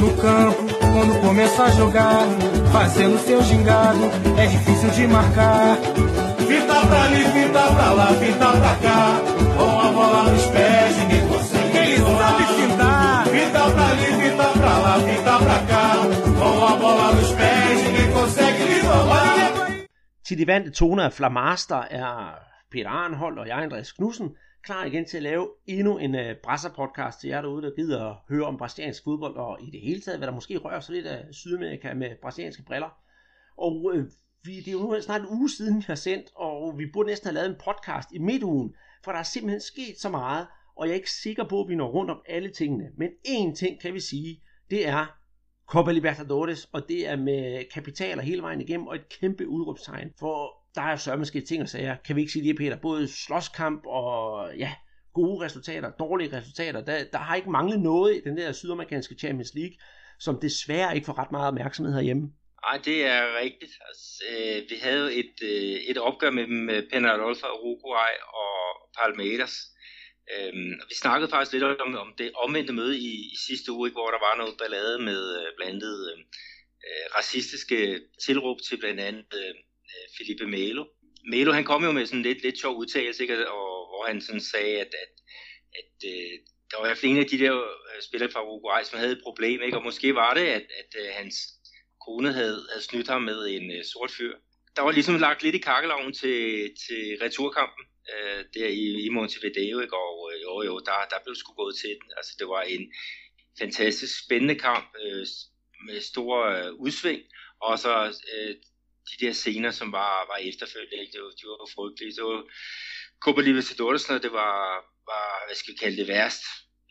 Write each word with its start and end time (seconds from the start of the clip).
No 0.00 0.16
campo, 0.16 0.62
quando 0.92 1.20
começa 1.20 1.64
a 1.64 1.70
jogar, 1.70 2.26
fazendo 2.72 3.18
seu 3.18 3.42
gingado, 3.42 4.00
é 4.38 4.46
difícil 4.46 4.90
de 4.90 5.06
marcar. 5.06 5.76
Fita 6.48 6.86
pra 6.88 7.02
ali, 7.04 7.24
fita 7.34 7.62
pra 7.74 7.92
lá, 7.92 8.06
fita 8.20 8.48
pra 8.60 8.74
cá, 8.84 9.20
com 9.56 9.80
a 9.80 9.92
bola 9.92 10.22
nos 10.30 10.46
pés, 10.46 10.96
ninguém 10.96 11.28
consegue. 11.28 11.78
Ele 11.78 11.98
sabe 11.98 12.44
fintar. 12.58 13.26
Fita 13.26 13.70
pra 13.70 13.86
ali, 13.92 14.06
fita 14.22 14.48
pra 14.58 14.78
lá, 14.78 14.94
fita 15.00 15.38
pra 15.38 15.58
cá, 15.70 15.86
com 16.38 16.66
a 16.66 16.76
bola 16.76 17.12
nos 17.12 17.32
pés, 17.32 17.84
ninguém 17.84 18.12
consegue 18.12 18.64
lhe 18.64 18.80
roubar. 18.80 19.50
Til 20.24 20.36
de 20.38 20.44
vante 20.46 20.70
toner 20.70 21.04
af 21.04 21.12
Flamaster 21.12 21.82
er 21.90 22.38
Peter 22.72 22.88
Arnhold 22.88 23.38
og 23.38 23.46
jeg, 23.46 23.62
Andreas 23.64 23.92
Knudsen, 23.92 24.28
klar 24.62 24.84
igen 24.84 25.04
til 25.04 25.16
at 25.16 25.22
lave 25.22 25.48
endnu 25.66 25.98
en 25.98 26.14
uh, 26.14 26.20
Brasser-podcast 26.42 27.20
til 27.20 27.28
jer 27.28 27.42
derude, 27.42 27.62
der 27.62 27.74
gider 27.76 28.04
at 28.04 28.16
høre 28.28 28.46
om 28.46 28.56
brasiliansk 28.56 29.04
fodbold, 29.04 29.36
og 29.36 29.58
i 29.62 29.70
det 29.70 29.80
hele 29.80 30.00
taget, 30.00 30.18
hvad 30.18 30.28
der 30.28 30.34
måske 30.34 30.56
rører 30.56 30.80
sig 30.80 30.94
lidt 30.94 31.06
af 31.06 31.34
Sydamerika 31.34 31.94
med 31.94 32.10
brasilianske 32.22 32.62
briller. 32.62 32.90
Og 33.56 33.84
uh, 33.84 34.04
vi, 34.44 34.56
det 34.56 34.68
er 34.68 34.72
jo 34.72 34.78
nu 34.78 35.00
snart 35.00 35.20
en 35.20 35.28
uge 35.28 35.50
siden, 35.50 35.76
vi 35.76 35.84
har 35.86 35.94
sendt, 35.94 36.26
og 36.36 36.78
vi 36.78 36.84
burde 36.92 37.08
næsten 37.08 37.26
have 37.26 37.34
lavet 37.34 37.50
en 37.50 37.60
podcast 37.64 38.08
i 38.12 38.18
midtugen, 38.18 38.74
for 39.04 39.12
der 39.12 39.18
er 39.18 39.22
simpelthen 39.22 39.60
sket 39.60 40.00
så 40.00 40.08
meget, 40.08 40.46
og 40.76 40.86
jeg 40.86 40.92
er 40.92 40.96
ikke 40.96 41.10
sikker 41.10 41.44
på, 41.48 41.60
at 41.62 41.68
vi 41.68 41.74
når 41.74 41.88
rundt 41.90 42.10
om 42.10 42.22
alle 42.28 42.50
tingene. 42.50 42.90
Men 42.96 43.08
én 43.28 43.54
ting 43.54 43.80
kan 43.80 43.94
vi 43.94 44.00
sige, 44.00 44.42
det 44.70 44.88
er 44.88 45.06
Copa 45.66 45.92
Libertadores, 45.92 46.64
og 46.64 46.88
det 46.88 47.08
er 47.08 47.16
med 47.16 47.64
kapitaler 47.74 48.22
hele 48.22 48.42
vejen 48.42 48.60
igennem, 48.60 48.86
og 48.86 48.94
et 48.94 49.08
kæmpe 49.20 49.48
udråbstegn, 49.48 50.10
for 50.18 50.59
der 50.74 50.82
er 50.82 50.96
sørme 50.96 51.24
sket 51.24 51.44
ting 51.44 51.62
og 51.62 51.68
sager, 51.68 51.96
kan 51.96 52.16
vi 52.16 52.20
ikke 52.20 52.32
sige 52.32 52.48
det, 52.48 52.56
Peter, 52.56 52.76
både 52.76 53.08
slåskamp 53.08 53.86
og 53.86 54.50
ja, 54.56 54.72
gode 55.14 55.44
resultater, 55.44 55.90
dårlige 55.90 56.36
resultater, 56.36 56.80
der, 56.84 57.04
der 57.12 57.18
har 57.18 57.36
ikke 57.36 57.50
manglet 57.50 57.80
noget 57.80 58.16
i 58.16 58.20
den 58.20 58.36
der 58.36 58.52
sydamerikanske 58.52 59.14
Champions 59.18 59.54
League, 59.54 59.76
som 60.18 60.40
desværre 60.40 60.94
ikke 60.94 61.06
får 61.06 61.18
ret 61.18 61.32
meget 61.32 61.48
opmærksomhed 61.48 61.94
herhjemme. 61.94 62.32
Nej, 62.66 62.80
det 62.84 63.06
er 63.06 63.38
rigtigt. 63.42 63.72
Altså, 63.88 64.24
øh, 64.30 64.62
vi 64.70 64.76
havde 64.82 65.00
jo 65.00 65.10
et, 65.22 65.34
øh, 65.42 65.76
et 65.90 65.98
opgør 65.98 66.30
med, 66.30 66.74
øh, 66.74 66.82
Penarolfa, 66.92 67.46
Uruguay 67.46 68.12
og 68.42 68.56
Palmeiras. 68.98 69.54
Øhm, 70.34 70.72
vi 70.88 70.94
snakkede 71.02 71.30
faktisk 71.30 71.52
lidt 71.52 71.64
om, 71.64 71.94
om 71.94 72.14
det 72.18 72.32
omvendte 72.34 72.72
møde 72.72 72.98
i, 72.98 73.12
i 73.34 73.36
sidste 73.48 73.72
uge, 73.72 73.90
hvor 73.90 74.10
der 74.10 74.20
var 74.26 74.34
noget 74.36 74.54
ballade 74.60 74.98
med 75.02 75.22
øh, 75.40 75.48
blandt 75.56 75.74
andet 75.74 75.96
øh, 76.12 76.18
øh, 76.86 77.06
racistiske 77.16 78.00
tilråb 78.24 78.58
til 78.68 78.76
blandt 78.80 79.00
andet 79.00 79.32
øh, 79.40 79.54
Øh, 79.90 80.06
Felipe 80.18 80.46
Melo. 80.46 80.84
Melo 81.30 81.52
han 81.52 81.64
kom 81.64 81.84
jo 81.84 81.92
med 81.92 82.06
sådan 82.06 82.22
lidt, 82.22 82.42
lidt 82.42 82.60
sjov 82.60 82.76
udtalelse, 82.76 83.22
ikke? 83.22 83.50
Og, 83.50 83.70
hvor 83.90 84.04
han 84.06 84.20
sådan 84.20 84.40
sagde, 84.40 84.80
at, 84.80 84.92
at, 85.04 85.12
at 85.80 86.10
øh, 86.12 86.38
der 86.70 86.76
var 86.76 86.84
i 86.84 86.88
hvert 86.88 86.98
fald 86.98 87.12
en 87.12 87.24
af 87.24 87.26
de 87.26 87.38
der 87.38 87.54
øh, 87.56 88.02
spillere 88.08 88.30
fra 88.30 88.44
Uruguay, 88.44 88.82
som 88.84 88.98
havde 88.98 89.12
et 89.12 89.22
problem, 89.22 89.62
ikke? 89.62 89.76
og 89.76 89.84
måske 89.84 90.14
var 90.14 90.34
det, 90.34 90.46
at, 90.58 90.66
at 90.80 90.90
øh, 91.02 91.08
hans 91.12 91.36
kone 92.06 92.32
havde, 92.32 92.66
havde 92.70 92.84
snydt 92.84 93.08
ham 93.08 93.22
med 93.22 93.38
en 93.56 93.70
øh, 93.70 93.84
sort 93.84 94.10
fyr. 94.10 94.34
Der 94.76 94.82
var 94.82 94.92
ligesom 94.92 95.18
lagt 95.18 95.42
lidt 95.42 95.54
i 95.54 95.66
kakkeloven 95.70 96.12
til, 96.12 96.40
til 96.84 97.02
returkampen 97.22 97.84
øh, 98.12 98.44
der 98.54 98.68
i, 98.68 98.86
i 99.06 99.08
Montevideo, 99.08 99.80
ikke? 99.80 99.96
og 99.96 100.30
øh, 100.32 100.42
jo, 100.42 100.62
jo, 100.68 100.78
der, 100.78 100.98
der 101.10 101.24
blev 101.24 101.34
sgu 101.34 101.52
gået 101.54 101.76
til 101.76 101.90
den. 102.00 102.10
Altså, 102.16 102.32
det 102.38 102.46
var 102.48 102.62
en 102.62 102.92
fantastisk 103.60 104.24
spændende 104.24 104.54
kamp 104.54 104.86
øh, 105.04 105.26
med 105.86 106.00
store 106.00 106.44
øh, 106.58 106.72
udsving, 106.74 107.22
og 107.60 107.78
så 107.78 107.92
øh, 108.34 108.54
de 109.08 109.26
der 109.26 109.32
scener, 109.32 109.70
som 109.70 109.92
var, 109.92 110.14
var 110.30 110.38
efterfølgende, 110.50 111.00
ikke? 111.02 111.12
Det, 111.12 111.22
var, 111.24 111.30
de 111.38 111.44
var 111.46 111.70
frygtelige. 111.74 112.16
Det 112.16 112.24
var 112.24 112.40
Copa 113.24 113.40
Libertadores, 113.40 114.08
når 114.08 114.18
det 114.18 114.32
var, 114.32 114.56
var, 115.10 115.26
hvad 115.46 115.56
skal 115.56 115.72
vi 115.72 115.78
kalde 115.82 115.96
det, 116.00 116.08
værst. 116.08 116.44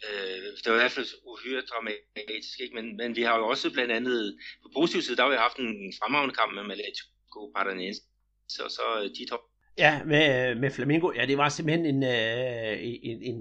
Øh, 0.06 0.38
det 0.62 0.68
var 0.72 0.78
i 0.78 0.84
hvert 0.84 0.98
fald 0.98 1.08
uhyre 1.32 1.62
dramatisk, 1.72 2.60
ikke? 2.64 2.76
Men, 2.76 2.86
men 2.98 3.16
vi 3.16 3.24
har 3.28 3.38
jo 3.38 3.48
også 3.48 3.72
blandt 3.76 3.92
andet, 3.92 4.38
på 4.64 4.68
positiv 4.78 5.02
side, 5.02 5.18
der 5.18 5.24
har 5.24 5.30
vi 5.30 5.46
haft 5.48 5.58
en 5.58 5.94
fremragende 6.00 6.36
kamp 6.36 6.52
med 6.54 6.76
Atletico 6.76 7.40
Paranaense, 7.56 8.02
så, 8.50 8.64
så 8.76 8.84
de 9.18 9.30
top. 9.30 9.44
Ja, 9.78 10.04
med, 10.12 10.23
øh, 10.52 10.58
med 10.58 10.72
Flamingo, 10.72 11.12
ja, 11.16 11.26
det 11.26 11.38
var 11.38 11.50
simpelthen 11.50 11.86
en, 11.86 12.04
øh, 12.04 12.73
en, 13.10 13.17
en, 13.30 13.38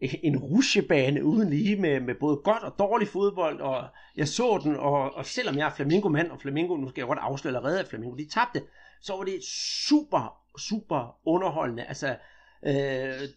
en 0.00 0.36
rusjebane 0.38 1.24
uden 1.24 1.50
lige 1.50 1.76
med, 1.76 2.00
med 2.00 2.14
både 2.14 2.36
godt 2.36 2.62
og 2.62 2.74
dårlig 2.78 3.08
fodbold, 3.08 3.60
og 3.60 3.84
jeg 4.16 4.28
så 4.28 4.60
den, 4.62 4.76
og, 4.76 5.14
og 5.14 5.26
selvom 5.26 5.56
jeg 5.56 5.66
er 5.66 5.74
Flamingo-mand, 5.74 6.30
og 6.30 6.40
Flamingo, 6.40 6.76
nu 6.76 6.88
skal 6.88 7.00
jeg 7.00 7.06
godt 7.06 7.18
afsløre 7.18 7.56
allerede, 7.56 7.80
at 7.80 7.88
Flamingo 7.88 8.16
de 8.16 8.28
tabte, 8.28 8.62
så 9.00 9.16
var 9.16 9.24
det 9.24 9.44
super, 9.88 10.40
super 10.58 11.18
underholdende. 11.24 11.84
Altså, 11.84 12.16
øh, 12.62 12.72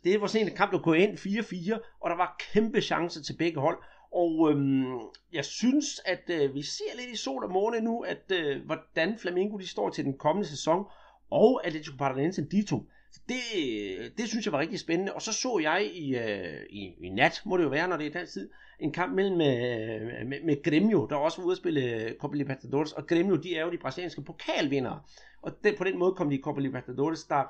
det 0.03 0.21
var 0.21 0.27
sådan 0.27 0.47
en 0.47 0.55
kamp, 0.55 0.71
der 0.71 0.79
kunne 0.79 0.99
ind 0.99 1.17
4-4, 1.17 1.97
og 1.99 2.09
der 2.09 2.17
var 2.17 2.35
kæmpe 2.53 2.81
chancer 2.81 3.21
til 3.21 3.37
begge 3.37 3.59
hold, 3.59 3.77
og 4.13 4.51
øhm, 4.51 4.99
jeg 5.33 5.45
synes, 5.45 6.01
at 6.05 6.29
øh, 6.29 6.55
vi 6.55 6.61
ser 6.61 6.95
lidt 6.99 7.09
i 7.09 7.15
sol 7.15 7.43
og 7.43 7.51
måne 7.51 7.81
nu, 7.81 7.99
at 7.99 8.31
øh, 8.31 8.65
hvordan 8.65 9.17
Flamingo 9.17 9.57
de 9.57 9.67
står 9.67 9.89
til 9.89 10.05
den 10.05 10.17
kommende 10.17 10.49
sæson, 10.49 10.85
og 11.31 11.65
Atletico 11.65 11.95
Paranaense 11.97 12.45
Dito. 12.51 12.85
Det, 13.29 14.17
det 14.17 14.29
synes 14.29 14.45
jeg 14.45 14.53
var 14.53 14.59
rigtig 14.59 14.79
spændende. 14.79 15.13
Og 15.13 15.21
så 15.21 15.33
så 15.33 15.59
jeg 15.61 15.91
i, 15.93 16.15
øh, 16.15 16.63
i, 16.69 16.93
i 17.01 17.09
nat, 17.09 17.41
må 17.45 17.57
det 17.57 17.63
jo 17.63 17.69
være, 17.69 17.87
når 17.87 17.97
det 17.97 18.07
er 18.07 18.19
den 18.19 18.27
tid, 18.27 18.49
en 18.79 18.91
kamp 18.91 19.13
mellem 19.15 19.41
øh, 19.41 20.27
med, 20.27 20.43
med 20.43 20.67
Grêmio, 20.67 21.09
der 21.09 21.15
også 21.15 21.41
var 21.41 21.45
ude 21.45 21.51
at 21.51 21.57
spille 21.57 21.81
øh, 21.81 22.17
Copa 22.17 22.37
Libertadores. 22.37 22.91
Og 22.91 23.03
Grêmio, 23.11 23.41
de 23.41 23.55
er 23.55 23.65
jo 23.65 23.71
de 23.71 23.77
brasilianske 23.77 24.21
pokalvindere. 24.21 25.01
Og 25.41 25.51
den, 25.63 25.75
på 25.77 25.83
den 25.83 25.99
måde 25.99 26.15
kom 26.15 26.29
de 26.29 26.35
i 26.35 26.41
Copa 26.41 26.61
Libertadores, 26.61 27.23
der 27.23 27.43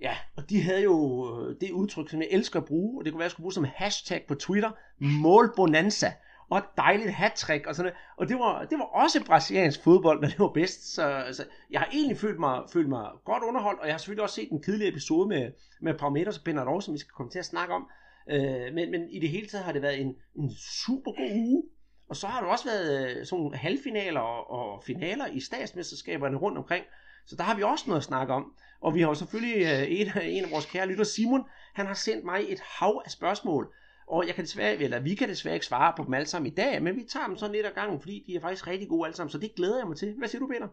Ja, 0.00 0.16
og 0.36 0.50
de 0.50 0.62
havde 0.62 0.82
jo 0.82 1.26
øh, 1.40 1.56
det 1.60 1.70
udtryk, 1.70 2.10
som 2.10 2.20
jeg 2.20 2.28
elsker 2.30 2.60
at 2.60 2.66
bruge, 2.66 3.00
og 3.00 3.04
det 3.04 3.12
kunne 3.12 3.18
være, 3.18 3.24
at 3.24 3.28
jeg 3.28 3.30
skulle 3.30 3.44
bruge 3.44 3.52
som 3.52 3.66
hashtag 3.74 4.24
på 4.28 4.34
Twitter, 4.34 4.70
målbonanza 4.98 6.12
og 6.52 6.58
et 6.58 6.64
dejligt 6.76 7.12
hat 7.12 7.44
og 7.66 7.74
sådan 7.74 7.76
noget. 7.76 7.94
Og 8.16 8.28
det 8.28 8.38
var, 8.38 8.64
det 8.64 8.78
var 8.78 8.84
også 8.84 9.24
brasiliansk 9.24 9.82
fodbold, 9.82 10.20
når 10.20 10.28
det 10.28 10.38
var 10.38 10.48
bedst. 10.48 10.94
Så 10.94 11.02
altså, 11.02 11.44
jeg 11.70 11.80
har 11.80 11.88
egentlig 11.92 12.18
følt 12.18 12.40
mig, 12.40 12.62
følt 12.72 12.88
mig 12.88 13.10
godt 13.24 13.42
underholdt, 13.42 13.80
og 13.80 13.86
jeg 13.86 13.94
har 13.94 13.98
selvfølgelig 13.98 14.22
også 14.22 14.34
set 14.34 14.50
en 14.50 14.62
kedelig 14.62 14.88
episode 14.88 15.28
med, 15.28 15.52
med 15.80 15.94
Parameters 15.94 16.38
og 16.38 16.44
Penarov, 16.44 16.82
som 16.82 16.94
vi 16.94 16.98
skal 16.98 17.12
komme 17.12 17.30
til 17.30 17.38
at 17.38 17.44
snakke 17.44 17.74
om. 17.74 17.88
Øh, 18.30 18.74
men, 18.74 18.90
men 18.90 19.10
i 19.10 19.20
det 19.20 19.28
hele 19.28 19.46
taget 19.46 19.64
har 19.64 19.72
det 19.72 19.82
været 19.82 20.00
en, 20.00 20.14
en 20.36 20.50
super 20.84 21.12
god 21.12 21.30
uge. 21.34 21.62
Og 22.08 22.16
så 22.16 22.26
har 22.26 22.40
der 22.40 22.48
også 22.48 22.64
været 22.64 23.10
øh, 23.10 23.26
sådan 23.26 23.42
nogle 23.42 23.56
halvfinaler 23.56 24.20
og, 24.20 24.50
og 24.50 24.82
finaler 24.84 25.26
i 25.26 25.40
statsmesterskaberne 25.40 26.36
rundt 26.36 26.58
omkring. 26.58 26.84
Så 27.26 27.36
der 27.36 27.42
har 27.42 27.56
vi 27.56 27.62
også 27.62 27.84
noget 27.86 28.00
at 28.00 28.04
snakke 28.04 28.32
om. 28.34 28.52
Og 28.80 28.94
vi 28.94 29.00
har 29.00 29.08
jo 29.08 29.14
selvfølgelig 29.14 29.62
øh, 29.62 30.00
en, 30.00 30.06
en 30.22 30.44
af 30.44 30.50
vores 30.50 30.66
kære 30.66 30.86
lytter, 30.86 31.04
Simon, 31.04 31.44
han 31.74 31.86
har 31.86 31.94
sendt 31.94 32.24
mig 32.24 32.40
et 32.48 32.60
hav 32.60 33.02
af 33.04 33.10
spørgsmål. 33.10 33.74
Og 34.14 34.26
jeg 34.26 34.34
kan 34.34 34.44
desværre, 34.44 34.76
eller 34.76 35.00
vi 35.00 35.14
kan 35.14 35.28
desværre 35.28 35.54
ikke 35.54 35.66
svare 35.66 35.92
på 35.96 36.04
dem 36.04 36.14
alle 36.14 36.26
sammen 36.26 36.52
i 36.52 36.54
dag, 36.54 36.82
men 36.82 36.96
vi 36.96 37.04
tager 37.12 37.26
dem 37.26 37.36
sådan 37.36 37.54
lidt 37.54 37.66
ad 37.66 37.74
gangen, 37.80 38.00
fordi 38.00 38.24
de 38.26 38.34
er 38.34 38.40
faktisk 38.40 38.66
rigtig 38.66 38.88
gode 38.88 39.06
alle 39.06 39.16
sammen, 39.16 39.32
så 39.32 39.38
det 39.38 39.54
glæder 39.56 39.78
jeg 39.78 39.88
mig 39.88 39.96
til. 39.96 40.14
Hvad 40.18 40.28
siger 40.28 40.40
du, 40.40 40.48
Peter? 40.52 40.68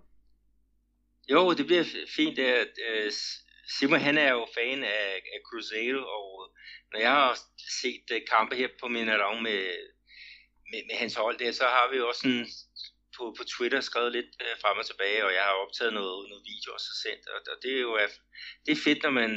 Jo, 1.33 1.53
det 1.53 1.65
bliver 1.65 1.85
fint. 2.17 2.39
at 2.39 2.73
øh, 2.89 3.11
Simon 3.75 3.99
han 3.99 4.17
er 4.17 4.31
jo 4.37 4.47
fan 4.57 4.83
af, 4.83 5.09
af 5.35 5.39
Cruzeiro, 5.47 6.01
og 6.17 6.25
når 6.91 6.99
jeg 6.99 7.11
har 7.11 7.39
set 7.81 8.05
øh, 8.11 8.21
kampe 8.33 8.55
her 8.55 8.69
på 8.81 8.87
Minerang 8.87 9.41
med, 9.41 9.61
med, 10.71 10.81
med 10.89 10.95
hans 11.01 11.15
hold 11.15 11.37
der, 11.39 11.51
så 11.51 11.63
har 11.63 11.91
vi 11.91 11.97
jo 11.97 12.07
også 12.07 12.21
sådan 12.21 12.47
på, 13.17 13.23
på 13.37 13.43
Twitter 13.53 13.81
skrevet 13.81 14.11
lidt 14.11 14.31
øh, 14.45 14.53
frem 14.61 14.77
og 14.81 14.85
tilbage, 14.85 15.25
og 15.25 15.31
jeg 15.37 15.43
har 15.47 15.55
optaget 15.63 15.93
noget, 15.93 16.29
noget 16.29 16.43
video 16.51 16.69
også 16.77 16.91
sendt, 17.03 17.23
og, 17.33 17.39
og 17.51 17.57
det 17.63 17.71
er 17.77 17.81
jo 17.87 17.93
det 18.65 18.71
er 18.71 18.83
fedt, 18.87 19.03
når 19.03 19.13
man 19.21 19.31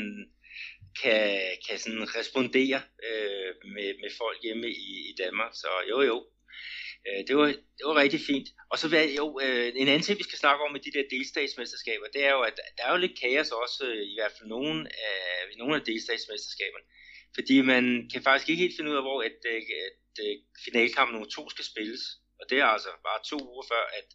kan, 1.02 1.40
kan 1.68 1.78
sådan 1.78 2.16
respondere 2.16 2.80
øh, 3.08 3.50
med, 3.74 3.88
med 4.02 4.10
folk 4.20 4.38
hjemme 4.42 4.68
i, 4.68 4.88
i 5.10 5.14
Danmark. 5.22 5.52
Så 5.54 5.68
jo 5.90 6.00
jo, 6.00 6.26
øh, 7.06 7.20
det, 7.26 7.36
var, 7.36 7.46
det 7.46 7.84
var 7.88 8.02
rigtig 8.04 8.20
fint. 8.20 8.48
Og 8.70 8.78
så 8.78 8.88
hvad, 8.88 9.08
jo, 9.20 9.40
øh, 9.44 9.72
en 9.76 9.88
anden 9.88 10.06
ting, 10.06 10.18
vi 10.18 10.28
skal 10.28 10.38
snakke 10.38 10.64
om 10.64 10.72
med 10.72 10.80
de 10.80 10.92
der 10.96 11.04
delstatsmesterskaber, 11.10 12.06
det 12.14 12.24
er 12.24 12.32
jo, 12.36 12.40
at 12.40 12.56
der 12.76 12.84
er 12.84 12.92
jo 12.92 12.98
lidt 13.04 13.20
kaos 13.20 13.50
også, 13.50 13.80
øh, 13.86 14.02
i 14.12 14.14
hvert 14.18 14.32
fald 14.36 14.48
nogle 14.48 14.78
af, 15.08 15.18
nogle 15.58 15.74
af 15.76 15.82
delstatsmesterskaberne. 15.82 16.86
Fordi 17.34 17.56
man 17.60 17.84
kan 18.12 18.22
faktisk 18.22 18.48
ikke 18.48 18.62
helt 18.62 18.76
finde 18.76 18.90
ud 18.90 18.96
af, 18.96 19.02
hvor 19.02 19.22
at, 19.28 19.38
øh, 19.52 19.62
at, 19.86 20.24
øh, 20.24 20.32
at 20.32 20.38
finalkamp 20.64 21.08
nummer 21.12 21.28
to 21.28 21.42
skal 21.50 21.64
spilles. 21.64 22.02
Og 22.40 22.44
det 22.50 22.58
er 22.58 22.64
altså 22.64 22.90
bare 23.08 23.20
to 23.30 23.38
uger 23.52 23.64
før, 23.72 23.84
at, 23.98 24.08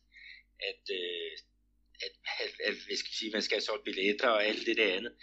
at, 0.70 0.84
øh, 1.00 1.32
at, 2.06 2.14
at, 2.42 2.46
at, 2.46 2.54
at, 2.68 2.76
at 2.92 2.98
skal 2.98 3.14
sige, 3.20 3.32
man 3.32 3.42
skal 3.42 3.56
have 3.56 3.68
solgt 3.70 3.84
billetter 3.84 4.30
og 4.30 4.46
alt 4.46 4.66
det 4.66 4.78
der 4.78 4.94
andet. 4.98 5.14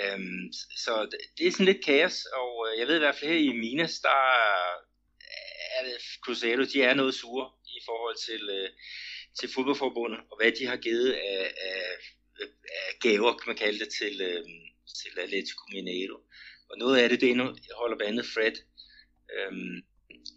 Øhm, 0.00 0.52
så 0.84 0.92
det 1.38 1.46
er 1.46 1.50
sådan 1.50 1.66
lidt 1.66 1.84
kaos, 1.84 2.24
og 2.24 2.66
øh, 2.66 2.78
jeg 2.78 2.86
ved 2.86 2.96
i 2.96 3.04
hvert 3.04 3.16
fald 3.16 3.30
her 3.30 3.38
i 3.38 3.52
Minas, 3.52 4.00
der 4.00 4.20
er 5.76 5.82
det 5.84 5.96
Cruzeiro, 6.24 6.62
de 6.72 6.82
er 6.82 6.94
noget 6.94 7.14
sure 7.14 7.50
i 7.66 7.78
forhold 7.84 8.16
til, 8.26 8.42
øh, 8.50 8.68
til 9.38 9.48
fodboldforbundet, 9.54 10.20
og 10.30 10.36
hvad 10.36 10.52
de 10.52 10.66
har 10.66 10.76
givet 10.76 11.12
af, 11.12 11.54
af, 11.70 11.80
af 12.40 12.98
gaver, 13.00 13.32
kan 13.36 13.46
man 13.46 13.56
kalde 13.56 13.78
det, 13.78 13.88
til, 13.98 14.20
øh, 14.20 14.44
til 15.00 15.12
Atletico 15.18 15.64
Mineiro. 15.72 16.18
Og 16.70 16.78
noget 16.78 16.98
af 16.98 17.08
det, 17.08 17.20
det 17.20 17.30
holder 17.80 17.96
blandt 17.96 18.12
andet 18.12 18.26
Fred. 18.34 18.56
Øhm, 19.36 19.76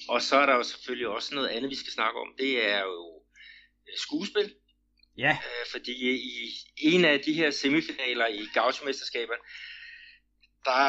og 0.09 0.21
så 0.21 0.35
er 0.35 0.45
der 0.45 0.55
jo 0.55 0.63
selvfølgelig 0.63 1.07
også 1.07 1.35
noget 1.35 1.49
andet, 1.49 1.69
vi 1.69 1.75
skal 1.75 1.93
snakke 1.93 2.19
om. 2.19 2.35
Det 2.37 2.65
er 2.65 2.81
jo 2.81 3.23
øh, 3.87 3.97
skuespil. 3.97 4.55
Ja. 5.17 5.31
Øh, 5.31 5.65
fordi 5.71 5.93
i 6.15 6.95
en 6.95 7.05
af 7.05 7.19
de 7.19 7.33
her 7.33 7.51
semifinaler 7.51 8.27
i 8.27 8.41
Gaucho-mesterskaberne, 8.53 9.43
der 10.65 10.83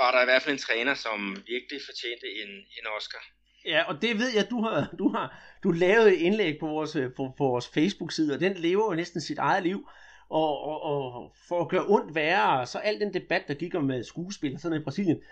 var 0.00 0.10
der 0.12 0.22
i 0.22 0.24
hvert 0.24 0.42
fald 0.42 0.52
en 0.52 0.58
træner, 0.58 0.94
som 0.94 1.30
virkelig 1.30 1.80
fortjente 1.88 2.26
en, 2.42 2.50
en 2.50 2.86
Oscar. 2.96 3.24
Ja, 3.66 3.82
og 3.82 4.02
det 4.02 4.18
ved 4.18 4.30
jeg, 4.34 4.46
du 4.50 4.62
har, 4.62 4.94
du 4.98 5.08
har 5.08 5.26
du 5.62 5.70
lavet 5.70 6.08
et 6.08 6.20
indlæg 6.20 6.56
på 6.60 6.66
vores, 6.66 6.92
på, 7.16 7.34
på 7.38 7.44
vores 7.44 7.68
Facebook-side, 7.68 8.34
og 8.34 8.40
den 8.40 8.54
lever 8.56 8.84
jo 8.84 8.94
næsten 8.94 9.20
sit 9.20 9.38
eget 9.38 9.62
liv. 9.62 9.88
Og, 10.30 10.58
og, 10.58 10.82
og 10.82 11.32
for 11.48 11.60
at 11.60 11.68
gøre 11.68 11.86
ondt 11.88 12.14
værre, 12.14 12.66
så 12.66 12.78
al 12.78 13.00
den 13.00 13.14
debat, 13.14 13.48
der 13.48 13.54
gik 13.54 13.74
om 13.74 13.90
øh, 13.90 14.04
skuespil 14.04 14.54
og 14.54 14.60
sådan 14.60 14.70
noget 14.70 14.80
i 14.80 14.84
Brasilien, 14.84 15.22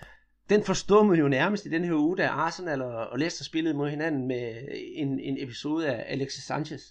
den 0.48 0.64
forstummede 0.64 1.18
jo 1.18 1.28
nærmest 1.28 1.66
i 1.66 1.68
den 1.68 1.84
her 1.84 1.94
uge, 1.94 2.16
da 2.16 2.26
Arsenal 2.26 2.82
og, 2.82 3.06
og 3.08 3.18
Leicester 3.18 3.44
spillede 3.44 3.74
mod 3.74 3.90
hinanden 3.90 4.28
med 4.28 4.68
en, 4.94 5.20
en 5.20 5.42
episode 5.42 5.88
af 5.88 6.12
Alexis 6.12 6.44
Sanchez. 6.44 6.82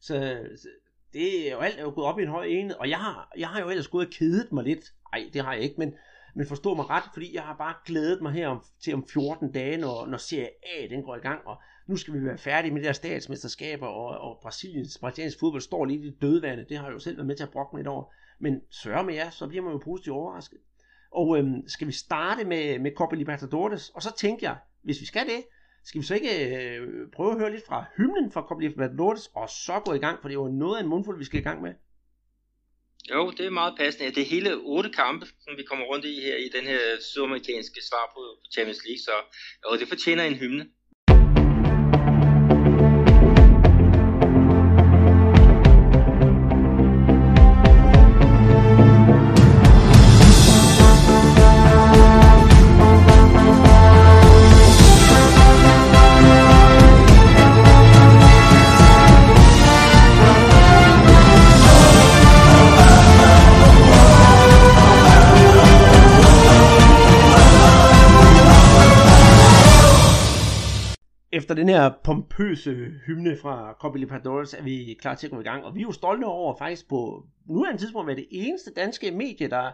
Så, 0.00 0.14
så 0.56 0.68
det 1.12 1.48
er 1.48 1.52
jo 1.52 1.58
alt 1.58 1.78
er 1.78 1.82
jo 1.82 1.92
gået 1.94 2.06
op 2.06 2.18
i 2.18 2.22
en 2.22 2.28
høj 2.28 2.44
enhed, 2.44 2.76
og 2.76 2.88
jeg 2.88 2.98
har, 2.98 3.32
jeg 3.38 3.48
har 3.48 3.60
jo 3.60 3.68
ellers 3.68 3.88
gået 3.88 4.06
og 4.06 4.12
kedet 4.12 4.52
mig 4.52 4.64
lidt. 4.64 4.92
Nej, 5.12 5.30
det 5.32 5.44
har 5.44 5.52
jeg 5.52 5.62
ikke, 5.62 5.74
men, 5.78 5.94
men 6.34 6.46
forstå 6.46 6.74
mig 6.74 6.90
ret, 6.90 7.04
fordi 7.12 7.34
jeg 7.34 7.42
har 7.42 7.56
bare 7.56 7.74
glædet 7.86 8.22
mig 8.22 8.32
her 8.32 8.48
om, 8.48 8.64
til 8.84 8.94
om 8.94 9.06
14 9.12 9.52
dage, 9.52 9.76
når, 9.76 10.06
når 10.06 10.18
Serie 10.18 10.48
A 10.48 10.86
den 10.90 11.02
går 11.02 11.16
i 11.16 11.20
gang, 11.20 11.46
og 11.46 11.56
nu 11.88 11.96
skal 11.96 12.14
vi 12.14 12.24
være 12.24 12.38
færdige 12.38 12.74
med 12.74 12.80
de 12.80 12.86
der 12.86 12.92
statsmesterskaber, 12.92 13.86
og, 13.86 14.30
og 14.30 14.38
Brasiliens, 14.42 14.98
Brasiliens 15.00 15.36
fodbold 15.40 15.62
står 15.62 15.84
lige 15.84 16.06
i 16.06 16.16
dødvande. 16.20 16.66
Det 16.68 16.78
har 16.78 16.84
jeg 16.84 16.94
jo 16.94 16.98
selv 16.98 17.16
været 17.16 17.26
med 17.26 17.36
til 17.36 17.44
at 17.44 17.50
brokke 17.50 17.76
mig 17.76 17.80
et 17.80 17.86
år. 17.86 18.14
Men 18.40 18.60
sørg 18.70 19.04
med 19.04 19.14
jer, 19.14 19.30
så 19.30 19.48
bliver 19.48 19.64
man 19.64 19.72
jo 19.72 19.78
positivt 19.78 20.16
overrasket. 20.16 20.58
Og 21.12 21.38
øhm, 21.38 21.68
skal 21.68 21.86
vi 21.86 21.92
starte 21.92 22.44
med, 22.44 22.78
med 22.78 22.90
Copa 22.96 23.16
Libertadores? 23.16 23.88
Og 23.88 24.02
så 24.02 24.16
tænker 24.16 24.48
jeg, 24.48 24.56
hvis 24.82 25.00
vi 25.00 25.06
skal 25.06 25.26
det, 25.26 25.44
skal 25.84 26.00
vi 26.00 26.06
så 26.06 26.14
ikke 26.14 26.56
øh, 26.56 27.10
prøve 27.12 27.32
at 27.32 27.38
høre 27.38 27.52
lidt 27.52 27.66
fra 27.66 27.84
hymnen 27.96 28.32
fra 28.32 28.42
Copa 28.48 28.62
Libertadores, 28.62 29.30
og 29.34 29.50
så 29.50 29.80
gå 29.84 29.92
i 29.92 29.98
gang, 29.98 30.20
for 30.20 30.28
det 30.28 30.34
er 30.34 30.40
jo 30.40 30.48
noget 30.48 30.76
af 30.76 30.82
en 30.82 30.88
mundfuld, 30.88 31.18
vi 31.18 31.24
skal 31.24 31.40
i 31.40 31.42
gang 31.42 31.62
med. 31.62 31.74
Jo, 33.10 33.30
det 33.30 33.46
er 33.46 33.50
meget 33.50 33.74
passende. 33.78 34.14
Det 34.14 34.22
er 34.22 34.34
hele 34.36 34.56
otte 34.56 34.90
kampe, 34.90 35.26
som 35.26 35.56
vi 35.56 35.62
kommer 35.62 35.84
rundt 35.84 36.04
i 36.04 36.14
her 36.20 36.36
i 36.36 36.48
den 36.56 36.64
her 36.64 36.80
sydamerikanske 37.00 37.80
svar 37.90 38.04
på 38.14 38.20
Champions 38.54 38.84
League, 38.84 39.02
så 39.08 39.14
jo, 39.64 39.78
det 39.80 39.88
fortjener 39.88 40.24
en 40.24 40.34
hymne. 40.34 40.64
Efter 71.52 71.64
den 71.64 71.74
her 71.74 71.90
pompøse 72.04 72.74
hymne 73.06 73.36
fra 73.36 73.74
Copa 73.80 73.98
Libertadores 73.98 74.54
er 74.54 74.62
vi 74.62 74.96
klar 75.00 75.14
til 75.14 75.26
at 75.26 75.30
komme 75.30 75.42
i 75.42 75.48
gang. 75.48 75.64
Og 75.64 75.74
vi 75.74 75.80
er 75.80 75.82
jo 75.82 75.92
stolte 75.92 76.24
over 76.24 76.56
faktisk 76.56 76.88
på 76.88 77.26
nu 77.46 77.64
en 77.64 77.78
tidspunkt 77.78 78.10
at 78.10 78.16
være 78.16 78.24
det 78.24 78.28
eneste 78.30 78.70
danske 78.76 79.10
medie, 79.10 79.48
der, 79.50 79.70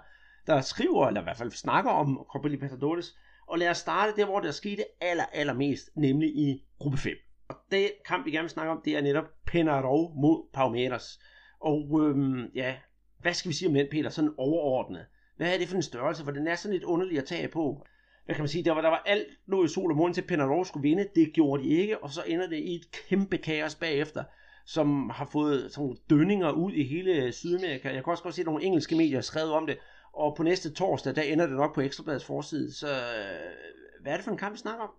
der 0.46 0.60
skriver, 0.60 1.06
eller 1.06 1.20
i 1.20 1.25
hvert 1.25 1.36
fald 1.36 1.50
snakker 1.50 1.90
om 1.90 2.26
Copa 2.32 2.48
Libertadores. 2.48 3.16
Og 3.46 3.58
lad 3.58 3.69
os 3.69 3.76
starte 3.76 4.12
der, 4.16 4.25
hvor 4.25 4.40
der 4.40 4.50
skete 4.50 4.84
aller, 5.00 5.25
allermest, 5.32 5.90
nemlig 5.96 6.28
i 6.28 6.64
gruppe 6.78 6.98
5. 6.98 7.12
Og 7.48 7.56
det 7.70 7.90
kamp, 8.06 8.26
vi 8.26 8.30
gerne 8.30 8.42
vil 8.42 8.50
snakke 8.50 8.72
om, 8.72 8.82
det 8.84 8.96
er 8.96 9.00
netop 9.00 9.25
Penarol 9.46 10.10
mod 10.14 10.48
Palmeiras. 10.52 11.20
Og 11.60 12.00
øhm, 12.02 12.46
ja, 12.54 12.75
hvad 13.20 13.34
skal 13.34 13.48
vi 13.48 13.54
sige 13.54 13.69
om 13.69 13.75
den, 13.75 13.86
Peter, 13.90 14.10
sådan 14.10 14.34
overordnet? 14.38 15.06
Hvad 15.36 15.54
er 15.54 15.58
det 15.58 15.69
for 15.69 15.76
en 15.76 15.82
størrelse? 15.82 16.25
For 16.25 16.30
den 16.30 16.48
er 16.48 16.54
sådan 16.54 16.72
lidt 16.72 16.84
underlig 16.84 17.19
at 17.19 17.25
tage 17.25 17.48
på 17.48 17.86
hvad 18.28 18.34
kan 18.34 18.42
man 18.42 18.48
sige, 18.48 18.64
der 18.64 18.72
var, 18.72 18.80
der 18.80 18.88
var 18.88 19.02
alt 19.06 19.26
lå 19.46 19.64
i 19.64 19.69
sol 19.69 19.90
og 19.90 19.96
måne 19.96 20.14
til, 20.14 20.20
at 20.20 20.26
Penarol 20.26 20.66
skulle 20.66 20.88
vinde. 20.88 21.08
Det 21.14 21.32
gjorde 21.32 21.62
de 21.62 21.69
ikke, 21.69 22.02
og 22.02 22.10
så 22.10 22.22
ender 22.26 22.46
det 22.46 22.56
i 22.56 22.75
et 22.75 22.90
kæmpe 23.08 23.38
kaos 23.38 23.75
bagefter, 23.75 24.25
som 24.66 25.10
har 25.10 25.28
fået 25.32 25.72
sådan 25.72 25.82
nogle 25.84 25.98
dønninger 26.10 26.50
ud 26.52 26.72
i 26.72 26.84
hele 26.84 27.32
Sydamerika. 27.32 27.88
Jeg 27.88 28.04
kan 28.04 28.10
også 28.10 28.22
godt 28.22 28.34
se, 28.34 28.40
at 28.40 28.46
nogle 28.46 28.64
engelske 28.64 28.96
medier 28.96 29.20
skrevet 29.20 29.52
om 29.52 29.66
det, 29.66 29.78
og 30.12 30.36
på 30.36 30.42
næste 30.42 30.75
torsdag, 30.75 31.16
der 31.16 31.22
ender 31.22 31.46
det 31.46 31.56
nok 31.56 31.75
på 31.75 31.80
Ekstrabladets 31.80 32.25
forside. 32.25 32.72
Så 32.75 32.88
øh, 32.88 34.02
hvad 34.02 34.12
er 34.12 34.16
det 34.16 34.25
for 34.25 34.30
en 34.30 34.38
kamp, 34.38 34.52
vi 34.52 34.58
snakker 34.58 34.84
om? 34.84 34.90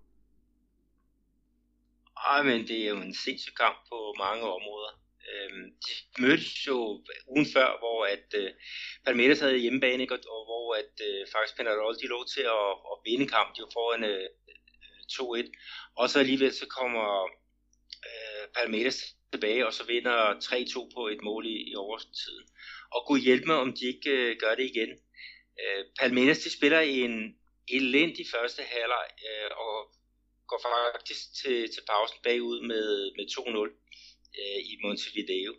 Ej, 2.17 2.43
men 2.43 2.67
det 2.67 2.85
er 2.85 2.89
jo 2.89 3.01
en 3.01 3.13
sindssyg 3.13 3.53
kamp 3.59 3.77
på 3.89 4.13
mange 4.17 4.43
områder. 4.43 4.91
Øhm, 5.33 5.65
de 5.85 6.21
mødtes 6.21 6.67
jo 6.67 6.77
ugen 7.27 7.47
før, 7.55 7.69
hvor 7.81 8.05
at 8.05 8.27
øh, 8.35 8.51
Palmeiras 9.05 9.39
havde 9.39 9.57
hjemmebane, 9.57 10.03
ikke? 10.03 10.13
og 10.13 10.45
hvor 10.49 10.75
at 10.81 10.93
øh, 11.07 11.27
faktisk 11.33 11.57
Penarol 11.57 11.95
de 11.95 12.07
lå 12.07 12.23
til 12.33 12.41
at, 12.41 12.69
at 12.91 12.95
vinde 13.05 13.27
kampen, 13.27 13.55
de 13.55 13.61
var 13.61 13.73
foran 13.73 14.03
øh, 14.03 14.29
øh 14.49 14.99
2-1, 15.11 15.51
og 15.95 16.09
så 16.09 16.19
alligevel 16.19 16.53
så 16.53 16.67
kommer 16.67 17.07
øh, 18.09 18.45
Palmeiras 18.55 18.99
tilbage, 19.31 19.67
og 19.67 19.73
så 19.73 19.83
vinder 19.85 20.19
3-2 20.33 20.95
på 20.95 21.07
et 21.07 21.21
mål 21.23 21.45
i, 21.45 21.71
i 21.71 21.75
overtiden. 21.75 22.45
Og 22.91 23.05
kunne 23.07 23.21
hjælpe 23.21 23.45
mig, 23.45 23.55
om 23.55 23.73
de 23.73 23.85
ikke 23.85 24.09
øh, 24.09 24.37
gør 24.39 24.55
det 24.55 24.65
igen. 24.65 24.89
Øh, 25.61 25.85
Palmeiras 25.99 26.39
de 26.39 26.57
spiller 26.57 26.79
i 26.79 27.01
en 27.01 27.35
elendig 27.67 28.25
første 28.33 28.61
halvleg, 28.63 29.07
øh, 29.27 29.49
og 29.63 29.75
går 30.47 30.59
faktisk 30.93 31.21
til, 31.41 31.57
til 31.73 31.83
pausen 31.89 32.19
bagud 32.23 32.61
med, 32.61 33.11
med 33.17 33.25
2-0 33.71 33.89
øh, 34.39 34.59
i 34.71 34.73
Montevideo. 34.83 35.53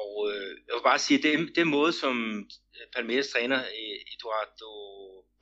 Og 0.00 0.12
øh, 0.30 0.50
jeg 0.66 0.74
vil 0.74 0.88
bare 0.90 0.98
sige, 0.98 1.22
det, 1.22 1.56
det 1.56 1.66
måde, 1.66 1.92
som 1.92 2.16
øh, 2.76 2.86
Palmeiras 2.94 3.28
træner 3.28 3.60
øh, 3.60 3.96
Eduardo 4.14 4.72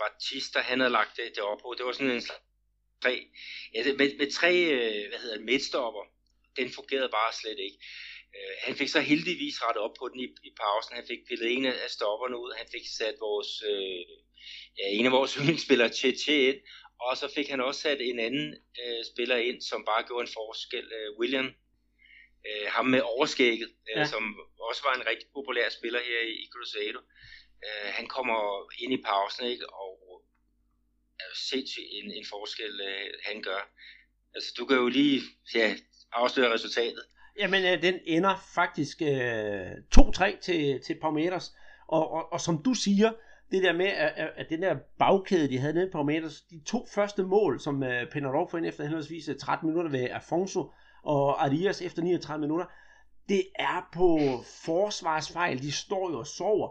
Batista, 0.01 0.59
han 0.59 0.81
havde 0.81 0.93
lagt 0.93 1.17
det, 1.17 1.33
det 1.35 1.43
op 1.43 1.59
på, 1.63 1.75
det 1.79 1.87
var 1.87 1.93
sådan 1.93 2.11
en 2.11 2.23
tre, 3.03 3.15
ja, 3.75 3.81
med, 4.01 4.19
med 4.19 4.33
tre 4.33 4.53
øh, 4.77 5.09
hvad 5.09 5.19
hedder 5.19 5.37
det, 5.37 5.45
midtstopper. 5.45 6.05
Den 6.57 6.71
fungerede 6.71 7.09
bare 7.09 7.33
slet 7.33 7.59
ikke. 7.67 7.79
Øh, 8.37 8.55
han 8.67 8.75
fik 8.77 8.89
så 8.89 9.01
heldigvis 9.01 9.63
rettet 9.63 9.83
op 9.83 9.95
på 10.01 10.09
den 10.09 10.21
i, 10.21 10.29
i 10.49 10.51
pausen. 10.61 10.97
Han 10.99 11.07
fik 11.07 11.21
pillet 11.29 11.53
en 11.53 11.65
af 11.67 11.91
stopperne 11.97 12.37
ud. 12.43 12.51
Han 12.61 12.67
fik 12.75 12.87
sat 12.99 13.17
vores, 13.21 13.51
øh, 13.71 14.05
ja, 14.79 14.87
en 14.99 15.07
af 15.07 15.13
vores 15.13 15.33
yndlingsspillere, 15.39 15.89
Cheche, 15.89 16.49
ind. 16.49 16.61
Og 17.01 17.17
så 17.17 17.27
fik 17.37 17.49
han 17.49 17.61
også 17.61 17.81
sat 17.81 18.01
en 18.01 18.19
anden 18.19 18.55
øh, 18.81 19.01
spiller 19.11 19.37
ind, 19.37 19.61
som 19.71 19.85
bare 19.91 20.07
gjorde 20.07 20.27
en 20.27 20.35
forskel. 20.39 20.87
Øh, 20.99 21.19
William 21.21 21.49
øh, 22.49 22.67
ham 22.77 22.87
med 22.87 23.01
overskægget, 23.01 23.71
øh, 23.91 24.01
ja. 24.01 24.05
som 24.05 24.23
også 24.71 24.83
var 24.89 24.95
en 24.95 25.07
rigtig 25.07 25.29
populær 25.37 25.69
spiller 25.69 26.01
her 26.09 26.21
i, 26.33 26.35
i 26.45 26.47
Crusade. 26.53 27.01
Øh, 27.65 27.89
han 27.99 28.07
kommer 28.07 28.39
ind 28.83 28.93
i 28.93 29.03
pausen, 29.09 29.47
ikke, 29.47 29.67
og 29.83 29.95
er 31.21 31.25
jo 31.31 31.37
sindssygt 31.51 31.87
en, 31.91 32.11
en 32.11 32.27
forskel, 32.31 32.81
øh, 32.89 33.11
han 33.23 33.43
gør. 33.43 33.61
Altså, 34.35 34.55
du 34.59 34.67
kan 34.67 34.77
jo 34.77 34.89
lige 34.89 35.21
ja, 35.55 35.75
afsløre 36.13 36.55
resultatet. 36.55 37.05
Jamen, 37.39 37.65
øh, 37.65 37.83
den 37.83 38.01
ender 38.07 38.35
faktisk 38.55 39.03
øh, 39.03 39.71
2-3 39.99 40.41
til, 40.41 40.81
til 40.87 41.01
Palmeiras, 41.01 41.53
og, 41.89 42.11
og, 42.11 42.33
og 42.33 42.41
som 42.41 42.63
du 42.63 42.75
siger, 42.75 43.13
det 43.53 43.63
der 43.63 43.73
med, 43.73 43.87
at, 43.87 44.33
at 44.37 44.47
den 44.49 44.63
der 44.63 44.77
bagkæde, 44.99 45.49
de 45.49 45.59
havde 45.59 45.75
nede 45.75 45.91
på 45.91 45.99
Palmeiras, 45.99 46.41
de 46.41 46.61
to 46.67 46.87
første 46.95 47.23
mål, 47.23 47.61
som 47.61 47.83
øh, 47.83 48.11
Penarol 48.11 48.51
får 48.51 48.59
ind 48.59 48.67
efter 48.67 48.83
henholdsvis 48.83 49.31
13 49.41 49.69
minutter 49.69 49.91
ved 49.91 50.11
Afonso, 50.11 50.73
og 51.05 51.45
Arias 51.45 51.83
efter 51.83 52.03
39 52.03 52.41
minutter. 52.41 52.67
Det 53.29 53.43
er 53.59 53.89
på 53.93 54.19
forsvarsfejl. 54.65 55.63
De 55.63 55.73
står 55.73 56.11
jo 56.11 56.19
og 56.19 56.27
sover. 56.27 56.69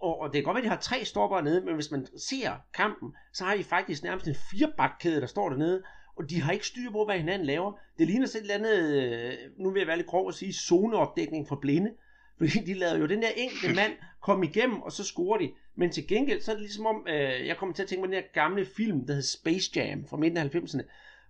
Og, 0.00 0.20
og 0.20 0.32
det 0.32 0.34
kan 0.34 0.44
godt 0.44 0.54
være, 0.54 0.62
at 0.62 0.64
de 0.64 0.68
har 0.68 0.80
tre 0.80 1.04
stopper 1.04 1.40
nede, 1.40 1.64
men 1.64 1.74
hvis 1.74 1.90
man 1.90 2.06
ser 2.18 2.52
kampen, 2.74 3.14
så 3.32 3.44
har 3.44 3.56
de 3.56 3.64
faktisk 3.64 4.02
nærmest 4.02 4.28
en 4.28 4.34
firebakkæde, 4.50 5.20
der 5.20 5.26
står 5.26 5.48
dernede, 5.48 5.82
og 6.16 6.30
de 6.30 6.40
har 6.42 6.52
ikke 6.52 6.66
styr 6.66 6.90
på, 6.90 7.04
hvad 7.04 7.18
hinanden 7.18 7.46
laver. 7.46 7.72
Det 7.98 8.06
ligner 8.06 8.26
sådan 8.26 8.46
et 8.46 8.52
eller 8.52 8.68
andet, 8.68 9.02
øh, 9.02 9.32
nu 9.58 9.70
vil 9.70 9.80
jeg 9.80 9.86
være 9.86 9.96
lidt 9.96 10.06
grov 10.06 10.28
at 10.28 10.34
sige, 10.34 10.52
zoneopdækning 10.52 11.48
for 11.48 11.56
blinde. 11.56 11.90
Fordi 12.38 12.58
de 12.66 12.74
lavede 12.74 12.98
jo 12.98 13.06
den 13.06 13.22
der 13.22 13.28
enkelte 13.36 13.74
mand 13.80 13.92
komme 14.22 14.46
igennem, 14.46 14.82
og 14.82 14.92
så 14.92 15.04
scorer 15.04 15.38
de. 15.38 15.50
Men 15.76 15.90
til 15.90 16.08
gengæld, 16.08 16.40
så 16.40 16.50
er 16.50 16.54
det 16.54 16.62
ligesom 16.62 16.86
om, 16.86 17.06
øh, 17.08 17.46
jeg 17.46 17.56
kommer 17.56 17.74
til 17.74 17.82
at 17.82 17.88
tænke 17.88 18.02
på 18.02 18.06
den 18.06 18.14
der 18.14 18.32
gamle 18.34 18.64
film, 18.64 19.06
der 19.06 19.14
hed 19.14 19.22
Space 19.22 19.70
Jam 19.76 20.06
fra 20.06 20.16
midten 20.16 20.36
af 20.36 20.54
90'erne, 20.54 20.82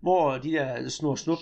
hvor 0.03 0.39
de 0.39 0.53
der 0.53 0.89
snor 0.89 1.15
snup 1.15 1.39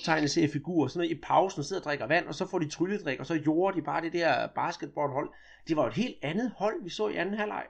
figurer, 0.52 0.88
sådan 0.88 0.98
noget 0.98 1.16
i 1.16 1.20
pausen, 1.22 1.64
sidder 1.64 1.80
og 1.80 1.84
drikker 1.84 2.06
vand, 2.06 2.26
og 2.26 2.34
så 2.34 2.46
får 2.46 2.58
de 2.58 2.68
trylledrik, 2.68 3.20
og 3.20 3.26
så 3.26 3.38
gjorde 3.38 3.76
de 3.76 3.82
bare 3.82 4.02
det 4.02 4.12
der 4.12 4.46
basketballhold. 4.46 5.30
Det 5.68 5.76
var 5.76 5.86
et 5.86 5.94
helt 5.94 6.16
andet 6.22 6.52
hold, 6.56 6.84
vi 6.84 6.90
så 6.90 7.08
i 7.08 7.16
anden 7.16 7.34
halvleg. 7.34 7.64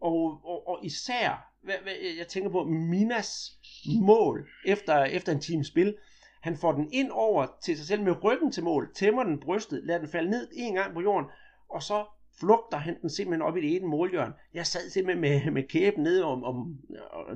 Og, 0.00 0.40
og, 0.44 0.68
og 0.68 0.78
især, 0.82 1.52
hvad, 1.62 1.74
hvad, 1.82 1.92
jeg 2.18 2.28
tænker 2.28 2.50
på 2.50 2.64
Minas 2.64 3.58
mål 4.00 4.48
efter, 4.66 5.04
efter 5.04 5.32
en 5.32 5.40
times 5.40 5.66
spil. 5.66 5.96
Han 6.40 6.56
får 6.56 6.72
den 6.72 6.88
ind 6.92 7.10
over 7.10 7.46
til 7.62 7.76
sig 7.76 7.86
selv 7.86 8.02
med 8.02 8.24
ryggen 8.24 8.52
til 8.52 8.64
mål, 8.64 8.90
tæmmer 8.94 9.24
den 9.24 9.40
brystet, 9.40 9.84
lader 9.84 9.98
den 9.98 10.08
falde 10.08 10.30
ned 10.30 10.48
en 10.52 10.74
gang 10.74 10.94
på 10.94 11.00
jorden, 11.00 11.26
og 11.68 11.82
så 11.82 12.04
flugter 12.40 12.78
han 12.78 13.00
den 13.00 13.10
simpelthen 13.10 13.42
op 13.42 13.56
i 13.56 13.60
det 13.60 13.76
ene 13.76 13.86
målhjørn. 13.86 14.32
Jeg 14.54 14.66
sad 14.66 14.90
simpelthen 14.90 15.20
med, 15.20 15.50
med 15.50 15.62
kæben 15.68 16.02
nede, 16.02 16.24
om, 16.24 16.44
om, 16.44 16.76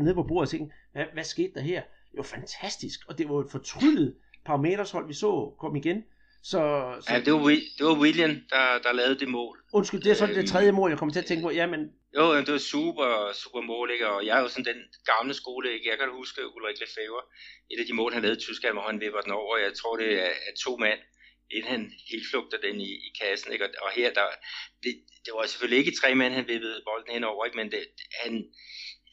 nede 0.01 0.15
på 0.15 0.23
bordet 0.23 0.47
og 0.47 0.51
tænkte, 0.51 0.77
hvad, 0.93 1.05
hvad 1.13 1.25
skete 1.25 1.55
der 1.55 1.61
her? 1.61 1.83
Det 2.13 2.19
var 2.19 2.29
fantastisk, 2.37 3.01
og 3.09 3.19
det 3.19 3.29
var 3.29 3.41
et 3.41 3.51
fortryllet 3.51 4.15
hold, 4.47 5.07
vi 5.07 5.15
så 5.15 5.55
komme 5.61 5.79
igen. 5.79 6.05
Så, 6.43 6.61
så... 7.01 7.13
Ja, 7.13 7.21
det 7.21 7.33
var, 7.33 7.41
det 7.79 7.85
var 7.91 8.01
William, 8.01 8.31
der, 8.31 8.79
der 8.83 8.93
lavede 8.93 9.19
det 9.19 9.29
mål. 9.29 9.59
Undskyld, 9.73 10.01
det 10.01 10.11
er 10.11 10.15
så 10.15 10.27
det 10.27 10.37
øhm, 10.37 10.47
tredje 10.47 10.73
mål, 10.73 10.91
jeg 10.91 10.99
kommer 10.99 11.13
til 11.13 11.21
at 11.21 11.27
tænke 11.27 11.43
på. 11.43 11.51
Ja, 11.51 11.67
men 11.67 11.81
Jo, 12.17 12.37
det 12.37 12.53
var 12.53 12.59
super, 12.59 13.33
super 13.43 13.61
mål, 13.61 13.91
ikke? 13.91 14.09
og 14.09 14.27
jeg 14.27 14.37
er 14.39 14.43
jo 14.43 14.49
sådan 14.49 14.75
den 14.75 14.83
gamle 15.13 15.35
skole, 15.35 15.73
ikke? 15.73 15.91
jeg 15.91 15.99
kan 15.99 16.09
huske 16.21 16.55
Ulrik 16.57 16.81
Lefebvre, 16.81 17.23
et 17.71 17.81
af 17.81 17.87
de 17.87 17.95
mål, 18.01 18.13
han 18.13 18.23
lavede 18.23 18.39
i 18.39 18.45
Tyskland, 18.47 18.75
hvor 18.75 18.87
han 18.91 19.01
vipper 19.01 19.21
den 19.21 19.33
over, 19.33 19.57
jeg 19.57 19.75
tror 19.75 19.97
det 19.97 20.13
er, 20.27 20.33
er 20.49 20.55
to 20.65 20.77
mand, 20.77 21.01
inden 21.51 21.71
han 21.75 21.83
helt 22.11 22.27
flugter 22.31 22.59
den 22.67 22.81
i, 22.81 22.91
i 23.09 23.11
kassen, 23.21 23.53
ikke? 23.53 23.65
Og, 23.65 23.71
og 23.83 23.91
her, 23.99 24.13
der, 24.19 24.27
det, 24.83 24.93
det 25.25 25.33
var 25.35 25.47
selvfølgelig 25.47 25.79
ikke 25.83 25.99
tre 26.01 26.15
mand, 26.15 26.33
han 26.35 26.49
vippede 26.49 26.83
bolden 26.89 27.13
henover, 27.15 27.45
ikke? 27.45 27.57
men 27.57 27.71
det, 27.73 27.83
han, 28.23 28.33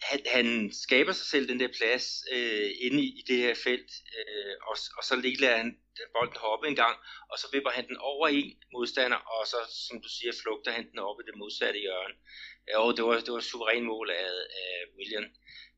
han, 0.02 0.20
han 0.26 0.72
skaber 0.84 1.12
sig 1.12 1.28
selv 1.28 1.50
den 1.50 1.60
der 1.60 1.68
plads 1.78 2.06
øh, 2.32 2.70
inde 2.80 3.00
i, 3.04 3.08
i 3.20 3.24
det 3.28 3.38
her 3.38 3.56
felt, 3.64 3.92
øh, 4.18 4.56
og, 4.70 4.76
og 4.98 5.04
så 5.04 5.16
lige 5.16 5.42
lader 5.42 5.58
han 5.58 5.72
den 5.98 6.08
bolden 6.16 6.36
hoppe 6.38 6.68
en 6.68 6.76
gang, 6.76 6.96
og 7.32 7.38
så 7.40 7.48
vipper 7.54 7.70
han 7.70 7.88
den 7.88 7.98
over 7.98 8.28
en 8.28 8.58
modstander, 8.74 9.18
og 9.18 9.48
så, 9.48 9.58
som 9.88 10.02
du 10.02 10.10
siger, 10.10 10.34
flugter 10.42 10.72
han 10.72 10.92
den 10.92 11.00
op 11.00 11.20
i 11.20 11.28
det 11.28 11.38
modsatte 11.38 11.80
hjørne. 11.80 12.16
Og 12.76 12.98
det 12.98 13.04
var, 13.06 13.16
det 13.26 13.32
var 13.34 13.38
et 13.38 13.52
suveræn 13.52 13.84
mål 13.84 14.10
af, 14.10 14.30
af 14.64 14.74
William. 14.98 15.28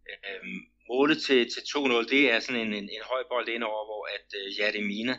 Øh, 0.10 0.44
målet 0.92 1.18
til, 1.26 1.40
til 1.54 1.62
2-0, 1.62 2.10
det 2.14 2.24
er 2.32 2.40
sådan 2.40 2.62
en, 2.66 2.74
en, 2.74 2.88
en 2.98 3.06
høj 3.12 3.24
bold 3.32 3.48
indover, 3.50 3.84
hvor 3.90 4.04
at 4.16 4.28
øh, 4.40 4.48
Jademina, 4.60 5.16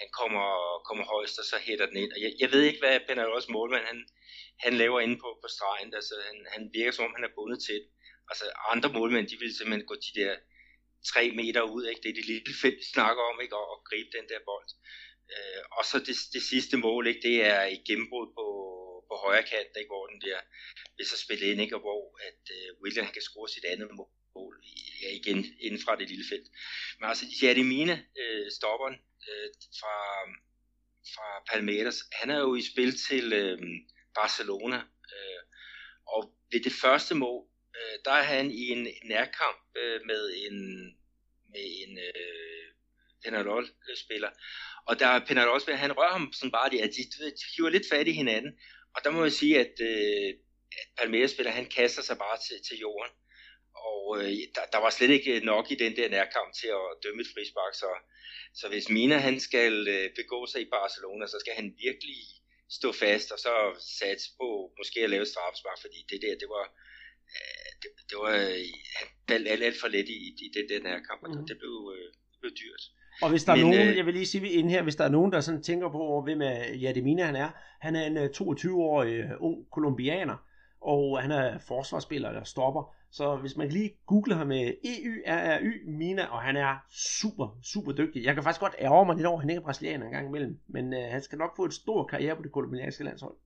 han 0.00 0.08
kommer, 0.20 0.46
kommer 0.88 1.04
højst, 1.14 1.38
og 1.40 1.44
så 1.44 1.56
hætter 1.66 1.86
den 1.86 1.96
ind. 2.02 2.12
Og 2.12 2.20
jeg, 2.24 2.32
jeg 2.42 2.48
ved 2.52 2.62
ikke, 2.62 2.82
hvad 2.82 3.00
Penalos 3.08 3.48
målmand, 3.48 3.84
han, 3.92 4.00
han 4.64 4.74
laver 4.82 5.00
inde 5.00 5.16
på, 5.22 5.28
på 5.42 5.48
stregen. 5.56 5.94
Altså, 5.94 6.14
han, 6.28 6.36
han 6.54 6.62
virker 6.76 6.92
som 6.92 7.04
om, 7.04 7.14
han 7.16 7.24
er 7.24 7.36
bundet 7.36 7.60
til 7.66 7.74
det. 7.74 7.88
Altså, 8.30 8.44
andre 8.72 8.88
målmænd, 8.96 9.28
de 9.28 9.38
ville 9.38 9.56
simpelthen 9.56 9.86
gå 9.86 9.94
de 9.94 10.20
der 10.20 10.32
tre 11.12 11.24
meter 11.40 11.62
ud, 11.62 11.82
ikke? 11.86 12.02
Det 12.02 12.10
er 12.10 12.18
det 12.18 12.26
lille 12.26 12.54
felt, 12.62 12.78
vi 12.82 12.86
snakker 12.94 13.22
om, 13.30 13.40
ikke? 13.44 13.56
Og, 13.56 13.66
og 13.72 13.78
gribe 13.88 14.10
den 14.18 14.26
der 14.28 14.40
bold. 14.48 14.70
Øh, 15.34 15.62
og 15.78 15.84
så 15.90 15.96
det, 15.98 16.16
det 16.34 16.42
sidste 16.52 16.76
mål, 16.76 17.06
ikke? 17.06 17.22
Det 17.28 17.36
er 17.44 17.64
i 17.76 17.78
gennembrud 17.88 18.26
på, 18.38 18.46
på 19.08 19.14
højre 19.24 19.46
kant, 19.52 19.74
ikke? 19.80 19.92
Hvor 19.94 20.06
den 20.06 20.20
der 20.28 20.38
vil 20.96 21.06
så 21.06 21.18
spille 21.24 21.46
ind, 21.50 21.60
ikke? 21.60 21.76
Og 21.76 21.82
hvor 21.86 22.02
at 22.28 22.42
øh, 22.56 22.68
William 22.82 23.08
kan 23.14 23.22
score 23.22 23.48
sit 23.48 23.64
andet 23.64 23.90
mål 23.98 24.54
ja, 25.02 25.08
igen 25.20 25.38
inden 25.60 25.80
fra 25.84 25.96
det 25.96 26.08
lille 26.08 26.24
felt. 26.32 26.48
Men 26.98 27.08
altså 27.08 27.24
Jadimina, 27.42 27.96
øh, 28.20 28.46
stopperen 28.58 28.96
øh, 29.28 29.48
fra, 29.80 29.96
fra 31.14 31.28
Palmeiras, 31.50 31.98
han 32.12 32.30
er 32.30 32.38
jo 32.38 32.54
i 32.54 32.62
spil 32.72 32.92
til 33.08 33.32
øh, 33.32 33.58
Barcelona, 34.14 34.76
øh, 35.14 35.42
og 36.06 36.20
ved 36.52 36.60
det 36.60 36.72
første 36.82 37.14
mål, 37.14 37.42
øh, 37.78 37.98
der 38.04 38.10
er 38.10 38.22
han 38.22 38.50
i 38.50 38.68
en 38.68 38.88
nærkamp 39.04 39.60
øh, 39.76 40.00
med 40.06 40.22
en, 40.46 40.56
med 41.52 41.64
en 41.82 41.98
øh, 41.98 42.64
Penarol-spiller, 43.24 44.30
og 44.86 44.98
der 44.98 45.06
er 45.06 45.26
Penarol-spiller, 45.26 45.78
han 45.78 45.96
rører 45.98 46.12
ham 46.12 46.32
sådan 46.32 46.50
bare, 46.50 46.66
at 46.66 46.90
de, 46.96 47.02
de, 47.02 47.30
de 47.30 47.44
hiver 47.56 47.70
lidt 47.70 47.88
fat 47.90 48.08
i 48.08 48.12
hinanden, 48.12 48.52
og 48.94 49.04
der 49.04 49.10
må 49.10 49.22
jeg 49.22 49.32
sige, 49.32 49.60
at, 49.60 49.74
øh, 49.80 50.28
at 50.80 50.88
Palmeiras-spiller, 50.98 51.52
han 51.52 51.66
kaster 51.66 52.02
sig 52.02 52.18
bare 52.18 52.38
til, 52.46 52.56
til 52.68 52.78
jorden, 52.78 53.12
og 53.90 54.18
øh, 54.18 54.32
der, 54.54 54.64
der 54.72 54.78
var 54.78 54.90
slet 54.90 55.10
ikke 55.10 55.40
nok 55.40 55.70
i 55.70 55.74
den 55.74 55.96
der 55.96 56.08
nærkamp 56.08 56.54
til 56.60 56.66
at 56.66 56.96
dømme 57.02 57.20
et 57.22 57.32
frispark, 57.34 57.74
så, 57.74 57.90
så 58.54 58.68
hvis 58.68 58.88
Mina 58.88 59.16
han 59.16 59.40
skal 59.40 59.88
øh, 59.88 60.10
begå 60.16 60.46
sig 60.46 60.60
i 60.60 60.72
Barcelona, 60.78 61.26
så 61.26 61.36
skal 61.40 61.54
han 61.54 61.74
virkelig 61.84 62.20
stå 62.70 62.92
fast 62.92 63.32
og 63.32 63.38
så 63.38 63.54
satse 64.00 64.28
på 64.40 64.48
måske 64.78 65.00
at 65.00 65.10
lave 65.10 65.26
straffespark, 65.26 65.78
fordi 65.80 66.06
det 66.10 66.18
der, 66.22 66.34
det 66.42 66.48
var, 66.56 66.66
det, 67.82 67.90
det 68.08 68.16
var 68.22 68.30
han 68.98 69.06
alt, 69.34 69.48
alt, 69.52 69.62
alt 69.68 69.80
for 69.80 69.88
let 69.88 70.08
i, 70.08 70.18
i 70.46 70.48
den 70.56 70.66
der 70.70 70.80
nærkamp, 70.88 71.20
og 71.22 71.30
mm. 71.30 71.46
det 71.46 71.56
blev, 71.62 71.76
øh, 71.96 72.06
det 72.32 72.38
blev 72.40 72.52
dyrt. 72.62 72.82
Og 73.22 73.30
hvis 73.30 73.44
der 73.44 73.54
Men, 73.54 73.64
er 73.64 73.68
nogen, 73.70 73.88
øh, 73.88 73.96
jeg 73.96 74.06
vil 74.06 74.14
lige 74.14 74.26
sige 74.26 74.48
inden 74.48 74.70
her, 74.70 74.82
hvis 74.82 74.96
der 74.96 75.04
er 75.04 75.08
nogen, 75.08 75.32
der 75.32 75.40
sådan 75.40 75.62
tænker 75.62 75.88
på, 75.88 76.22
hvem 76.24 76.42
er 76.42 76.74
Jademina 76.82 77.24
han 77.24 77.36
er, 77.36 77.50
han 77.80 77.96
er 77.96 78.06
en 78.06 78.18
22-årig 78.18 79.24
uh, 79.24 79.30
ung 79.40 79.70
kolumbianer, 79.72 80.36
og 80.80 81.22
han 81.22 81.30
er 81.30 81.58
forsvarsspiller 81.58 82.28
eller 82.28 82.44
stopper, 82.44 82.94
så 83.10 83.36
hvis 83.36 83.56
man 83.56 83.68
lige 83.68 83.90
googler 84.06 84.36
ham 84.36 84.46
med 84.46 84.74
E-Y-R-R-Y, 84.84 85.90
Mina, 85.90 86.26
og 86.26 86.42
han 86.42 86.56
er 86.56 86.76
super, 87.20 87.58
super 87.62 87.92
dygtig. 87.92 88.24
Jeg 88.24 88.34
kan 88.34 88.42
faktisk 88.42 88.60
godt 88.60 88.74
ærge 88.78 89.06
mig 89.06 89.16
lidt 89.16 89.26
over, 89.26 89.36
at 89.36 89.42
han 89.42 89.50
ikke 89.50 89.60
er 89.60 89.64
brasilianer 89.64 90.06
en 90.06 90.12
gang 90.12 90.28
imellem, 90.28 90.60
men 90.66 90.94
øh, 90.94 91.10
han 91.10 91.22
skal 91.22 91.38
nok 91.38 91.56
få 91.56 91.64
et 91.64 91.74
stor 91.74 92.06
karriere 92.06 92.36
på 92.36 92.42
det 92.42 92.52
kolumbianske 92.52 93.04
landshold. 93.04 93.36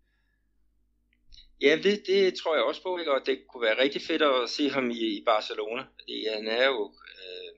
Ja, 1.60 1.76
det, 1.82 2.06
det 2.06 2.34
tror 2.34 2.54
jeg 2.54 2.64
også 2.64 2.82
på, 2.82 2.98
ikke? 2.98 3.12
og 3.12 3.26
det 3.26 3.38
kunne 3.48 3.62
være 3.62 3.82
rigtig 3.82 4.02
fedt 4.02 4.22
at 4.22 4.50
se 4.50 4.70
ham 4.70 4.90
i, 4.90 5.18
i 5.18 5.22
Barcelona, 5.24 5.82
fordi 5.82 6.26
han 6.34 6.48
er 6.48 6.66
jo 6.66 6.94
øh, 7.18 7.52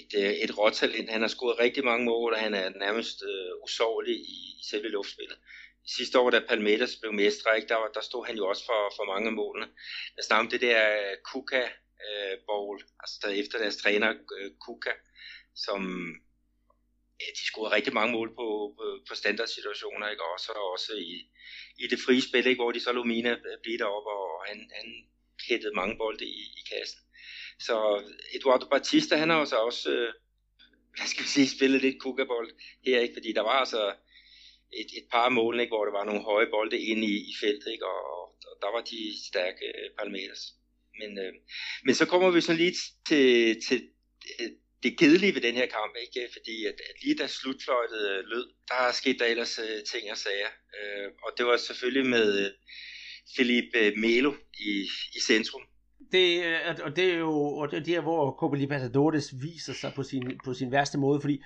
et, 0.00 0.10
øh, 0.24 0.32
et 0.32 0.58
råtalent. 0.58 1.10
Han 1.10 1.20
har 1.20 1.28
scoret 1.28 1.58
rigtig 1.58 1.84
mange 1.84 2.04
mål, 2.04 2.32
og 2.32 2.38
han 2.38 2.54
er 2.54 2.68
nærmest 2.68 3.22
øh, 3.22 3.62
usårlig 3.64 4.14
i, 4.14 4.38
i 4.60 4.64
selve 4.70 4.88
luftspillet 4.88 5.36
sidste 5.86 6.18
år, 6.18 6.30
da 6.30 6.40
Palmeiras 6.48 6.96
blev 6.96 7.12
mestre, 7.12 7.56
ikke, 7.56 7.68
der, 7.68 7.90
der 7.94 8.00
stod 8.00 8.26
han 8.26 8.36
jo 8.36 8.48
også 8.48 8.64
for, 8.66 8.92
for 8.96 9.04
mange 9.04 9.26
af 9.26 9.32
målene. 9.32 9.68
Jeg 10.16 10.24
snakker 10.24 10.44
om 10.44 10.50
det 10.50 10.60
der 10.60 10.80
øh, 11.00 11.16
Kuka 11.24 11.64
øh, 12.06 12.38
Bowl, 12.46 12.82
altså 13.00 13.28
efter 13.42 13.58
deres 13.58 13.76
træner 13.76 14.10
øh, 14.38 14.50
Kuka, 14.64 14.94
som 15.54 15.82
ja, 17.20 17.26
de 17.38 17.44
scorede 17.50 17.74
rigtig 17.74 17.94
mange 17.94 18.12
mål 18.12 18.28
på, 18.34 18.74
på, 18.78 18.84
på 19.08 19.14
standardsituationer, 19.14 20.08
ikke? 20.08 20.24
Også, 20.34 20.52
også 20.52 20.92
i, 20.96 21.30
i 21.84 21.86
det 21.86 21.98
frie 22.06 22.22
spil, 22.22 22.46
ikke? 22.46 22.62
hvor 22.62 22.72
de 22.72 22.80
så 22.80 22.92
lå 22.92 23.02
Mina 23.04 23.30
øh, 23.30 23.56
blive 23.62 23.78
deroppe, 23.78 24.10
og 24.10 24.44
han, 24.48 24.58
han 24.78 24.88
hættede 25.48 25.74
mange 25.74 25.96
bolde 25.96 26.24
i, 26.24 26.42
i 26.60 26.62
kassen. 26.72 27.00
Så 27.66 27.74
Eduardo 28.34 28.66
Batista, 28.68 29.16
han 29.16 29.30
har 29.30 29.36
også, 29.36 29.56
også 29.56 29.90
øh, 29.90 30.12
hvad 30.96 31.06
skal 31.06 31.24
vi 31.24 31.28
sige, 31.28 31.48
spillet 31.56 31.82
lidt 31.82 32.02
kukabold 32.02 32.50
her, 32.86 33.00
ikke? 33.00 33.14
fordi 33.14 33.32
der 33.32 33.40
var 33.40 33.58
altså 33.64 33.94
et, 34.72 34.90
et 34.98 35.06
par 35.12 35.28
mål, 35.28 35.60
ikke, 35.60 35.70
hvor 35.70 35.84
der 35.84 35.92
var 35.92 36.04
nogle 36.04 36.22
høje 36.22 36.46
bolde 36.46 36.78
inde 36.78 37.06
i, 37.06 37.16
i 37.30 37.34
feltet, 37.40 37.72
ikke, 37.72 37.86
og, 37.86 38.02
og 38.48 38.54
der 38.62 38.70
var 38.74 38.82
de 38.92 39.26
stærke 39.28 39.66
øh, 39.66 39.90
Palmeiras. 39.98 40.42
Men, 41.00 41.18
øh, 41.18 41.32
men 41.84 41.94
så 41.94 42.06
kommer 42.06 42.30
vi 42.30 42.40
så 42.40 42.52
lige 42.52 42.74
til, 43.08 43.62
til 43.66 43.78
øh, 44.40 44.50
det 44.82 44.98
kedelige 44.98 45.34
ved 45.34 45.42
den 45.42 45.54
her 45.54 45.66
kamp, 45.66 45.94
ikke? 46.04 46.32
fordi 46.32 46.64
at, 46.70 46.78
at 46.90 46.96
lige 47.02 47.18
da 47.18 47.26
slutfløjtet 47.26 48.02
øh, 48.10 48.24
lød, 48.32 48.46
der 48.68 48.92
skete 48.92 49.18
der 49.18 49.24
ellers 49.24 49.58
øh, 49.58 49.84
ting 49.92 50.10
og 50.10 50.16
sager. 50.16 50.50
Øh, 50.78 51.08
og 51.24 51.30
det 51.36 51.46
var 51.46 51.56
selvfølgelig 51.56 52.06
med 52.06 52.28
øh, 52.44 52.50
Philippe 53.34 54.00
Melo 54.00 54.32
i, 54.58 54.72
i 55.16 55.20
centrum. 55.26 55.62
Det, 56.12 56.44
øh, 56.44 56.76
og 56.82 56.96
det 56.96 57.04
er 57.12 57.18
jo 57.18 57.32
og 57.60 57.70
det 57.70 57.78
er 57.78 57.84
der, 57.84 58.00
hvor 58.00 58.36
Copa 58.40 58.56
Libertadores 58.56 59.32
viser 59.42 59.72
sig 59.72 59.92
på 59.96 60.02
sin, 60.02 60.40
på 60.44 60.54
sin 60.54 60.72
værste 60.72 60.98
måde, 60.98 61.20
fordi 61.20 61.38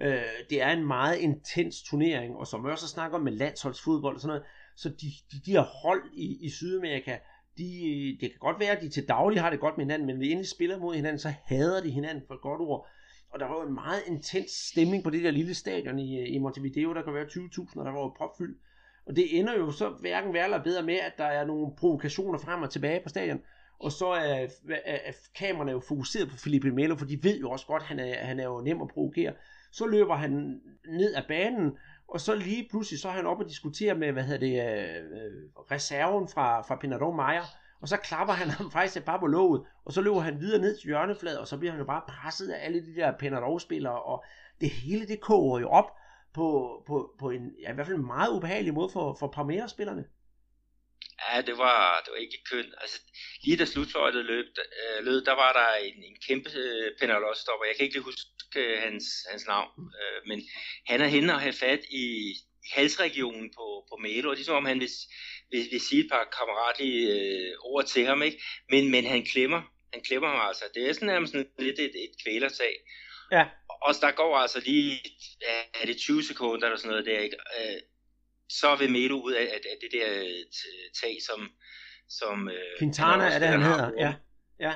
Øh, 0.00 0.46
det 0.50 0.62
er 0.62 0.70
en 0.70 0.86
meget 0.86 1.18
intens 1.18 1.82
turnering, 1.82 2.36
og 2.36 2.46
som 2.46 2.64
vi 2.64 2.70
også 2.70 2.88
snakker 2.88 3.18
om 3.18 3.24
med 3.24 3.32
landsholdsfodbold 3.32 4.14
og 4.14 4.20
sådan 4.20 4.28
noget, 4.28 4.46
så 4.76 4.88
de, 4.88 5.06
de, 5.32 5.40
de 5.46 5.50
her 5.50 5.62
hold 5.82 6.02
i, 6.12 6.46
i 6.46 6.50
Sydamerika, 6.50 7.18
de, 7.58 8.16
det 8.20 8.30
kan 8.30 8.38
godt 8.40 8.60
være, 8.60 8.76
at 8.76 8.82
de 8.82 8.88
til 8.88 9.08
daglig 9.08 9.40
har 9.40 9.50
det 9.50 9.60
godt 9.60 9.76
med 9.76 9.84
hinanden, 9.84 10.06
men 10.06 10.16
når 10.16 10.42
de 10.42 10.50
spiller 10.50 10.78
mod 10.78 10.94
hinanden, 10.94 11.18
så 11.18 11.32
hader 11.44 11.82
de 11.82 11.90
hinanden 11.90 12.24
for 12.26 12.34
et 12.34 12.40
godt 12.40 12.60
ord. 12.60 12.88
Og 13.30 13.40
der 13.40 13.46
var 13.46 13.54
jo 13.54 13.68
en 13.68 13.74
meget 13.74 14.02
intens 14.06 14.50
stemning 14.50 15.04
på 15.04 15.10
det 15.10 15.24
der 15.24 15.30
lille 15.30 15.54
stadion 15.54 15.98
i, 15.98 16.20
øh, 16.20 16.34
i 16.34 16.38
Montevideo, 16.38 16.94
der 16.94 17.02
kan 17.02 17.14
være 17.14 17.24
20.000, 17.24 17.78
og 17.78 17.84
der 17.84 17.92
var 17.92 18.00
jo 18.00 18.08
propfyldt. 18.08 18.58
Og 19.06 19.16
det 19.16 19.38
ender 19.38 19.58
jo 19.58 19.70
så 19.70 19.88
hverken 19.88 20.32
værre 20.34 20.44
eller 20.44 20.62
bedre 20.62 20.82
med, 20.82 20.94
at 20.94 21.12
der 21.18 21.24
er 21.24 21.46
nogle 21.46 21.76
provokationer 21.78 22.38
frem 22.38 22.62
og 22.62 22.70
tilbage 22.70 23.00
på 23.02 23.08
stadion. 23.08 23.40
Og 23.80 23.92
så 23.92 24.06
er, 24.06 24.46
er, 24.68 24.78
er 24.84 25.12
kameraerne 25.34 25.72
jo 25.72 25.80
fokuseret 25.80 26.28
på 26.28 26.36
Felipe 26.36 26.70
Melo, 26.70 26.96
for 26.96 27.06
de 27.06 27.24
ved 27.24 27.40
jo 27.40 27.50
også 27.50 27.66
godt, 27.66 27.82
at 27.82 27.88
han 27.88 27.98
er, 27.98 28.14
han 28.14 28.40
er 28.40 28.44
jo 28.44 28.60
nem 28.60 28.82
at 28.82 28.88
provokere. 28.88 29.32
Så 29.72 29.86
løber 29.86 30.14
han 30.14 30.60
ned 30.88 31.14
ad 31.14 31.22
banen, 31.28 31.78
og 32.08 32.20
så 32.20 32.34
lige 32.34 32.68
pludselig 32.70 33.00
så 33.00 33.08
er 33.08 33.12
han 33.12 33.26
oppe 33.26 33.44
og 33.44 33.50
diskuterer 33.50 33.94
med, 33.94 34.12
hvad 34.12 34.22
hedder 34.22 34.40
det, 34.40 34.54
øh, 34.54 35.64
reserven 35.70 36.28
fra, 36.28 36.62
fra 36.62 36.76
Pinador 36.76 37.12
Meyer, 37.12 37.44
og 37.80 37.88
så 37.88 37.96
klapper 37.96 38.34
han 38.34 38.50
ham 38.50 38.70
faktisk 38.70 39.04
bare 39.04 39.18
på 39.18 39.26
låget, 39.26 39.62
og 39.84 39.92
så 39.92 40.00
løber 40.00 40.20
han 40.20 40.40
videre 40.40 40.60
ned 40.60 40.76
til 40.76 40.86
hjørnefladet, 40.86 41.38
og 41.38 41.48
så 41.48 41.58
bliver 41.58 41.72
han 41.72 41.80
jo 41.80 41.86
bare 41.86 42.02
presset 42.08 42.50
af 42.50 42.64
alle 42.66 42.86
de 42.86 42.94
der 42.94 43.12
Pinador-spillere, 43.12 44.02
og 44.02 44.24
det 44.60 44.70
hele 44.70 45.06
det 45.06 45.20
koger 45.20 45.60
jo 45.60 45.68
op 45.68 45.96
på, 46.34 46.78
på, 46.86 47.10
på 47.18 47.30
en 47.30 47.52
ja, 47.62 47.70
i 47.70 47.74
hvert 47.74 47.86
fald 47.86 47.98
en 47.98 48.06
meget 48.06 48.30
ubehagelig 48.30 48.74
måde 48.74 48.88
for, 48.88 49.16
for 49.20 49.28
Palmeiras-spillerne. 49.28 50.04
Ja, 51.26 51.40
det 51.40 51.58
var, 51.58 52.02
det 52.04 52.10
var 52.12 52.16
ikke 52.16 52.44
kønt. 52.50 52.74
Altså, 52.80 52.98
lige 53.44 53.56
da 53.56 53.64
slutfløjtet 53.64 54.24
løb, 54.24 54.46
øh, 54.58 55.04
lød, 55.04 55.24
der 55.24 55.32
var 55.32 55.52
der 55.52 55.84
en, 55.86 56.02
en 56.08 56.16
kæmpe 56.26 56.50
øh, 56.54 56.92
penalostopper. 57.00 57.64
Jeg 57.64 57.76
kan 57.76 57.84
ikke 57.84 57.94
lige 57.94 58.04
huske 58.04 58.20
øh, 58.56 58.82
hans, 58.82 59.04
hans 59.30 59.46
navn, 59.46 59.70
øh, 60.00 60.28
men 60.28 60.42
han 60.86 61.00
er 61.00 61.06
henne 61.06 61.34
og 61.34 61.40
have 61.40 61.52
fat 61.52 61.80
i 61.90 62.34
halsregionen 62.72 63.50
på, 63.56 63.86
på 63.90 63.96
Melo, 63.96 64.30
og 64.30 64.36
det 64.36 64.42
er 64.42 64.46
som 64.46 64.56
om 64.56 64.64
han 64.64 64.80
vil, 64.80 64.90
vil, 65.50 65.68
vil 65.72 65.80
sige 65.80 66.04
et 66.04 66.10
par 66.10 66.24
kammeratlige 66.38 67.02
øh, 67.14 67.54
ord 67.60 67.84
til 67.84 68.06
ham, 68.06 68.22
ikke? 68.22 68.42
Men, 68.70 68.90
men 68.90 69.04
han 69.04 69.24
klemmer, 69.24 69.62
han 69.92 70.02
klemmer 70.02 70.28
ham 70.28 70.48
altså. 70.48 70.64
Det 70.74 70.88
er 70.88 70.92
sådan 70.92 71.08
nærmest 71.08 71.32
sådan 71.32 71.50
lidt 71.58 71.78
et, 71.78 71.94
et 72.04 72.14
kvælertag. 72.22 72.74
Ja. 73.32 73.44
Og 73.82 73.94
der 74.00 74.10
går 74.10 74.36
altså 74.36 74.60
lige, 74.60 75.00
er 75.82 75.86
det 75.86 75.96
20 75.96 76.22
sekunder 76.22 76.66
eller 76.66 76.78
sådan 76.78 76.90
noget 76.90 77.06
der, 77.06 77.18
ikke? 77.18 77.36
Øh, 77.58 77.80
så 78.48 78.76
vil 78.76 78.90
Melo 78.90 79.20
ud 79.20 79.32
af, 79.32 79.42
at, 79.42 79.66
at 79.72 79.78
det 79.82 79.90
der 79.92 80.08
tag, 81.00 81.16
som... 81.26 81.50
som 82.08 82.48
øh, 82.48 82.78
Quintana 82.78 83.24
er 83.24 83.38
det, 83.38 83.48
han 83.48 83.62
hedder, 83.62 83.90
ja. 83.98 84.14
ja. 84.60 84.74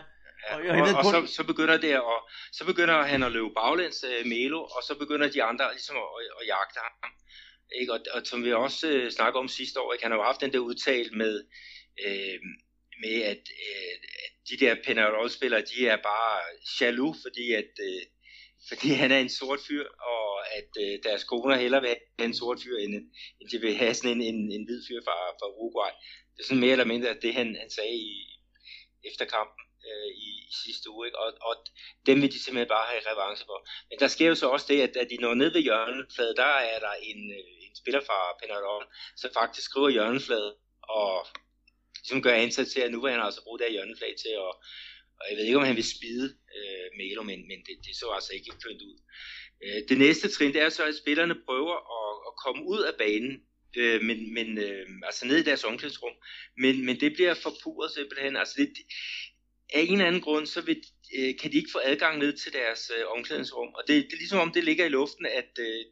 Ja, 0.51 0.57
og, 0.57 0.89
og, 0.89 0.95
og 0.99 1.05
så, 1.05 1.35
så 1.37 1.45
begynder 1.45 1.77
det 1.77 1.93
at, 1.93 2.03
så 2.53 2.65
begynder 2.65 3.03
han 3.03 3.23
at 3.23 3.33
løbe 3.33 3.51
baglæns 3.57 4.05
uh, 4.05 4.27
Melo, 4.27 4.61
og 4.63 4.83
så 4.87 4.95
begynder 4.99 5.29
de 5.31 5.43
andre 5.43 5.73
ligesom 5.73 5.97
at, 5.97 6.03
at, 6.03 6.27
at 6.41 6.47
jagte 6.47 6.79
ham. 6.85 7.11
Ikke? 7.81 7.93
Og, 7.93 8.01
og 8.15 8.21
som 8.25 8.45
vi 8.45 8.53
også 8.53 8.87
uh, 8.89 9.11
snakker 9.11 9.41
om 9.41 9.49
sidste 9.49 9.81
år, 9.81 9.93
ikke? 9.93 10.05
han 10.05 10.13
har 10.13 10.19
jo 10.19 10.25
haft 10.25 10.41
den 10.41 10.53
der 10.53 10.59
udtale 10.59 11.11
med, 11.11 11.45
øh, 12.07 12.39
med, 13.03 13.23
at, 13.23 13.43
øh, 13.67 13.95
at 14.25 14.33
de 14.51 14.57
der 14.65 14.77
Penarol-spillere, 14.87 15.61
de 15.61 15.89
er 15.89 15.97
bare 15.97 16.41
jaloux, 16.81 17.17
fordi 17.25 17.53
at 17.53 17.73
øh, 17.89 18.03
fordi 18.69 18.89
han 18.89 19.11
er 19.13 19.19
en 19.19 19.29
sort 19.29 19.61
fyr, 19.69 19.87
og 20.13 20.27
at 20.59 20.71
øh, 20.85 20.99
deres 21.03 21.25
koner 21.25 21.57
hellere 21.57 21.81
vil 21.81 21.97
have 22.19 22.29
en 22.29 22.37
sort 22.37 22.59
fyr, 22.65 22.77
end, 22.77 22.95
end 23.41 23.49
de 23.53 23.59
vil 23.61 23.75
have 23.75 23.95
sådan 23.95 24.11
en, 24.17 24.23
en, 24.35 24.53
en 24.53 24.65
hvid 24.67 24.81
fyr 24.89 25.01
fra, 25.07 25.17
fra 25.39 25.49
Uruguay. 25.57 25.93
Det 26.35 26.41
er 26.43 26.47
sådan 26.47 26.61
mere 26.61 26.73
eller 26.73 26.93
mindre 26.93 27.21
det, 27.23 27.35
han, 27.35 27.57
han 27.63 27.71
sagde 27.71 27.95
i, 27.95 28.13
efter 29.05 29.25
kampen 29.25 29.65
øh, 29.89 30.11
i, 30.27 30.29
i 30.51 30.53
sidste 30.65 30.91
uge, 30.91 31.07
ikke? 31.07 31.19
Og, 31.19 31.29
og 31.49 31.55
dem 32.07 32.17
vil 32.23 32.33
de 32.33 32.43
simpelthen 32.43 32.75
bare 32.77 32.91
have 32.91 33.03
revanche 33.13 33.45
for. 33.49 33.59
Men 33.89 33.97
der 34.03 34.09
sker 34.09 34.29
jo 34.29 34.35
så 34.35 34.47
også 34.49 34.67
det, 34.69 34.81
at 34.87 34.95
da 34.95 35.01
de 35.11 35.17
når 35.17 35.35
ned 35.35 35.51
ved 35.53 35.63
hjørnefladet, 35.69 36.37
der 36.37 36.53
er 36.73 36.79
der 36.87 36.95
en, 37.11 37.21
øh, 37.39 37.53
en 37.67 37.75
spiller 37.81 38.03
fra 38.09 38.19
Penarol, 38.41 38.85
som 39.17 39.31
faktisk 39.41 39.65
skriver 39.67 39.89
hjørnefladet, 39.97 40.55
og 40.83 41.27
ligesom 42.03 42.23
gør 42.23 42.35
ansat 42.35 42.69
til, 42.69 42.81
at 42.81 42.93
nu 42.93 43.01
vil 43.03 43.13
han 43.13 43.27
altså 43.29 43.43
bruge 43.45 43.59
det 43.59 43.67
her 43.67 43.77
hjørneflag 43.77 44.13
til 44.23 44.33
at 44.47 44.53
og 45.23 45.27
jeg 45.31 45.37
ved 45.37 45.45
ikke, 45.45 45.59
om 45.59 45.71
han 45.71 45.77
vil 45.77 45.95
spide 45.97 46.27
øh, 46.57 46.87
Melo, 46.99 47.23
men, 47.23 47.41
men 47.51 47.59
det, 47.67 47.75
det 47.87 47.97
så 47.97 48.07
altså 48.15 48.33
ikke 48.33 48.51
kønt 48.65 48.83
ud. 48.83 48.97
Øh, 49.65 49.81
det 49.89 49.99
næste 49.99 50.29
trin, 50.29 50.53
det 50.53 50.61
er 50.63 50.69
så, 50.69 50.85
at 50.85 50.97
spillerne 51.03 51.37
prøver 51.47 51.77
at, 51.99 52.13
at 52.29 52.33
komme 52.45 52.63
ud 52.73 52.83
af 52.91 52.95
banen, 52.99 53.35
øh, 53.77 54.03
men, 54.03 54.35
men 54.35 54.59
øh, 54.59 54.87
altså 55.09 55.27
ned 55.27 55.37
i 55.37 55.43
deres 55.43 55.65
omklædningsrum, 55.65 56.17
men, 56.57 56.87
men 56.87 57.01
det 57.01 57.13
bliver 57.13 57.35
forpurret 57.35 57.91
simpelthen. 57.91 58.37
Altså 58.37 58.55
det, 58.59 58.69
af 59.75 59.81
en 59.81 59.93
eller 59.93 60.07
anden 60.07 60.23
grund, 60.23 60.47
så 60.47 60.61
vil, 60.61 60.77
øh, 61.19 61.35
kan 61.41 61.53
de 61.53 61.57
ikke 61.57 61.73
få 61.73 61.81
adgang 61.85 62.19
ned 62.19 62.33
til 62.33 62.53
deres 62.53 62.93
øh, 62.99 63.05
omklædningsrum. 63.17 63.69
Og 63.75 63.83
det, 63.89 63.95
det 64.05 64.13
er 64.13 64.23
ligesom 64.23 64.39
om, 64.39 64.53
det 64.53 64.65
ligger 64.65 64.85
i 64.85 64.89
luften, 64.99 65.27
at, 65.27 65.53
øh, 65.59 65.85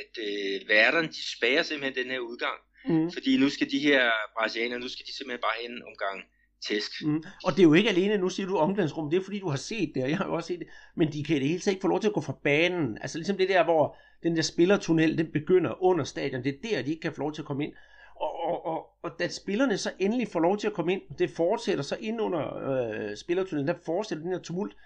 at 0.00 0.12
øh, 0.26 0.68
værterne, 0.68 1.08
de 1.08 1.36
spærer 1.36 1.62
simpelthen 1.62 2.04
den 2.04 2.12
her 2.12 2.18
udgang. 2.18 2.58
Mm. 2.88 3.12
Fordi 3.12 3.36
nu 3.36 3.50
skal 3.50 3.70
de 3.70 3.78
her 3.78 4.10
brasilianere, 4.36 4.80
nu 4.80 4.88
skal 4.88 5.06
de 5.06 5.16
simpelthen 5.16 5.40
bare 5.40 5.62
hen 5.62 5.82
omgang 5.82 6.24
tæsk. 6.68 6.90
Mm. 7.04 7.24
Og 7.44 7.52
det 7.52 7.58
er 7.58 7.62
jo 7.62 7.72
ikke 7.72 7.90
alene, 7.90 8.18
nu 8.18 8.28
siger 8.28 8.46
du 8.46 8.56
omklædningsrum, 8.56 9.10
det 9.10 9.16
er 9.16 9.24
fordi 9.24 9.38
du 9.38 9.48
har 9.48 9.56
set 9.56 9.92
det, 9.94 10.02
og 10.02 10.10
jeg 10.10 10.18
har 10.18 10.26
jo 10.26 10.34
også 10.34 10.46
set 10.46 10.58
det, 10.58 10.68
men 10.94 11.12
de 11.12 11.24
kan 11.24 11.36
i 11.36 11.38
det 11.38 11.48
hele 11.48 11.60
taget 11.60 11.74
ikke 11.74 11.82
få 11.82 11.88
lov 11.88 12.00
til 12.00 12.08
at 12.08 12.14
gå 12.14 12.20
fra 12.20 12.38
banen. 12.42 12.98
Altså 13.00 13.18
ligesom 13.18 13.36
det 13.36 13.48
der, 13.48 13.64
hvor 13.64 13.96
den 14.22 14.36
der 14.36 14.42
spillertunnel, 14.42 15.18
den 15.18 15.32
begynder 15.32 15.82
under 15.82 16.04
stadion, 16.04 16.44
det 16.44 16.54
er 16.54 16.68
der, 16.70 16.82
de 16.82 16.90
ikke 16.90 17.00
kan 17.00 17.12
få 17.12 17.20
lov 17.20 17.32
til 17.32 17.42
at 17.42 17.46
komme 17.46 17.64
ind. 17.64 17.72
Og, 18.20 18.44
og, 18.44 18.66
og, 18.66 18.86
og 19.02 19.10
da 19.18 19.28
spillerne 19.28 19.78
så 19.78 19.90
endelig 19.98 20.28
får 20.28 20.40
lov 20.40 20.58
til 20.58 20.66
at 20.66 20.72
komme 20.72 20.92
ind, 20.92 21.00
det 21.18 21.30
fortsætter 21.30 21.84
så 21.84 21.96
ind 22.00 22.20
under 22.20 22.56
øh, 22.56 23.16
spillertunnelen, 23.16 23.68
der 23.68 23.74
fortsætter 23.86 24.24
den 24.24 24.32
her 24.32 24.40
tumult, 24.40 24.76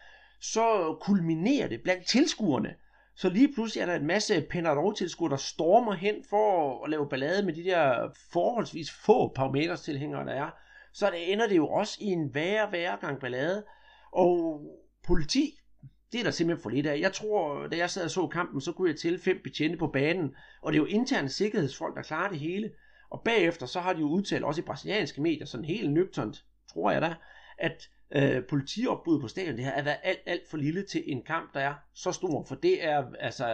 så 0.41 0.97
kulminerer 1.01 1.69
det 1.69 1.83
blandt 1.83 2.07
tilskuerne. 2.07 2.75
Så 3.15 3.29
lige 3.29 3.53
pludselig 3.55 3.83
er 3.83 3.87
der 3.87 3.95
en 3.95 4.07
masse 4.07 4.47
Penarol-tilskuere, 4.51 5.31
der 5.31 5.37
stormer 5.37 5.93
hen 5.93 6.15
for 6.31 6.85
at 6.85 6.91
lave 6.91 7.09
ballade 7.09 7.47
med 7.47 7.53
de 7.55 7.65
der 7.65 8.09
forholdsvis 8.33 8.91
få 8.91 9.29
Palmeiras 9.29 9.81
tilhængere, 9.81 10.25
der 10.25 10.33
er 10.33 10.51
så 10.93 11.11
det 11.11 11.33
ender 11.33 11.49
det 11.49 11.57
jo 11.57 11.69
også 11.69 11.99
i 12.01 12.07
en 12.07 12.35
værre, 12.35 12.73
værre 12.73 12.97
gang 13.01 13.21
ballade. 13.21 13.65
Og 14.13 14.63
politi, 15.07 15.59
det 16.13 16.21
er 16.21 16.25
der 16.25 16.31
simpelthen 16.31 16.63
for 16.63 16.71
lidt 16.71 16.87
af. 16.87 17.01
Jeg 17.01 17.13
tror, 17.13 17.67
da 17.67 17.77
jeg 17.77 17.91
sad 17.91 18.05
og 18.05 18.11
så 18.11 18.27
kampen, 18.27 18.61
så 18.61 18.73
kunne 18.73 18.91
jeg 18.91 18.99
til 18.99 19.19
fem 19.19 19.41
betjente 19.45 19.79
på 19.79 19.87
banen, 19.87 20.35
og 20.63 20.73
det 20.73 20.79
er 20.79 20.83
jo 20.83 20.87
interne 20.87 21.29
sikkerhedsfolk, 21.29 21.97
der 21.97 22.03
klarer 22.03 22.29
det 22.31 22.39
hele. 22.39 22.71
Og 23.11 23.23
bagefter, 23.25 23.67
så 23.67 23.81
har 23.81 23.93
de 23.93 24.01
jo 24.01 24.09
udtalt, 24.09 24.45
også 24.45 24.61
i 24.61 24.65
brasilianske 24.65 25.23
medier, 25.23 25.47
sådan 25.47 25.65
helt 25.65 25.93
nøgternt, 25.93 26.45
tror 26.73 26.91
jeg 26.91 27.03
da, 27.03 27.15
at 27.59 27.89
øh, 28.11 28.45
politiopbuddet 28.45 29.23
på 29.23 29.29
stadion, 29.29 29.57
det 29.57 29.65
her 29.65 29.73
er 29.73 29.83
været 29.83 29.99
alt, 30.03 30.21
alt 30.27 30.49
for 30.51 30.57
lille 30.57 30.83
til 30.83 31.05
en 31.07 31.23
kamp, 31.23 31.55
der 31.55 31.61
er 31.61 31.75
så 31.95 32.13
stor, 32.13 32.45
for 32.45 32.55
det 32.55 32.85
er 32.85 33.05
altså 33.21 33.47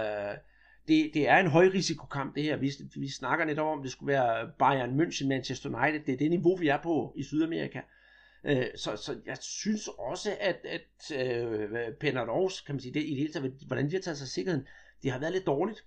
det, 0.88 1.10
det 1.14 1.28
er 1.28 1.36
en 1.36 1.46
højrisikokamp 1.46 2.34
det 2.34 2.42
her. 2.42 2.56
Vi, 2.56 2.70
vi 2.96 3.08
snakker 3.08 3.44
netop 3.44 3.66
om, 3.66 3.82
det 3.82 3.92
skulle 3.92 4.12
være 4.12 4.50
Bayern 4.58 5.00
München, 5.00 5.26
Manchester 5.26 5.70
United. 5.70 6.00
Det 6.06 6.12
er 6.12 6.18
det 6.18 6.30
niveau, 6.30 6.56
vi 6.56 6.68
er 6.68 6.82
på 6.82 7.12
i 7.16 7.22
Sydamerika. 7.22 7.80
Øh, 8.44 8.66
så, 8.76 8.96
så 8.96 9.16
jeg 9.26 9.36
synes 9.40 9.88
også, 9.98 10.36
at, 10.40 10.56
at 10.64 11.16
øh, 11.16 11.70
Penardos, 12.00 12.60
kan 12.60 12.74
man 12.74 12.80
sige, 12.80 12.94
det, 12.94 13.02
i 13.02 13.10
det 13.10 13.16
hele 13.16 13.32
taget, 13.32 13.54
hvordan 13.66 13.86
de 13.86 13.92
har 13.92 14.00
taget 14.00 14.18
sig 14.18 14.28
sikkerheden, 14.28 14.66
det 15.02 15.12
har 15.12 15.18
været 15.18 15.32
lidt 15.32 15.46
dårligt. 15.46 15.84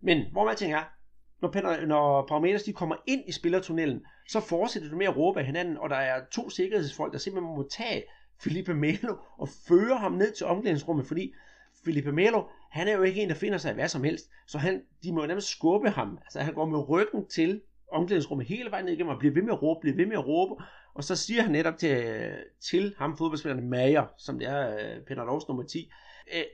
Men 0.00 0.26
hvor 0.32 0.44
man 0.44 0.56
tænker, 0.56 0.80
når, 1.42 1.50
Penner, 1.50 1.86
når 1.86 2.26
Parameters 2.26 2.62
de 2.62 2.72
kommer 2.72 2.96
ind 3.06 3.22
i 3.28 3.32
spillertunnelen, 3.32 4.04
så 4.28 4.40
fortsætter 4.40 4.90
du 4.90 4.96
med 4.96 5.06
at 5.06 5.16
råbe 5.16 5.40
af 5.40 5.46
hinanden, 5.46 5.76
og 5.76 5.90
der 5.90 5.96
er 5.96 6.24
to 6.32 6.50
sikkerhedsfolk, 6.50 7.12
der 7.12 7.18
simpelthen 7.18 7.54
må 7.56 7.68
tage 7.70 8.04
Felipe 8.40 8.74
Melo 8.74 9.16
og 9.38 9.48
føre 9.68 9.98
ham 9.98 10.12
ned 10.12 10.32
til 10.32 10.46
omklædningsrummet, 10.46 11.06
fordi 11.06 11.34
Felipe 11.84 12.12
Melo, 12.12 12.42
han 12.70 12.88
er 12.88 12.96
jo 12.96 13.02
ikke 13.02 13.22
en, 13.22 13.28
der 13.28 13.34
finder 13.34 13.58
sig 13.58 13.70
i 13.70 13.74
hvad 13.74 13.88
som 13.88 14.04
helst, 14.04 14.30
så 14.46 14.58
han, 14.58 14.82
de 15.02 15.12
må 15.12 15.20
jo 15.20 15.26
nærmest 15.26 15.48
skubbe 15.48 15.90
ham. 15.90 16.18
Altså 16.22 16.40
han 16.40 16.54
går 16.54 16.66
med 16.66 16.88
ryggen 16.88 17.26
til 17.26 17.60
omklædningsrummet 17.92 18.46
hele 18.46 18.70
vejen 18.70 18.84
ned 18.84 18.92
igennem 18.92 19.14
og 19.14 19.18
bliver 19.18 19.34
ved 19.34 19.42
med 19.42 19.52
at 19.52 19.62
råbe, 19.62 19.80
bliver 19.80 19.96
ved 19.96 20.06
med 20.06 20.16
at 20.16 20.26
råbe, 20.26 20.62
og 20.94 21.04
så 21.04 21.16
siger 21.16 21.42
han 21.42 21.52
netop 21.52 21.76
til, 21.76 22.04
til 22.70 22.94
ham 22.98 23.16
fodboldspilleren 23.16 23.70
Mayer, 23.70 24.06
som 24.18 24.38
det 24.38 24.48
er 24.48 24.74
uh, 24.74 25.04
Peter 25.06 25.24
Lovs 25.24 25.48
nummer 25.48 25.62
10, 25.62 25.90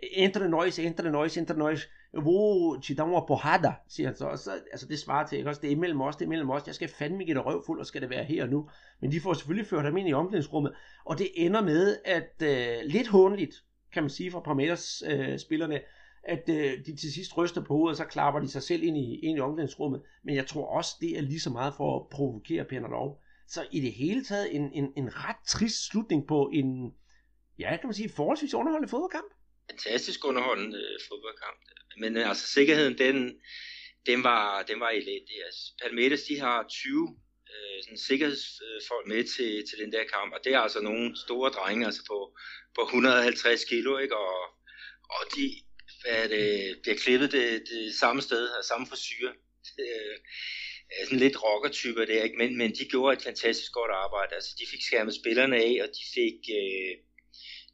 entre 0.03 0.49
noise, 0.49 0.83
entre 0.83 1.11
noise, 1.11 1.41
entre 1.41 1.57
noise, 1.57 1.89
hvor 2.13 2.81
te 2.81 2.95
dar 2.95 3.05
uma 3.05 3.21
porrada, 3.21 3.73
siger 3.89 4.07
han 4.07 4.17
så, 4.17 4.27
og 4.27 4.39
så, 4.39 4.51
altså 4.73 4.87
det 4.87 4.99
svarer 4.99 5.27
til, 5.27 5.39
ikke 5.39 5.51
også, 5.51 5.61
det 5.61 5.69
er 5.69 5.73
imellem 5.77 6.01
os, 6.01 6.17
det 6.17 6.23
er 6.23 6.27
imellem 6.27 6.51
os, 6.51 6.67
jeg 6.67 6.75
skal 6.75 6.89
fandme 6.89 7.25
give 7.25 7.35
dig 7.35 7.47
røv 7.47 7.63
fuld, 7.67 7.81
og 7.81 7.87
skal 7.87 8.01
det 8.03 8.11
være 8.11 8.25
her 8.25 8.43
og 8.43 8.49
nu, 8.49 8.69
men 9.01 9.13
de 9.13 9.21
får 9.21 9.33
selvfølgelig 9.33 9.67
ført 9.67 9.85
ham 9.85 9.97
ind 9.97 10.09
i 10.09 10.13
omklædningsrummet, 10.13 10.73
og 11.05 11.19
det 11.19 11.29
ender 11.35 11.63
med, 11.63 11.97
at 12.05 12.33
uh, 12.41 12.91
lidt 12.91 13.09
håndligt, 13.09 13.55
kan 13.93 14.03
man 14.03 14.11
sige, 14.11 14.31
fra 14.31 14.41
Parmeters 14.41 15.03
øh, 15.07 15.39
spillerne, 15.39 15.81
at 16.23 16.49
øh, 16.49 16.85
de 16.87 16.97
til 16.97 17.13
sidst 17.13 17.37
ryster 17.37 17.65
på 17.65 17.75
hovedet, 17.75 17.91
og 17.93 17.97
så 17.97 18.05
klapper 18.05 18.41
de 18.41 18.49
sig 18.49 18.63
selv 18.63 18.83
ind 18.83 18.97
i, 18.97 19.19
ind 19.19 19.39
i 19.39 19.41
omklædningsrummet. 19.41 20.03
Men 20.25 20.35
jeg 20.35 20.47
tror 20.47 20.67
også, 20.77 20.91
det 21.01 21.19
er 21.19 21.21
lige 21.21 21.41
så 21.41 21.51
meget 21.51 21.75
for 21.77 22.01
at 22.01 22.09
provokere 22.11 22.65
Penalov. 22.65 23.23
Så 23.49 23.67
i 23.73 23.81
det 23.81 23.93
hele 23.93 24.25
taget 24.25 24.55
en, 24.55 24.73
en, 24.73 24.93
en 24.97 25.17
ret 25.17 25.37
trist 25.47 25.87
slutning 25.89 26.27
på 26.27 26.51
en, 26.53 26.95
ja, 27.59 27.77
kan 27.77 27.87
man 27.87 27.95
sige, 27.95 28.09
forholdsvis 28.09 28.55
underholdende 28.55 28.91
fodboldkamp. 28.91 29.31
Fantastisk 29.71 30.25
underholdende 30.25 30.79
øh, 30.79 30.99
fodboldkamp. 31.09 31.59
Men 31.99 32.17
øh, 32.17 32.29
altså 32.29 32.47
sikkerheden, 32.47 32.99
den, 32.99 33.17
den 34.07 34.25
var, 34.25 34.63
den 34.63 34.81
var 34.81 34.89
elendig. 34.89 35.37
Altså, 35.47 35.63
Palmeiras, 35.83 36.23
de 36.23 36.41
har 36.41 36.67
20 36.69 37.17
øh, 37.53 37.83
sådan 37.85 37.99
sikkerhedsfolk 37.99 39.07
med 39.07 39.25
til, 39.35 39.51
til 39.69 39.79
den 39.83 39.93
der 39.93 40.05
kamp, 40.15 40.33
og 40.35 40.41
det 40.45 40.55
er 40.55 40.61
altså 40.61 40.81
nogle 40.81 41.17
store 41.25 41.51
drenge, 41.51 41.87
altså 41.87 42.03
på, 42.11 42.19
på 42.79 42.83
150 42.83 43.65
kilo, 43.65 43.99
ikke? 43.99 44.17
Og, 44.17 44.37
og 45.17 45.23
de 45.37 45.45
hvad 46.03 46.29
det, 46.29 46.79
bliver 46.83 46.97
klippet 46.97 47.33
det, 47.33 47.63
det 47.73 47.95
samme 47.95 48.23
sted, 48.23 48.49
og 48.49 48.65
samme 48.65 48.87
frisyr. 48.87 49.29
Øh, 49.81 50.17
sådan 51.05 51.19
lidt 51.19 51.43
rockertyper 51.43 52.05
der, 52.05 52.23
ikke? 52.23 52.37
Men, 52.37 52.59
men 52.59 52.71
de 52.71 52.85
gjorde 52.85 53.17
et 53.17 53.23
fantastisk 53.23 53.73
godt 53.73 53.91
arbejde. 53.91 54.35
Altså, 54.35 54.51
de 54.59 54.67
fik 54.71 54.83
skærmet 54.83 55.15
spillerne 55.15 55.57
af, 55.57 55.75
og 55.83 55.89
de 55.99 56.05
fik, 56.15 56.39
øh, 56.61 56.93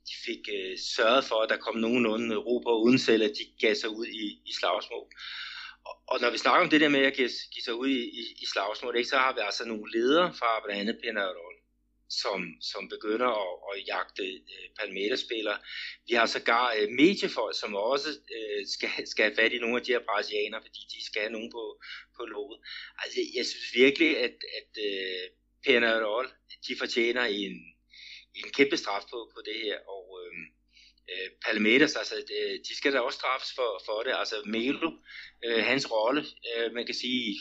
de 0.08 0.14
fik 0.26 0.42
øh, 0.56 0.78
sørget 0.96 1.24
for, 1.24 1.38
at 1.42 1.50
der 1.50 1.56
kom 1.56 1.76
nogenlunde 1.76 2.36
ro 2.36 2.58
på, 2.58 2.72
uden 2.84 2.98
selv 2.98 3.22
at 3.22 3.34
de 3.38 3.44
gav 3.66 3.74
sig 3.74 3.90
ud 3.90 4.06
i, 4.06 4.26
i 4.50 4.52
slagsmål. 4.60 5.06
Og, 5.88 5.94
og 6.10 6.20
når 6.20 6.30
vi 6.30 6.38
snakker 6.38 6.64
om 6.64 6.70
det 6.70 6.80
der 6.80 6.88
med 6.88 7.04
at 7.10 7.14
give, 7.14 7.30
give 7.54 7.64
sig 7.64 7.74
ud 7.74 7.88
i, 7.88 8.02
i, 8.20 8.22
i 8.42 8.46
slagsmål, 8.52 8.96
ikke, 8.96 9.08
så 9.08 9.16
har 9.16 9.32
vi 9.34 9.40
altså 9.48 9.64
nogle 9.64 9.92
ledere 9.94 10.34
fra 10.38 10.50
blandt 10.64 10.80
andet 10.80 11.00
Penarol, 11.02 11.51
som, 12.20 12.40
som 12.72 12.88
begynder 12.88 13.30
at, 13.44 13.54
at 13.70 13.86
jagte 13.92 14.24
øh, 14.54 14.66
palmetterspillere. 14.78 15.58
Vi 16.08 16.14
har 16.14 16.26
sågar 16.26 16.74
øh, 16.78 16.88
mediefolk, 17.00 17.54
som 17.60 17.74
også 17.74 18.10
øh, 18.36 18.66
skal, 18.74 18.90
skal 19.06 19.24
have 19.24 19.36
fat 19.40 19.52
i 19.52 19.58
nogle 19.58 19.76
af 19.76 19.82
de 19.84 19.92
her 19.92 20.04
brasilianere, 20.08 20.62
fordi 20.66 20.80
de 20.94 21.06
skal 21.06 21.22
have 21.22 21.32
nogen 21.32 21.50
på, 21.52 21.64
på 22.16 22.22
lovet. 22.24 22.58
Altså, 23.02 23.18
jeg 23.36 23.46
synes 23.46 23.68
virkelig, 23.74 24.10
at, 24.26 24.36
at 24.58 24.70
øh, 24.88 25.24
Penarol, 25.64 26.26
de 26.68 26.76
fortjener 26.78 27.24
en, 27.24 27.54
en 28.34 28.48
kæmpe 28.56 28.76
straf 28.76 29.04
på, 29.10 29.18
på 29.34 29.40
det 29.48 29.56
her, 29.64 29.78
og 29.94 30.06
øh, 30.20 30.34
øh, 31.10 31.28
Palmeiras, 31.44 31.96
altså, 31.96 32.16
øh, 32.38 32.58
de 32.68 32.76
skal 32.76 32.92
da 32.92 33.00
også 33.00 33.18
straffes 33.18 33.52
for, 33.54 33.82
for 33.86 34.02
det. 34.02 34.12
Altså 34.22 34.36
Melo, 34.46 34.90
øh, 35.44 35.64
hans 35.64 35.90
rolle, 35.90 36.24
øh, 36.48 36.72
man 36.72 36.86
kan 36.86 36.94
sige, 36.94 37.36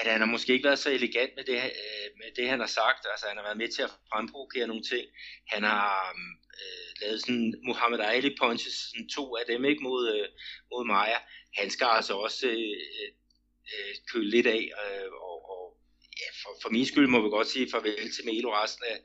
at 0.00 0.06
han 0.12 0.20
har 0.20 0.26
måske 0.26 0.52
ikke 0.52 0.64
været 0.64 0.78
så 0.78 0.90
elegant 0.90 1.32
med 1.36 1.44
det, 1.44 1.56
øh, 1.56 2.08
med 2.20 2.30
det 2.36 2.48
han 2.48 2.60
har 2.60 2.66
sagt. 2.66 3.06
Altså 3.10 3.26
han 3.28 3.36
har 3.36 3.44
været 3.44 3.56
med 3.56 3.68
til 3.68 3.82
at 3.82 3.90
fremprovokere 4.12 4.66
nogle 4.66 4.82
ting. 4.82 5.06
Han 5.48 5.62
har 5.62 6.12
mm, 6.16 6.32
øh, 6.60 6.88
lavet 7.00 7.20
sådan 7.20 7.54
Muhammad 7.64 8.00
Ali 8.00 8.36
punches, 8.40 8.74
sådan 8.74 9.08
to 9.08 9.36
af 9.36 9.44
dem 9.46 9.64
ikke 9.64 9.82
mod, 9.82 10.02
øh, 10.14 10.28
mod 10.70 10.84
Maja. 10.84 11.18
Han 11.56 11.70
skal 11.70 11.86
altså 11.86 12.14
også 12.14 12.46
øh, 12.46 13.08
øh, 13.74 13.94
køle 14.12 14.30
lidt 14.30 14.46
af, 14.46 14.62
øh, 14.82 15.12
og, 15.12 15.38
og 15.52 15.62
ja, 16.20 16.28
for, 16.42 16.52
for 16.62 16.70
min 16.70 16.86
skyld 16.86 17.06
må 17.06 17.22
vi 17.22 17.28
godt 17.28 17.48
sige 17.48 17.70
farvel 17.70 18.12
til 18.12 18.24
Melo 18.24 18.50
resten 18.54 18.84
af, 18.92 18.98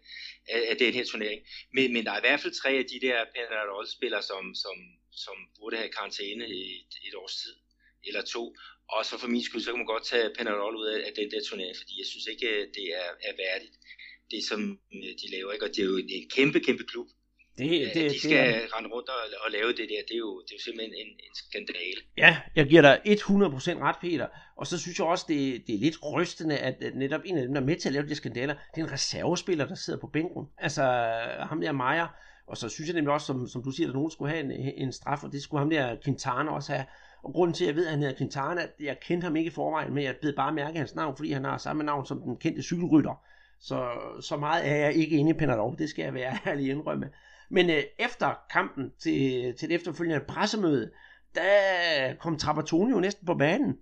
af, 0.49 0.61
af 0.69 0.77
den 0.77 0.93
her 0.93 1.05
turnering. 1.05 1.41
Men, 1.73 1.93
men 1.93 2.05
der 2.05 2.11
er 2.11 2.17
i 2.17 2.25
hvert 2.27 2.39
fald 2.39 2.61
tre 2.61 2.69
af 2.69 2.85
de 2.85 3.07
der 3.07 3.25
Penarol-spillere, 3.35 4.21
som, 4.21 4.55
som, 4.55 4.75
som 5.11 5.35
burde 5.59 5.77
have 5.77 5.89
karantæne 5.89 6.47
i 6.49 6.61
et, 6.79 6.93
et 7.07 7.15
års 7.15 7.35
tid 7.35 7.55
eller 8.07 8.21
to. 8.21 8.55
Og 8.95 9.05
så 9.05 9.13
for 9.21 9.27
min 9.33 9.43
skyld, 9.43 9.61
så 9.61 9.69
kan 9.71 9.81
man 9.81 9.93
godt 9.93 10.05
tage 10.11 10.29
Penarol 10.37 10.75
ud 10.81 10.87
af, 10.93 10.97
af 11.07 11.11
den 11.19 11.27
der 11.31 11.41
turnering, 11.49 11.75
fordi 11.81 11.93
jeg 12.01 12.07
synes 12.11 12.25
ikke, 12.33 12.47
det 12.77 12.85
er, 13.01 13.09
er 13.29 13.33
værdigt, 13.43 13.75
det 14.31 14.41
som 14.49 14.59
øh, 14.95 15.11
de 15.21 15.27
laver. 15.35 15.51
Ikke? 15.51 15.65
Og 15.65 15.71
det 15.75 15.81
er 15.83 15.89
jo 15.91 15.97
en, 16.03 16.09
en 16.19 16.29
kæmpe, 16.37 16.59
kæmpe 16.67 16.83
klub. 16.91 17.07
det, 17.57 17.69
det, 17.95 18.11
de 18.11 18.19
skal 18.19 18.53
det, 18.53 18.73
rende 18.73 18.89
rundt 18.93 19.09
og, 19.09 19.21
og 19.45 19.51
lave 19.51 19.69
det 19.79 19.85
der, 19.91 20.01
det 20.07 20.15
er 20.19 20.23
jo, 20.27 20.31
det 20.45 20.51
er 20.53 20.57
jo 20.59 20.63
simpelthen 20.67 20.93
en, 21.01 21.09
en 21.27 21.33
skandale. 21.43 22.01
Ja, 22.23 22.31
jeg 22.55 22.65
giver 22.71 22.81
dig 22.81 22.95
100% 23.05 23.83
ret, 23.87 23.99
Peter. 24.01 24.27
Og 24.59 24.67
så 24.67 24.75
synes 24.83 24.99
jeg 24.99 25.07
også, 25.07 25.25
det, 25.27 25.39
det 25.67 25.75
er 25.75 25.79
lidt 25.79 25.97
rystende, 26.13 26.57
at 26.57 26.75
netop 26.95 27.21
en 27.25 27.37
af 27.37 27.43
dem, 27.43 27.53
der 27.53 27.61
er 27.61 27.65
med 27.65 27.75
til 27.75 27.89
at 27.89 27.93
lave 27.93 28.09
de 28.09 28.15
skandaler, 28.15 28.55
det 28.75 28.81
er 28.81 28.85
en 28.85 28.91
reservespiller, 28.91 29.65
der 29.67 29.75
sidder 29.75 29.99
på 29.99 30.07
bænken. 30.07 30.43
Altså 30.57 30.83
ham 31.49 31.61
der 31.61 31.71
Meyer. 31.71 32.07
Og 32.47 32.57
så 32.57 32.69
synes 32.69 32.87
jeg 32.87 32.95
nemlig 32.95 33.13
også, 33.13 33.27
som, 33.27 33.47
som 33.47 33.63
du 33.63 33.71
siger, 33.71 33.87
at 33.87 33.93
nogen 33.93 34.11
skulle 34.11 34.31
have 34.31 34.43
en, 34.43 34.51
en 34.51 34.93
straf, 34.93 35.23
og 35.23 35.31
det 35.31 35.43
skulle 35.43 35.59
ham 35.59 35.69
der 35.69 35.97
Quintana 36.03 36.51
også 36.51 36.71
have. 36.71 36.85
Og 37.23 37.33
grunden 37.33 37.53
til, 37.53 37.63
at 37.63 37.67
jeg 37.67 37.75
ved, 37.75 37.85
at 37.85 37.91
han 37.91 37.99
hedder 37.99 38.17
Quintana, 38.17 38.67
jeg 38.79 38.99
kendte 38.99 39.25
ham 39.25 39.35
ikke 39.35 39.47
i 39.47 39.53
forvejen, 39.53 39.93
men 39.93 40.03
jeg 40.03 40.15
blev 40.21 40.35
bare 40.35 40.53
mærke 40.53 40.77
hans 40.77 40.95
navn, 40.95 41.17
fordi 41.17 41.31
han 41.31 41.45
har 41.45 41.57
samme 41.57 41.83
navn 41.83 42.05
som 42.05 42.21
den 42.21 42.37
kendte 42.37 42.63
cykelrytter. 42.63 43.23
Så, 43.59 43.89
så 44.21 44.37
meget 44.37 44.67
er 44.67 44.75
jeg 44.75 44.93
ikke 44.93 45.17
inde 45.17 45.31
i 45.31 45.33
Penadol, 45.33 45.77
det 45.77 45.89
skal 45.89 46.03
jeg 46.03 46.13
være 46.13 46.37
ærlig 46.47 46.69
indrømme. 46.69 47.09
Men 47.49 47.69
øh, 47.69 47.83
efter 47.99 48.33
kampen 48.51 48.91
til, 49.03 49.53
til 49.57 49.69
det 49.69 49.75
efterfølgende 49.75 50.25
pressemøde, 50.27 50.91
der 51.35 52.15
kom 52.19 52.37
Trapattoni 52.37 52.91
jo 52.91 52.99
næsten 52.99 53.25
på 53.25 53.35
banen. 53.35 53.77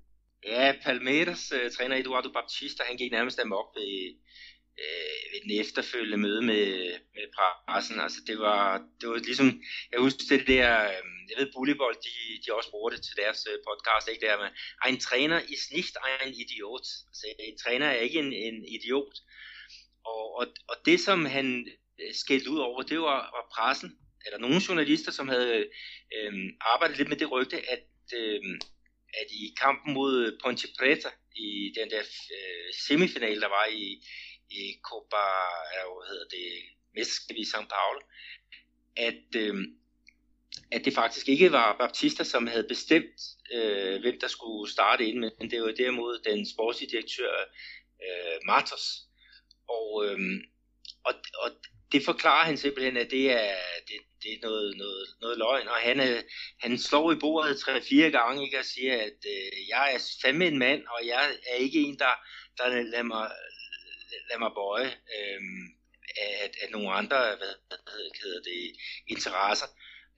Ja, 0.47 0.73
Palmeiras 0.83 1.51
øh, 1.51 1.71
træner 1.71 1.95
Eduardo 1.95 2.29
Baptista, 2.33 2.83
han 2.87 2.97
gik 2.97 3.11
nærmest 3.11 3.39
amok 3.39 3.67
ved, 3.75 4.15
øh, 4.81 5.21
ved 5.31 5.39
den 5.45 5.53
efterfølgende 5.63 6.17
møde 6.17 6.41
med, 6.41 6.65
med 7.15 7.25
pressen. 7.35 7.99
Altså 7.99 8.19
det 8.27 8.37
var, 8.39 8.63
det 8.99 9.09
var 9.09 9.17
ligesom, 9.17 9.49
jeg 9.91 9.99
husker 9.99 10.23
det 10.29 10.47
der, 10.47 10.69
øh, 10.89 11.03
jeg 11.29 11.37
ved 11.39 11.53
Bullybold, 11.53 11.95
de, 12.07 12.13
de 12.43 12.55
også 12.57 12.71
bruger 12.71 12.89
det 12.89 13.01
til 13.03 13.15
deres 13.21 13.47
øh, 13.51 13.57
podcast, 13.67 14.05
ikke 14.07 14.25
der, 14.25 14.37
men 14.41 14.51
en 14.93 14.99
træner 14.99 15.39
is 15.53 15.71
nicht 15.71 15.95
ein 16.07 16.33
idiot. 16.43 16.85
Altså 17.09 17.25
en 17.39 17.57
træner 17.63 17.87
er 17.87 17.99
ikke 18.07 18.19
en, 18.19 18.33
en 18.33 18.65
idiot. 18.75 19.15
Og, 20.05 20.23
og, 20.39 20.45
og 20.71 20.75
det 20.85 20.99
som 20.99 21.25
han 21.25 21.47
øh, 22.01 22.13
skældte 22.13 22.49
ud 22.49 22.59
over, 22.59 22.81
det 22.81 22.99
var, 22.99 23.19
var 23.37 23.45
pressen, 23.55 23.91
eller 24.25 24.39
nogle 24.39 24.61
journalister, 24.67 25.11
som 25.11 25.27
havde 25.27 25.57
øh, 26.15 26.33
arbejdet 26.61 26.97
lidt 26.97 27.09
med 27.09 27.17
det 27.17 27.31
rygte, 27.31 27.57
at, 27.71 27.87
øh, 28.19 28.41
at 29.21 29.27
i 29.31 29.53
kampen 29.61 29.93
mod 29.93 30.39
Ponte 30.43 30.67
Preta, 30.79 31.09
i 31.35 31.73
den 31.77 31.89
der 31.89 32.03
øh, 32.35 32.73
semifinal, 32.87 33.41
der 33.41 33.47
var 33.47 33.65
i, 33.65 33.83
i 34.51 34.63
Copa, 34.83 35.25
hvad 35.71 36.07
hedder 36.09 36.27
det, 36.37 36.47
mesterskab 36.95 37.37
i 37.37 37.51
São 37.53 37.65
Paulo, 37.75 38.01
at, 38.97 39.35
øh, 39.35 39.55
at 40.71 40.85
det 40.85 40.93
faktisk 40.93 41.29
ikke 41.29 41.51
var 41.51 41.77
Baptista, 41.79 42.23
som 42.23 42.47
havde 42.47 42.67
bestemt, 42.67 43.17
øh, 43.53 44.01
hvem 44.01 44.19
der 44.19 44.27
skulle 44.27 44.71
starte 44.71 45.07
ind, 45.07 45.19
men 45.19 45.51
det 45.51 45.61
var 45.61 45.71
derimod 45.71 46.19
den 46.19 46.49
sportslige 46.53 46.91
direktør 46.91 47.33
øh, 48.05 48.39
Martos. 48.45 48.85
Og, 49.69 50.05
øh, 50.05 50.19
og, 51.03 51.13
og 51.43 51.51
det 51.91 52.05
forklarer 52.05 52.45
han 52.45 52.57
simpelthen, 52.57 52.97
at 52.97 53.11
det 53.11 53.31
er, 53.31 53.55
det, 53.87 53.97
det 54.23 54.33
er 54.33 54.47
noget, 54.47 54.77
noget, 54.77 55.07
noget 55.21 55.37
løgn, 55.37 55.67
og 55.67 55.75
han, 55.75 55.99
øh, 55.99 56.23
han 56.59 56.77
slår 56.77 57.11
i 57.11 57.15
bordet 57.15 57.59
tre-fire 57.59 58.11
gange 58.11 58.43
ikke, 58.43 58.59
og 58.59 58.65
siger, 58.65 58.93
at 58.93 59.19
øh, 59.27 59.69
jeg 59.69 59.93
er 59.93 59.99
fandme 60.21 60.47
en 60.47 60.59
mand, 60.59 60.83
og 60.87 61.07
jeg 61.07 61.35
er 61.49 61.55
ikke 61.55 61.79
en, 61.79 61.99
der, 61.99 62.15
der 62.57 62.69
lader 62.69 63.03
mig, 63.03 63.31
lad 64.29 64.39
mig 64.39 64.51
bøje 64.59 64.91
øh, 65.15 65.41
at, 66.45 66.53
at 66.63 66.71
nogle 66.71 66.91
andre 66.91 67.17
hvad 67.39 67.53
hedder 68.23 68.41
det, 68.41 68.75
interesser. 69.07 69.67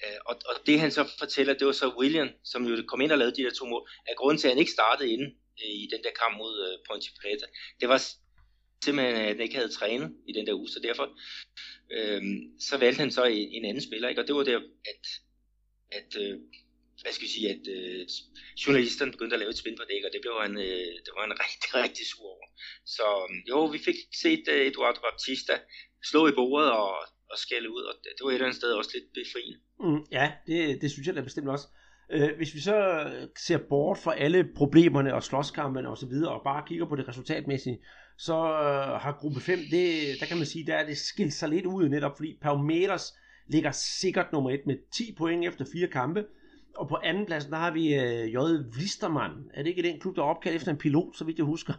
Øh, 0.03 0.19
og, 0.25 0.35
og 0.49 0.55
det 0.67 0.79
han 0.79 0.91
så 0.91 1.03
fortæller, 1.19 1.53
det 1.53 1.67
var 1.67 1.73
så 1.73 1.95
William, 1.99 2.29
som 2.43 2.65
jo 2.67 2.83
kom 2.87 3.01
ind 3.01 3.11
og 3.11 3.17
lavede 3.17 3.35
de 3.35 3.43
der 3.43 3.51
to 3.51 3.65
mål, 3.65 3.89
at 4.07 4.15
grunden 4.17 4.37
til, 4.37 4.47
at 4.47 4.51
han 4.53 4.59
ikke 4.59 4.71
startede 4.71 5.11
inde 5.13 5.25
øh, 5.61 5.75
i 5.83 5.87
den 5.93 6.03
der 6.03 6.11
kamp 6.21 6.37
mod 6.37 6.53
øh, 6.67 6.79
Ponte 6.87 7.07
Preta, 7.21 7.45
det 7.81 7.89
var 7.89 8.01
simpelthen, 8.85 9.15
at 9.15 9.27
han 9.27 9.39
ikke 9.39 9.55
havde 9.55 9.77
trænet 9.79 10.15
i 10.27 10.33
den 10.33 10.47
der 10.47 10.53
uge, 10.53 10.69
så 10.69 10.79
derfor 10.83 11.05
øh, 11.91 12.21
så 12.59 12.77
valgte 12.77 12.99
han 12.99 13.11
så 13.11 13.23
en, 13.23 13.49
en 13.51 13.65
anden 13.65 13.83
spiller, 13.83 14.09
ikke? 14.09 14.21
og 14.21 14.27
det 14.27 14.35
var 14.35 14.43
der, 14.43 14.57
at, 14.91 15.03
at 15.91 16.21
øh, 16.21 16.39
hvad 17.03 17.13
skal 17.13 17.27
vi 17.27 17.33
sige, 17.37 17.49
at 17.55 17.63
øh, 17.75 18.01
journalisterne 18.63 19.11
begyndte 19.15 19.35
at 19.35 19.41
lave 19.43 19.53
et 19.55 19.61
spin 19.61 19.79
på 19.79 19.85
det, 19.91 19.99
og 20.05 20.11
det 20.13 20.21
blev 20.23 20.35
han, 20.45 20.53
øh, 20.67 20.91
det 21.03 21.11
var 21.15 21.21
han 21.25 21.39
rigtig, 21.45 21.69
rigtig 21.83 22.05
sur 22.11 22.29
over. 22.35 22.47
Så 22.95 23.05
øhm, 23.23 23.39
jo, 23.51 23.59
vi 23.75 23.79
fik 23.87 23.99
set 24.23 24.43
øh, 24.53 24.61
Eduardo 24.69 24.99
Baptista 25.05 25.55
slå 26.09 26.21
i 26.31 26.35
bordet 26.39 26.69
og, 26.81 26.93
og 27.31 27.37
skælde 27.45 27.69
ud, 27.75 27.83
og 27.89 27.93
det, 28.03 28.09
det 28.15 28.21
var 28.23 28.29
et 28.29 28.33
eller 28.33 28.47
andet 28.47 28.61
sted 28.61 28.71
også 28.81 28.91
lidt 28.93 29.09
befriende. 29.19 29.57
Mm, 29.83 30.01
ja, 30.17 30.25
det, 30.47 30.81
det 30.81 30.89
synes 30.91 31.05
jeg 31.07 31.15
da 31.15 31.21
bestemt 31.29 31.49
også. 31.55 31.67
Øh, 32.15 32.31
hvis 32.37 32.53
vi 32.55 32.59
så 32.69 32.77
ser 33.47 33.59
bort 33.69 33.97
fra 33.97 34.17
alle 34.25 34.41
problemerne 34.55 35.15
og 35.17 35.23
slåskampene 35.23 35.89
og 35.89 35.97
så 35.97 36.07
videre, 36.13 36.33
og 36.37 36.41
bare 36.43 36.67
kigger 36.67 36.85
på 36.89 36.95
det 36.95 37.07
resultatmæssige, 37.07 37.77
så 38.17 38.35
øh, 38.35 39.01
har 39.03 39.17
gruppe 39.19 39.41
5, 39.41 39.59
det, 39.71 39.87
der 40.19 40.25
kan 40.25 40.37
man 40.37 40.45
sige, 40.45 40.65
der 40.67 40.75
er 40.75 40.85
det 40.85 40.97
skilt 40.97 41.33
sig 41.33 41.49
lidt 41.49 41.65
ud 41.65 41.89
netop, 41.89 42.17
fordi 42.17 42.37
Palmeiras 42.41 43.13
ligger 43.47 43.71
sikkert 43.71 44.31
nummer 44.31 44.51
1 44.51 44.59
med 44.65 44.77
10 44.97 45.15
point 45.17 45.45
efter 45.45 45.65
fire 45.73 45.87
kampe, 45.87 46.25
og 46.75 46.87
på 46.87 46.97
anden 47.03 47.25
pladsen, 47.25 47.51
der 47.51 47.57
har 47.57 47.71
vi 47.71 47.95
øh, 47.95 48.33
J. 48.33 48.37
Vlistermann. 48.71 49.33
Er 49.53 49.63
det 49.63 49.69
ikke 49.69 49.83
den 49.83 49.99
klub, 49.99 50.15
der 50.15 50.21
er 50.21 50.25
opkaldt 50.25 50.55
efter 50.55 50.71
en 50.71 50.77
pilot, 50.77 51.15
så 51.15 51.25
vidt 51.25 51.37
jeg 51.37 51.45
husker? 51.45 51.73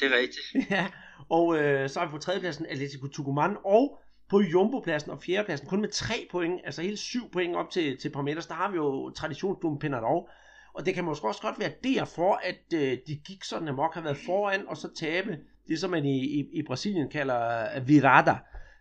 Det 0.00 0.12
er 0.12 0.18
rigtigt. 0.18 0.70
ja, 0.70 0.86
og 1.28 1.58
øh, 1.58 1.88
så 1.88 1.98
har 1.98 2.06
vi 2.06 2.10
på 2.10 2.18
tredjepladsen 2.18 2.66
Atletico 2.66 3.06
Tucumán, 3.06 3.66
og 3.66 3.98
på 4.30 4.40
Jumbo-pladsen 4.40 5.10
og 5.10 5.22
fjerdepladsen, 5.22 5.68
kun 5.68 5.80
med 5.80 5.88
tre 5.88 6.28
point, 6.30 6.60
altså 6.64 6.82
hele 6.82 6.96
syv 6.96 7.30
point 7.30 7.56
op 7.56 7.70
til, 7.70 7.98
til 7.98 8.10
Parmeters, 8.10 8.46
der 8.46 8.54
har 8.54 8.70
vi 8.70 8.76
jo 8.76 9.10
traditionsklubben 9.10 9.78
Penarov. 9.78 10.28
Og 10.74 10.86
det 10.86 10.94
kan 10.94 11.04
måske 11.04 11.28
også 11.28 11.42
godt 11.42 11.58
være 11.58 11.72
derfor, 11.84 12.40
at 12.42 12.74
øh, 12.74 12.98
de 13.06 13.16
gik 13.26 13.44
sådan 13.44 13.68
amok, 13.68 13.94
har 13.94 14.00
været 14.00 14.16
foran, 14.16 14.68
og 14.68 14.76
så 14.76 14.88
tabe 14.96 15.38
det, 15.68 15.80
som 15.80 15.90
man 15.90 16.04
i, 16.04 16.40
i, 16.40 16.44
i 16.52 16.62
Brasilien 16.66 17.10
kalder 17.10 17.66
uh, 17.80 17.88
virada, 17.88 18.36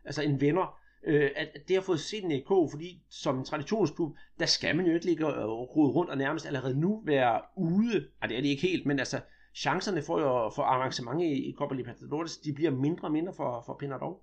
altså 0.06 0.22
en 0.22 0.42
venner 0.42 0.81
øh, 1.08 1.32
at, 1.36 1.48
at 1.56 1.68
det 1.68 1.76
har 1.76 1.84
fået 1.84 2.00
sindene 2.00 2.36
i 2.36 2.38
EK, 2.38 2.48
fordi 2.48 3.02
som 3.10 3.38
en 3.38 3.46
traditionsklub, 3.46 4.18
der 4.40 4.46
skal 4.46 4.76
man 4.76 4.86
jo 4.86 4.94
ikke 4.94 5.06
ligge 5.06 5.26
og 5.28 5.76
rode 5.76 5.92
rundt 5.92 6.12
og 6.12 6.18
nærmest 6.18 6.46
allerede 6.46 6.80
nu 6.80 7.04
være 7.06 7.42
ude. 7.58 8.08
Og 8.22 8.30
det 8.30 8.38
er 8.38 8.42
det 8.42 8.50
ikke 8.50 8.68
helt, 8.68 8.86
men 8.86 9.00
altså 9.00 9.22
chancerne 9.56 10.04
for, 10.04 10.20
jo, 10.20 10.52
for 10.56 10.64
arrangement 10.64 11.22
i, 11.22 11.50
i 11.50 11.54
Copa 11.58 11.76
Libertadores, 11.76 12.38
de 12.38 12.54
bliver 12.54 12.72
mindre 12.72 13.08
og 13.08 13.12
mindre 13.12 13.34
for, 13.34 13.64
for 13.66 13.78
Penarol. 13.80 14.22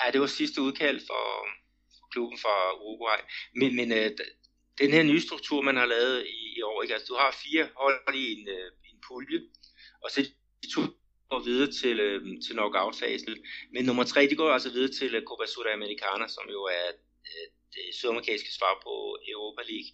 Ja, 0.00 0.10
det 0.12 0.20
var 0.20 0.26
sidste 0.26 0.62
udkald 0.62 1.00
for, 1.00 1.24
for 1.98 2.06
klubben 2.12 2.38
fra 2.38 2.54
Uruguay. 2.82 3.20
Men, 3.54 3.76
men 3.76 3.92
øh, 3.92 4.10
den 4.78 4.90
her 4.90 5.02
nye 5.02 5.20
struktur, 5.20 5.62
man 5.62 5.76
har 5.76 5.86
lavet 5.86 6.26
i, 6.26 6.58
i 6.58 6.62
år, 6.62 6.82
ikke? 6.82 6.94
Altså, 6.94 7.06
du 7.10 7.16
har 7.22 7.36
fire 7.44 7.68
hold 7.76 8.14
i 8.14 8.24
en, 8.34 8.48
øh, 8.48 8.66
en 8.90 8.98
pulje, 9.08 9.38
og 10.02 10.10
så 10.10 10.20
de 10.62 10.68
to 10.74 10.82
går 11.32 11.42
videre 11.50 11.70
til, 11.80 11.96
øh, 12.08 12.20
til 12.44 12.52
knockout-fasen. 12.56 13.34
Men 13.74 13.82
nummer 13.88 14.04
tre, 14.12 14.20
de 14.30 14.36
går 14.40 14.50
altså 14.56 14.70
videre 14.76 14.92
til 15.00 15.10
øh, 15.14 15.22
Copa 15.28 15.46
Sudamericana, 15.52 16.26
som 16.36 16.44
jo 16.56 16.60
er 16.78 16.88
øh, 17.30 17.46
det 17.74 17.86
sydamerikanske 17.98 18.52
svar 18.58 18.74
på 18.86 18.94
Europa 19.34 19.62
League. 19.70 19.90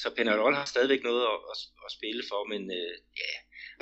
Så 0.00 0.06
Penarol 0.16 0.54
har 0.60 0.66
stadigvæk 0.74 1.02
noget 1.08 1.24
at, 1.32 1.38
at, 1.52 1.58
at 1.86 1.90
spille 1.98 2.22
for, 2.30 2.40
men 2.52 2.62
øh, 2.78 2.94
ja, 3.22 3.32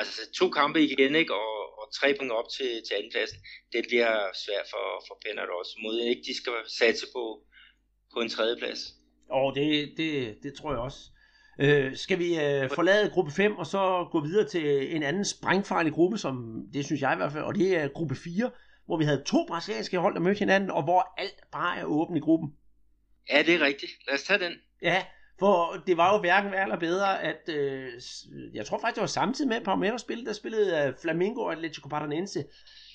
altså 0.01 0.21
to 0.41 0.47
kampe 0.59 0.79
igen, 0.89 1.13
ikke? 1.23 1.35
Og, 1.43 1.55
og 1.81 1.87
tre 1.99 2.09
punkter 2.19 2.37
op 2.41 2.51
til, 2.57 2.71
til 2.87 2.95
andenpladsen, 2.99 3.39
det 3.73 3.83
bliver 3.89 4.13
svært 4.45 4.67
for, 4.73 4.87
for 5.07 5.17
Penarol. 5.25 5.65
Så 5.65 5.77
ikke 6.13 6.27
de 6.29 6.35
skal 6.41 6.53
satse 6.81 7.07
på, 7.17 7.25
på 8.13 8.19
en 8.25 8.31
tredjeplads. 8.37 8.81
Og 9.39 9.55
det, 9.59 9.69
det, 9.99 10.13
det 10.45 10.53
tror 10.59 10.71
jeg 10.75 10.81
også. 10.89 11.01
Øh, 11.59 11.97
skal 11.97 12.19
vi 12.19 12.35
øh, 12.35 12.71
forlade 12.71 13.11
gruppe 13.11 13.33
5 13.33 13.57
og 13.57 13.67
så 13.67 14.09
gå 14.13 14.21
videre 14.21 14.49
til 14.49 14.97
en 14.97 15.03
anden 15.03 15.25
sprængfarlig 15.25 15.93
gruppe, 15.93 16.19
som 16.19 16.65
det 16.73 16.85
synes 16.85 17.03
jeg 17.03 17.13
i 17.13 17.17
hvert 17.17 17.33
fald, 17.33 17.45
og 17.45 17.55
det 17.55 17.77
er 17.77 17.89
gruppe 17.89 18.15
4, 18.15 18.51
hvor 18.87 18.97
vi 18.97 19.05
havde 19.05 19.23
to 19.27 19.47
brasilianske 19.49 19.99
hold, 19.99 20.15
der 20.15 20.21
mødte 20.21 20.39
hinanden, 20.39 20.71
og 20.71 20.83
hvor 20.83 21.15
alt 21.17 21.41
bare 21.53 21.79
er 21.79 21.85
åbent 21.85 22.17
i 22.17 22.21
gruppen. 22.21 22.53
Ja, 23.31 23.43
det 23.43 23.55
er 23.55 23.61
rigtigt. 23.61 23.93
Lad 24.07 24.15
os 24.15 24.23
tage 24.23 24.39
den. 24.39 24.53
Ja, 24.83 25.05
for 25.39 25.83
det 25.87 25.97
var 25.97 26.15
jo 26.15 26.21
hverken 26.21 26.53
værre 26.53 26.63
eller 26.63 26.79
bedre, 26.79 27.23
at 27.23 27.49
øh, 27.49 27.93
jeg 28.55 28.67
tror 28.67 28.79
faktisk, 28.79 28.95
det 28.95 29.01
var 29.01 29.07
samtidig 29.07 29.49
med 29.49 29.61
Palmeiras 29.61 30.01
spil, 30.01 30.27
der 30.27 30.33
spillede 30.33 30.87
øh, 30.87 30.95
Flamengo 31.01 31.41
og 31.41 31.53
Atletico 31.53 31.89
Paranense 31.89 32.45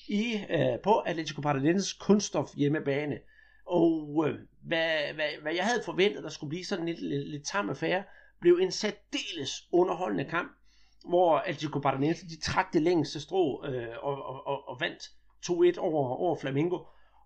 i, 0.07 0.39
øh, 0.49 0.79
på 0.83 0.99
Atletico 0.99 1.41
Paranenses 1.41 1.93
kunststof 1.93 2.49
hjemmebane. 2.55 3.19
Og 3.65 4.25
øh, 4.27 4.35
hvad, 4.63 5.13
hvad, 5.13 5.29
hvad 5.41 5.53
jeg 5.53 5.65
havde 5.65 5.81
forventet, 5.85 6.23
der 6.23 6.29
skulle 6.29 6.49
blive 6.49 6.65
sådan 6.65 6.85
lidt, 6.85 7.01
lidt, 7.01 7.29
lidt 7.29 7.45
tam 7.45 7.69
affære, 7.69 8.03
blev 8.41 8.59
en 8.61 8.71
særdeles 8.71 9.51
underholdende 9.71 10.25
kamp, 10.25 10.51
hvor 11.09 11.37
Atletico 11.37 11.79
Paranaense 11.79 12.27
de 12.27 12.39
trak 12.41 12.73
det 12.73 12.81
længste 12.81 13.19
strå 13.19 13.65
øh, 13.65 13.87
og, 14.01 14.23
og, 14.25 14.47
og, 14.47 14.69
og 14.69 14.81
vandt 14.81 15.03
2-1 15.45 15.79
over, 15.79 16.09
over 16.09 16.35
Flamengo. 16.35 16.77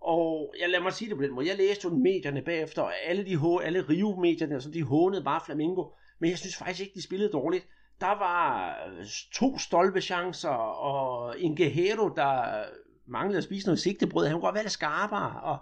Og 0.01 0.53
jeg 0.59 0.69
lader 0.69 0.83
mig 0.83 0.93
sige 0.93 1.09
det 1.09 1.17
på 1.17 1.23
den 1.23 1.33
måde. 1.33 1.47
Jeg 1.47 1.57
læste 1.57 1.87
jo 1.87 1.95
medierne 1.95 2.41
bagefter, 2.41 2.81
og 2.81 2.93
alle, 3.05 3.25
de, 3.25 3.63
alle 3.63 3.81
Rio-medierne, 3.89 4.53
altså, 4.53 4.71
de 4.71 4.83
hånede 4.83 5.23
bare 5.23 5.41
Flamengo. 5.45 5.85
Men 6.19 6.29
jeg 6.29 6.37
synes 6.37 6.55
faktisk 6.55 6.81
ikke, 6.81 6.95
de 6.95 7.03
spillede 7.03 7.31
dårligt. 7.31 7.67
Der 8.01 8.07
var 8.19 8.75
øh, 8.87 9.05
to 9.33 9.57
stolpechancer, 9.57 10.49
og 10.49 11.39
en 11.39 11.55
Guerrero, 11.55 12.09
der 12.09 12.63
manglede 13.07 13.37
at 13.37 13.43
spise 13.43 13.67
noget 13.67 13.79
sigtebrød. 13.79 14.25
Han 14.25 14.33
kunne 14.33 14.41
godt 14.41 14.55
være 14.55 14.63
lidt 14.63 14.71
skarpere, 14.71 15.41
og 15.41 15.57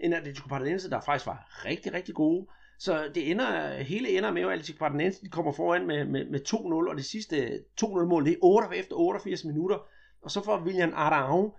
en 0.00 0.12
Atletico 0.12 0.48
Paranaense, 0.48 0.90
der 0.90 1.00
faktisk 1.00 1.26
var 1.26 1.62
rigtig, 1.64 1.92
rigtig 1.92 2.14
gode. 2.14 2.46
Så 2.84 3.10
det 3.14 3.30
ender, 3.30 3.76
hele 3.76 4.18
ender 4.18 4.30
med, 4.30 4.42
at 4.42 4.48
Atletico 4.48 4.78
Paranaense 4.78 5.24
de 5.24 5.30
kommer 5.30 5.52
foran 5.52 5.86
med, 5.86 6.04
med, 6.04 6.24
med 6.24 6.40
2-0, 6.48 6.90
og 6.90 6.96
det 6.96 7.04
sidste 7.04 7.58
2-0 7.82 8.04
mål, 8.04 8.24
det 8.24 8.32
er 8.32 8.36
8 8.42 8.76
efter 8.76 8.96
88 8.96 9.44
minutter. 9.44 9.78
Og 10.22 10.30
så 10.30 10.44
får 10.44 10.60
William 10.60 10.92
Arau 10.96 11.54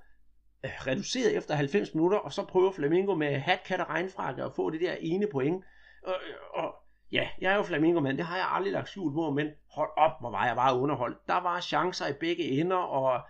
øh, 0.66 0.72
reduceret 0.88 1.38
efter 1.38 1.56
90 1.56 1.94
minutter, 1.94 2.18
og 2.18 2.34
så 2.34 2.46
prøver 2.46 2.72
Flamingo 2.72 3.16
med 3.16 3.40
hat, 3.40 3.64
kat 3.66 3.80
og 3.80 3.90
regnfrakke 3.90 4.44
at 4.44 4.52
få 4.56 4.70
det 4.70 4.82
der 4.82 4.94
ene 5.00 5.28
point. 5.32 5.64
Og, 6.04 6.14
og 6.54 6.76
ja, 7.12 7.28
jeg 7.42 7.52
er 7.52 7.56
jo 7.56 7.64
Flamingo 7.64 8.00
mand, 8.00 8.18
det 8.18 8.26
har 8.26 8.38
jeg 8.38 8.48
aldrig 8.50 8.74
lagt 8.74 8.90
skjult 8.90 9.14
på, 9.14 9.32
men 9.32 9.48
hold 9.72 9.90
op, 9.98 10.12
hvor 10.20 10.32
var 10.32 10.46
jeg 10.46 10.56
bare 10.56 10.80
underholdt. 10.80 11.18
Der 11.28 11.42
var 11.42 11.60
chancer 11.60 12.08
i 12.08 12.14
begge 12.20 12.44
ender, 12.44 12.76
og 12.76 13.22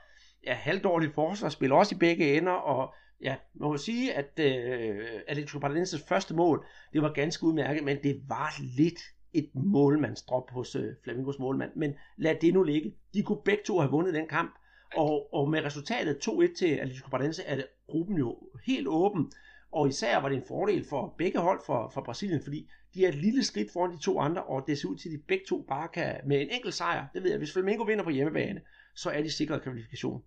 ja, 0.45 0.53
halvdårligt 0.53 1.13
forsvarsspil 1.13 1.71
også 1.71 1.95
i 1.95 1.97
begge 1.97 2.37
ender, 2.37 2.53
og 2.53 2.93
ja, 3.23 3.35
man 3.53 3.69
må 3.69 3.77
sige, 3.77 4.13
at 4.13 4.39
øh, 4.39 5.05
Atletico 5.27 5.59
Paranaenses 5.59 6.03
første 6.07 6.33
mål, 6.33 6.65
det 6.93 7.01
var 7.01 7.13
ganske 7.13 7.43
udmærket, 7.43 7.83
men 7.83 7.97
det 8.03 8.21
var 8.27 8.53
lidt 8.77 8.99
et 9.33 9.49
målmandsdrop 9.53 10.51
hos 10.51 10.75
øh, 10.75 10.93
Flamingos 11.03 11.39
målmand. 11.39 11.71
Men 11.75 11.93
lad 12.17 12.35
det 12.41 12.53
nu 12.53 12.63
ligge. 12.63 12.93
De 13.13 13.23
kunne 13.23 13.41
begge 13.45 13.63
to 13.65 13.79
have 13.79 13.91
vundet 13.91 14.13
den 14.13 14.27
kamp, 14.27 14.55
og, 14.95 15.33
og 15.33 15.49
med 15.49 15.65
resultatet 15.65 16.27
2-1 16.27 16.55
til 16.55 16.67
Atletico 16.67 17.09
Paranaense 17.09 17.43
er 17.43 17.55
det 17.55 17.65
gruppen 17.87 18.17
jo 18.17 18.37
helt 18.65 18.87
åben, 18.87 19.31
og 19.71 19.87
især 19.87 20.17
var 20.17 20.29
det 20.29 20.37
en 20.37 20.43
fordel 20.47 20.85
for 20.89 21.15
begge 21.17 21.39
hold 21.39 21.61
for, 21.65 21.91
for 21.93 22.01
Brasilien, 22.01 22.43
fordi 22.43 22.69
de 22.93 23.05
er 23.05 23.09
et 23.09 23.15
lille 23.15 23.43
skridt 23.43 23.71
foran 23.71 23.91
de 23.91 23.99
to 24.01 24.19
andre, 24.19 24.43
og 24.43 24.63
det 24.67 24.77
ser 24.77 24.89
ud 24.89 24.95
til, 24.95 25.09
at 25.09 25.13
de 25.13 25.23
begge 25.27 25.45
to 25.49 25.65
bare 25.69 25.87
kan, 25.87 26.15
med 26.25 26.41
en 26.41 26.49
enkelt 26.49 26.73
sejr, 26.73 27.07
det 27.13 27.23
ved 27.23 27.29
jeg, 27.29 27.37
hvis 27.37 27.53
Flamengo 27.53 27.83
vinder 27.83 28.03
på 28.03 28.09
hjemmebane, 28.09 28.61
så 28.95 29.09
er 29.09 29.21
de 29.21 29.31
sikret 29.31 29.61
kvalifikation 29.61 30.23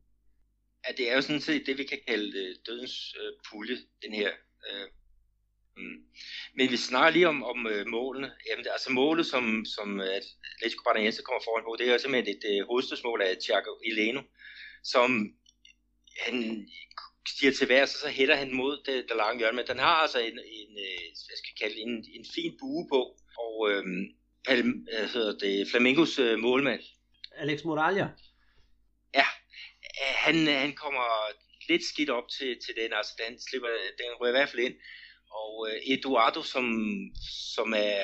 at 0.89 0.99
det 0.99 1.11
er 1.11 1.15
jo 1.15 1.23
sådan 1.23 1.41
set 1.41 1.67
det, 1.67 1.79
vi 1.79 1.85
kan 1.85 2.01
kalde 2.09 2.39
øh, 2.39 2.57
dødens 2.67 3.15
øh, 3.21 3.33
pulje, 3.49 3.77
den 4.03 4.13
her. 4.15 4.31
Øh, 4.69 4.89
mm. 5.77 5.99
Men 6.57 6.71
vi 6.71 6.77
snakker 6.77 7.11
lige 7.11 7.29
om, 7.29 7.43
om 7.43 7.67
øh, 7.67 7.87
målene. 7.87 8.33
Jamen, 8.49 8.65
det, 8.65 8.71
altså 8.71 8.93
målet, 8.93 9.27
som, 9.27 9.65
som 9.77 10.01
øh, 10.01 10.21
Atletico 10.55 10.83
Paranaense 10.83 11.23
kommer 11.23 11.43
foran 11.45 11.65
på, 11.65 11.77
det 11.79 11.89
er 11.89 11.93
jo 11.93 11.99
simpelthen 11.99 12.37
et 12.37 12.45
øh, 12.53 12.67
hovedstødsmål 12.67 13.23
af 13.23 13.37
Thiago 13.45 13.73
Ileno, 13.85 14.23
som 14.85 15.09
han 16.25 16.69
stiger 17.29 17.53
til 17.53 17.69
værs, 17.69 17.91
så, 17.91 17.99
så 17.99 18.09
hætter 18.09 18.37
han 18.37 18.55
mod 18.55 18.83
det, 18.87 19.05
det 19.09 19.17
lange 19.17 19.39
hjørne. 19.39 19.57
Men 19.57 19.67
den 19.67 19.79
har 19.79 19.97
altså 20.05 20.19
en, 20.19 20.39
en 20.61 20.73
øh, 20.87 21.07
hvad 21.27 21.37
skal 21.39 21.53
jeg 21.53 21.61
kalde 21.63 21.79
en, 21.81 21.95
en 22.19 22.27
fin 22.35 22.53
bue 22.61 22.89
på, 22.93 23.01
og 23.45 23.71
øh, 23.71 23.85
Palm, 24.47 24.87
hedder 25.15 25.39
det, 25.39 25.69
Flamingos 25.71 26.19
øh, 26.19 26.39
målmand. 26.39 26.81
Alex 27.37 27.65
Moralla. 27.65 28.09
Ja, 30.01 30.09
han, 30.25 30.47
han 30.47 30.73
kommer 30.73 31.07
lidt 31.69 31.85
skidt 31.85 32.11
op 32.11 32.29
til, 32.39 32.51
til 32.65 32.75
den, 32.81 32.91
altså 32.93 33.13
den, 33.23 33.35
slipper, 33.47 33.69
den 34.01 34.11
rører 34.21 34.33
i 34.33 34.37
hvert 34.39 34.49
fald 34.49 34.67
ind. 34.69 34.77
Og 35.41 35.69
øh, 35.69 35.95
Eduardo, 35.95 36.43
som, 36.43 36.65
som 37.55 37.75
er 37.77 38.03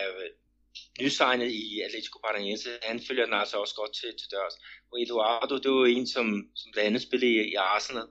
nysignet 1.00 1.50
i 1.50 1.81
Atletico 1.87 2.18
Paranaense, 2.24 2.68
han 2.83 3.00
følger 3.09 3.24
den 3.24 3.35
altså 3.35 3.57
også 3.57 3.74
godt 3.74 3.94
til, 4.00 4.11
til 4.20 4.28
dørs. 4.35 4.55
Og 4.92 5.02
Eduardo, 5.02 5.55
det 5.59 5.70
var 5.70 5.87
en, 5.87 6.07
som, 6.07 6.26
som 6.61 6.68
blandt 6.72 6.87
andet 6.87 7.02
spillede 7.02 7.33
i, 7.33 7.50
i 7.52 7.55
Arsenal. 7.55 8.09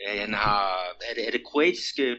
Øh, 0.00 0.20
han 0.20 0.34
har, 0.34 0.64
er 1.08 1.14
det, 1.14 1.26
er 1.26 1.30
det 1.30 1.44
kroatiske 1.44 2.16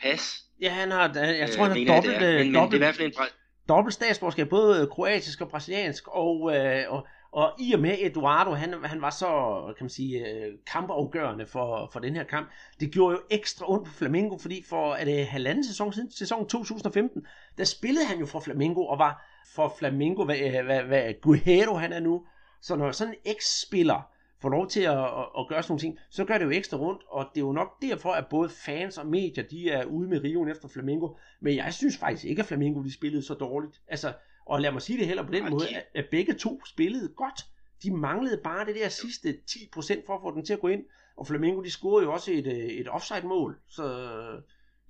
pas? 0.00 0.22
Ja, 0.60 0.70
han 0.70 0.90
har, 0.90 1.12
jeg 1.14 1.50
tror, 1.50 1.64
han 1.64 1.86
har 1.86 1.94
dobbelt, 1.94 2.20
det. 2.20 2.34
Men, 2.34 2.46
men 2.46 2.54
dobbelt, 2.54 2.72
det 2.72 2.76
er 2.76 2.82
i 2.82 2.86
hvert 2.86 2.96
fald 2.96 3.06
en 3.06 3.68
dobbelt 3.68 3.94
statsborgerskab, 3.94 4.48
både 4.48 4.86
kroatisk 4.86 5.40
og 5.40 5.48
brasiliansk, 5.48 6.08
og, 6.08 6.56
øh, 6.56 6.92
og, 6.92 7.06
og 7.34 7.52
i 7.58 7.72
og 7.72 7.80
med 7.80 7.96
Eduardo, 8.00 8.50
han, 8.50 8.74
han 8.84 9.02
var 9.02 9.10
så, 9.10 9.62
kan 9.76 9.84
man 9.84 9.90
sige, 9.90 10.28
øh, 10.28 10.52
kampafgørende 10.66 11.46
for, 11.46 11.88
for 11.92 12.00
den 12.00 12.16
her 12.16 12.24
kamp, 12.24 12.48
det 12.80 12.90
gjorde 12.90 13.12
jo 13.14 13.20
ekstra 13.30 13.70
ondt 13.70 13.86
på 13.86 13.92
Flamengo, 13.92 14.38
fordi 14.38 14.64
for 14.68 14.94
er 14.94 15.04
det 15.04 15.26
halvanden 15.26 15.64
sæson 15.64 15.92
siden, 15.92 16.10
sæson 16.10 16.48
2015, 16.48 17.26
der 17.58 17.64
spillede 17.64 18.06
han 18.06 18.18
jo 18.18 18.26
for 18.26 18.40
Flamengo, 18.40 18.86
og 18.86 18.98
var 18.98 19.26
for 19.54 19.74
Flamengo, 19.78 20.24
hvad, 20.24 20.38
øh, 20.38 20.64
hvad, 20.64 20.82
hvad 20.82 21.14
Guerrero 21.22 21.74
han 21.74 21.92
er 21.92 22.00
nu. 22.00 22.22
Så 22.60 22.76
når 22.76 22.92
sådan 22.92 23.14
en 23.14 23.32
eks-spiller 23.32 24.10
får 24.42 24.48
lov 24.48 24.68
til 24.68 24.80
at, 24.80 24.98
at, 24.98 25.26
at 25.38 25.48
gøre 25.48 25.62
sådan 25.62 25.72
nogle 25.72 25.80
ting, 25.80 25.98
så 26.10 26.24
gør 26.24 26.38
det 26.38 26.44
jo 26.44 26.50
ekstra 26.50 26.76
rundt, 26.76 27.02
og 27.08 27.26
det 27.34 27.40
er 27.40 27.46
jo 27.46 27.52
nok 27.52 27.82
derfor, 27.82 28.10
at 28.10 28.26
både 28.30 28.48
fans 28.48 28.98
og 28.98 29.06
medier, 29.06 29.44
de 29.44 29.70
er 29.70 29.84
ude 29.84 30.08
med 30.08 30.24
riven 30.24 30.48
efter 30.48 30.68
Flamengo, 30.68 31.08
men 31.40 31.56
jeg 31.56 31.74
synes 31.74 31.96
faktisk 31.96 32.24
ikke, 32.24 32.40
at 32.40 32.46
Flamengo 32.46 32.82
de 32.82 32.94
spillede 32.94 33.22
så 33.22 33.34
dårligt. 33.34 33.80
Altså, 33.88 34.12
og 34.46 34.60
lad 34.60 34.72
mig 34.72 34.82
sige 34.82 34.98
det 34.98 35.06
heller 35.06 35.22
på 35.22 35.32
den 35.32 35.50
måde, 35.50 35.68
at, 35.68 35.86
at 35.94 36.06
begge 36.10 36.34
to 36.34 36.64
spillede 36.66 37.08
godt. 37.08 37.40
De 37.82 37.96
manglede 37.96 38.40
bare 38.44 38.66
det 38.66 38.74
der 38.74 38.88
sidste 38.88 39.38
10% 39.50 40.06
for 40.06 40.14
at 40.14 40.22
få 40.22 40.30
den 40.34 40.44
til 40.44 40.52
at 40.52 40.60
gå 40.60 40.68
ind, 40.68 40.84
og 41.16 41.26
Flamengo 41.26 41.62
de 41.62 41.70
scorede 41.70 42.04
jo 42.04 42.12
også 42.12 42.32
et, 42.32 42.46
øh, 42.46 42.54
et 42.54 42.88
offside-mål, 42.88 43.60
så 43.68 43.84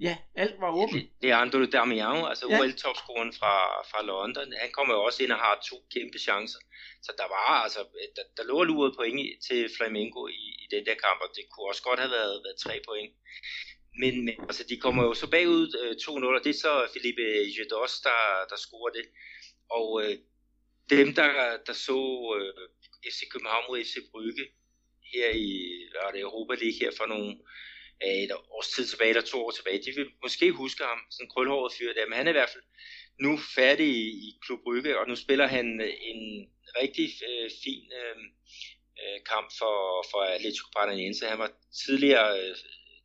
ja, 0.01 0.17
alt 0.35 0.61
var 0.61 0.71
åbent. 0.71 1.03
Ja, 1.03 1.09
det 1.23 1.31
er 1.31 1.37
Andro 1.37 1.65
Damian, 1.65 2.25
altså 2.31 2.47
ja. 2.51 2.59
OL-topscoren 2.61 3.33
fra, 3.39 3.55
fra 3.91 4.01
London, 4.11 4.53
han 4.63 4.71
kommer 4.73 4.95
jo 4.95 5.01
også 5.09 5.23
ind 5.23 5.33
og 5.33 5.39
har 5.39 5.55
to 5.71 5.77
kæmpe 5.95 6.19
chancer. 6.19 6.61
Så 7.03 7.13
der 7.19 7.29
var 7.37 7.51
altså, 7.65 7.81
der, 8.17 8.25
der 8.37 8.45
lå 8.51 8.63
luret 8.63 8.97
point 8.99 9.21
til 9.49 9.71
Flamengo 9.77 10.27
i, 10.27 10.43
i 10.65 10.67
den 10.75 10.87
der 10.87 10.97
kamp, 11.05 11.19
og 11.25 11.31
det 11.37 11.45
kunne 11.51 11.69
også 11.71 11.83
godt 11.83 12.01
have 12.01 12.15
været, 12.19 12.37
været 12.45 12.59
tre 12.65 12.75
point. 12.89 13.13
Men, 14.01 14.15
men 14.25 14.35
altså, 14.49 14.65
de 14.71 14.77
kommer 14.85 15.03
jo 15.09 15.15
så 15.15 15.27
bagud 15.31 15.67
øh, 15.81 15.93
2-0, 16.03 16.39
og 16.39 16.45
det 16.45 16.51
er 16.51 16.61
så 16.67 16.73
Felipe 16.95 17.27
Jedos, 17.57 17.95
der, 18.07 18.21
der 18.51 18.59
scorer 18.65 18.93
det. 18.99 19.07
Og 19.71 20.03
øh, 20.05 20.19
dem, 20.91 21.15
der, 21.15 21.57
der 21.67 21.73
så 21.73 21.99
øh, 22.39 22.69
FC 23.13 23.21
København 23.33 23.65
mod 23.69 23.85
FC 23.85 23.95
Brygge 24.11 24.47
her 25.13 25.31
i 25.31 25.51
det 26.13 26.21
Europa 26.21 26.55
League 26.55 26.79
her 26.81 26.91
for 26.99 27.07
nogle 27.07 27.31
øh, 28.05 28.19
et 28.25 28.33
års 28.51 28.69
tid 28.69 28.87
tilbage, 28.87 29.09
eller 29.09 29.23
to 29.23 29.47
år 29.47 29.51
tilbage, 29.51 29.85
de 29.87 29.93
vil 29.97 30.09
måske 30.23 30.51
huske 30.51 30.85
ham, 30.85 30.99
sådan 31.11 31.25
en 31.27 31.31
krølhåret 31.31 31.73
fyr 31.79 31.93
der, 31.93 32.07
men 32.07 32.17
han 32.17 32.27
er 32.27 32.31
i 32.31 32.39
hvert 32.39 32.55
fald 32.55 32.65
nu 33.21 33.39
færdig 33.57 33.87
i, 33.87 34.09
i 34.29 34.39
Klub 34.45 34.61
Brygge, 34.63 34.99
og 34.99 35.09
nu 35.09 35.15
spiller 35.15 35.47
han 35.47 35.81
øh, 35.81 35.95
en 36.01 36.23
rigtig 36.81 37.09
øh, 37.29 37.51
fin 37.65 37.87
øh, 38.03 38.17
øh, 39.03 39.19
kamp 39.33 39.49
for, 39.59 39.77
for 40.11 40.21
Atletico 40.37 40.69
Paranaense. 40.77 41.27
Han 41.27 41.39
var 41.39 41.51
tidligere 41.85 42.31
øh, 42.41 42.57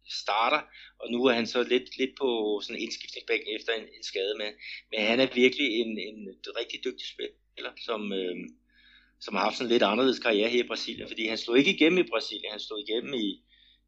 starter, 0.09 0.61
og 0.99 1.11
nu 1.11 1.25
er 1.25 1.33
han 1.33 1.47
så 1.47 1.63
lidt, 1.63 1.97
lidt 1.97 2.13
på 2.21 2.59
sådan 2.63 2.75
en 2.75 2.81
indskiftningsbænk 2.83 3.43
efter 3.55 3.73
en, 3.73 3.83
en 3.97 4.03
skade, 4.03 4.35
med. 4.37 4.51
men 4.91 4.99
han 5.09 5.19
er 5.19 5.27
virkelig 5.33 5.67
en, 5.81 5.91
en 6.09 6.17
rigtig 6.59 6.79
dygtig 6.85 7.07
spiller, 7.13 7.71
som, 7.85 8.13
øh, 8.13 8.35
som 9.21 9.35
har 9.35 9.43
haft 9.43 9.57
sådan 9.57 9.67
en 9.67 9.71
lidt 9.71 9.83
anderledes 9.83 10.19
karriere 10.19 10.49
her 10.49 10.63
i 10.63 10.67
Brasilien, 10.71 11.07
fordi 11.07 11.27
han 11.27 11.37
slog 11.37 11.57
ikke 11.57 11.75
igennem 11.75 11.99
i 12.05 12.09
Brasilien, 12.13 12.51
han 12.51 12.59
slog 12.59 12.79
igennem 12.85 13.13
i, 13.13 13.27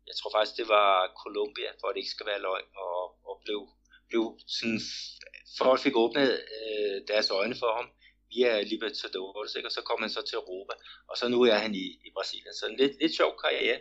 jeg 0.07 0.15
tror 0.15 0.31
faktisk 0.36 0.57
det 0.57 0.67
var 0.77 0.89
Colombia, 1.23 1.71
for 1.79 1.88
at 1.88 1.93
det 1.93 2.01
ikke 2.01 2.15
skal 2.15 2.29
være 2.31 2.45
løgn, 2.47 2.69
og, 2.86 2.99
og 3.29 3.36
blev, 3.45 3.60
blev 4.10 4.23
sådan, 4.57 4.81
folk 5.57 5.79
fik 5.86 5.95
åbnet 5.95 6.29
øh, 6.57 6.97
deres 7.12 7.29
øjne 7.39 7.55
for 7.62 7.71
ham 7.77 7.88
via 8.34 8.62
Libertadores, 8.62 9.55
ikke? 9.55 9.67
og 9.67 9.71
så 9.71 9.81
kom 9.81 10.01
han 10.01 10.10
så 10.10 10.21
til 10.21 10.36
Europa, 10.36 10.73
og 11.10 11.15
så 11.17 11.25
nu 11.27 11.39
er 11.41 11.60
han 11.65 11.73
i, 11.75 11.86
i 12.07 12.10
Brasilien. 12.15 12.53
Så 12.53 12.65
en 12.67 12.77
lidt, 12.77 12.95
lidt 13.01 13.15
sjov 13.15 13.31
karriere 13.43 13.79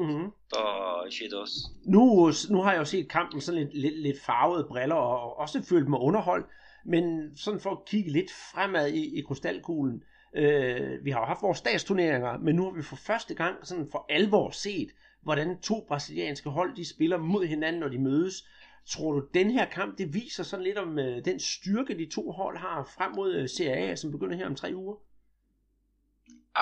mm-hmm. 0.00 0.30
for 0.54 1.10
Cheetos. 1.10 1.50
Nu, 1.84 2.32
nu 2.50 2.62
har 2.62 2.72
jeg 2.72 2.78
jo 2.78 2.84
set 2.84 3.08
kampen 3.08 3.40
sådan 3.40 3.60
lidt, 3.60 3.74
lidt, 3.74 4.02
lidt 4.02 4.20
farvede 4.20 4.64
briller, 4.64 4.94
og 4.94 5.38
også 5.38 5.62
følt 5.62 5.88
mig 5.88 6.00
underholdt, 6.00 6.46
men 6.84 7.36
sådan 7.36 7.60
for 7.60 7.70
at 7.70 7.84
kigge 7.86 8.10
lidt 8.10 8.30
fremad 8.52 8.88
i, 8.88 9.18
i 9.18 9.22
krystalkuglen, 9.22 10.02
øh, 10.36 11.04
vi 11.04 11.10
har 11.10 11.20
jo 11.20 11.26
haft 11.26 11.42
vores 11.42 11.58
statsturneringer, 11.58 12.38
men 12.38 12.56
nu 12.56 12.64
har 12.64 12.70
vi 12.70 12.82
for 12.82 12.96
første 12.96 13.34
gang 13.34 13.66
sådan 13.66 13.88
for 13.92 14.06
alvor 14.08 14.50
set, 14.50 14.90
hvordan 15.22 15.60
to 15.60 15.84
brasilianske 15.88 16.50
hold 16.50 16.76
de 16.76 16.88
spiller 16.88 17.18
mod 17.18 17.46
hinanden, 17.46 17.80
når 17.80 17.88
de 17.88 17.98
mødes. 17.98 18.48
Tror 18.86 19.12
du, 19.12 19.26
den 19.34 19.50
her 19.50 19.66
kamp, 19.66 19.98
det 19.98 20.14
viser 20.14 20.42
sådan 20.42 20.64
lidt 20.64 20.78
om 20.78 20.98
øh, 20.98 21.24
den 21.24 21.40
styrke, 21.40 21.98
de 21.98 22.10
to 22.14 22.30
hold 22.30 22.56
har 22.58 22.90
frem 22.96 23.12
mod 23.16 23.34
øh, 23.34 23.48
Serie 23.48 23.90
A, 23.90 23.96
som 23.96 24.10
begynder 24.10 24.36
her 24.36 24.46
om 24.46 24.54
tre 24.54 24.72
uger? 24.74 24.96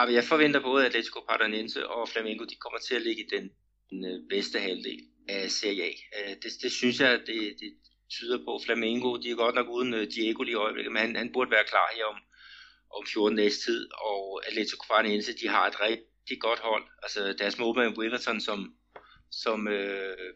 Ah, 0.01 0.15
jeg 0.15 0.25
forventer 0.25 0.61
både 0.61 0.87
Atletico 0.87 1.21
Paranaense 1.29 1.89
og 1.89 2.09
Flamengo, 2.09 2.45
de 2.45 2.55
kommer 2.55 2.79
til 2.79 2.95
at 2.95 3.03
ligge 3.03 3.23
i 3.23 3.29
den, 3.37 3.51
den 3.91 4.05
øh, 4.05 4.29
bedste 4.31 4.59
halvdel 4.59 5.01
af 5.29 5.51
Serie 5.51 5.83
A. 5.83 5.93
Øh, 6.19 6.37
det, 6.43 6.53
det 6.63 6.73
synes 6.73 7.01
jeg, 7.01 7.21
det, 7.27 7.41
det 7.61 7.71
tyder 8.11 8.39
på. 8.45 8.61
Flamengo, 8.65 9.17
de 9.17 9.31
er 9.31 9.35
godt 9.35 9.55
nok 9.55 9.69
uden 9.69 9.95
øh, 9.95 10.07
Diego 10.15 10.43
lige 10.43 10.53
i 10.53 10.63
øjeblikket, 10.65 10.93
men 10.93 11.03
han, 11.03 11.17
han 11.17 11.33
burde 11.33 11.51
være 11.51 11.65
klar 11.73 11.89
her 11.97 12.05
om, 12.05 12.19
om 12.97 13.07
14 13.07 13.37
dages 13.39 13.59
tid, 13.59 13.89
og 13.93 14.47
Atletico 14.47 14.85
Paranaense, 14.91 15.39
de 15.43 15.49
har 15.49 15.67
et 15.67 15.81
rigtig 15.81 16.41
godt 16.41 16.59
hold. 16.59 16.85
Altså 17.03 17.33
deres 17.39 17.59
målmand 17.59 17.99
Wilverton, 17.99 18.41
som, 18.41 18.75
som 19.31 19.69
øh, 19.69 20.35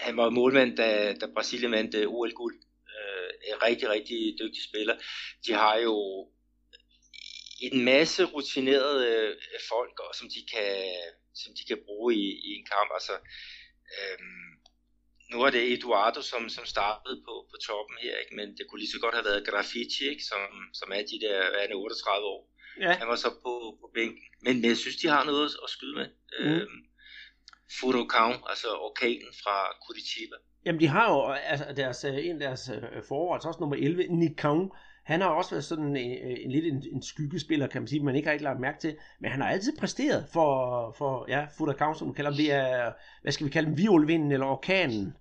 han 0.00 0.16
var 0.16 0.30
målmand, 0.30 0.76
da, 0.76 1.14
da 1.20 1.26
Brasilien 1.34 1.72
vandt 1.72 1.94
OL-guld. 2.06 2.56
Øh, 2.94 3.30
en 3.48 3.62
rigtig, 3.62 3.88
rigtig 3.88 4.36
dygtig 4.40 4.62
spiller. 4.64 4.96
De 5.46 5.52
har 5.52 5.76
jo 5.76 5.96
en 7.66 7.84
masse 7.84 8.24
rutinerede 8.24 9.06
uh, 9.28 9.60
folk, 9.72 9.96
og, 10.00 10.10
som, 10.18 10.26
de 10.34 10.40
kan, 10.54 10.72
som 11.42 11.50
de 11.58 11.64
kan 11.70 11.78
bruge 11.86 12.14
i, 12.14 12.26
i 12.48 12.50
en 12.58 12.66
kamp. 12.74 12.90
Altså, 12.98 13.14
øhm, 13.96 14.50
nu 15.30 15.36
er 15.46 15.50
det 15.50 15.72
Eduardo, 15.72 16.20
som, 16.22 16.48
som 16.48 16.64
startede 16.74 17.16
på, 17.26 17.34
på 17.50 17.56
toppen 17.66 17.96
her, 18.04 18.14
ikke? 18.22 18.34
men 18.38 18.48
det 18.56 18.64
kunne 18.66 18.80
lige 18.82 18.94
så 18.94 19.00
godt 19.04 19.14
have 19.14 19.28
været 19.30 19.46
Graffiti, 19.48 20.02
ikke? 20.12 20.24
Som, 20.30 20.42
som 20.80 20.88
er 20.96 21.02
de 21.10 21.20
der 21.26 21.36
er 21.60 21.74
38 21.74 22.26
år. 22.34 22.42
Ja. 22.80 22.92
Han 23.00 23.08
var 23.08 23.16
så 23.16 23.30
på, 23.44 23.52
på 23.80 23.86
bænken. 23.94 24.24
Men, 24.42 24.54
men 24.60 24.68
jeg 24.70 24.76
synes, 24.76 24.96
de 24.96 25.08
har 25.08 25.24
noget 25.24 25.50
at 25.64 25.70
skyde 25.70 25.94
med. 26.00 26.08
Mm. 26.40 26.46
Øhm, 26.46 26.78
Furocão, 27.76 28.32
altså 28.50 28.68
orkanen 28.88 29.32
fra 29.42 29.56
Curitiba. 29.84 30.36
Jamen, 30.64 30.80
de 30.80 30.86
har 30.86 31.06
jo 31.12 31.32
altså, 31.32 31.64
deres, 31.76 32.04
øh, 32.04 32.26
en 32.26 32.42
af 32.42 32.48
deres 32.48 32.70
øh, 32.74 33.02
forwards, 33.08 33.46
også 33.46 33.60
nummer 33.60 33.76
11, 33.76 34.06
Nikon, 34.08 34.70
Han 35.08 35.20
har 35.20 35.28
også 35.28 35.50
været 35.50 35.64
sådan 35.64 35.96
en, 35.96 35.96
en 35.96 36.50
lidt 36.50 36.64
en, 36.64 36.82
en 36.92 37.02
skyggespiller, 37.02 37.66
kan 37.66 37.82
man 37.82 37.88
sige, 37.88 38.04
man 38.04 38.16
ikke 38.16 38.26
har 38.26 38.32
ikke 38.32 38.44
lagt 38.44 38.60
mærke 38.60 38.78
til. 38.78 38.96
Men 39.20 39.30
han 39.30 39.40
har 39.40 39.48
altid 39.48 39.76
præsteret 39.78 40.26
for, 40.32 40.94
for 40.98 41.26
ja, 41.28 41.46
Fudakavn, 41.58 41.94
som 41.94 42.06
man 42.06 42.14
kalder 42.14 42.30
ham. 42.30 42.36
Det 42.36 42.52
er, 42.52 42.92
hvad 43.22 43.32
skal 43.32 43.46
vi 43.46 43.50
kalde 43.50 43.68
dem, 43.68 43.78
violvinden 43.78 44.32
eller 44.32 44.46
orkanen 44.46 45.14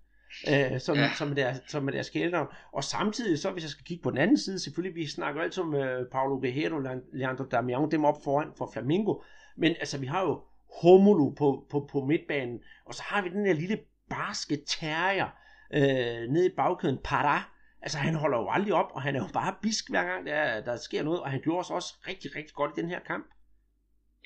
øh, 0.49 0.79
som, 0.79 0.97
ja. 0.97 1.09
som, 1.17 1.29
er 1.29 1.35
deres, 1.35 1.61
som 1.67 1.87
er 1.87 1.91
deres 1.91 2.09
kælenavn. 2.09 2.47
Og 2.73 2.83
samtidig, 2.83 3.39
så 3.39 3.51
hvis 3.51 3.63
jeg 3.63 3.69
skal 3.69 3.85
kigge 3.85 4.03
på 4.03 4.09
den 4.09 4.17
anden 4.17 4.37
side, 4.37 4.59
selvfølgelig, 4.59 4.95
vi 4.95 5.07
snakker 5.07 5.41
altid 5.41 5.63
om 5.63 5.75
øh, 5.75 6.05
Paulo 6.11 6.35
Guerrero, 6.35 6.99
Leandro 7.13 7.43
Damian, 7.43 7.91
dem 7.91 8.05
op 8.05 8.23
foran 8.23 8.47
for 8.57 8.69
Flamingo, 8.73 9.21
men 9.57 9.71
altså, 9.79 9.97
vi 9.97 10.05
har 10.05 10.21
jo 10.21 10.41
Homolo 10.81 11.29
på, 11.29 11.65
på, 11.69 11.89
på 11.91 12.05
midtbanen, 12.05 12.59
og 12.85 12.93
så 12.93 13.03
har 13.05 13.21
vi 13.21 13.29
den 13.29 13.45
der 13.45 13.53
lille 13.53 13.79
barske 14.09 14.57
terrier 14.67 15.27
øh, 15.73 16.31
nede 16.33 16.45
i 16.45 16.55
bagkæden, 16.57 16.97
Para, 17.03 17.56
Altså, 17.81 17.97
han 17.97 18.15
holder 18.15 18.37
jo 18.37 18.49
aldrig 18.49 18.73
op, 18.73 18.91
og 18.91 19.01
han 19.01 19.15
er 19.15 19.19
jo 19.19 19.29
bare 19.33 19.55
bisk 19.61 19.89
hver 19.89 20.03
gang, 20.03 20.25
der, 20.25 20.61
der 20.61 20.77
sker 20.77 21.03
noget, 21.03 21.21
og 21.21 21.31
han 21.31 21.41
gjorde 21.41 21.59
os 21.59 21.69
også 21.69 21.93
rigtig, 22.07 22.35
rigtig 22.35 22.53
godt 22.53 22.71
i 22.77 22.81
den 22.81 22.89
her 22.89 22.99
kamp. 22.99 23.25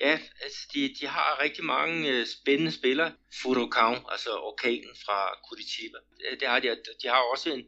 Ja, 0.00 0.18
altså 0.42 0.68
de, 0.74 0.94
de 1.00 1.06
har 1.06 1.42
rigtig 1.42 1.64
mange 1.64 2.08
øh, 2.10 2.26
spændende 2.26 2.72
spillere. 2.72 3.12
Furocão, 3.34 4.12
altså 4.12 4.30
orkanen 4.50 4.94
fra 5.04 5.18
Curitiba. 5.48 5.98
Det 6.40 6.48
har 6.48 6.60
de, 6.60 6.68
de 7.02 7.08
har 7.08 7.22
også 7.32 7.52
en, 7.52 7.64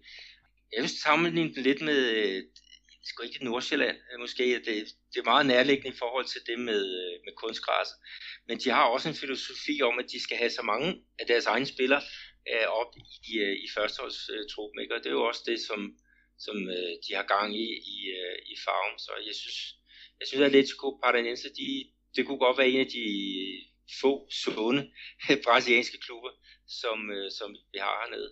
jeg 0.72 0.82
vil 0.82 0.98
sammenligne 1.04 1.54
den 1.54 1.62
lidt 1.62 1.80
med, 1.80 2.00
øh, 2.10 2.42
sgu 3.04 3.22
ikke 3.22 3.44
Nordsjælland 3.44 3.96
øh, 4.12 4.20
måske, 4.20 4.44
det, 4.54 4.74
det 5.12 5.18
er 5.20 5.24
meget 5.32 5.46
nærliggende 5.46 5.96
i 5.96 5.98
forhold 5.98 6.24
til 6.24 6.40
det 6.46 6.58
med, 6.58 6.82
øh, 7.00 7.14
med 7.24 7.32
kunstgræs. 7.36 7.88
Men 8.48 8.58
de 8.58 8.70
har 8.70 8.84
også 8.84 9.08
en 9.08 9.14
filosofi 9.14 9.82
om, 9.82 9.98
at 9.98 10.06
de 10.12 10.22
skal 10.22 10.36
have 10.36 10.50
så 10.50 10.62
mange 10.62 10.88
af 11.18 11.26
deres 11.26 11.46
egne 11.46 11.66
spillere 11.66 12.02
øh, 12.52 12.66
op 12.80 12.92
i, 13.30 13.32
øh, 13.44 13.54
i 13.64 13.66
førsteholdstruppen, 13.76 14.78
ikke? 14.82 14.94
og 14.94 15.00
det 15.02 15.08
er 15.10 15.18
jo 15.20 15.28
også 15.30 15.44
det, 15.50 15.58
som, 15.68 15.80
som 16.44 16.56
øh, 16.76 16.92
de 17.04 17.10
har 17.18 17.26
gang 17.34 17.48
i 17.64 17.66
i, 17.94 17.98
øh, 18.18 18.36
i 18.52 18.54
farven. 18.64 18.98
Så 19.06 19.12
jeg 19.28 19.34
synes, 19.42 19.58
jeg 20.20 20.26
synes 20.26 20.40
at 20.40 20.46
Atletico 20.46 20.86
Paranaense, 21.02 21.48
de, 21.60 21.68
det 22.16 22.26
kunne 22.26 22.44
godt 22.46 22.58
være 22.58 22.72
en 22.74 22.84
af 22.86 22.90
de 22.96 23.04
få 24.00 24.12
sunde 24.42 24.82
brasilianske 25.44 25.98
klubber, 26.06 26.30
som, 26.80 26.98
øh, 27.16 27.30
som 27.38 27.48
vi 27.72 27.78
har 27.78 27.94
hernede. 28.00 28.30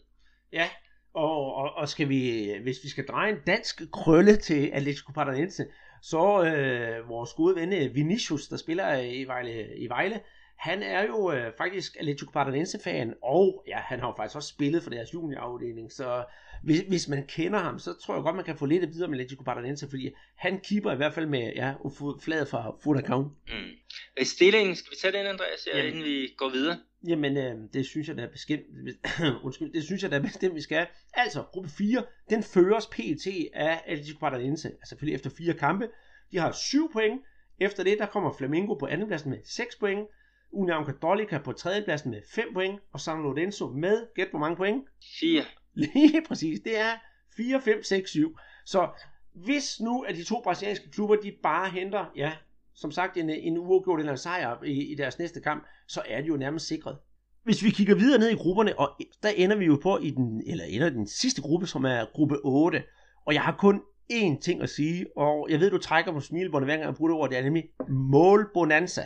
Ja, 0.52 0.68
og, 1.14 1.54
og, 1.54 1.68
og 1.80 1.88
skal 1.88 2.08
vi, 2.08 2.52
hvis 2.62 2.78
vi 2.84 2.88
skal 2.88 3.06
dreje 3.06 3.32
en 3.32 3.44
dansk 3.46 3.82
krølle 3.92 4.36
til 4.36 4.70
Atletico 4.72 5.12
Paranaense, 5.12 5.64
så 6.02 6.44
øh, 6.44 7.08
vores 7.08 7.32
gode 7.32 7.56
ven 7.56 7.72
øh, 7.72 7.94
Vinicius, 7.94 8.48
der 8.48 8.56
spiller 8.56 8.98
i 8.98 9.24
Vejle, 9.24 9.78
i 9.78 9.88
Vejle 9.88 10.20
han 10.62 10.82
er 10.82 11.02
jo 11.06 11.32
øh, 11.32 11.52
faktisk 11.58 11.96
Atletico 12.00 12.30
Paranaense-fan, 12.30 13.14
og 13.22 13.64
ja, 13.66 13.76
han 13.76 14.00
har 14.00 14.06
jo 14.06 14.14
faktisk 14.16 14.36
også 14.36 14.48
spillet 14.48 14.82
for 14.82 14.90
deres 14.90 15.14
juniorafdeling, 15.14 15.92
så 15.92 16.24
hvis, 16.62 16.80
hvis 16.88 17.08
man 17.08 17.26
kender 17.26 17.58
ham, 17.58 17.78
så 17.78 17.94
tror 18.02 18.14
jeg 18.14 18.22
godt, 18.22 18.36
man 18.36 18.44
kan 18.44 18.56
få 18.56 18.66
lidt 18.66 18.82
at 18.82 18.88
vide 18.88 19.04
om 19.04 19.12
Atletico 19.12 19.42
Paranaense, 19.42 19.88
fordi 19.90 20.10
han 20.36 20.60
keeper 20.60 20.92
i 20.92 20.96
hvert 20.96 21.12
fald 21.12 21.26
med 21.26 21.52
ja, 21.56 21.74
fladet 22.20 22.48
fra 22.48 22.68
Furacão. 22.68 23.18
Mm. 23.18 24.24
Stillingen, 24.24 24.76
skal 24.76 24.90
vi 24.90 24.96
tage 25.02 25.18
den, 25.18 25.26
Andreas, 25.26 25.68
ja, 25.74 25.82
inden 25.82 26.04
vi 26.04 26.34
går 26.36 26.48
videre? 26.48 26.78
Jamen, 27.08 27.36
øh, 27.36 27.54
det 27.72 27.86
synes 27.86 28.08
jeg 28.08 28.16
da 28.16 28.26
bestemt, 28.26 28.62
undskyld, 29.44 29.72
det 29.72 29.84
synes 29.84 30.02
jeg 30.02 30.10
da 30.10 30.18
bestemt, 30.18 30.54
vi 30.54 30.60
skal. 30.60 30.86
Altså, 31.14 31.42
gruppe 31.52 31.70
4, 31.70 32.04
den 32.30 32.42
føres 32.42 32.86
PT 32.86 33.26
af 33.54 33.82
Atletico 33.86 34.18
Paranaense, 34.18 34.68
altså 34.68 34.88
selvfølgelig 34.88 35.14
efter 35.14 35.30
fire 35.30 35.54
kampe. 35.54 35.88
De 36.32 36.38
har 36.38 36.52
7 36.52 36.92
point. 36.92 37.22
Efter 37.60 37.84
det, 37.84 37.98
der 37.98 38.06
kommer 38.06 38.32
Flamengo 38.38 38.74
på 38.74 38.86
andenpladsen 38.86 39.30
med 39.30 39.38
6 39.44 39.76
point. 39.76 40.08
Union 40.52 40.84
Católica 40.86 41.38
på 41.38 41.52
tredjepladsen 41.52 42.10
med 42.10 42.22
5 42.34 42.54
point, 42.54 42.80
og 42.92 43.00
San 43.00 43.22
Lorenzo 43.22 43.68
med, 43.68 44.06
gæt 44.14 44.30
hvor 44.30 44.38
mange 44.38 44.56
point? 44.56 44.84
4. 45.20 45.44
Lige 45.74 46.22
præcis, 46.28 46.60
det 46.60 46.78
er 46.78 46.92
4, 47.36 47.60
5, 47.60 47.82
6, 47.82 48.10
7. 48.10 48.36
Så 48.64 48.88
hvis 49.34 49.80
nu 49.80 50.02
at 50.02 50.14
de 50.14 50.24
to 50.24 50.40
brasilianske 50.44 50.90
klubber, 50.90 51.16
de 51.16 51.32
bare 51.42 51.70
henter, 51.70 52.04
ja, 52.16 52.32
som 52.74 52.90
sagt, 52.90 53.16
en, 53.16 53.30
en 53.30 53.58
uafgjort 53.58 54.00
eller 54.00 54.12
en 54.12 54.18
sejr 54.18 54.62
i, 54.64 54.92
i 54.92 54.94
deres 54.94 55.18
næste 55.18 55.40
kamp, 55.40 55.66
så 55.88 56.02
er 56.08 56.20
de 56.20 56.26
jo 56.26 56.36
nærmest 56.36 56.66
sikret. 56.66 56.96
Hvis 57.44 57.64
vi 57.64 57.70
kigger 57.70 57.94
videre 57.94 58.18
ned 58.18 58.30
i 58.30 58.34
grupperne, 58.34 58.78
og 58.78 58.90
der 59.22 59.28
ender 59.28 59.56
vi 59.56 59.64
jo 59.64 59.78
på 59.82 59.98
i 59.98 60.10
den, 60.10 60.42
eller 60.46 60.64
ender 60.64 60.90
den 60.90 61.06
sidste 61.06 61.42
gruppe, 61.42 61.66
som 61.66 61.84
er 61.84 62.12
gruppe 62.12 62.36
8. 62.44 62.82
Og 63.26 63.34
jeg 63.34 63.42
har 63.42 63.56
kun 63.58 63.82
én 64.12 64.40
ting 64.40 64.62
at 64.62 64.70
sige, 64.70 65.06
og 65.16 65.46
jeg 65.50 65.60
ved, 65.60 65.70
du 65.70 65.78
trækker 65.78 66.12
på 66.12 66.20
smilebåndet 66.20 66.66
hver 66.66 66.76
gang 66.76 66.86
jeg 66.86 66.94
bruger 66.94 67.10
det 67.12 67.20
ord, 67.20 67.30
det 67.30 67.38
er 67.38 67.42
nemlig 67.42 67.64
målbonanza. 67.88 69.02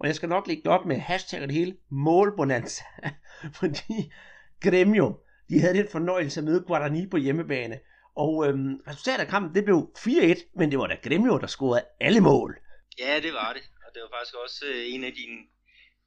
Og 0.00 0.06
jeg 0.06 0.14
skal 0.14 0.28
nok 0.28 0.46
lægge 0.46 0.62
det 0.62 0.72
op 0.72 0.86
med 0.86 0.96
hashtag 0.96 1.40
det 1.40 1.52
hele, 1.52 1.76
målbonanza. 1.90 2.84
Fordi 3.60 4.12
Gremio, 4.60 5.20
de 5.48 5.60
havde 5.60 5.78
den 5.78 5.88
fornøjelse 5.92 6.40
at 6.40 6.44
møde 6.44 6.64
Guarani 6.66 7.06
på 7.06 7.16
hjemmebane. 7.16 7.80
Og 8.16 8.46
øhm, 8.46 8.74
resultatet 8.88 9.24
af 9.24 9.30
kampen, 9.30 9.54
det 9.54 9.64
blev 9.64 9.78
4-1, 9.98 10.58
men 10.58 10.70
det 10.70 10.78
var 10.78 10.86
da 10.86 10.96
Gremio, 11.06 11.38
der 11.38 11.46
scorede 11.46 11.84
alle 12.00 12.20
mål. 12.20 12.58
Ja, 12.98 13.20
det 13.20 13.32
var 13.32 13.52
det. 13.52 13.62
Og 13.86 13.94
det 13.94 14.00
var 14.02 14.10
faktisk 14.16 14.34
også 14.44 14.64
øh, 14.72 14.94
en 14.94 15.04
af 15.04 15.12
dine, 15.12 15.38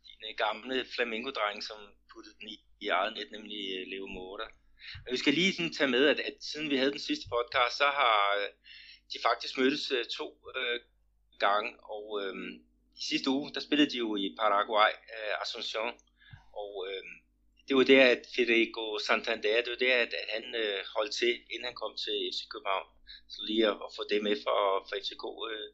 dine 0.08 0.30
gamle 0.44 0.86
flamingo-drenge, 0.96 1.62
som 1.62 1.78
puttede 2.14 2.36
den 2.40 2.48
i, 2.48 2.56
i 2.82 2.88
eget 2.88 3.14
net, 3.18 3.30
nemlig 3.32 3.62
øh, 3.76 3.88
Leo 3.92 4.08
Morter. 4.08 4.50
Men 5.04 5.12
vi 5.12 5.18
skal 5.18 5.34
lige 5.34 5.54
sådan 5.54 5.74
tage 5.74 5.94
med, 5.96 6.04
at, 6.08 6.20
at 6.20 6.36
siden 6.52 6.70
vi 6.70 6.78
havde 6.78 6.92
den 6.92 7.08
sidste 7.10 7.26
podcast, 7.36 7.78
så 7.78 7.88
har 8.02 8.18
øh, 8.40 8.50
de 9.14 9.18
faktisk 9.28 9.54
mødtes 9.58 9.92
øh, 9.92 10.06
to 10.18 10.28
øh, 10.58 10.80
gange, 11.40 11.70
og 11.96 12.06
øh, 12.22 12.36
i 13.02 13.04
sidste 13.10 13.30
uge, 13.30 13.54
der 13.54 13.60
spillede 13.60 13.90
de 13.92 13.98
jo 13.98 14.16
i 14.16 14.36
Paraguay, 14.40 14.92
uh, 15.16 15.34
Asunción, 15.44 15.94
og 16.62 16.72
uh, 16.88 17.04
det 17.68 17.76
var 17.78 17.84
der, 17.84 18.04
at 18.16 18.22
Federico 18.36 18.84
Santander, 19.08 19.62
det 19.64 19.72
var 19.76 19.82
der, 19.88 19.96
at, 20.06 20.14
at 20.22 20.28
han 20.36 20.46
uh, 20.64 20.80
holdt 20.96 21.14
til, 21.20 21.34
inden 21.54 21.66
han 21.70 21.76
kom 21.82 21.94
til 22.06 22.18
FC 22.34 22.42
København, 22.52 22.88
så 23.34 23.40
lige 23.48 23.68
at, 23.68 23.78
at 23.86 23.90
få 23.98 24.04
det 24.12 24.20
med 24.28 24.36
for, 24.46 24.60
for 24.88 24.96
FCK 25.04 25.24
uh, 25.24 25.68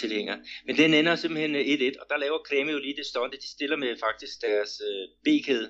tilhænger. 0.00 0.36
Men 0.66 0.76
den 0.76 0.94
ender 0.94 1.16
simpelthen 1.16 1.54
1-1, 1.56 2.00
og 2.00 2.06
der 2.10 2.16
laver 2.16 2.38
Klemme 2.48 2.72
jo 2.72 2.78
lige 2.78 2.96
det 2.96 3.06
stunt, 3.06 3.32
de 3.32 3.48
stiller 3.56 3.76
med 3.76 3.96
faktisk 4.06 4.34
deres 4.40 4.72
øh, 4.88 5.04
B-kæde 5.24 5.68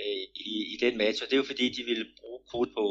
øh, 0.00 0.24
i, 0.34 0.54
i 0.74 0.76
den 0.80 0.96
match, 0.98 1.22
og 1.22 1.26
det 1.28 1.32
er 1.32 1.42
jo 1.42 1.52
fordi, 1.52 1.68
de 1.68 1.84
ville 1.84 2.06
bruge 2.20 2.40
kode 2.52 2.70
på, 2.76 2.86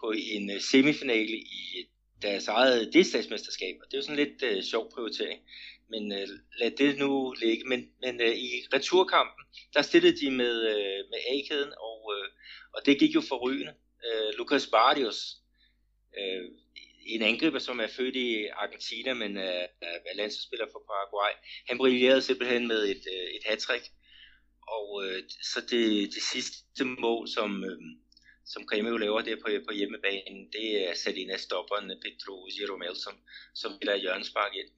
på 0.00 0.06
en 0.34 0.50
uh, 0.54 0.60
semifinale 0.60 1.36
i 1.62 1.88
deres 2.22 2.48
eget 2.48 2.92
delstatsmesterskab, 2.92 3.74
og 3.80 3.86
det 3.86 3.94
er 3.94 3.98
jo 3.98 4.02
sådan 4.02 4.22
lidt 4.24 4.42
øh, 4.42 4.62
sjov 4.62 4.92
prioritering 4.94 5.40
men 5.94 6.12
øh, 6.12 6.28
lad 6.60 6.70
det 6.70 6.98
nu 6.98 7.34
ligge. 7.42 7.64
Men, 7.64 7.80
men 8.02 8.20
øh, 8.20 8.34
i 8.36 8.50
returkampen, 8.74 9.44
der 9.74 9.82
stillede 9.82 10.16
de 10.20 10.30
med, 10.30 10.54
øh, 10.72 11.00
med 11.10 11.18
A-kæden, 11.32 11.72
og, 11.88 12.00
øh, 12.14 12.28
og 12.74 12.86
det 12.86 12.98
gik 12.98 13.14
jo 13.14 13.22
forrygende. 13.28 13.74
Øh, 14.06 14.38
Lucas 14.38 14.66
Barrios, 14.66 15.36
øh, 16.18 16.44
en 17.06 17.22
angriber, 17.22 17.58
som 17.58 17.80
er 17.80 17.86
født 17.86 18.16
i 18.16 18.46
Argentina, 18.46 19.14
men 19.14 19.36
øh, 19.36 19.64
er 19.82 20.14
landsspiller 20.16 20.66
for 20.72 20.82
Paraguay, 20.88 21.32
han 21.68 21.78
brillerede 21.78 22.22
simpelthen 22.22 22.68
med 22.68 22.82
et, 22.88 23.04
øh, 23.14 23.28
et 23.36 23.44
hat-trick. 23.46 23.86
Og 24.68 25.04
øh, 25.04 25.22
så 25.52 25.60
det, 25.60 26.14
det 26.14 26.22
sidste 26.32 26.84
mål, 26.84 27.28
som, 27.28 27.64
øh, 27.64 27.78
som 28.46 28.62
Grêmio 28.72 28.96
laver 28.96 29.20
der 29.20 29.36
på, 29.36 29.48
på 29.68 29.72
hjemmebanen, 29.74 30.52
det 30.52 30.88
er 30.88 30.94
sat 30.94 31.16
ind 31.16 31.30
af 31.30 31.40
stopperen 31.40 31.88
Pedro 32.04 32.48
Giromel, 32.54 32.96
som, 32.96 33.14
som 33.54 33.72
spiller 33.76 33.96
hjørnespark 33.96 34.54
ind. 34.54 34.70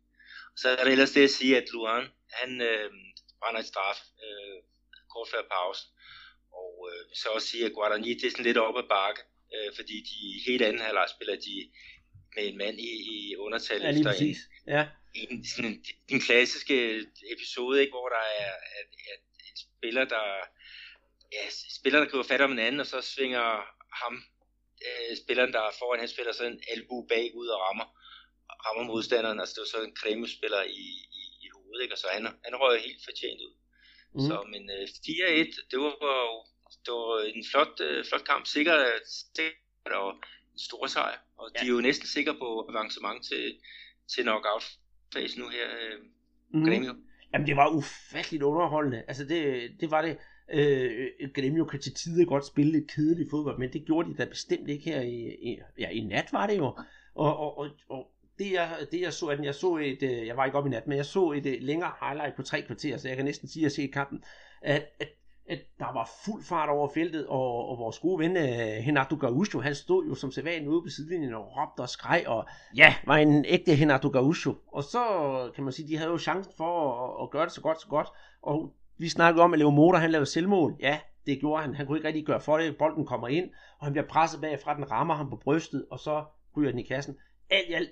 Så 0.57 0.69
er 0.69 0.85
det 0.85 0.93
ellers 0.93 1.11
det 1.11 1.25
at 1.25 1.31
sige, 1.31 1.57
at 1.57 1.73
Luan, 1.73 2.07
han 2.31 2.61
øh, 2.61 2.91
brænder 3.41 3.61
et 3.61 3.67
straf 3.67 3.99
øh, 4.25 4.57
kort 5.13 5.29
før 5.33 5.43
pausen. 5.51 5.89
Og 6.61 6.73
øh, 6.91 7.03
så 7.15 7.29
også 7.29 7.49
sige, 7.49 7.67
at 7.67 7.73
Guarani, 7.73 8.15
det 8.15 8.25
er 8.25 8.31
sådan 8.31 8.45
lidt 8.45 8.59
op 8.59 8.79
ad 8.79 8.89
bakke, 8.89 9.21
øh, 9.55 9.71
fordi 9.77 9.97
de 10.11 10.19
helt 10.47 10.63
anden 10.63 10.83
halvleg 10.83 11.09
spiller 11.15 11.37
de 11.47 11.55
med 12.37 12.45
en 12.49 12.59
mand 12.59 12.77
i, 12.81 12.91
i 13.13 13.37
undertal 13.37 13.81
ja, 13.83 13.91
efter 13.91 14.13
en, 14.13 14.37
ja. 14.75 14.83
en, 15.15 15.47
sådan 15.47 15.71
en, 15.71 15.85
en 16.09 16.21
klassiske 16.21 16.77
episode, 17.35 17.81
ikke, 17.81 17.93
hvor 17.93 18.09
der 18.09 18.25
er 18.43 18.53
at, 18.81 18.89
at 19.13 19.21
en 19.49 19.57
spiller, 19.57 20.05
der 20.05 20.25
ja, 21.33 21.45
spiller, 21.79 22.01
der 22.01 22.09
griber 22.09 22.25
fat 22.25 22.41
om 22.41 22.53
en 22.53 22.59
anden, 22.59 22.81
og 22.81 22.87
så 22.87 23.01
svinger 23.01 23.47
ham, 24.03 24.15
øh, 24.87 25.17
spilleren, 25.25 25.53
der 25.53 25.61
er 25.61 25.77
foran, 25.79 26.01
han 26.01 26.09
spiller 26.09 26.33
så 26.33 26.45
en 26.45 26.61
albu 26.73 27.07
bagud 27.09 27.47
og 27.47 27.61
rammer 27.61 27.87
rammer 28.67 28.85
modstanderen, 28.93 29.41
altså 29.41 29.55
det 29.55 29.63
var 29.65 29.73
så 29.73 29.81
en 29.83 29.99
kremespiller 30.01 30.63
i, 30.83 30.87
i, 31.21 31.25
i 31.45 31.47
hovedet, 31.55 31.83
ikke? 31.83 31.95
og 31.95 31.99
så 31.99 32.07
han, 32.17 32.25
han 32.47 32.55
røg 32.63 32.77
helt 32.87 33.03
fortjent 33.09 33.41
ud. 33.47 33.55
Mm. 34.17 34.21
Så, 34.29 34.37
men 34.53 34.63
uh, 34.77 34.85
4-1, 34.85 35.71
det 35.71 35.79
var 35.85 36.21
jo 36.29 36.37
det 36.85 36.93
var 37.01 37.11
en 37.35 37.45
flot, 37.51 37.75
uh, 37.89 38.01
flot 38.09 38.25
kamp, 38.31 38.45
sikkert, 38.55 38.81
sikkert 39.37 39.95
og 40.03 40.09
en 40.55 40.61
stor 40.69 40.87
sejr, 40.95 41.19
og 41.41 41.47
ja. 41.49 41.59
de 41.59 41.67
er 41.67 41.73
jo 41.77 41.81
næsten 41.89 42.07
sikre 42.17 42.35
på 42.43 42.49
avancement 42.71 43.21
til, 43.31 43.45
til 44.13 44.23
knockout-fasen 44.27 45.39
nu 45.43 45.49
her, 45.57 45.69
uh, 45.83 45.97
mm. 46.55 46.65
Gremio. 46.67 46.95
Jamen 47.33 47.47
det 47.47 47.57
var 47.57 47.69
ufatteligt 47.79 48.43
underholdende, 48.43 49.01
altså 49.09 49.25
det, 49.25 49.41
det 49.81 49.91
var 49.91 50.03
det, 50.03 50.15
Øh, 50.55 51.31
Gremio 51.35 51.65
kan 51.65 51.81
til 51.81 51.95
tider 51.95 52.25
godt 52.25 52.47
spille 52.47 52.73
lidt 52.73 52.91
kedelig 52.91 53.27
fodbold, 53.31 53.59
men 53.59 53.73
det 53.73 53.87
gjorde 53.87 54.11
de 54.11 54.17
da 54.17 54.25
bestemt 54.25 54.69
ikke 54.69 54.85
her 54.85 55.01
i, 55.01 55.51
i, 55.51 55.59
ja, 55.79 55.89
i 55.89 56.01
nat 56.01 56.33
var 56.33 56.47
det 56.47 56.59
jo. 56.59 56.67
Og, 57.15 57.37
og, 57.37 57.59
og, 57.59 57.71
og 57.89 58.11
det 58.39 58.53
jeg, 58.53 58.71
det 58.93 59.01
jeg 59.01 59.13
så, 59.13 59.27
at 59.27 59.45
jeg 59.45 59.55
så 59.55 59.77
et, 59.77 60.03
øh, 60.03 60.27
jeg 60.27 60.37
var 60.37 60.45
ikke 60.45 60.59
op 60.59 60.67
i 60.67 60.71
nat, 60.71 60.87
men 60.87 60.97
jeg 60.97 61.07
så 61.07 61.31
et 61.31 61.47
øh, 61.47 61.57
længere 61.61 61.91
highlight 62.01 62.37
på 62.37 62.43
tre 62.43 62.63
kvarter, 62.63 62.97
så 62.97 63.09
jeg 63.09 63.17
kan 63.17 63.25
næsten 63.25 63.49
sige, 63.49 63.61
at 63.61 63.65
jeg 63.65 63.73
set 63.73 63.93
kampen, 63.93 64.25
at, 64.63 64.85
at, 65.01 65.09
at 65.49 65.59
der 65.79 65.93
var 65.93 66.11
fuld 66.25 66.43
fart 66.43 66.69
over 66.69 66.89
feltet, 66.89 67.27
og, 67.27 67.69
og 67.69 67.79
vores 67.79 67.99
gode 67.99 68.19
ven, 68.19 68.37
uh, 68.37 68.87
Renato 68.89 69.17
Gaúcho, 69.17 69.61
han 69.61 69.75
stod 69.75 70.07
jo 70.07 70.15
som 70.15 70.31
sædvanligt 70.31 70.69
ude 70.69 70.83
på 70.83 70.89
sidelinjen 70.89 71.35
og 71.35 71.57
råbte 71.57 71.81
og 71.81 71.89
skreg, 71.89 72.25
og 72.27 72.47
ja, 72.77 72.95
var 73.07 73.17
en 73.17 73.45
ægte 73.45 73.73
Renato 73.73 74.09
Gaúcho. 74.09 74.55
Og 74.73 74.83
så 74.85 75.03
kan 75.55 75.65
man 75.65 75.73
sige, 75.73 75.89
de 75.89 75.97
havde 75.97 76.11
jo 76.11 76.19
chancen 76.19 76.53
for 76.57 77.05
at, 77.05 77.25
at 77.25 77.31
gøre 77.31 77.45
det 77.45 77.53
så 77.53 77.61
godt, 77.61 77.81
så 77.81 77.89
godt, 77.89 78.09
og 78.43 78.73
vi 78.99 79.09
snakkede 79.09 79.45
om, 79.45 79.53
at 79.53 79.59
Leo 79.59 79.71
Motor, 79.71 79.99
han 79.99 80.11
lavede 80.11 80.27
selvmål. 80.27 80.77
Ja, 80.81 80.99
det 81.27 81.41
gjorde 81.41 81.63
han. 81.63 81.75
Han 81.75 81.87
kunne 81.87 81.99
ikke 81.99 82.09
rigtig 82.09 82.27
gøre 82.27 82.41
for 82.41 82.59
det. 82.59 82.77
Bolden 82.77 83.07
kommer 83.07 83.29
ind, 83.29 83.51
og 83.79 83.87
han 83.87 83.93
bliver 83.93 84.07
presset 84.07 84.41
bagfra, 84.41 84.77
den 84.77 84.91
rammer 84.91 85.15
ham 85.15 85.31
på 85.31 85.37
brystet, 85.37 85.87
og 85.91 85.99
så 85.99 86.25
ryger 86.57 86.71
den 86.71 86.79
i 86.79 86.83
kassen. 86.83 87.17
Alt 87.51 87.69
i 87.69 87.73
alt, 87.73 87.91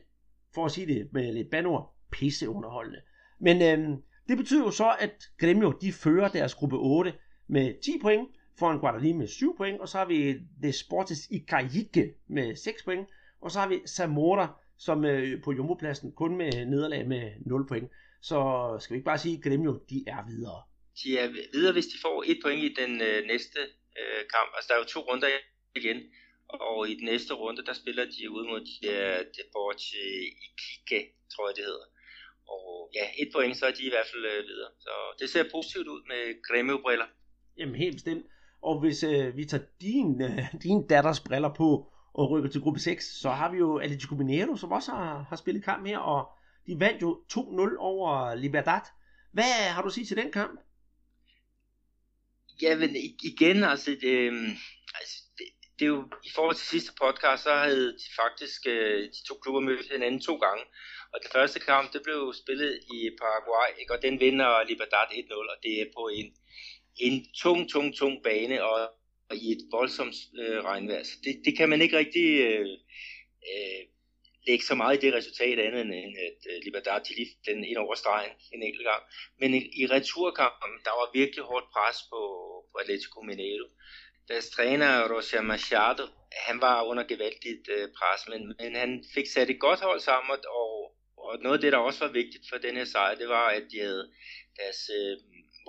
for 0.55 0.64
at 0.64 0.72
sige 0.72 0.86
det 0.86 1.09
med 1.12 1.32
lidt 1.32 1.50
banord, 1.50 1.94
pisse 2.12 2.48
underholdende. 2.48 3.00
Men 3.40 3.62
øhm, 3.62 4.02
det 4.28 4.36
betyder 4.36 4.64
jo 4.64 4.70
så, 4.70 4.96
at 4.98 5.24
Gremio, 5.38 5.70
de 5.70 5.92
fører 5.92 6.28
deres 6.28 6.55
gruppe 6.55 6.76
8 6.76 7.14
med 7.48 7.74
10 7.82 7.98
point, 8.02 8.28
foran 8.59 8.78
Guadalajara 8.78 9.16
med 9.16 9.28
7 9.28 9.57
point, 9.57 9.80
og 9.80 9.88
så 9.88 9.98
har 9.98 10.05
vi 10.05 10.32
Desportes 10.62 10.78
Sportes 10.78 11.28
Icajique 11.30 12.14
med 12.28 12.57
6 12.57 12.82
point, 12.82 13.09
og 13.40 13.50
så 13.50 13.59
har 13.61 13.68
vi 13.68 13.80
Zamora, 13.86 14.61
som 14.78 15.05
øh, 15.05 15.42
på 15.42 15.52
jumbopladsen 15.52 16.12
kun 16.12 16.36
med 16.36 16.66
nederlag 16.66 17.09
med 17.09 17.30
0 17.46 17.66
point. 17.66 17.90
Så 18.20 18.38
skal 18.80 18.94
vi 18.94 18.96
ikke 18.98 19.05
bare 19.05 19.18
sige, 19.18 19.36
at 19.36 19.42
Gremio, 19.42 19.80
de 19.90 20.05
er 20.07 20.26
videre 20.26 20.62
de 21.02 21.18
er 21.18 21.28
videre, 21.52 21.72
hvis 21.72 21.86
de 21.86 21.98
får 22.02 22.24
et 22.26 22.38
point 22.42 22.62
i 22.64 22.74
den 22.80 22.92
øh, 23.02 23.26
næste 23.26 23.61
øh, 24.00 24.22
kamp. 24.34 24.48
Altså, 24.57 24.66
der 24.68 24.74
er 24.74 24.82
jo 24.82 24.92
to 24.94 25.00
runder 25.00 25.28
igen, 25.76 25.98
og 26.49 26.88
i 26.90 26.95
den 26.95 27.05
næste 27.05 27.34
runde, 27.34 27.64
der 27.64 27.72
spiller 27.72 28.05
de 28.05 28.30
ud 28.30 28.45
mod 28.51 28.61
de, 28.61 28.76
uh, 28.95 29.20
Deporte 29.36 29.84
Iquique, 30.47 31.11
tror 31.32 31.49
jeg 31.49 31.57
det 31.57 31.64
hedder. 31.64 31.86
Og 32.49 32.90
ja, 32.95 33.07
et 33.22 33.30
point, 33.34 33.57
så 33.57 33.66
er 33.66 33.70
de 33.72 33.82
i 33.86 33.88
hvert 33.88 34.07
fald 34.12 34.24
øh, 34.24 34.47
videre. 34.47 34.70
Så 34.80 34.90
det 35.18 35.30
ser 35.30 35.45
positivt 35.53 35.88
ud 35.88 36.03
med 36.09 36.22
Grêmio-briller. 36.49 37.09
Jamen 37.59 37.74
helt 37.74 37.95
bestemt. 37.95 38.26
Og 38.62 38.80
hvis 38.80 39.03
øh, 39.03 39.36
vi 39.36 39.45
tager 39.45 39.64
din, 39.80 40.22
øh, 40.22 40.55
din 40.62 40.86
datters 40.86 41.20
briller 41.20 41.55
på 41.55 41.92
og 42.14 42.30
rykker 42.30 42.51
til 42.51 42.61
gruppe 42.61 42.80
6, 42.80 43.20
så 43.20 43.30
har 43.30 43.51
vi 43.51 43.59
jo 43.59 43.78
Atletico 43.78 44.14
Mineiro, 44.14 44.57
som 44.57 44.72
også 44.72 44.90
har, 44.90 45.22
har 45.28 45.36
spillet 45.36 45.64
kamp 45.64 45.86
her, 45.86 45.99
og 45.99 46.28
de 46.66 46.80
vandt 46.80 47.03
jo 47.03 47.24
2-0 47.32 47.76
over 47.78 48.34
Libertad. 48.34 48.80
Hvad 49.32 49.70
har 49.74 49.82
du 49.82 49.88
at 49.88 49.95
sige 49.95 50.07
til 50.07 50.16
den 50.16 50.32
kamp? 50.32 50.61
Ja, 52.62 52.76
men 52.76 52.97
igen, 53.22 53.64
altså, 53.64 53.90
det, 53.90 54.30
altså 54.95 55.23
det, 55.78 55.84
er 55.84 55.88
jo, 55.96 56.02
i 56.24 56.30
forhold 56.34 56.56
til 56.56 56.66
sidste 56.66 56.92
podcast, 57.02 57.42
så 57.42 57.54
havde 57.54 57.88
de 58.02 58.08
faktisk 58.22 58.60
øh, 58.66 59.02
de 59.14 59.20
to 59.28 59.34
klubber 59.42 59.60
mødt 59.60 59.92
hinanden 59.92 60.20
to 60.20 60.34
gange. 60.36 60.64
Og 61.12 61.18
den 61.22 61.30
første 61.32 61.60
kamp, 61.60 61.92
det 61.92 62.02
blev 62.02 62.34
spillet 62.42 62.72
i 62.94 62.98
Paraguay, 63.20 63.68
ikke? 63.80 63.92
og 63.94 64.02
den 64.02 64.20
vinder 64.20 64.64
Libertad 64.68 65.06
1-0, 65.10 65.34
og 65.52 65.56
det 65.62 65.80
er 65.80 65.86
på 65.96 66.02
en, 66.18 66.28
en 66.96 67.26
tung, 67.42 67.70
tung, 67.70 67.96
tung 67.96 68.22
bane, 68.22 68.64
og, 68.64 68.78
og 69.30 69.36
i 69.36 69.52
et 69.52 69.62
voldsomt 69.70 70.16
øh, 70.40 70.64
regnvejr. 70.64 71.02
Så 71.02 71.14
det, 71.24 71.42
det 71.44 71.56
kan 71.56 71.68
man 71.68 71.82
ikke 71.82 71.98
rigtig 71.98 72.28
øh, 72.40 72.68
øh, 73.50 73.82
lægge 74.46 74.64
så 74.64 74.74
meget 74.74 74.96
i 74.96 75.06
det 75.06 75.14
resultat 75.14 75.58
andet 75.58 75.80
end 75.80 76.14
at 76.28 76.40
øh, 76.50 76.56
Libertad 76.64 77.00
de 77.00 77.14
lige 77.14 77.30
den 77.46 77.64
ind 77.64 77.78
over 77.84 77.94
stregen 77.94 78.32
en 78.52 78.62
enkelt 78.62 78.86
gang. 78.90 79.02
Men 79.40 79.54
i, 79.54 79.60
i 79.80 79.86
returkampen, 79.86 80.72
der 80.86 80.94
var 81.00 81.16
virkelig 81.20 81.44
hårdt 81.44 81.66
pres 81.74 81.98
på, 82.10 82.20
på 82.70 82.76
Atletico 82.82 83.20
Mineiro. 83.28 83.68
Deres 84.28 84.50
træner, 84.50 85.08
Roger 85.12 85.42
Machado, 85.42 86.04
han 86.46 86.60
var 86.60 86.82
under 86.82 87.04
gevaldigt 87.04 87.68
øh, 87.68 87.88
pres, 87.98 88.20
men, 88.28 88.54
men 88.60 88.76
han 88.76 89.04
fik 89.14 89.26
sat 89.26 89.50
et 89.50 89.60
godt 89.60 89.80
hold 89.80 90.00
sammen, 90.00 90.30
og, 90.62 90.74
og 91.16 91.38
noget 91.42 91.56
af 91.58 91.62
det, 91.62 91.72
der 91.72 91.78
også 91.78 92.00
var 92.06 92.12
vigtigt 92.12 92.44
for 92.50 92.58
den 92.58 92.76
her 92.76 92.84
sejr, 92.84 93.14
det 93.14 93.28
var, 93.28 93.46
at 93.48 93.64
de 93.72 93.78
havde 93.80 94.12
deres 94.60 94.80
øh, 94.98 95.16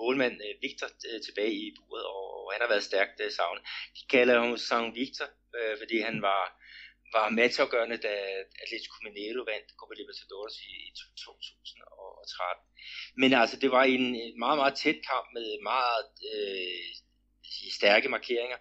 målmand 0.00 0.36
øh, 0.46 0.54
Victor 0.64 0.88
øh, 1.08 1.20
tilbage 1.26 1.54
i 1.64 1.74
buret, 1.76 2.04
og, 2.04 2.24
og 2.44 2.52
han 2.52 2.60
har 2.62 2.68
været 2.68 2.88
stærkt 2.90 3.20
øh, 3.24 3.30
savnet. 3.38 3.62
De 3.98 4.02
kalder 4.14 4.34
ham 4.40 4.56
San 4.56 4.94
Victor, 5.00 5.28
øh, 5.56 5.74
fordi 5.80 5.96
han 6.08 6.22
var 6.22 6.42
var 7.16 7.28
matchafgørende, 7.40 7.98
da 8.06 8.14
Atletico 8.62 8.96
Mineiro 9.04 9.42
vandt 9.50 9.68
Copa 9.78 9.94
Libertadores 10.00 10.56
i, 10.70 10.72
i 10.88 10.90
2013. 10.98 12.64
Men 13.20 13.30
altså, 13.40 13.56
det 13.62 13.70
var 13.76 13.84
en 13.84 14.06
meget, 14.44 14.58
meget 14.62 14.74
tæt 14.82 15.00
kamp 15.10 15.26
med 15.36 15.48
meget 15.72 16.10
øh, 16.34 16.86
stærke 17.78 18.08
markeringer, 18.08 18.56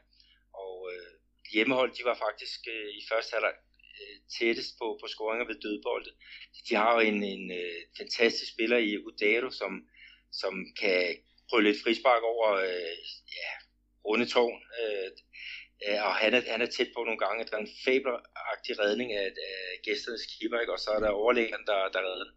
og 0.53 0.89
øh, 0.93 1.11
hjemmehold, 1.53 1.91
de 1.97 2.03
var 2.05 2.17
faktisk 2.25 2.59
øh, 2.67 2.89
i 2.99 3.01
første 3.11 3.33
halvleg 3.33 3.55
øh, 4.01 4.17
tættest 4.37 4.71
på, 4.79 4.87
på 5.01 5.07
scoringer 5.07 5.45
ved 5.47 5.61
dødbolde. 5.63 6.11
De 6.69 6.75
har 6.75 6.93
jo 6.93 6.99
en, 6.99 7.23
en 7.23 7.51
øh, 7.51 7.81
fantastisk 7.97 8.51
spiller 8.53 8.77
i 8.77 8.97
Udero, 8.97 9.49
som, 9.49 9.71
som 10.31 10.53
kan 10.81 11.17
prøve 11.49 11.63
lidt 11.63 11.83
frispark 11.83 12.23
over 12.23 12.47
øh, 12.51 12.97
ja, 13.39 13.51
runde 14.05 14.25
tårn. 14.25 14.61
Øh, 14.81 15.09
øh 15.87 15.99
og 16.07 16.13
han 16.15 16.33
er, 16.33 16.41
han 16.53 16.61
er 16.61 16.65
tæt 16.65 16.89
på 16.95 17.03
nogle 17.03 17.19
gange. 17.25 17.45
Der 17.45 17.55
er 17.57 17.61
en 17.61 17.77
fabelagtig 17.85 18.73
redning 18.83 19.13
af, 19.13 19.27
af 19.49 19.59
gæsternes 19.83 20.25
keeper, 20.31 20.59
ikke? 20.59 20.73
og 20.73 20.79
så 20.79 20.89
er 20.89 20.99
der 20.99 21.09
overlæggeren, 21.09 21.65
der, 21.65 21.79
der 21.93 22.01
redder 22.07 22.31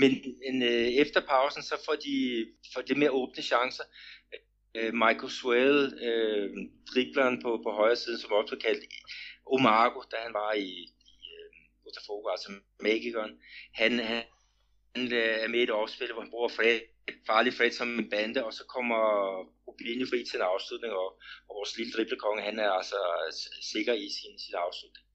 Men 0.00 0.10
en, 0.48 0.62
øh, 0.62 0.88
efter 1.02 1.20
pausen, 1.20 1.62
så 1.62 1.76
får 1.86 1.96
de, 2.06 2.16
får 2.74 2.82
de 2.82 2.94
mere 2.94 3.10
åbne 3.10 3.42
chancer. 3.42 3.84
Øh, 4.76 4.94
Michael 4.94 5.30
Swell, 5.30 5.78
øh, 6.08 6.50
dribleren 6.90 7.42
på, 7.42 7.50
på 7.64 7.70
højre 7.70 7.96
side, 7.96 8.18
som 8.18 8.32
også 8.32 8.48
blev 8.50 8.60
kaldt 8.60 8.84
Omargo, 9.46 10.00
da 10.10 10.16
han 10.16 10.34
var 10.34 10.52
i, 10.52 10.70
i 11.12 11.16
øh, 11.36 11.48
Botafogo, 11.84 12.28
altså 12.28 12.52
Magikeren. 12.80 13.32
Han, 13.74 13.98
han, 13.98 14.22
han 14.96 15.12
øh, 15.12 15.36
er 15.44 15.48
med 15.48 15.60
i 15.60 15.62
et 15.62 15.70
opspil, 15.70 16.12
hvor 16.12 16.22
han 16.22 16.30
bruger 16.30 16.48
Fred, 16.48 16.80
farlig 17.26 17.52
Fred 17.54 17.70
som 17.70 17.98
en 17.98 18.10
bande, 18.10 18.44
og 18.44 18.52
så 18.52 18.64
kommer 18.74 19.00
Rubinho 19.66 20.06
fri 20.10 20.24
til 20.24 20.36
en 20.36 20.50
afslutning, 20.52 20.92
og, 20.92 21.08
og 21.48 21.52
vores 21.58 21.76
lille 21.76 21.92
driblekonge, 21.92 22.42
han 22.42 22.58
er 22.58 22.70
altså 22.70 23.00
sikker 23.72 23.92
i 23.92 24.08
sin, 24.16 24.38
sin 24.44 24.54
afslutning. 24.66 25.06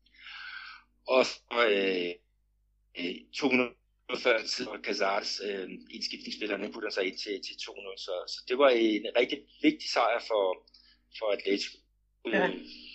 Og 1.15 1.23
øh, 1.69 2.11
øh, 2.99 3.15
200 3.35 3.69
før 4.17 4.41
tid, 4.41 4.67
og 4.67 4.79
Casares 4.83 5.41
øh, 5.47 5.69
indskiftningsspiller, 5.89 6.57
han 6.57 6.73
putter 6.73 6.89
sig 6.89 7.03
ind 7.07 7.17
til, 7.17 7.41
til 7.47 7.55
200, 7.65 7.97
så, 7.97 8.11
så 8.27 8.43
det 8.47 8.57
var 8.57 8.69
en 8.69 9.05
rigtig 9.17 9.39
vigtig 9.61 9.89
sejr 9.89 10.19
for, 10.27 10.45
for 11.17 11.27
Atletico, 11.31 11.77
øh, 12.27 12.33
ja. 12.33 12.47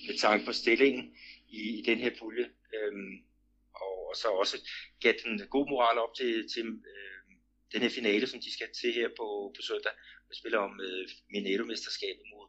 med 0.07 0.19
tanke 0.19 0.47
på 0.47 0.53
stillingen 0.53 1.17
i, 1.49 1.79
i 1.79 1.83
den 1.83 1.99
her 1.99 2.11
pulje. 2.19 2.47
Øh, 2.75 2.93
og, 3.75 4.09
og 4.09 4.17
så 4.17 4.29
også 4.29 4.57
gav 5.01 5.13
den 5.25 5.41
god 5.51 5.67
moral 5.69 5.99
op 5.99 6.15
til, 6.15 6.49
til 6.55 6.67
øh, 6.93 7.21
den 7.73 7.81
her 7.83 7.91
finale, 7.99 8.27
som 8.27 8.41
de 8.41 8.53
skal 8.53 8.69
til 8.81 8.93
her 8.93 9.09
på, 9.19 9.53
på 9.57 9.63
søndag. 9.63 9.93
Vi 10.29 10.35
spiller 10.41 10.59
om 10.59 10.81
øh, 10.81 11.09
Mineiro-mesterskabet 11.33 12.25
mod 12.33 12.47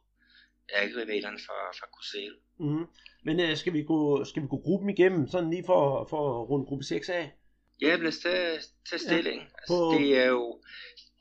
ærkerivalerne 0.80 1.38
fra, 1.46 1.58
fra 1.78 1.86
Cruzeiro. 1.94 2.36
Mm. 2.58 2.86
Men 3.22 3.40
øh, 3.40 3.56
skal, 3.56 3.72
vi 3.72 3.82
gå, 3.82 4.24
skal 4.24 4.42
vi 4.42 4.48
gå 4.48 4.60
gruppen 4.66 4.90
igennem, 4.90 5.28
sådan 5.28 5.50
lige 5.50 5.64
for, 5.66 6.06
for 6.10 6.42
at 6.42 6.48
runde 6.50 6.66
gruppe 6.66 6.84
6 6.84 7.08
af? 7.08 7.37
Ja, 7.80 7.96
lad 7.96 8.08
os 8.08 8.18
tage, 8.18 8.60
tage 8.88 9.00
stilling. 9.06 9.40
Ja, 9.42 9.48
på... 9.68 9.74
altså, 9.74 9.98
det 9.98 10.18
er 10.18 10.28
jo 10.36 10.62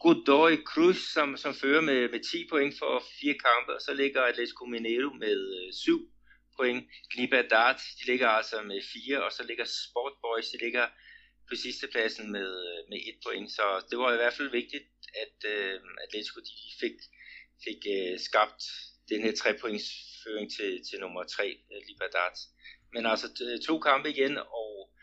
Godoy 0.03 0.53
Cruz, 0.69 0.99
som, 1.15 1.37
som 1.37 1.53
fører 1.53 1.81
med, 1.81 2.09
med 2.13 2.21
10 2.31 2.47
point 2.51 2.73
for 2.79 3.03
fire 3.19 3.37
kampe, 3.47 3.71
og 3.75 3.81
så 3.81 3.93
ligger 3.93 4.21
Atletico 4.21 4.65
Mineiro 4.65 5.09
med 5.23 5.37
øh, 5.57 5.73
7 5.73 6.11
point. 6.57 6.83
Dart, 7.51 7.79
de 7.99 8.03
ligger 8.11 8.27
altså 8.27 8.61
med 8.61 8.81
4, 9.07 9.23
og 9.25 9.31
så 9.31 9.43
ligger 9.43 9.65
Sport 9.65 10.15
Boys, 10.23 10.49
de 10.49 10.57
ligger 10.65 10.85
på 11.49 11.55
sidste 11.55 11.87
pladsen 11.93 12.31
med, 12.31 12.51
med 12.89 12.99
et 13.09 13.17
point. 13.25 13.51
Så 13.51 13.65
det 13.89 13.97
var 13.99 14.13
i 14.13 14.19
hvert 14.21 14.33
fald 14.33 14.51
vigtigt, 14.51 14.87
at 15.23 15.37
øh, 15.53 15.79
Atletico 16.03 16.39
de 16.49 16.55
fik, 16.81 16.97
fik 17.65 17.81
øh, 17.95 18.19
skabt 18.19 18.61
den 19.09 19.21
her 19.25 19.33
tre 19.41 19.51
points 19.61 19.87
føring 20.23 20.47
til, 20.55 20.71
til 20.87 20.99
nummer 20.99 21.23
3, 21.23 21.47
øh, 21.73 21.81
Libertad. 21.89 22.35
Men 22.93 23.05
altså 23.05 23.27
to 23.67 23.79
kampe 23.79 24.09
igen, 24.09 24.37
og 24.37 24.71
øh, 24.91 24.96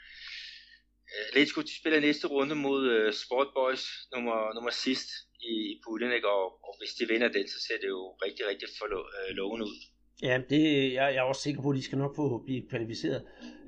Atletico 1.28 1.60
de 1.60 1.78
spiller 1.80 2.00
næste 2.00 2.26
runde 2.26 2.54
mod 2.54 2.80
uh, 2.96 3.12
Sport 3.12 3.48
Boys, 3.54 3.84
nummer, 4.14 4.54
nummer 4.54 4.70
sidst 4.70 5.08
i, 5.40 5.54
i 5.72 5.80
puljen, 5.84 6.12
ikke? 6.12 6.28
Og, 6.28 6.44
og 6.66 6.72
hvis 6.78 6.94
de 6.94 7.08
vinder 7.12 7.28
den, 7.28 7.48
så 7.48 7.58
ser 7.66 7.78
det 7.82 7.88
jo 7.88 8.02
rigtig, 8.24 8.46
rigtig 8.50 8.68
for 8.78 8.86
øh, 8.86 8.98
uh, 8.98 9.36
loven 9.36 9.62
ud. 9.62 9.76
Ja, 10.22 10.40
det, 10.50 10.92
jeg, 10.92 11.14
jeg 11.14 11.16
er 11.16 11.22
også 11.22 11.42
sikker 11.42 11.62
på, 11.62 11.70
at 11.70 11.76
de 11.76 11.82
skal 11.82 11.98
nok 11.98 12.16
få 12.16 12.38
blive 12.38 12.62
kvalificeret. 12.70 13.22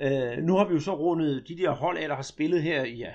Uh, 0.05 0.45
nu 0.47 0.57
har 0.57 0.69
vi 0.69 0.75
jo 0.75 0.81
så 0.81 0.95
rundet 0.95 1.49
de 1.49 1.59
der 1.59 1.71
hold 1.71 1.99
af, 1.99 2.09
der 2.09 2.15
har 2.15 2.23
spillet 2.23 2.63
her 2.63 2.85
i, 2.85 2.97
ja, 2.97 3.15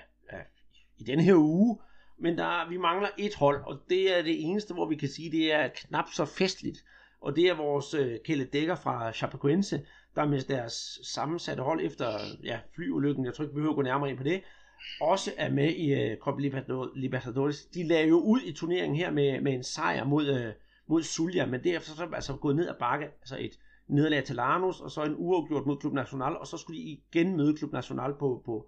i 0.99 1.03
denne 1.03 1.23
her 1.23 1.35
uge, 1.35 1.79
men 2.19 2.37
der, 2.37 2.69
vi 2.69 2.77
mangler 2.77 3.09
et 3.17 3.35
hold, 3.35 3.63
og 3.65 3.79
det 3.89 4.17
er 4.17 4.21
det 4.21 4.41
eneste, 4.41 4.73
hvor 4.73 4.89
vi 4.89 4.95
kan 4.95 5.09
sige, 5.09 5.31
det 5.31 5.53
er 5.53 5.67
knap 5.67 6.05
så 6.13 6.25
festligt. 6.25 6.79
Og 7.21 7.35
det 7.35 7.47
er 7.47 7.53
vores 7.53 7.93
uh, 7.93 8.15
Kelle 8.25 8.45
Dækker 8.45 8.75
fra 8.75 9.13
Chapecoense, 9.13 9.85
der 10.15 10.25
med 10.25 10.41
deres 10.41 10.99
sammensatte 11.03 11.63
hold 11.63 11.85
efter 11.85 12.19
ja, 12.43 12.59
flyulykken, 12.75 13.25
jeg 13.25 13.33
tror 13.33 13.43
ikke, 13.43 13.53
vi 13.53 13.55
behøver 13.55 13.71
at 13.71 13.75
gå 13.75 13.81
nærmere 13.81 14.09
ind 14.09 14.17
på 14.17 14.23
det, 14.23 14.41
også 15.01 15.33
er 15.37 15.49
med 15.49 15.71
i 15.71 16.11
uh, 16.11 16.17
Copa 16.17 16.41
Libertadores. 16.95 17.65
De 17.65 17.87
lagde 17.87 18.07
jo 18.07 18.19
ud 18.19 18.41
i 18.41 18.53
turneringen 18.53 18.95
her 18.95 19.11
med, 19.11 19.41
med 19.41 19.53
en 19.53 19.63
sejr 19.63 20.03
mod, 20.03 20.29
uh, 20.29 20.53
mod 20.87 21.03
Sulja, 21.03 21.45
men 21.45 21.63
derefter 21.63 21.93
så 21.93 22.03
er 22.03 22.15
altså 22.15 22.35
gået 22.35 22.55
ned 22.55 22.67
ad 22.67 22.75
bakke, 22.79 23.05
altså 23.05 23.37
et 23.39 23.59
nederlag 23.87 24.23
til 24.23 24.35
Lanus, 24.35 24.81
og 24.81 24.91
så 24.91 25.03
en 25.03 25.15
uafgjort 25.17 25.65
mod 25.65 25.77
Klub 25.77 25.93
National, 25.93 26.37
og 26.37 26.47
så 26.47 26.57
skulle 26.57 26.79
de 26.79 26.83
igen 26.83 27.37
møde 27.37 27.57
Klub 27.57 27.71
National 27.71 28.13
på, 28.19 28.41
på, 28.45 28.67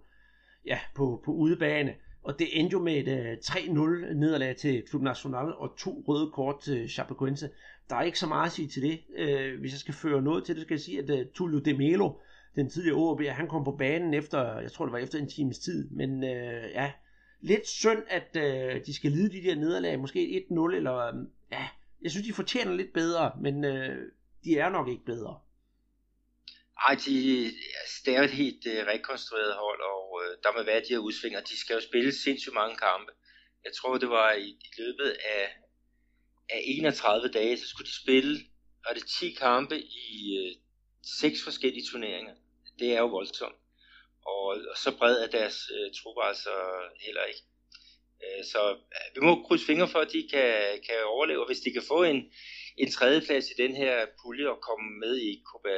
ja, 0.66 0.78
på, 0.94 1.22
på 1.24 1.32
udebane. 1.32 1.94
Og 2.24 2.38
det 2.38 2.60
endte 2.60 2.72
jo 2.72 2.82
med 2.82 2.96
et 2.96 3.08
øh, 3.08 3.32
uh, 3.32 3.32
3-0 3.32 4.14
nederlag 4.14 4.56
til 4.56 4.82
Club 4.88 5.02
Nacional 5.02 5.54
og 5.54 5.76
to 5.78 6.04
røde 6.08 6.30
kort 6.30 6.60
til 6.60 6.88
Chapecoense. 6.90 7.50
Der 7.90 7.96
er 7.96 8.02
ikke 8.02 8.18
så 8.18 8.26
meget 8.26 8.46
at 8.46 8.52
sige 8.52 8.68
til 8.68 8.82
det. 8.82 9.00
Uh, 9.08 9.60
hvis 9.60 9.72
jeg 9.72 9.78
skal 9.78 9.94
føre 9.94 10.22
noget 10.22 10.44
til 10.44 10.54
det, 10.54 10.62
skal 10.62 10.74
jeg 10.74 10.80
sige, 10.80 10.98
at 10.98 11.10
øh, 11.10 11.18
uh, 11.18 11.32
Tulio 11.34 11.58
De 11.58 11.74
Melo, 11.74 12.12
den 12.56 12.70
tidligere 12.70 12.96
OB, 12.96 13.22
han 13.22 13.48
kom 13.48 13.64
på 13.64 13.76
banen 13.78 14.14
efter, 14.14 14.60
jeg 14.60 14.72
tror 14.72 14.84
det 14.84 14.92
var 14.92 14.98
efter 14.98 15.18
en 15.18 15.28
times 15.28 15.58
tid, 15.58 15.90
men 15.90 16.22
uh, 16.22 16.70
ja, 16.74 16.92
lidt 17.40 17.66
synd, 17.66 18.02
at 18.08 18.36
uh, 18.36 18.80
de 18.86 18.94
skal 18.94 19.10
lide 19.10 19.32
de 19.32 19.48
der 19.48 19.54
nederlag, 19.54 20.00
måske 20.00 20.46
1-0, 20.50 20.74
eller 20.74 21.12
um, 21.12 21.28
ja, 21.52 21.66
jeg 22.02 22.10
synes, 22.10 22.26
de 22.26 22.32
fortjener 22.32 22.72
lidt 22.72 22.92
bedre, 22.92 23.32
men 23.40 23.64
uh, 23.64 23.96
de 24.44 24.58
er 24.58 24.68
nok 24.68 24.88
ikke 24.88 25.04
bedre. 25.04 25.38
Ej, 26.78 26.94
de, 26.94 27.46
altså, 27.80 28.02
det 28.04 28.14
er 28.14 28.18
jo 28.18 28.24
et 28.24 28.30
helt 28.30 28.66
uh, 28.66 28.86
rekonstrueret 28.92 29.54
hold, 29.54 29.80
og 29.80 30.12
uh, 30.12 30.32
der 30.42 30.52
må 30.56 30.62
være 30.62 30.80
de 30.80 30.94
her 30.94 30.98
udsvinger. 30.98 31.40
De 31.40 31.58
skal 31.60 31.74
jo 31.74 31.80
spille 31.80 32.12
sindssygt 32.12 32.54
mange 32.54 32.76
kampe. 32.76 33.12
Jeg 33.64 33.72
tror, 33.72 33.98
det 33.98 34.08
var 34.08 34.32
i, 34.32 34.48
i 34.48 34.70
løbet 34.78 35.10
af, 35.10 35.56
af 36.50 36.60
31 36.64 37.28
dage, 37.28 37.58
så 37.58 37.68
skulle 37.68 37.86
de 37.86 38.02
spille, 38.02 38.40
var 38.86 38.94
det 38.94 39.06
10 39.06 39.32
kampe 39.32 39.76
i 39.82 40.38
uh, 40.40 40.52
seks 41.20 41.44
forskellige 41.44 41.86
turneringer. 41.90 42.34
Det 42.78 42.92
er 42.92 42.98
jo 42.98 43.06
voldsomt. 43.06 43.58
Og, 44.26 44.46
og 44.70 44.76
så 44.76 44.96
bred 44.98 45.16
er 45.22 45.30
deres 45.38 45.56
uh, 45.74 45.92
trupper 45.96 46.22
altså 46.22 46.54
heller 47.00 47.24
ikke. 47.24 47.42
Uh, 48.22 48.44
så 48.52 48.60
uh, 48.72 49.14
vi 49.14 49.20
må 49.20 49.46
krydse 49.46 49.66
fingre 49.66 49.88
for, 49.88 49.98
at 49.98 50.12
de 50.12 50.28
kan, 50.32 50.52
kan 50.88 50.98
overleve, 51.04 51.40
og 51.40 51.46
hvis 51.46 51.64
de 51.66 51.72
kan 51.72 51.82
få 51.88 52.02
en, 52.02 52.32
en 52.76 52.90
tredjeplads 52.90 53.50
i 53.50 53.62
den 53.62 53.76
her 53.76 54.06
pulje 54.22 54.48
og 54.48 54.60
komme 54.60 54.98
med 54.98 55.16
i 55.18 55.42
Copa 55.50 55.76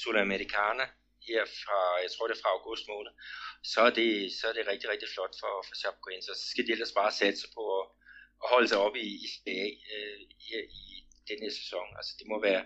Sudamericana 0.00 0.86
her 1.28 1.42
fra, 1.62 1.78
jeg 2.04 2.10
tror 2.10 2.26
det 2.26 2.34
er 2.36 2.42
fra 2.44 2.56
august 2.58 2.84
måned, 2.92 3.12
så 3.72 3.80
er 3.88 3.92
det, 4.00 4.10
så 4.38 4.44
er 4.50 4.54
det 4.56 4.70
rigtig, 4.72 4.88
rigtig 4.92 5.08
flot 5.14 5.34
for, 5.40 5.54
for 5.66 5.74
Chapecoense. 5.82 6.26
Så 6.40 6.46
skal 6.52 6.66
de 6.66 6.72
ellers 6.76 6.94
bare 7.00 7.12
satse 7.22 7.46
på 7.56 7.62
at, 7.78 7.84
at 8.42 8.46
holde 8.52 8.68
sig 8.68 8.78
oppe 8.86 8.98
i, 9.08 9.10
i 9.24 9.26
CA 9.34 9.60
øh, 9.94 10.18
her 10.48 10.62
i 10.82 10.84
den 11.30 11.38
her 11.44 11.52
sæson. 11.60 11.88
Altså 11.98 12.12
det 12.18 12.26
må 12.32 12.36
være, 12.48 12.62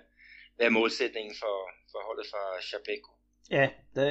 være 0.61 0.77
målsætningen 0.79 1.35
for, 1.43 1.57
for 1.91 1.99
holdet 2.09 2.27
fra 2.33 2.43
Chapeco. 2.69 3.11
Ja, 3.59 3.67
det, 3.97 4.09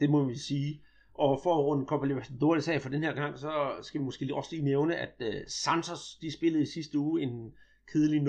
det 0.00 0.08
må 0.10 0.20
vi 0.32 0.38
sige. 0.50 0.72
Og 1.14 1.40
for 1.42 1.52
at 1.54 1.64
runde 1.64 1.86
Copa 1.86 2.06
Libertadores 2.06 2.68
af 2.68 2.82
for 2.82 2.88
den 2.88 3.02
her 3.02 3.14
gang, 3.14 3.38
så 3.38 3.78
skal 3.82 4.00
vi 4.00 4.04
måske 4.04 4.34
også 4.34 4.50
lige 4.52 4.64
nævne, 4.64 4.96
at 4.96 5.14
uh, 5.20 5.34
Santos, 5.48 6.16
de 6.20 6.32
spillede 6.32 6.62
i 6.62 6.66
sidste 6.66 6.98
uge 6.98 7.22
en 7.22 7.54
kedelig 7.92 8.20
0-0 8.20 8.24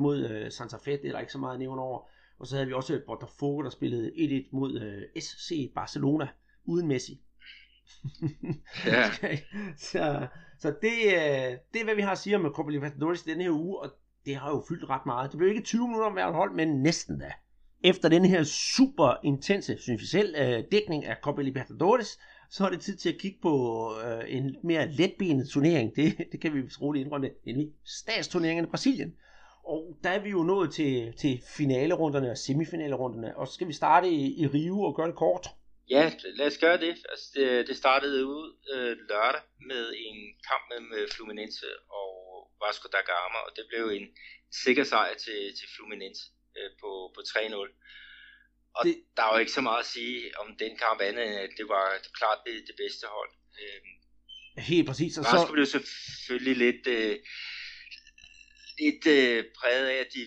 mod 0.00 0.18
uh, 0.30 0.48
Santa 0.50 0.76
Fe, 0.76 0.90
det 0.90 1.06
er 1.06 1.12
der 1.12 1.20
ikke 1.20 1.32
så 1.32 1.38
meget 1.38 1.54
at 1.54 1.60
nævne 1.60 1.82
over. 1.82 2.10
Og 2.40 2.46
så 2.46 2.56
havde 2.56 2.66
vi 2.66 2.72
også 2.72 3.00
Botafogo, 3.06 3.62
der 3.62 3.70
spillede 3.70 4.10
1-1 4.10 4.48
mod 4.52 4.74
uh, 4.74 5.22
SC 5.22 5.72
Barcelona 5.74 6.28
uden 6.64 6.88
Messi. 6.88 7.20
Ja. 8.86 9.10
så 9.90 10.26
så 10.58 10.68
det, 10.68 10.92
uh, 11.06 11.58
det 11.72 11.80
er, 11.80 11.84
hvad 11.84 11.94
vi 11.94 12.02
har 12.02 12.12
at 12.12 12.18
sige 12.18 12.36
om 12.36 12.52
Copa 12.54 12.70
Libertadores 12.70 13.22
denne 13.22 13.42
her 13.42 13.50
uge, 13.50 13.78
og 13.78 13.90
det 14.26 14.36
har 14.36 14.50
jo 14.50 14.64
fyldt 14.68 14.90
ret 14.90 15.06
meget. 15.06 15.30
Det 15.30 15.38
blev 15.38 15.50
ikke 15.50 15.62
20 15.62 15.88
minutter 15.88 16.06
om 16.06 16.12
hvert 16.12 16.34
hold, 16.34 16.54
men 16.54 16.82
næsten 16.82 17.18
da. 17.18 17.32
Efter 17.84 18.08
den 18.08 18.24
her 18.24 18.42
super 18.44 19.14
intense, 19.24 19.78
synes 19.78 20.00
vi 20.00 20.06
selv, 20.06 20.34
uh, 20.40 20.64
dækning 20.72 21.04
af 21.04 21.16
Copa 21.22 21.42
Libertadores, 21.42 22.18
så 22.50 22.66
er 22.66 22.70
det 22.70 22.80
tid 22.80 22.96
til 22.96 23.08
at 23.08 23.18
kigge 23.18 23.38
på 23.42 23.86
uh, 23.90 24.34
en 24.34 24.56
mere 24.64 24.92
letbenet 24.92 25.48
turnering. 25.48 25.96
Det, 25.96 26.16
det 26.32 26.40
kan 26.40 26.54
vi 26.54 26.62
roligt 26.80 27.04
indrømme, 27.04 27.30
nemlig 27.46 27.68
statsturneringen 27.84 28.64
i 28.64 28.68
Brasilien. 28.68 29.14
Og 29.74 29.80
der 30.04 30.10
er 30.10 30.22
vi 30.26 30.30
jo 30.30 30.42
nået 30.42 30.68
til, 30.78 30.92
til 31.22 31.42
finalerunderne 31.56 32.30
og 32.30 32.38
semifinalerunderne, 32.38 33.36
og 33.36 33.46
så 33.46 33.52
skal 33.54 33.68
vi 33.68 33.72
starte 33.72 34.08
i, 34.08 34.22
i 34.42 34.46
Rio 34.46 34.76
og 34.82 34.96
gøre 34.96 35.10
det 35.10 35.16
kort. 35.24 35.46
Ja, 35.90 36.04
lad 36.38 36.46
os 36.46 36.58
gøre 36.58 36.80
det. 36.86 36.94
Altså, 37.12 37.26
det, 37.34 37.68
det 37.68 37.76
startede 37.76 38.26
ud 38.26 38.46
øh, 38.74 38.92
lørdag 39.10 39.42
med 39.70 39.84
en 40.06 40.18
kamp 40.48 40.62
mellem 40.70 41.08
Fluminense 41.14 41.66
og 42.00 42.10
Vasco 42.62 42.86
da 42.94 43.00
Gama, 43.10 43.38
og 43.46 43.50
det 43.56 43.64
blev 43.70 43.84
en 43.98 44.06
sikker 44.64 44.84
sejr 44.92 45.14
til, 45.24 45.40
til 45.58 45.66
Fluminense 45.74 46.22
øh, 46.58 46.70
på, 46.80 46.90
på 47.14 47.20
3-0. 47.20 47.56
Og 48.76 48.82
det, 48.86 48.94
der 49.16 49.22
er 49.22 49.32
jo 49.34 49.38
ikke 49.42 49.56
så 49.58 49.64
meget 49.68 49.82
at 49.84 49.92
sige 49.96 50.18
om 50.40 50.48
den 50.62 50.72
kamp 50.84 51.00
andet, 51.08 51.22
end 51.26 51.36
at 51.46 51.52
det 51.58 51.66
var 51.74 51.86
klart 52.18 52.38
det, 52.46 52.56
det 52.68 52.76
bedste 52.82 53.06
hold. 53.16 53.32
Øh, 53.60 53.80
Helt 54.72 54.86
præcis. 54.88 55.18
Og 55.18 55.24
Vasco 55.24 55.46
så... 55.46 55.52
blev 55.52 55.66
selvfølgelig 55.66 56.56
lidt... 56.64 56.86
Øh, 56.86 57.16
lidt 58.82 59.04
øh, 59.16 59.38
præget 59.58 59.86
af, 59.94 59.98
at 60.04 60.10
de 60.14 60.22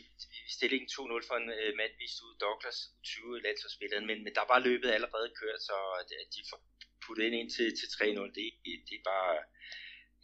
stillingen 0.55 0.89
2-0 0.95 1.27
for 1.29 1.35
en 1.41 1.49
øh, 1.59 1.71
mand 1.79 1.93
vist 2.01 2.19
ud, 2.25 2.33
Douglas, 2.43 2.77
20 3.03 3.43
landsholdsspilleren, 3.45 4.05
men, 4.09 4.17
men 4.25 4.33
der 4.37 4.45
var 4.51 4.59
løbet 4.67 4.89
allerede 4.97 5.29
kørt, 5.39 5.61
så 5.69 5.77
at 6.21 6.29
de 6.35 6.41
får 6.49 6.59
puttet 7.03 7.23
ind, 7.27 7.35
ind 7.41 7.49
til, 7.55 7.67
til 7.79 7.87
3-0, 7.95 8.05
det, 8.37 8.45
det, 8.87 8.95
er 8.99 9.05
bare, 9.13 9.31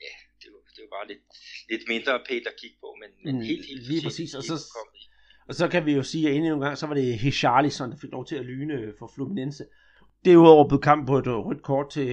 ja, 0.05 0.13
det 0.41 0.47
var, 0.53 0.61
det 0.75 0.81
var 0.85 0.91
bare 0.97 1.07
lidt, 1.11 1.23
lidt 1.71 1.83
mindre 1.93 2.13
pænt 2.29 2.47
at 2.51 2.55
kigge 2.61 2.77
på, 2.83 2.89
men, 3.01 3.09
men 3.25 3.33
mm, 3.35 3.45
helt, 3.49 3.65
helt 3.71 3.83
lige 3.91 4.03
præcis, 4.07 4.31
og 4.39 4.43
så, 4.49 4.55
og 5.49 5.53
så 5.59 5.65
kan 5.73 5.85
vi 5.87 5.93
jo 5.99 6.03
sige, 6.11 6.25
at 6.27 6.35
endnu 6.35 6.55
en 6.55 6.65
gang, 6.65 6.77
så 6.77 6.85
var 6.87 6.97
det 6.99 7.19
Hicharlison, 7.25 7.91
der 7.91 7.97
fik 8.03 8.11
lov 8.17 8.25
til 8.25 8.37
at 8.41 8.45
lyne 8.51 8.77
for 8.99 9.07
Fluminense. 9.15 9.63
Derudover 10.25 10.67
blev 10.67 10.81
kampen 10.81 11.07
på 11.07 11.17
et 11.17 11.27
rødt 11.27 11.63
kort 11.63 11.89
til, 11.89 12.11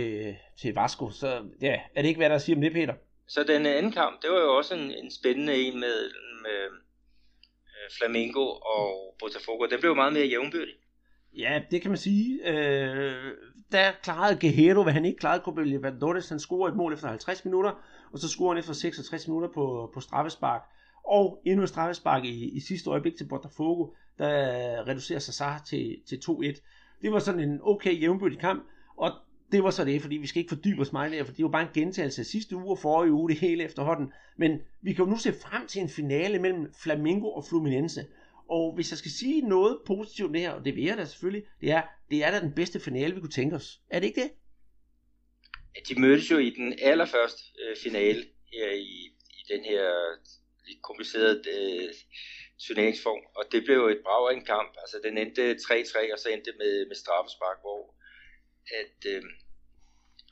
til 0.61 0.75
Vasco, 0.75 1.11
så 1.11 1.49
ja, 1.61 1.81
er 1.95 2.03
det 2.03 2.09
ikke 2.09 2.19
hvad 2.19 2.31
der 2.31 2.39
siger 2.39 2.57
om 2.57 2.63
det, 2.63 2.73
Peter? 2.73 2.95
Så 3.29 3.43
den 3.43 3.67
øh, 3.67 3.73
anden 3.73 3.93
kamp, 3.93 4.23
det 4.23 4.31
var 4.31 4.41
jo 4.41 4.57
også 4.57 4.75
en, 4.75 4.91
en 4.91 5.11
spændende 5.11 5.55
en 5.57 5.81
med, 5.81 6.11
med 6.43 6.61
øh, 7.75 7.91
Flamengo 7.99 8.47
og 8.75 9.17
Botafogo. 9.19 9.67
Den 9.71 9.81
blev 9.81 9.95
meget 9.95 10.13
mere 10.13 10.27
jævnbyrdig. 10.27 10.75
Ja, 11.37 11.63
det 11.71 11.83
kan 11.83 11.91
man 11.91 11.99
sige. 11.99 12.49
Øh, 12.51 13.33
der 13.73 13.93
klarede 14.03 14.41
Guerrero, 14.41 14.83
hvad 14.83 14.93
han 14.93 15.05
ikke 15.05 15.19
klarede 15.19 15.43
Copa 15.45 15.63
Libertadores. 15.63 16.29
Han 16.29 16.41
scorede 16.41 16.73
et 16.73 16.77
mål 16.77 16.93
efter 16.93 17.09
50 17.09 17.45
minutter, 17.45 17.73
og 18.13 18.19
så 18.19 18.29
scorede 18.29 18.55
han 18.55 18.59
efter 18.59 18.73
66 18.73 19.29
minutter 19.29 19.49
på, 19.55 19.91
på 19.95 20.01
straffespark. 20.01 20.63
Og 21.05 21.43
endnu 21.47 21.63
et 21.63 21.69
straffespark 21.69 22.25
i, 22.25 22.57
i 22.57 22.61
sidste 22.61 22.91
øjeblik 22.91 23.17
til 23.17 23.29
Botafogo, 23.29 23.95
der 24.19 24.89
reducerer 24.89 25.19
sig 25.19 25.61
til, 25.67 25.97
til 26.09 26.17
2-1. 26.17 26.99
Det 27.03 27.13
var 27.13 27.19
sådan 27.19 27.41
en 27.41 27.61
okay 27.63 28.01
jævnbyrdig 28.01 28.39
kamp, 28.39 28.67
og 28.97 29.13
det 29.53 29.65
var 29.65 29.71
så 29.71 29.85
det, 29.85 30.03
fordi 30.03 30.17
vi 30.17 30.27
skal 30.27 30.41
ikke 30.41 30.55
fordybe 30.55 30.81
os 30.81 30.93
meget 30.93 31.13
der, 31.13 31.25
for 31.25 31.33
det 31.33 31.45
var 31.45 31.51
bare 31.51 31.63
en 31.63 31.75
gentagelse 31.75 32.23
af 32.23 32.27
sidste 32.27 32.57
uge 32.57 32.71
og 32.71 32.79
forrige 32.79 33.13
uge, 33.13 33.29
det 33.29 33.39
hele 33.39 33.65
efterhånden. 33.65 34.13
Men 34.37 34.61
vi 34.83 34.93
kan 34.93 35.05
jo 35.05 35.11
nu 35.11 35.19
se 35.19 35.33
frem 35.33 35.67
til 35.67 35.83
en 35.83 35.89
finale 35.89 36.39
mellem 36.39 36.75
Flamengo 36.83 37.33
og 37.33 37.45
Fluminense. 37.49 38.07
Og 38.49 38.75
hvis 38.75 38.91
jeg 38.91 38.99
skal 38.99 39.11
sige 39.11 39.41
noget 39.41 39.79
positivt 39.87 40.33
det 40.33 40.41
her, 40.41 40.51
og 40.51 40.65
det 40.65 40.77
vil 40.77 40.85
jeg 40.85 40.97
da 40.97 41.05
selvfølgelig, 41.05 41.45
det 41.61 41.71
er, 41.71 41.83
det 42.11 42.25
er 42.25 42.31
da 42.31 42.41
den 42.41 42.53
bedste 42.53 42.81
finale, 42.81 43.15
vi 43.15 43.21
kunne 43.21 43.31
tænke 43.31 43.57
os. 43.57 43.81
Er 43.91 44.01
det 44.01 44.07
ikke 44.07 44.21
det? 44.21 44.31
De 45.89 46.01
mødtes 46.01 46.31
jo 46.31 46.39
i 46.39 46.51
den 46.51 46.79
allerførste 46.83 47.43
øh, 47.63 47.77
finale 47.83 48.25
her 48.53 48.71
i, 48.71 48.97
i 49.39 49.43
den 49.49 49.65
her 49.65 49.85
øh, 49.87 50.19
lidt 50.67 50.83
komplicerede 50.83 51.43
øh, 51.57 51.89
turneringsform, 52.67 53.23
og 53.37 53.45
det 53.53 53.65
blev 53.65 53.77
jo 53.77 53.89
et 53.89 54.03
brag 54.05 54.31
af 54.31 54.35
en 54.35 54.45
kamp. 54.45 54.73
Altså 54.83 54.97
den 55.05 55.19
endte 55.19 55.53
3-3, 55.53 56.13
og 56.13 56.19
så 56.19 56.29
endte 56.29 56.53
med, 56.59 56.87
med 56.87 56.97
straffespark, 56.97 57.59
hvor 57.61 57.96
at, 58.81 59.11
øh, 59.13 59.23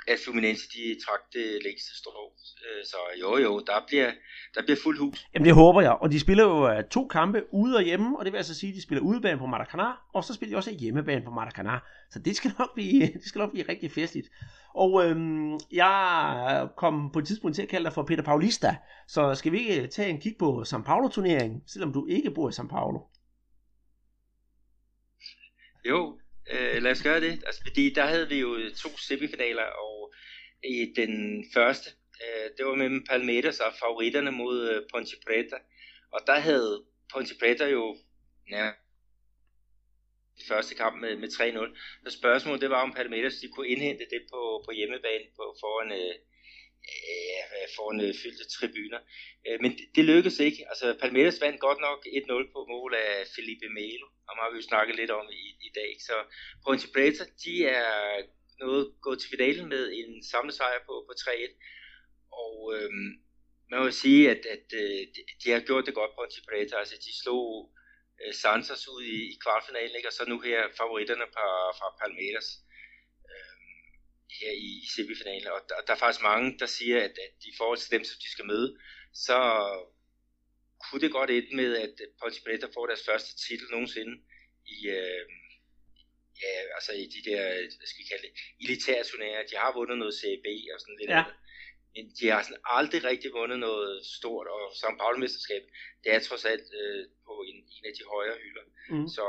at 0.09 0.19
Fluminense 0.25 0.69
de 0.75 0.97
trak 1.05 1.21
det 1.33 1.63
længste 1.65 1.97
strå. 1.99 2.33
Øh, 2.65 2.85
så 2.85 2.97
jo 3.21 3.37
jo, 3.37 3.61
der 3.67 3.85
bliver, 3.87 4.13
der 4.55 4.63
bliver 4.63 4.79
fuld 4.83 4.99
hus. 4.99 5.27
Jamen 5.35 5.47
det 5.47 5.55
håber 5.55 5.81
jeg, 5.81 5.93
og 5.93 6.13
de 6.13 6.21
spiller 6.21 6.45
jo 6.45 6.79
uh, 6.79 6.85
to 6.91 7.07
kampe 7.07 7.43
ude 7.53 7.77
og 7.77 7.83
hjemme, 7.83 8.19
og 8.19 8.25
det 8.25 8.33
vil 8.33 8.39
altså 8.39 8.55
sige, 8.55 8.71
at 8.71 8.77
de 8.77 8.83
spiller 8.83 9.03
udebane 9.03 9.39
på 9.39 9.47
Maracanã, 9.47 10.11
og 10.15 10.25
så 10.25 10.35
spiller 10.35 10.55
de 10.55 10.59
også 10.59 10.71
hjemmebane 10.71 11.25
på 11.25 11.31
Maracanã. 11.31 12.07
Så 12.11 12.19
det 12.19 12.37
skal 12.37 12.53
nok 12.59 12.75
blive, 12.75 13.01
det 13.23 13.25
skal 13.25 13.39
nok 13.39 13.51
blive 13.53 13.69
rigtig 13.69 13.93
festligt. 13.93 14.29
Og 14.75 15.05
øhm, 15.05 15.59
jeg 15.73 16.69
kom 16.77 17.11
på 17.13 17.19
et 17.19 17.27
tidspunkt 17.27 17.55
til 17.55 17.63
at 17.63 17.69
kalde 17.69 17.85
dig 17.85 17.93
for 17.93 18.03
Peter 18.03 18.23
Paulista, 18.23 18.77
så 19.09 19.35
skal 19.35 19.53
vi 19.53 19.59
ikke 19.59 19.87
tage 19.87 20.11
en 20.11 20.21
kig 20.21 20.37
på 20.39 20.63
São 20.63 20.83
Paulo-turneringen, 20.83 21.63
selvom 21.67 21.93
du 21.93 22.07
ikke 22.07 22.31
bor 22.31 22.49
i 22.49 22.53
São 22.53 22.69
Paulo? 22.69 23.01
Jo, 25.89 26.19
Øh, 26.51 26.83
lad 26.83 26.91
os 26.91 27.03
gøre 27.03 27.21
det. 27.21 27.43
Altså, 27.47 27.61
fordi 27.67 27.91
der 27.91 28.05
havde 28.05 28.29
vi 28.29 28.39
jo 28.41 28.59
to 28.77 28.99
semifinaler, 28.99 29.63
og 29.63 30.15
i 30.65 30.93
den 30.97 31.45
første, 31.55 31.91
øh, 32.23 32.51
det 32.59 32.67
var 32.67 32.75
mellem 32.75 33.05
Palmeiras 33.11 33.61
og 33.61 33.73
favoritterne 33.81 34.31
mod 34.31 34.71
øh, 34.71 34.83
Ponte 34.93 35.17
Preta. 35.27 35.57
Og 36.13 36.21
der 36.27 36.39
havde 36.39 36.85
Ponte 37.13 37.35
Preta 37.41 37.67
jo 37.67 37.97
ja, 38.51 38.71
første 40.49 40.75
kamp 40.75 41.01
med, 41.01 41.17
med 41.17 41.29
3-0. 41.29 41.79
Så 42.05 42.19
spørgsmålet 42.19 42.61
det 42.61 42.71
var, 42.71 42.83
om 42.83 42.93
Palmeiras 42.93 43.35
de 43.35 43.49
kunne 43.49 43.69
indhente 43.69 44.05
det 44.11 44.23
på, 44.33 44.63
på 44.67 44.71
hjemmebane 44.73 45.25
på, 45.37 45.57
foran, 45.61 45.93
øh, 45.93 46.15
øh, 46.93 47.67
foran 47.77 48.01
øh, 48.07 48.15
fyldte 48.23 48.45
tribuner. 48.55 49.01
Øh, 49.47 49.59
men 49.63 49.71
det, 49.79 49.87
det 49.97 50.05
lykkedes 50.05 50.39
ikke. 50.49 50.61
Altså 50.71 50.87
Palmeiras 51.01 51.41
vandt 51.45 51.61
godt 51.67 51.81
nok 51.89 52.01
1-0 52.07 52.53
på 52.55 52.61
mål 52.75 52.95
af 52.95 53.13
Felipe 53.35 53.69
Melo. 53.79 54.07
og 54.29 54.33
har 54.41 54.51
vi 54.51 54.57
jo 54.61 54.69
snakket 54.71 54.97
lidt 54.97 55.13
om 55.19 55.27
i, 55.43 55.45
i 55.69 55.71
dag. 55.79 55.93
Så 56.09 56.17
Ponte 56.65 56.89
Preta, 56.95 57.25
de 57.45 57.55
er 57.67 57.89
noget 58.65 58.85
gået 59.05 59.19
til 59.21 59.31
finalen 59.35 59.69
med 59.75 59.85
en 60.01 60.11
samlet 60.31 60.55
sejr 60.55 60.81
på, 60.89 60.95
på 61.09 61.13
3-1. 61.21 61.53
Og 62.43 62.57
øh, 62.75 62.91
man 63.71 63.81
må 63.81 63.91
sige, 63.91 64.31
at, 64.35 64.43
at, 64.57 64.67
øh, 64.83 65.01
de 65.43 65.51
har 65.51 65.61
gjort 65.69 65.87
det 65.87 65.95
godt 65.95 66.11
på 66.11 66.17
Ponte 66.19 66.47
Preta. 66.49 66.75
Altså 66.83 66.97
de 67.07 67.13
slog 67.23 67.47
øh, 68.23 68.35
Santos 68.43 68.89
ud 68.95 69.03
i, 69.15 69.17
i 69.33 69.37
kvartfinalen, 69.45 69.97
ikke? 69.97 70.09
og 70.09 70.17
så 70.17 70.25
nu 70.29 70.37
her 70.41 70.61
favoritterne 70.81 71.27
fra, 71.35 71.49
fra 71.79 71.89
Palmeiras. 72.01 72.49
Her 74.41 74.53
i, 74.53 74.71
i 74.85 74.89
semifinalen. 74.97 75.47
Og 75.47 75.61
der, 75.69 75.75
der 75.87 75.93
er 75.93 76.03
faktisk 76.05 76.23
mange, 76.23 76.59
der 76.59 76.67
siger, 76.67 76.99
at, 77.07 77.15
at 77.27 77.35
i 77.53 77.55
forhold 77.59 77.79
til 77.79 77.91
dem, 77.91 78.05
som 78.05 78.17
de 78.23 78.31
skal 78.31 78.47
møde, 78.47 78.79
så 79.27 79.39
kunne 80.85 81.01
det 81.01 81.13
godt 81.13 81.31
ende 81.31 81.57
med, 81.57 81.77
at 81.77 81.95
Ponte 82.21 82.43
Preta 82.45 82.67
får 82.75 82.87
deres 82.87 83.05
første 83.09 83.33
titel 83.47 83.67
nogensinde 83.71 84.15
i, 84.67 84.79
øh, 84.89 85.25
ja, 86.43 86.55
altså 86.77 86.93
i 86.93 87.07
de 87.15 87.31
der, 87.31 87.43
hvad 87.79 87.89
skal 87.89 88.03
vi 88.03 88.11
kalde 88.13 88.27
det, 88.27 88.35
elitære 88.65 89.05
turneringer. 89.05 89.51
De 89.51 89.57
har 89.57 89.73
vundet 89.79 89.99
noget 89.99 90.15
CB 90.21 90.47
og 90.75 90.81
sådan 90.81 90.99
lidt 91.01 91.11
ja. 91.11 91.19
andet. 91.19 91.35
Men 91.95 92.05
de 92.19 92.25
har 92.33 92.43
sådan 92.43 92.65
aldrig 92.79 93.05
rigtig 93.05 93.31
vundet 93.33 93.59
noget 93.59 94.07
stort, 94.17 94.47
og 94.47 94.63
São 94.81 94.95
Paulo-mesterskab, 95.01 95.63
det 96.05 96.15
er 96.15 96.21
trods 96.21 96.45
alt 96.45 96.69
øh, 96.81 97.03
på 97.27 97.33
en, 97.49 97.57
en 97.77 97.85
af 97.91 97.95
de 97.99 98.05
højere 98.15 98.39
hylder. 98.45 98.65
Mm. 98.91 99.09
Så 99.17 99.25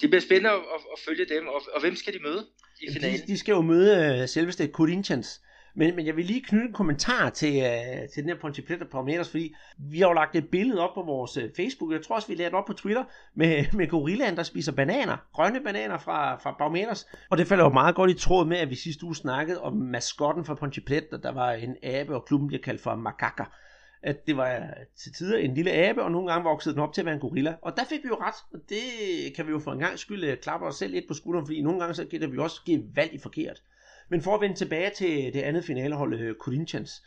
det 0.00 0.10
bliver 0.10 0.26
spændende 0.28 0.50
at, 0.50 0.64
at, 0.74 0.80
at 0.94 0.98
følge 1.06 1.24
dem, 1.34 1.48
og, 1.48 1.60
og 1.74 1.80
hvem 1.80 1.96
skal 1.96 2.14
de 2.14 2.22
møde 2.28 2.42
i 2.82 2.92
finalen? 2.92 3.20
De, 3.20 3.26
de 3.26 3.38
skal 3.38 3.52
jo 3.52 3.60
møde 3.60 4.20
uh, 4.22 4.28
selveste 4.28 4.66
Corinthians, 4.66 5.40
men, 5.74 5.96
men 5.96 6.06
jeg 6.06 6.16
vil 6.16 6.24
lige 6.24 6.42
knytte 6.42 6.66
en 6.66 6.72
kommentar 6.72 7.30
til, 7.30 7.56
uh, 7.56 8.08
til 8.14 8.22
den 8.22 8.30
her 8.30 8.36
Ponte 8.40 8.62
Preta 8.62 8.84
Palmeiras, 8.84 9.30
fordi 9.30 9.54
vi 9.78 9.98
har 9.98 10.08
jo 10.08 10.12
lagt 10.12 10.36
et 10.36 10.48
billede 10.48 10.80
op 10.80 10.94
på 10.94 11.02
vores 11.02 11.36
uh, 11.36 11.42
Facebook, 11.56 11.92
jeg 11.92 12.02
tror 12.02 12.14
også, 12.14 12.28
vi 12.28 12.34
lagde 12.34 12.50
det 12.50 12.58
op 12.58 12.64
på 12.66 12.72
Twitter, 12.72 13.04
med, 13.34 13.64
med 13.78 13.88
gorillaen, 13.88 14.36
der 14.36 14.42
spiser 14.42 14.72
bananer, 14.72 15.16
grønne 15.32 15.60
bananer 15.64 15.98
fra, 15.98 16.36
fra 16.36 16.54
Palmeiras. 16.58 17.06
Og 17.30 17.38
det 17.38 17.46
falder 17.46 17.64
jo 17.64 17.70
meget 17.70 17.94
godt 17.94 18.10
i 18.10 18.14
tråd 18.14 18.46
med, 18.46 18.56
at 18.56 18.70
vi 18.70 18.74
sidste 18.74 19.04
uge 19.04 19.16
snakkede 19.16 19.60
om 19.60 19.76
maskotten 19.76 20.44
for 20.44 20.54
Ponte 20.54 20.80
Preta, 20.80 21.16
der 21.16 21.32
var 21.32 21.52
en 21.52 21.76
abe, 21.82 22.14
og 22.14 22.24
klubben 22.24 22.48
bliver 22.48 22.62
kaldt 22.62 22.80
for 22.80 22.94
Macaca 22.94 23.44
at 24.02 24.26
det 24.26 24.36
var 24.36 24.56
øh, 24.56 24.62
til 24.96 25.12
tider 25.12 25.38
en 25.38 25.54
lille 25.54 25.72
abe, 25.72 26.02
og 26.02 26.12
nogle 26.12 26.32
gange 26.32 26.44
voksede 26.44 26.74
den 26.74 26.82
op 26.82 26.92
til 26.92 27.00
at 27.00 27.04
være 27.04 27.14
en 27.14 27.20
gorilla. 27.20 27.54
Og 27.62 27.76
der 27.76 27.84
fik 27.84 28.02
vi 28.02 28.08
jo 28.08 28.14
ret, 28.14 28.34
og 28.52 28.60
det 28.68 28.80
kan 29.36 29.46
vi 29.46 29.50
jo 29.50 29.58
for 29.58 29.72
en 29.72 29.78
gang 29.78 29.98
skyld 29.98 30.24
øh, 30.24 30.36
klappe 30.36 30.66
os 30.66 30.76
selv 30.76 30.92
lidt 30.92 31.08
på 31.08 31.14
skulderen, 31.14 31.46
fordi 31.46 31.62
nogle 31.62 31.80
gange 31.80 31.94
så 31.94 32.04
gætter 32.04 32.28
vi 32.28 32.38
også 32.38 32.60
give 32.64 32.82
valg 32.94 33.14
i 33.14 33.18
forkert. 33.18 33.62
Men 34.08 34.22
for 34.22 34.34
at 34.34 34.40
vende 34.40 34.56
tilbage 34.56 34.90
til 34.90 35.32
det 35.34 35.40
andet 35.40 35.64
finalehold, 35.64 36.20
øh, 36.20 36.34
Corinthians, 36.34 37.02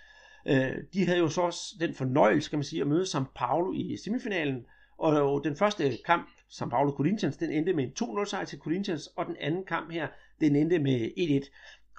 de 0.93 1.05
havde 1.05 1.19
jo 1.19 1.29
så 1.29 1.41
også 1.41 1.75
den 1.79 1.93
fornøjelse, 1.93 2.49
kan 2.49 2.59
man 2.59 2.63
sige, 2.63 2.81
at 2.81 2.87
møde 2.87 3.03
São 3.03 3.23
Paulo 3.35 3.73
i 3.73 3.97
semifinalen, 4.03 4.65
og 4.97 5.43
den 5.43 5.55
første 5.55 5.97
kamp, 6.05 6.29
São 6.51 6.69
Paulo 6.69 6.91
Corinthians, 6.91 7.37
den 7.37 7.51
endte 7.51 7.73
med 7.73 7.83
en 7.83 8.19
2-0 8.19 8.25
sejr 8.25 8.45
til 8.45 8.59
Corinthians, 8.59 9.07
og 9.07 9.25
den 9.25 9.35
anden 9.39 9.65
kamp 9.65 9.91
her, 9.91 10.07
den 10.41 10.55
endte 10.55 10.79
med 10.79 11.11
1-1. 11.17 11.49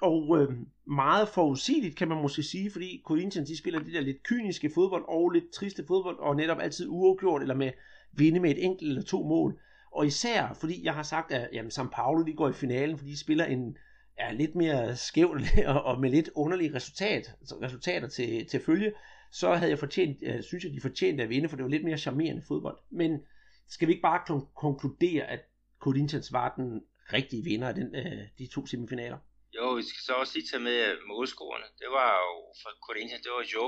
Og 0.01 0.37
øh, 0.39 0.49
meget 0.87 1.27
forudsigeligt 1.27 1.95
kan 1.95 2.07
man 2.07 2.21
måske 2.21 2.43
sige, 2.43 2.71
fordi 2.71 3.01
Corinthians 3.05 3.49
de 3.49 3.57
spiller 3.57 3.79
det 3.79 3.93
der 3.93 4.01
lidt 4.01 4.23
kyniske 4.23 4.71
fodbold 4.73 5.05
og 5.07 5.29
lidt 5.29 5.51
triste 5.51 5.85
fodbold, 5.87 6.19
og 6.19 6.35
netop 6.35 6.59
altid 6.59 6.87
uafgjort 6.89 7.41
eller 7.41 7.55
med 7.55 7.71
vinde 8.11 8.39
med 8.39 8.51
et 8.51 8.63
enkelt 8.65 8.89
eller 8.89 9.03
to 9.03 9.23
mål. 9.23 9.59
Og 9.91 10.07
især 10.07 10.53
fordi 10.53 10.85
jeg 10.85 10.93
har 10.93 11.03
sagt, 11.03 11.31
at 11.31 11.49
jamen, 11.53 11.71
San 11.71 11.89
Paulo 11.89 12.23
de 12.23 12.33
går 12.33 12.49
i 12.49 12.53
finalen, 12.53 12.97
fordi 12.97 13.11
de 13.11 13.19
spiller 13.19 13.45
en 13.45 13.77
ja, 14.19 14.31
lidt 14.31 14.55
mere 14.55 14.95
skæv 14.95 15.29
og, 15.67 15.83
og 15.83 16.01
med 16.01 16.09
lidt 16.09 16.29
underlige 16.35 16.75
resultat, 16.75 17.35
altså 17.39 17.55
resultater 17.61 18.07
til, 18.07 18.47
til 18.47 18.59
følge, 18.59 18.91
så 19.31 19.53
havde 19.53 19.69
jeg 19.69 19.79
fortjent, 19.79 20.21
jeg 20.21 20.43
synes 20.43 20.63
jeg, 20.63 20.73
de 20.73 20.81
fortjente 20.81 21.23
at 21.23 21.29
vinde, 21.29 21.49
for 21.49 21.55
det 21.55 21.63
var 21.63 21.69
lidt 21.69 21.83
mere 21.83 21.97
charmerende 21.97 22.41
fodbold. 22.47 22.77
Men 22.91 23.19
skal 23.67 23.87
vi 23.87 23.93
ikke 23.93 24.01
bare 24.01 24.41
konkludere, 24.55 25.23
at 25.23 25.39
Corinthians 25.79 26.33
var 26.33 26.53
den 26.57 26.81
rigtige 27.13 27.43
vinder 27.43 27.67
af 27.67 27.75
den, 27.75 27.95
øh, 27.95 28.27
de 28.37 28.47
to 28.47 28.65
semifinaler? 28.65 29.17
Jo, 29.57 29.65
vi 29.79 29.83
skal 29.83 30.03
så 30.03 30.13
også 30.13 30.33
lige 30.35 30.47
tage 30.47 30.67
med 30.69 30.77
øh, 30.87 30.97
målscorerne. 31.11 31.67
Det 31.81 31.89
var 31.97 32.11
jo 32.25 32.33
for 32.61 32.71
Corinthians, 32.85 33.23
det 33.23 33.31
var 33.31 33.45
Jo, 33.55 33.65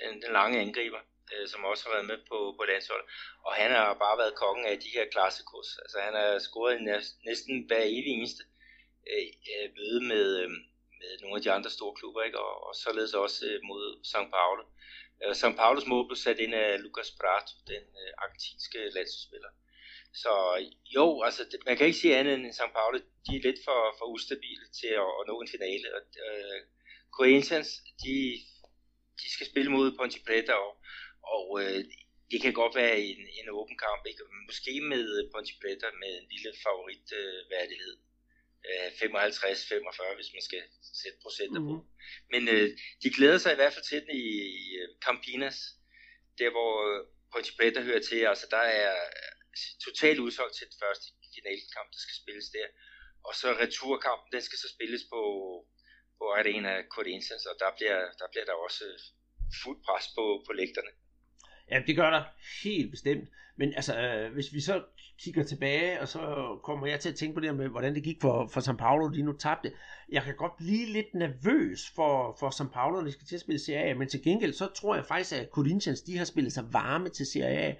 den, 0.00 0.22
den 0.22 0.32
lange 0.38 0.60
angriber, 0.64 1.02
øh, 1.32 1.48
som 1.48 1.64
også 1.64 1.82
har 1.84 1.92
været 1.96 2.10
med 2.12 2.18
på, 2.30 2.38
på 2.58 2.62
landsholdet. 2.70 3.06
Og 3.46 3.52
han 3.60 3.70
har 3.70 3.94
bare 4.04 4.18
været 4.22 4.40
kongen 4.42 4.66
af 4.66 4.78
de 4.84 4.94
her 4.96 5.06
klassikos. 5.14 5.68
Altså 5.82 5.98
han 6.06 6.14
har 6.14 6.38
scoret 6.38 6.78
næsten 7.28 7.54
hver 7.68 7.84
evig 7.96 8.12
eneste 8.18 8.42
øh, 9.12 9.26
øh, 9.52 9.68
møde 9.78 10.00
med, 10.12 10.26
øh, 10.42 10.50
med 11.00 11.10
nogle 11.22 11.36
af 11.36 11.42
de 11.42 11.52
andre 11.56 11.70
store 11.70 11.94
klubber, 11.98 12.22
ikke? 12.22 12.38
Og, 12.46 12.54
og 12.66 12.74
således 12.74 13.14
også 13.14 13.40
øh, 13.50 13.58
mod 13.70 13.84
São 14.10 14.26
Paulo. 14.36 14.64
Øh, 15.22 15.34
São 15.40 15.52
Paulos 15.60 15.86
mål 15.86 16.08
blev 16.08 16.16
sat 16.16 16.38
ind 16.44 16.54
af 16.54 16.82
Lucas 16.82 17.10
Prato, 17.20 17.54
den 17.72 17.84
øh, 18.02 18.12
argentinske 18.22 18.78
landsholdsspiller. 18.96 19.50
Så 20.14 20.32
jo, 20.96 21.22
altså 21.22 21.42
man 21.66 21.76
kan 21.76 21.86
ikke 21.86 21.98
sige 21.98 22.16
andet 22.16 22.34
end 22.34 22.52
St. 22.52 22.74
Pauli, 22.76 22.98
de 23.26 23.36
er 23.36 23.46
lidt 23.48 23.60
for, 23.64 23.80
for 23.98 24.06
ustabile 24.14 24.66
til 24.80 24.92
at, 25.02 25.10
at 25.18 25.24
nå 25.26 25.40
en 25.40 25.48
finale. 25.48 25.86
Og, 25.96 26.02
øh, 26.26 26.60
Corinthians, 27.18 27.68
de, 28.02 28.14
de 29.20 29.28
skal 29.34 29.46
spille 29.46 29.70
mod 29.70 29.96
Ponte 29.96 30.20
Preta, 30.26 30.52
og, 30.52 30.72
og 31.34 31.46
øh, 31.62 31.84
det 32.30 32.38
kan 32.42 32.52
godt 32.52 32.74
være 32.74 33.00
en, 33.00 33.20
en 33.38 33.48
åben 33.58 33.78
kamp, 33.78 34.02
ikke? 34.06 34.22
måske 34.48 34.80
med 34.92 35.30
Ponte 35.32 35.52
Preta 35.60 35.88
med 36.02 36.12
en 36.20 36.28
lille 36.34 36.52
favoritværdighed. 36.64 37.94
Øh, 38.68 38.88
55-45, 39.02 40.14
hvis 40.18 40.32
man 40.36 40.42
skal 40.48 40.62
sætte 41.02 41.18
procenter 41.22 41.60
mm-hmm. 41.60 41.76
på. 41.76 41.82
Mhm. 41.82 42.32
Men 42.32 42.42
øh, 42.54 42.68
de 43.02 43.10
glæder 43.16 43.38
sig 43.38 43.52
i 43.52 43.58
hvert 43.60 43.72
fald 43.72 43.88
til 43.88 44.00
den 44.02 44.10
i, 44.22 44.26
i 44.62 44.64
øh, 44.80 44.88
Campinas, 45.04 45.58
der 46.38 46.50
hvor 46.50 46.72
Ponte 47.32 47.52
Preta 47.56 47.80
hører 47.80 48.02
til. 48.08 48.20
Altså 48.32 48.46
der 48.50 48.64
er 48.82 48.94
totalt 49.86 50.18
udsolgt 50.26 50.54
til 50.56 50.66
den 50.70 50.78
første 50.82 51.06
finalkamp, 51.34 51.88
der 51.94 52.00
skal 52.04 52.16
spilles 52.22 52.48
der. 52.56 52.66
Og 53.28 53.34
så 53.40 53.48
returkampen, 53.64 54.28
den 54.34 54.42
skal 54.46 54.58
så 54.64 54.68
spilles 54.74 55.02
på, 55.12 55.22
på 56.18 56.24
Arena 56.38 56.72
Corinthians, 56.94 57.44
og 57.50 57.54
der 57.62 57.70
bliver, 57.78 57.98
der 58.20 58.26
bliver 58.32 58.46
der 58.50 58.56
også 58.66 58.84
fuld 59.62 59.78
pres 59.86 60.06
på, 60.16 60.24
på 60.46 60.52
lægterne. 60.60 60.92
Ja, 61.70 61.78
det 61.86 61.94
gør 62.00 62.10
der 62.16 62.22
helt 62.64 62.90
bestemt. 62.90 63.28
Men 63.60 63.74
altså, 63.74 64.00
øh, 64.00 64.32
hvis 64.32 64.52
vi 64.52 64.60
så 64.60 64.84
kigger 65.22 65.44
tilbage, 65.44 66.00
og 66.00 66.08
så 66.08 66.20
kommer 66.64 66.86
jeg 66.86 67.00
til 67.00 67.08
at 67.08 67.14
tænke 67.14 67.34
på 67.34 67.40
det 67.40 67.56
med, 67.56 67.68
hvordan 67.68 67.94
det 67.94 68.04
gik 68.04 68.16
for, 68.20 68.50
for 68.52 68.60
São 68.60 68.76
Paulo, 68.76 69.08
de 69.08 69.22
nu 69.22 69.32
tabte. 69.32 69.72
Jeg 70.12 70.22
kan 70.22 70.36
godt 70.36 70.56
blive 70.56 70.86
lidt 70.86 71.14
nervøs 71.14 71.80
for, 71.94 72.36
for 72.40 72.50
São 72.50 72.72
Paulo, 72.72 72.96
når 72.96 73.04
de 73.06 73.12
skal 73.12 73.26
til 73.26 73.34
at 73.34 73.40
spille 73.40 73.58
Serie 73.58 73.90
A, 73.90 73.94
men 73.94 74.08
til 74.08 74.22
gengæld, 74.22 74.52
så 74.52 74.66
tror 74.66 74.94
jeg 74.94 75.04
faktisk, 75.04 75.32
at 75.32 75.48
Corinthians, 75.52 76.00
de 76.00 76.18
har 76.18 76.24
spillet 76.24 76.52
sig 76.52 76.64
varme 76.72 77.08
til 77.08 77.26
Serie 77.26 77.58
A. 77.58 77.74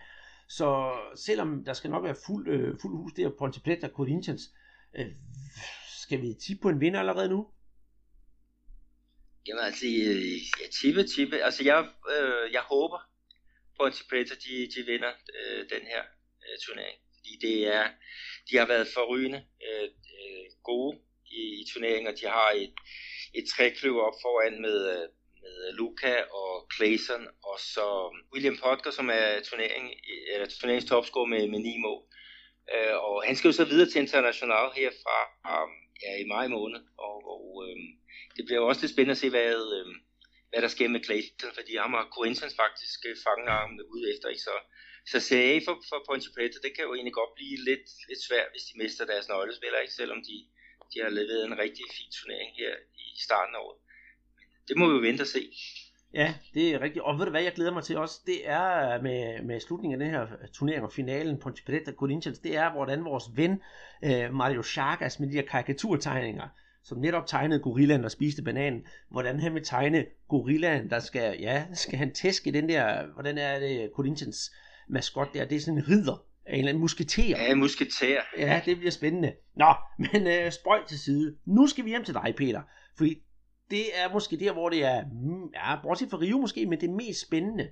Så 0.49 0.93
selvom 1.17 1.65
der 1.65 1.73
skal 1.73 1.91
nok 1.91 2.05
være 2.05 2.17
fuld, 2.27 2.49
øh, 2.49 2.79
fuld 2.81 2.97
hus 2.97 3.13
der 3.13 3.31
på 3.39 3.45
og 3.83 3.91
Corinthians, 3.95 4.43
øh, 4.99 5.07
skal 6.03 6.23
vi 6.23 6.35
tippe 6.47 6.63
på 6.63 6.69
en 6.69 6.81
vinder 6.81 7.01
allerede 7.01 7.29
nu? 7.29 7.51
Jamen 9.47 9.65
altså, 9.65 9.87
jeg 10.63 10.71
tippe, 10.81 11.03
tippe. 11.17 11.37
Altså 11.37 11.65
jeg, 11.65 11.89
øh, 12.15 12.53
jeg 12.53 12.61
håber, 12.61 12.99
Ponte 13.77 14.35
de, 14.45 14.55
de 14.75 14.81
vinder 14.87 15.13
øh, 15.39 15.61
den 15.75 15.83
her 15.93 16.03
øh, 16.45 16.57
turnering. 16.67 16.99
Fordi 17.15 17.33
det 17.47 17.75
er, 17.75 17.85
de 18.51 18.57
har 18.57 18.67
været 18.67 18.89
forrygende 18.95 19.41
øh, 19.67 19.89
øh, 20.19 20.47
gode 20.63 20.99
i, 21.27 21.41
i 21.61 21.65
turneringen, 21.73 22.07
og 22.13 22.15
de 22.21 22.27
har 22.27 22.51
et, 22.57 22.75
et 23.35 23.45
trækløv 23.53 23.97
op 24.07 24.17
foran 24.23 24.61
med, 24.61 24.77
øh, 24.95 25.09
med 25.45 25.55
øh, 25.69 25.75
Luca 25.79 26.15
og 26.41 26.53
Clayson, 26.75 27.23
og 27.51 27.57
så 27.75 27.87
um, 28.07 28.17
William 28.33 28.59
Potker, 28.63 28.91
som 28.91 29.07
er 29.21 29.27
turnering, 29.49 29.85
eller 30.33 30.47
turneringstopscore 30.47 31.29
med, 31.35 31.43
med 31.53 31.59
9 31.59 31.79
mål. 31.87 32.03
Øh, 32.75 32.97
og 33.07 33.15
han 33.27 33.37
skal 33.37 33.49
jo 33.49 33.57
så 33.61 33.65
videre 33.71 33.89
til 33.89 34.03
International 34.05 34.67
her 34.79 34.91
fra 35.03 35.19
um, 35.55 35.73
ja, 36.05 36.13
i 36.23 36.27
maj 36.35 36.47
måned, 36.57 36.81
og, 37.07 37.17
og 37.33 37.45
øhm, 37.67 37.91
det 38.37 38.43
bliver 38.47 38.61
også 38.61 38.81
lidt 38.83 38.93
spændende 38.95 39.17
at 39.19 39.23
se, 39.25 39.31
hvad, 39.31 39.57
øhm, 39.77 39.97
hvad 40.51 40.61
der 40.63 40.71
sker 40.75 40.89
med 40.89 41.05
Clayton, 41.07 41.53
fordi 41.59 41.73
ham 41.77 41.93
har 41.99 42.15
Corinthians 42.17 42.57
faktisk 42.63 42.99
fanger 43.05 43.23
fanget 43.27 43.53
ham 43.61 43.71
ud 43.95 44.03
efter, 44.13 44.27
ikke? 44.29 44.47
Så, 44.49 44.55
så 45.11 45.19
CA 45.29 45.55
for, 45.67 45.75
for 45.89 45.99
Ponte 46.07 46.31
Preta, 46.35 46.59
det 46.65 46.73
kan 46.75 46.87
jo 46.87 46.93
egentlig 46.95 47.17
godt 47.21 47.33
blive 47.39 47.59
lidt, 47.69 47.87
lidt 48.09 48.23
svært, 48.29 48.49
hvis 48.53 48.69
de 48.69 48.79
mister 48.83 49.05
deres 49.13 49.29
nøglespillere, 49.29 49.83
ikke? 49.85 49.99
selvom 50.01 50.21
de, 50.29 50.37
de 50.91 50.97
har 51.05 51.11
leveret 51.19 51.45
en 51.45 51.61
rigtig 51.65 51.85
fin 51.97 52.11
turnering 52.19 52.51
her 52.63 52.75
i 53.05 53.09
starten 53.27 53.55
af 53.57 53.61
året 53.67 53.79
det 54.69 54.77
må 54.77 54.87
vi 54.89 54.95
jo 54.95 55.01
vente 55.01 55.23
og 55.23 55.27
se. 55.27 55.39
Ja, 56.15 56.35
det 56.55 56.75
er 56.75 56.81
rigtigt. 56.81 57.05
Og 57.05 57.19
ved 57.19 57.25
du 57.25 57.31
hvad, 57.31 57.43
jeg 57.43 57.53
glæder 57.53 57.73
mig 57.73 57.83
til 57.83 57.97
også, 57.97 58.21
det 58.27 58.49
er 58.49 59.03
med, 59.03 59.43
med 59.43 59.61
slutningen 59.61 60.03
af 60.03 60.07
den 60.07 60.15
her 60.15 60.27
turnering 60.53 60.85
og 60.85 60.93
finalen 60.93 61.39
på 61.39 61.51
Preta 61.67 61.93
Corinthians, 61.93 62.39
det 62.39 62.57
er, 62.57 62.73
hvordan 62.73 63.05
vores 63.05 63.25
ven 63.37 63.61
øh, 64.05 64.35
Mario 64.35 64.63
Chagas 64.63 65.21
med 65.21 65.29
de 65.29 65.33
her 65.33 65.43
karikaturtegninger, 65.43 66.49
som 66.85 66.99
netop 66.99 67.27
tegnede 67.27 67.61
gorillaen, 67.61 68.03
der 68.03 68.09
spiste 68.09 68.43
bananen, 68.43 68.87
hvordan 69.11 69.41
han 69.41 69.55
vil 69.55 69.65
tegne 69.65 70.05
gorillaen, 70.29 70.91
der 70.91 70.99
skal, 70.99 71.37
ja, 71.41 71.65
skal 71.75 71.99
han 71.99 72.15
tæske 72.15 72.53
den 72.53 72.69
der, 72.69 73.07
hvordan 73.15 73.39
er 73.39 73.59
det 73.59 73.91
Corinthians 73.95 74.53
maskot 74.89 75.35
der, 75.35 75.45
det 75.45 75.57
er 75.57 75.61
sådan 75.61 75.79
en 75.79 75.89
ridder, 75.89 76.23
en 76.49 76.55
eller 76.55 76.69
anden 76.69 76.81
musketer. 76.81 77.25
Ja, 77.29 77.55
musketer. 77.55 78.21
Ja, 78.39 78.61
det 78.65 78.77
bliver 78.77 78.91
spændende. 78.91 79.33
Nå, 79.57 79.75
men 79.99 80.27
øh, 80.27 80.53
spøj 80.53 80.79
til 80.89 80.99
side. 80.99 81.37
Nu 81.47 81.67
skal 81.67 81.85
vi 81.85 81.91
hjem 81.91 82.05
til 82.05 82.15
dig, 82.15 82.35
Peter. 82.37 82.63
Fordi 82.99 83.23
det 83.71 83.99
er 83.99 84.13
måske 84.13 84.37
der, 84.37 84.53
hvor 84.53 84.69
det 84.69 84.85
er, 84.85 85.05
mm, 85.05 85.49
ja, 85.55 85.83
bortset 85.83 86.11
fra 86.11 86.19
Rio 86.19 86.39
måske, 86.39 86.67
men 86.67 86.81
det 86.81 86.91
mest 86.91 87.27
spændende. 87.27 87.71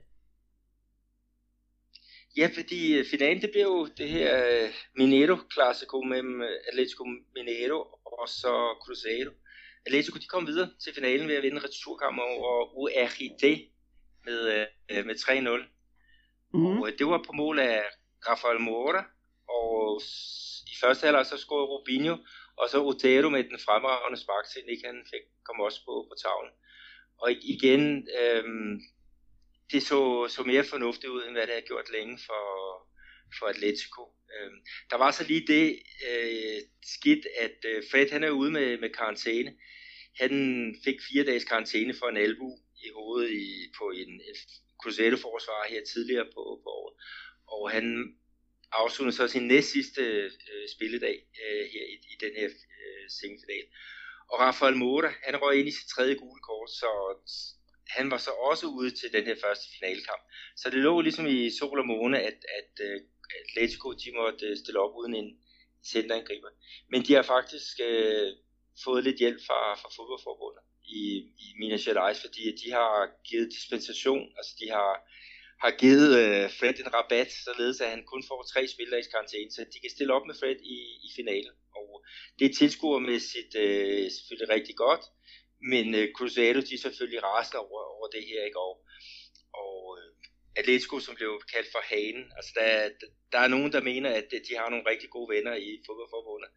Ja, 2.36 2.50
fordi 2.54 2.98
øh, 2.98 3.04
finalen, 3.10 3.42
det 3.42 3.50
bliver 3.50 3.66
jo 3.66 3.86
det 3.86 4.08
her 4.08 4.64
uh, 4.64 4.70
Mineiro 4.96 5.36
Classico 5.52 6.00
mellem 6.00 6.40
uh, 6.40 6.68
Atletico 6.68 7.04
Mineiro 7.34 7.78
og 8.04 8.28
så 8.28 8.52
Cruzeiro. 8.82 9.30
Atletico, 9.86 10.18
de 10.18 10.26
kom 10.26 10.46
videre 10.46 10.70
til 10.84 10.94
finalen 10.94 11.28
ved 11.28 11.34
at 11.34 11.42
vinde 11.42 11.64
returkamp 11.64 12.18
over 12.18 12.74
URIT 12.74 13.42
med, 14.24 14.66
med 15.04 15.14
3-0. 15.14 15.76
Mm. 16.54 16.80
Og 16.82 16.90
det 16.98 17.06
var 17.06 17.22
på 17.26 17.32
mål 17.32 17.58
af 17.58 17.82
Rafael 18.28 18.60
Moura, 18.60 19.04
og 19.48 20.02
i 20.72 20.74
første 20.80 21.04
halvleg 21.04 21.26
så 21.26 21.36
scorede 21.36 21.66
Rubinho, 21.66 22.16
og 22.60 22.68
så 22.70 22.78
Otero 22.82 23.28
med 23.28 23.44
den 23.44 23.58
fremragende 23.66 24.20
sparkteknik, 24.20 24.80
han 24.84 24.98
fik, 25.12 25.24
kom 25.46 25.60
også 25.60 25.80
på, 25.86 25.94
på 26.08 26.14
tavlen. 26.22 26.52
Og 27.22 27.32
igen, 27.32 28.08
øhm, 28.20 28.80
det 29.72 29.82
så, 29.82 30.28
så 30.28 30.42
mere 30.42 30.64
fornuftigt 30.64 31.12
ud, 31.14 31.22
end 31.22 31.32
hvad 31.32 31.46
det 31.46 31.54
har 31.54 31.70
gjort 31.70 31.92
længe 31.92 32.18
for, 32.26 32.44
for 33.38 33.46
Atletico. 33.46 34.02
Øhm, 34.34 34.58
der 34.90 34.96
var 34.96 35.10
så 35.10 35.24
lige 35.24 35.46
det 35.46 35.82
øh, 36.08 36.60
skidt, 36.84 37.26
at 37.38 37.58
øh, 37.64 37.82
Fred 37.90 38.10
han 38.10 38.24
er 38.24 38.30
ude 38.30 38.50
med, 38.50 38.78
med 38.78 38.90
karantæne. 38.90 39.52
Han 40.20 40.32
fik 40.84 40.98
fire 41.10 41.24
dages 41.24 41.44
karantæne 41.44 41.94
for 41.94 42.06
en 42.06 42.16
albu 42.16 42.58
i 42.84 42.88
hovedet 42.94 43.30
i, 43.30 43.72
på 43.78 43.84
en, 43.90 44.08
en 44.08 44.36
Cruzeiro-forsvar 44.82 45.66
her 45.68 45.82
tidligere 45.92 46.24
på, 46.24 46.42
på 46.64 46.68
året. 46.80 46.94
Og 47.48 47.70
han 47.70 48.16
afslutter 48.82 49.12
så 49.12 49.28
sin 49.28 49.46
næstsidste 49.52 50.02
øh, 50.52 50.68
spilledag 50.74 51.16
øh, 51.42 51.64
her 51.72 51.84
i, 51.94 51.96
i 52.12 52.16
den 52.24 52.32
her 52.40 52.48
øh, 52.48 53.04
semifinal. 53.18 53.66
Og 54.30 54.36
Rafael 54.40 54.76
Mota, 54.76 55.10
han 55.26 55.42
røg 55.42 55.58
ind 55.58 55.68
i 55.68 55.78
sit 55.78 55.88
tredje 55.94 56.14
gule 56.14 56.40
kort, 56.48 56.70
så 56.70 56.88
han 57.96 58.10
var 58.10 58.18
så 58.18 58.30
også 58.30 58.66
ude 58.66 58.90
til 58.90 59.12
den 59.12 59.24
her 59.24 59.36
første 59.44 59.66
finalkamp. 59.74 60.22
Så 60.56 60.70
det 60.70 60.78
lå 60.78 61.00
ligesom 61.00 61.26
i 61.26 61.50
sol 61.58 61.78
og 61.78 61.86
måne, 61.86 62.18
at, 62.20 62.38
at 62.58 62.72
øh, 62.86 63.00
Atletico 63.40 63.92
de 63.92 64.10
måtte 64.20 64.46
øh, 64.46 64.56
stille 64.56 64.80
op 64.80 64.94
uden 65.00 65.14
en 65.14 65.38
centerangriber. 65.92 66.50
Men 66.90 67.02
de 67.06 67.12
har 67.14 67.22
faktisk 67.22 67.80
øh, 67.90 68.32
fået 68.84 69.04
lidt 69.04 69.18
hjælp 69.18 69.40
fra, 69.46 69.74
fra 69.80 69.88
fodboldforbundet 69.96 70.62
i, 70.84 71.02
i 71.44 71.46
Minas 71.60 71.84
Gerais, 71.84 72.20
fordi 72.20 72.44
de 72.62 72.68
har 72.72 73.10
givet 73.28 73.52
dispensation, 73.52 74.24
altså 74.38 74.52
de 74.60 74.66
har, 74.76 74.92
har 75.64 75.72
givet 75.82 76.10
øh, 76.22 76.50
Fred 76.58 76.76
en 76.80 76.94
rabat, 76.94 77.30
således 77.46 77.80
at 77.80 77.90
han 77.90 78.04
kun 78.12 78.22
får 78.28 78.40
tre 78.52 78.62
spillere 78.74 79.00
i 79.00 79.10
karantæne, 79.12 79.50
så 79.50 79.60
de 79.72 79.80
kan 79.80 79.90
stille 79.90 80.14
op 80.16 80.26
med 80.26 80.34
Fred 80.40 80.58
i, 80.74 80.78
i 81.06 81.08
finalen. 81.16 81.54
Og 81.78 82.04
det 82.38 82.56
tilskuermæssigt 82.56 83.52
øh, 83.64 84.04
selvfølgelig 84.16 84.50
rigtig 84.56 84.76
godt, 84.76 85.04
men 85.72 85.94
øh, 85.94 86.06
Cruzado 86.16 86.60
de 86.60 86.74
er 86.74 86.84
selvfølgelig 86.86 87.22
rasende 87.24 87.60
over, 87.66 87.82
over 87.96 88.06
det 88.14 88.24
her, 88.30 88.40
ikke? 88.48 88.60
Og, 88.68 88.74
og 89.62 89.98
øh, 89.98 90.10
Atletico, 90.60 90.96
som 91.00 91.14
blev 91.14 91.32
kaldt 91.54 91.68
for 91.74 91.82
Hanen, 91.90 92.26
altså 92.36 92.52
der, 92.58 92.90
der 93.32 93.38
er 93.38 93.48
nogen, 93.54 93.72
der 93.72 93.88
mener, 93.90 94.10
at 94.10 94.28
øh, 94.36 94.40
de 94.48 94.52
har 94.58 94.68
nogle 94.70 94.88
rigtig 94.90 95.08
gode 95.10 95.28
venner 95.34 95.54
i 95.54 95.70
fodboldforbundet. 95.86 96.50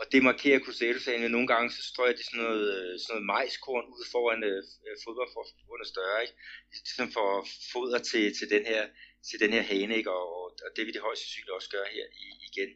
Og 0.00 0.04
det 0.12 0.22
markerer 0.22 0.60
Cruzeiro-sagen 0.64 1.30
nogle 1.30 1.46
gange, 1.46 1.70
så 1.70 1.82
strøger 1.82 2.16
de 2.16 2.24
sådan 2.24 2.44
noget, 2.44 2.66
øh, 2.76 2.98
sådan 3.00 3.12
noget 3.12 3.26
majskorn 3.32 3.86
ud 3.94 4.04
foran 4.12 4.42
øh, 4.50 4.62
øh 4.86 4.96
fodboldforbundet 5.04 5.88
større, 5.94 6.22
ikke? 6.24 6.34
Ligesom 6.72 7.08
for 7.16 7.28
foder 7.72 7.98
til, 8.10 8.24
til, 8.38 8.50
den 8.54 8.64
her, 8.66 8.82
til 9.28 9.40
den 9.40 9.52
her 9.56 9.62
hane, 9.62 9.96
ikke? 9.96 10.10
Og, 10.10 10.26
og 10.64 10.70
det 10.76 10.82
vil 10.86 10.94
de 10.94 11.06
højst 11.06 11.22
sandsynligt 11.22 11.56
også 11.58 11.70
gøre 11.76 11.88
her 11.96 12.06
i, 12.24 12.26
igen. 12.48 12.70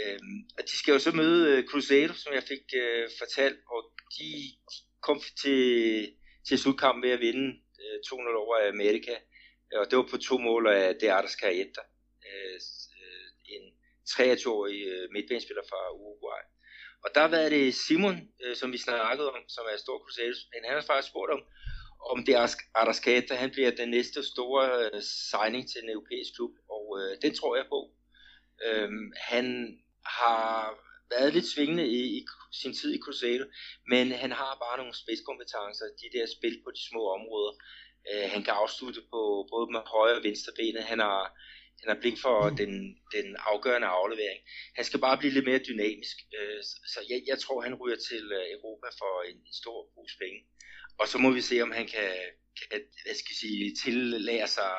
Øhm, 0.00 0.38
og 0.58 0.62
de 0.68 0.74
skal 0.78 0.92
jo 0.92 0.98
så 0.98 1.12
møde 1.20 1.42
øh, 1.50 1.64
Cruzeiro, 1.70 2.12
som 2.12 2.32
jeg 2.34 2.42
fik 2.42 2.64
øh, 2.82 3.08
fortalt, 3.18 3.58
og 3.74 3.80
de 4.16 4.28
kom 5.06 5.18
til, 5.42 5.64
til 6.48 6.58
slutkampen 6.58 7.02
ved 7.02 7.10
at 7.10 7.20
vinde 7.20 7.46
øh, 7.82 7.96
2-0 8.06 8.42
over 8.42 8.68
Amerika, 8.68 9.14
og 9.80 9.90
det 9.90 9.96
var 9.98 10.06
på 10.10 10.16
to 10.16 10.38
mål 10.38 10.66
af 10.66 10.96
De 11.00 11.12
Artes 11.12 11.36
Carrieta, 11.40 11.82
Øh, 12.30 12.60
23-årig 14.14 14.80
øh, 14.92 15.04
midtbanespiller 15.14 15.64
fra 15.70 15.80
Uruguay. 16.00 16.42
Og 17.04 17.08
der 17.14 17.20
har 17.20 17.28
været 17.28 17.50
det 17.52 17.74
Simon, 17.74 18.18
øh, 18.44 18.56
som 18.56 18.72
vi 18.72 18.78
snakkede 18.78 19.28
om, 19.32 19.42
som 19.48 19.64
er 19.72 19.76
stor 19.76 19.98
Cruzeiro, 19.98 20.34
han 20.66 20.74
har 20.74 20.90
faktisk 20.90 21.10
spurgt 21.12 21.32
om, 21.36 21.42
om 22.12 22.24
det 22.26 22.34
Arrascata, 22.80 23.34
han 23.34 23.50
bliver 23.50 23.70
den 23.70 23.90
næste 23.90 24.20
store 24.32 24.64
øh, 24.84 25.02
signing 25.30 25.62
til 25.70 25.78
en 25.82 25.90
europæisk 25.90 26.30
klub, 26.36 26.52
og 26.76 26.84
øh, 27.00 27.12
den 27.22 27.34
tror 27.34 27.56
jeg 27.56 27.66
på. 27.74 27.80
Øhm, 28.66 29.12
han 29.30 29.46
har 30.04 30.54
været 31.14 31.34
lidt 31.34 31.48
svingende 31.54 31.86
i, 31.88 32.00
i 32.18 32.20
sin 32.52 32.74
tid 32.74 32.94
i 32.94 33.02
Cruzeiro, 33.04 33.44
men 33.92 34.12
han 34.22 34.32
har 34.32 34.52
bare 34.64 34.78
nogle 34.80 34.94
spidskompetencer, 35.02 35.86
de 36.02 36.18
der 36.18 36.26
spil 36.36 36.56
på 36.64 36.70
de 36.76 36.82
små 36.90 37.02
områder. 37.16 37.52
Øh, 38.10 38.26
han 38.32 38.42
kan 38.42 38.54
afslutte 38.62 39.02
på 39.12 39.20
både 39.52 39.66
med 39.74 39.82
højre 39.96 40.18
og 40.18 40.24
venstre 40.28 40.52
benet. 40.58 40.90
Han 40.92 41.00
har, 41.06 41.22
han 41.80 41.88
har 41.92 42.00
blik 42.00 42.18
for 42.24 42.36
mm. 42.48 42.56
den, 42.60 42.72
den 43.16 43.26
afgørende 43.52 43.88
aflevering. 44.00 44.40
Han 44.76 44.84
skal 44.84 45.00
bare 45.00 45.18
blive 45.18 45.32
lidt 45.32 45.48
mere 45.50 45.66
dynamisk. 45.70 46.16
Øh, 46.38 46.60
så 46.92 46.98
jeg, 47.10 47.18
jeg 47.30 47.38
tror, 47.38 47.66
han 47.66 47.74
ryger 47.80 48.00
til 48.10 48.24
øh, 48.38 48.44
Europa 48.56 48.88
for 49.00 49.12
en, 49.30 49.36
en 49.48 49.54
stor 49.62 49.78
pose 49.94 50.16
penge. 50.22 50.38
Og 51.00 51.08
så 51.08 51.16
må 51.18 51.30
vi 51.30 51.40
se, 51.40 51.56
om 51.66 51.72
han 51.78 51.86
kan, 51.94 52.10
kan 52.58 52.66
hvad 53.04 53.14
skal 53.20 53.32
jeg 53.34 53.40
sige, 53.44 53.74
tillære 53.84 54.48
sig 54.56 54.72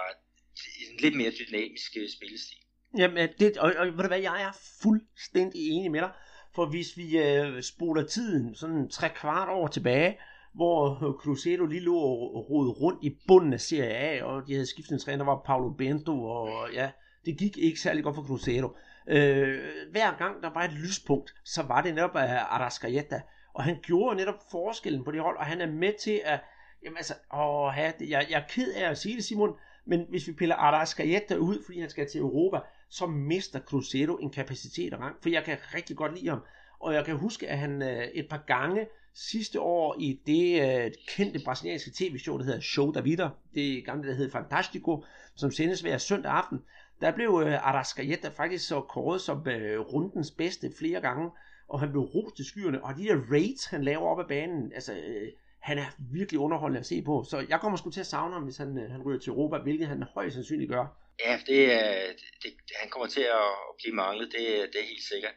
en 0.83 0.97
lidt 1.03 1.15
mere 1.15 1.33
dynamisk 1.41 1.91
øh, 1.97 2.09
spillestil. 2.17 2.57
Jamen, 2.97 3.29
det, 3.39 3.57
og, 3.57 3.73
og 3.77 3.85
ved 3.85 4.03
du 4.03 4.07
hvad, 4.07 4.19
jeg 4.29 4.41
er 4.47 4.53
fuldstændig 4.83 5.61
enig 5.69 5.91
med 5.91 6.01
dig. 6.01 6.11
For 6.55 6.65
hvis 6.65 6.97
vi 6.97 7.17
øh, 7.17 7.63
spoler 7.63 8.03
tiden 8.07 8.55
sådan 8.55 8.89
tre 8.89 9.09
kvart 9.09 9.49
år 9.49 9.67
tilbage, 9.67 10.17
hvor 10.53 11.15
Cruzeiro 11.19 11.65
lige 11.65 11.81
lå 11.81 11.95
og 11.97 12.49
rode 12.49 12.69
rundt 12.69 13.03
i 13.03 13.17
bunden 13.27 13.53
af 13.53 13.61
Serie 13.61 13.93
A, 13.93 14.23
og 14.23 14.47
de 14.47 14.53
havde 14.53 14.65
skiftet 14.65 14.91
en 14.91 14.99
træner, 14.99 15.17
der 15.17 15.31
var 15.31 15.41
Paulo 15.45 15.69
Bento, 15.69 16.23
og 16.23 16.49
ja, 16.73 16.91
det 17.25 17.37
gik 17.37 17.57
ikke 17.57 17.79
særlig 17.79 18.03
godt 18.03 18.15
for 18.15 18.23
Cruzeiro. 18.23 18.75
Øh, 19.07 19.59
hver 19.91 20.17
gang 20.17 20.43
der 20.43 20.53
var 20.53 20.63
et 20.63 20.73
lyspunkt, 20.73 21.33
så 21.45 21.63
var 21.63 21.81
det 21.81 21.95
netop 21.95 22.15
af 22.15 22.39
Arrascaeta, 22.49 23.21
og 23.53 23.63
han 23.63 23.77
gjorde 23.83 24.15
netop 24.15 24.39
forskellen 24.51 25.03
på 25.03 25.11
det 25.11 25.21
hold, 25.21 25.37
og 25.37 25.45
han 25.45 25.61
er 25.61 25.71
med 25.71 25.93
til 25.99 26.21
at, 26.25 26.39
jamen 26.83 26.97
altså, 26.97 27.13
åh, 27.33 27.73
jeg, 27.77 27.95
jeg 28.09 28.25
er 28.31 28.47
ked 28.49 28.73
af 28.73 28.89
at 28.89 28.97
sige 28.97 29.15
det, 29.15 29.23
Simon, 29.23 29.55
men 29.85 30.05
hvis 30.09 30.27
vi 30.27 30.33
piller 30.33 30.55
Arrascaeta 30.55 31.35
ud, 31.35 31.63
fordi 31.65 31.79
han 31.79 31.89
skal 31.89 32.09
til 32.09 32.21
Europa, 32.21 32.59
så 32.89 33.05
mister 33.05 33.59
Cruzeiro 33.59 34.15
en 34.15 34.29
kapacitet 34.29 34.93
og 34.93 34.99
rang, 34.99 35.15
for 35.21 35.29
jeg 35.29 35.43
kan 35.43 35.57
rigtig 35.75 35.97
godt 35.97 36.15
lide 36.15 36.29
ham. 36.29 36.43
Og 36.79 36.93
jeg 36.93 37.05
kan 37.05 37.17
huske, 37.17 37.49
at 37.49 37.57
han 37.57 37.81
øh, 37.81 38.03
et 38.03 38.27
par 38.29 38.43
gange 38.47 38.87
sidste 39.13 39.59
år 39.59 39.95
i 39.99 40.19
det 40.25 40.61
øh, 40.61 40.91
kendte 41.15 41.41
brasilianske 41.45 41.91
tv-show, 41.95 42.37
der 42.37 42.45
hedder 42.45 42.59
Show 42.59 42.91
da 42.91 42.99
Vida, 42.99 43.29
det 43.55 43.85
gamle, 43.85 44.09
der 44.09 44.15
hedder 44.15 44.31
Fantastico, 44.31 45.03
som 45.35 45.51
sendes 45.51 45.81
hver 45.81 45.97
søndag 45.97 46.31
aften, 46.31 46.59
der 47.01 47.11
blev 47.11 47.43
øh, 47.45 47.67
Arrascaeta 47.67 48.29
faktisk 48.29 48.67
så 48.67 48.81
kåret 48.81 49.21
som 49.21 49.47
øh, 49.47 49.79
rundens 49.79 50.31
bedste 50.31 50.71
flere 50.79 51.01
gange, 51.01 51.29
og 51.67 51.79
han 51.79 51.91
blev 51.91 52.01
rost 52.01 52.35
til 52.35 52.45
skyerne, 52.45 52.83
og 52.83 52.95
de 52.97 53.03
der 53.03 53.15
raids, 53.31 53.65
han 53.65 53.83
laver 53.83 54.07
op 54.07 54.19
ad 54.19 54.27
banen, 54.27 54.73
altså, 54.73 54.93
øh, 54.93 55.31
han 55.59 55.77
er 55.77 55.85
virkelig 56.11 56.39
underholdende 56.39 56.79
at 56.79 56.85
se 56.85 57.01
på, 57.01 57.25
så 57.29 57.45
jeg 57.49 57.59
kommer 57.59 57.77
sgu 57.77 57.89
til 57.89 57.99
at 57.99 58.05
savne 58.05 58.33
ham, 58.33 58.43
hvis 58.43 58.57
han, 58.57 58.77
øh, 58.77 58.91
han 58.91 59.01
ryger 59.05 59.19
til 59.19 59.29
Europa, 59.29 59.57
hvilket 59.57 59.87
han 59.87 60.03
højst 60.03 60.33
sandsynligt 60.33 60.71
gør. 60.71 60.85
Ja, 61.25 61.39
det 61.47 61.73
er, 61.73 62.05
det, 62.43 62.51
han 62.81 62.89
kommer 62.89 63.07
til 63.07 63.21
at 63.21 63.47
blive 63.77 63.95
manglet, 63.95 64.27
det, 64.31 64.43
det 64.73 64.81
er 64.81 64.87
helt 64.93 65.03
sikkert. 65.13 65.35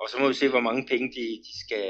Og 0.00 0.10
så 0.10 0.18
må 0.18 0.28
vi 0.28 0.34
se, 0.34 0.48
hvor 0.48 0.66
mange 0.68 0.86
penge 0.86 1.08
de, 1.16 1.26
de 1.48 1.54
skal 1.64 1.88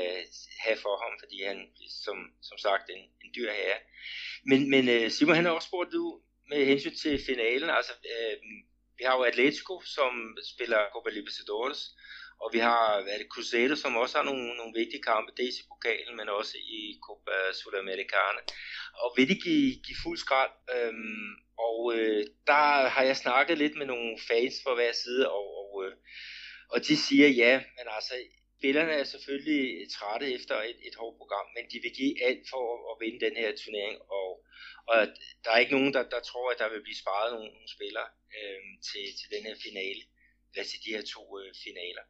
have 0.65 0.79
for 0.85 0.95
ham, 1.03 1.13
fordi 1.23 1.37
han 1.49 1.59
som, 2.05 2.19
som 2.43 2.59
sagt 2.59 2.91
en, 2.91 3.03
en 3.25 3.31
dyr 3.37 3.51
herre. 3.53 3.79
Men, 4.51 4.71
men 4.71 4.89
øh, 4.89 5.11
Simon, 5.11 5.37
han 5.37 5.45
har 5.45 5.53
også 5.53 5.69
spurgt 5.69 5.93
du 5.93 6.21
med 6.51 6.65
hensyn 6.65 6.95
til 7.03 7.21
finalen. 7.27 7.71
Altså, 7.71 7.93
øh, 8.15 8.37
vi 8.99 9.05
har 9.05 9.17
jo 9.17 9.23
Atletico, 9.23 9.75
som 9.97 10.13
spiller 10.53 10.81
Copa 10.93 11.11
Libertadores, 11.11 11.81
og 12.43 12.49
vi 12.53 12.59
har 12.59 13.03
hvad 13.03 13.19
det, 13.19 13.33
Cruzeiro, 13.33 13.75
som 13.77 13.97
også 13.97 14.17
har 14.19 14.25
nogle, 14.25 14.57
nogle 14.57 14.79
vigtige 14.81 15.03
kampe, 15.03 15.33
dels 15.37 15.57
i 15.61 15.69
pokalen, 15.73 16.17
men 16.17 16.29
også 16.29 16.55
i 16.79 16.99
Copa 17.07 17.37
Sudamericana. 17.59 18.41
Og 19.03 19.09
vil 19.17 19.29
de 19.29 19.39
give, 19.47 19.71
give 19.87 19.99
fuld 20.05 20.19
skrald? 20.19 20.55
Øhm, 20.77 21.31
og 21.69 21.79
øh, 21.97 22.23
der 22.47 22.89
har 22.95 23.03
jeg 23.03 23.17
snakket 23.17 23.59
lidt 23.59 23.77
med 23.77 23.87
nogle 23.87 24.19
fans 24.29 24.55
fra 24.65 24.75
hver 24.75 24.93
side, 24.93 25.31
og, 25.31 25.47
og, 25.63 25.71
øh, 25.85 25.93
og 26.73 26.79
de 26.87 26.97
siger 26.97 27.29
ja, 27.29 27.55
men 27.77 27.87
altså, 27.97 28.15
spillerne 28.59 28.93
er 28.93 29.05
selvfølgelig 29.05 29.91
trætte 29.97 30.27
efter 30.37 30.57
et, 30.71 30.79
et 30.89 30.95
hårdt 31.01 31.17
program, 31.21 31.47
men 31.57 31.65
de 31.73 31.79
vil 31.85 31.93
give 32.01 32.15
alt 32.29 32.45
for 32.53 32.63
at, 32.73 32.79
at 32.91 32.95
vinde 33.03 33.25
den 33.27 33.37
her 33.43 33.51
turnering, 33.63 33.97
og, 34.19 34.31
og 34.91 34.99
der 35.45 35.51
er 35.51 35.59
ikke 35.59 35.77
nogen, 35.79 35.95
der, 35.97 36.03
der 36.15 36.21
tror, 36.21 36.47
at 36.51 36.59
der 36.63 36.69
vil 36.73 36.83
blive 36.87 37.03
sparet 37.03 37.33
nogle, 37.35 37.51
nogle 37.57 37.71
spillere 37.77 38.09
øh, 38.37 38.63
til, 38.89 39.05
til 39.19 39.29
den 39.35 39.43
her 39.49 39.57
finale, 39.67 40.03
eller 40.51 40.67
til 40.71 40.81
de 40.85 40.95
her 40.97 41.05
to 41.15 41.23
øh, 41.41 41.51
finaler. 41.65 42.05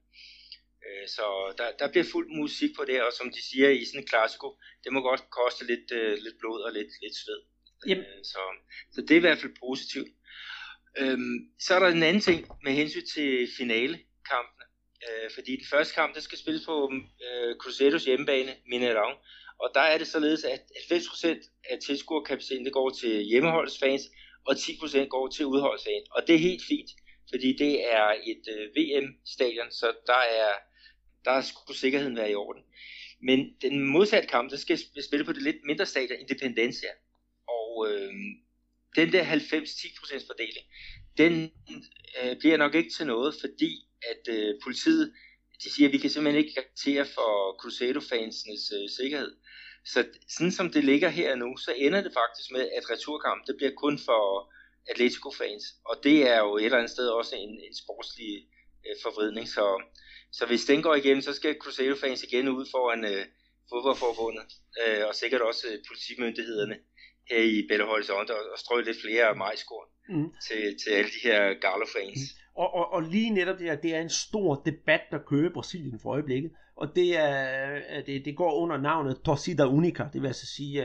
Øh, 0.87 1.07
så 1.17 1.25
der, 1.59 1.69
der 1.81 1.89
bliver 1.93 2.07
fuld 2.13 2.29
musik 2.41 2.71
på 2.79 2.85
det, 2.91 2.99
og 3.07 3.13
som 3.19 3.27
de 3.35 3.43
siger 3.51 3.69
i 3.71 3.85
sådan 3.85 4.01
en 4.01 4.11
klassiko, 4.13 4.49
det 4.85 4.93
må 4.93 5.01
godt 5.11 5.23
koste 5.39 5.63
lidt, 5.71 5.89
øh, 5.99 6.15
lidt 6.25 6.39
blod 6.41 6.61
og 6.67 6.73
lidt, 6.73 6.93
lidt 7.05 7.17
sved. 7.23 7.41
Jamen. 7.89 8.05
Øh, 8.05 8.25
så, 8.33 8.43
så 8.95 9.01
det 9.01 9.11
er 9.11 9.23
i 9.23 9.27
hvert 9.27 9.43
fald 9.43 9.61
positivt. 9.67 10.11
Øhm, 11.01 11.39
så 11.65 11.75
er 11.75 11.79
der 11.79 11.89
en 11.89 12.03
anden 12.03 12.23
ting 12.29 12.41
med 12.65 12.73
hensyn 12.73 13.07
til 13.15 13.49
kampene. 14.33 14.65
Øh, 15.07 15.31
fordi 15.35 15.53
den 15.57 15.67
første 15.71 15.95
kamp, 15.95 16.15
den 16.15 16.23
skal 16.23 16.39
spilles 16.39 16.65
på 16.67 16.93
øh, 17.27 17.57
Cruzeiros 17.61 18.05
hjemmebane, 18.05 18.53
Mineirão. 18.71 19.13
Og 19.63 19.71
der 19.75 19.81
er 19.81 19.99
det 19.99 20.07
således, 20.07 20.45
at 20.45 20.63
90% 20.93 21.63
af 21.71 21.79
tilskuerkapaciteten 21.87 22.65
det 22.65 22.73
går 22.73 22.91
til 22.91 23.23
hjemmeholdsfans, 23.23 24.03
og 24.47 24.55
10% 24.55 25.05
går 25.05 25.29
til 25.29 25.47
udholdsfans. 25.47 26.09
Og 26.11 26.27
det 26.27 26.35
er 26.35 26.39
helt 26.49 26.63
fint, 26.69 26.91
fordi 27.31 27.57
det 27.57 27.93
er 27.93 28.07
et 28.25 28.45
øh, 28.55 28.65
VM-stadion, 28.77 29.71
så 29.71 29.87
der 30.07 30.23
er, 30.43 30.53
der 31.25 31.41
skulle 31.41 31.79
sikkerheden 31.79 32.17
være 32.17 32.31
i 32.31 32.35
orden. 32.35 32.63
Men 33.23 33.55
den 33.63 33.87
modsatte 33.89 34.29
kamp, 34.29 34.51
der 34.51 34.57
skal 34.57 34.79
spille 35.05 35.25
på 35.25 35.33
det 35.33 35.43
lidt 35.43 35.57
mindre 35.65 35.87
stadion, 35.87 36.21
Independencia. 36.21 36.89
Og 37.49 37.87
øh, 37.89 38.13
den 38.97 39.13
der 39.13 39.25
90-10% 39.25 40.27
fordeling, 40.27 40.67
den 41.19 41.51
øh, 42.23 42.39
bliver 42.39 42.57
nok 42.57 42.75
ikke 42.75 42.91
til 42.91 43.07
noget, 43.07 43.35
fordi 43.41 43.71
at 44.11 44.35
øh, 44.37 44.55
politiet 44.65 45.13
de 45.65 45.75
siger, 45.75 45.89
at 45.89 45.93
vi 45.93 45.99
kan 45.99 46.11
simpelthen 46.11 46.45
ikke 46.45 46.55
garantere 46.55 47.07
for 47.17 47.33
Cruzeiro-fansenes 47.61 48.65
øh, 48.77 48.89
sikkerhed. 48.99 49.33
Så 49.93 50.07
sådan 50.29 50.53
som 50.53 50.71
det 50.71 50.85
ligger 50.85 51.09
her 51.09 51.35
nu, 51.35 51.57
så 51.57 51.73
ender 51.77 52.01
det 52.01 52.13
faktisk 52.13 52.51
med, 52.53 52.69
at 52.77 52.91
returkamp, 52.91 53.47
det 53.47 53.57
bliver 53.57 53.73
kun 53.77 53.99
for 53.99 54.53
Atletico-fans. 54.91 55.65
Og 55.85 55.95
det 56.05 56.29
er 56.29 56.39
jo 56.39 56.57
et 56.57 56.65
eller 56.65 56.79
andet 56.79 56.91
sted 56.91 57.09
også 57.09 57.37
en, 57.37 57.53
en 57.67 57.75
sportslig 57.83 58.33
øh, 58.87 58.97
forvridning. 59.03 59.49
Så, 59.49 59.83
så 60.33 60.47
hvis 60.47 60.65
den 60.65 60.83
går 60.83 60.95
igennem, 60.95 61.23
så 61.23 61.33
skal 61.33 61.61
Cruzeiro-fans 61.63 62.23
igen 62.23 62.49
ud 62.49 62.67
foran 62.71 63.05
øh, 63.05 63.27
fodboldforbundet, 63.71 64.47
øh, 64.83 65.07
og 65.09 65.15
sikkert 65.15 65.41
også 65.41 65.67
øh, 65.73 65.79
politimyndighederne 65.89 66.77
her 67.31 67.43
i 67.43 67.67
Belo 67.69 67.87
Horizonte, 67.87 68.33
og, 68.37 68.43
og 68.53 68.59
strø 68.59 68.81
lidt 68.81 69.01
flere 69.01 69.35
majskorn 69.35 69.89
mm. 70.09 70.29
til, 70.47 70.63
til 70.83 70.91
alle 70.91 71.11
de 71.11 71.23
her 71.29 71.55
Galo-fans. 71.65 72.21
Mm. 72.21 72.44
Og, 72.55 72.75
og, 72.75 72.93
og 72.93 73.03
lige 73.03 73.31
netop 73.31 73.59
det 73.59 73.67
her, 73.67 73.77
det 73.77 73.97
er 73.97 74.01
en 74.01 74.09
stor 74.09 74.63
debat, 74.67 75.01
der 75.11 75.19
kører 75.19 75.51
i 75.51 75.53
Brasilien 75.53 75.99
for 75.99 76.11
øjeblikket. 76.11 76.51
Og 76.77 76.97
det, 76.97 77.19
er, 77.19 77.75
øh, 77.75 78.07
det, 78.07 78.25
det 78.25 78.37
går 78.37 78.55
under 78.55 78.77
navnet 78.77 79.21
Torcida 79.25 79.67
Unica, 79.67 80.05
det 80.13 80.23
vil 80.23 80.27
altså 80.27 80.47
sige 80.47 80.83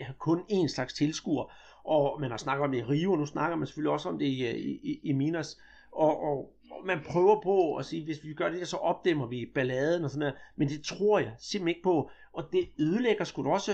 uh, 0.00 0.06
kun 0.18 0.40
én 0.40 0.68
slags 0.68 0.94
tilskuer. 0.94 1.52
Og 1.84 2.20
man 2.20 2.30
har 2.30 2.36
snakket 2.36 2.64
om 2.64 2.72
det 2.72 2.78
i 2.78 2.84
Rio, 2.84 3.12
og 3.12 3.18
nu 3.18 3.26
snakker 3.26 3.56
man 3.56 3.66
selvfølgelig 3.66 3.92
også 3.92 4.08
om 4.08 4.18
det 4.18 4.26
i, 4.26 4.46
øh, 4.46 4.54
i, 4.54 5.00
i 5.02 5.12
Minas. 5.12 5.58
Og, 5.92 6.22
og 6.22 6.52
man 6.84 7.00
prøver 7.06 7.40
på 7.42 7.76
at 7.76 7.84
sige, 7.84 8.04
hvis 8.04 8.24
vi 8.24 8.34
gør 8.34 8.48
det, 8.48 8.68
så 8.68 8.76
opdæmmer 8.76 9.26
vi 9.26 9.50
balladen 9.54 10.04
og 10.04 10.10
sådan 10.10 10.18
noget. 10.18 10.34
Men 10.56 10.68
det 10.68 10.82
tror 10.82 11.18
jeg 11.18 11.32
simpelthen 11.38 11.68
ikke 11.68 11.82
på. 11.82 12.10
Og 12.32 12.44
det 12.52 12.68
ødelægger 12.78 13.24
sgu 13.24 13.44
da 13.44 13.48
også, 13.48 13.72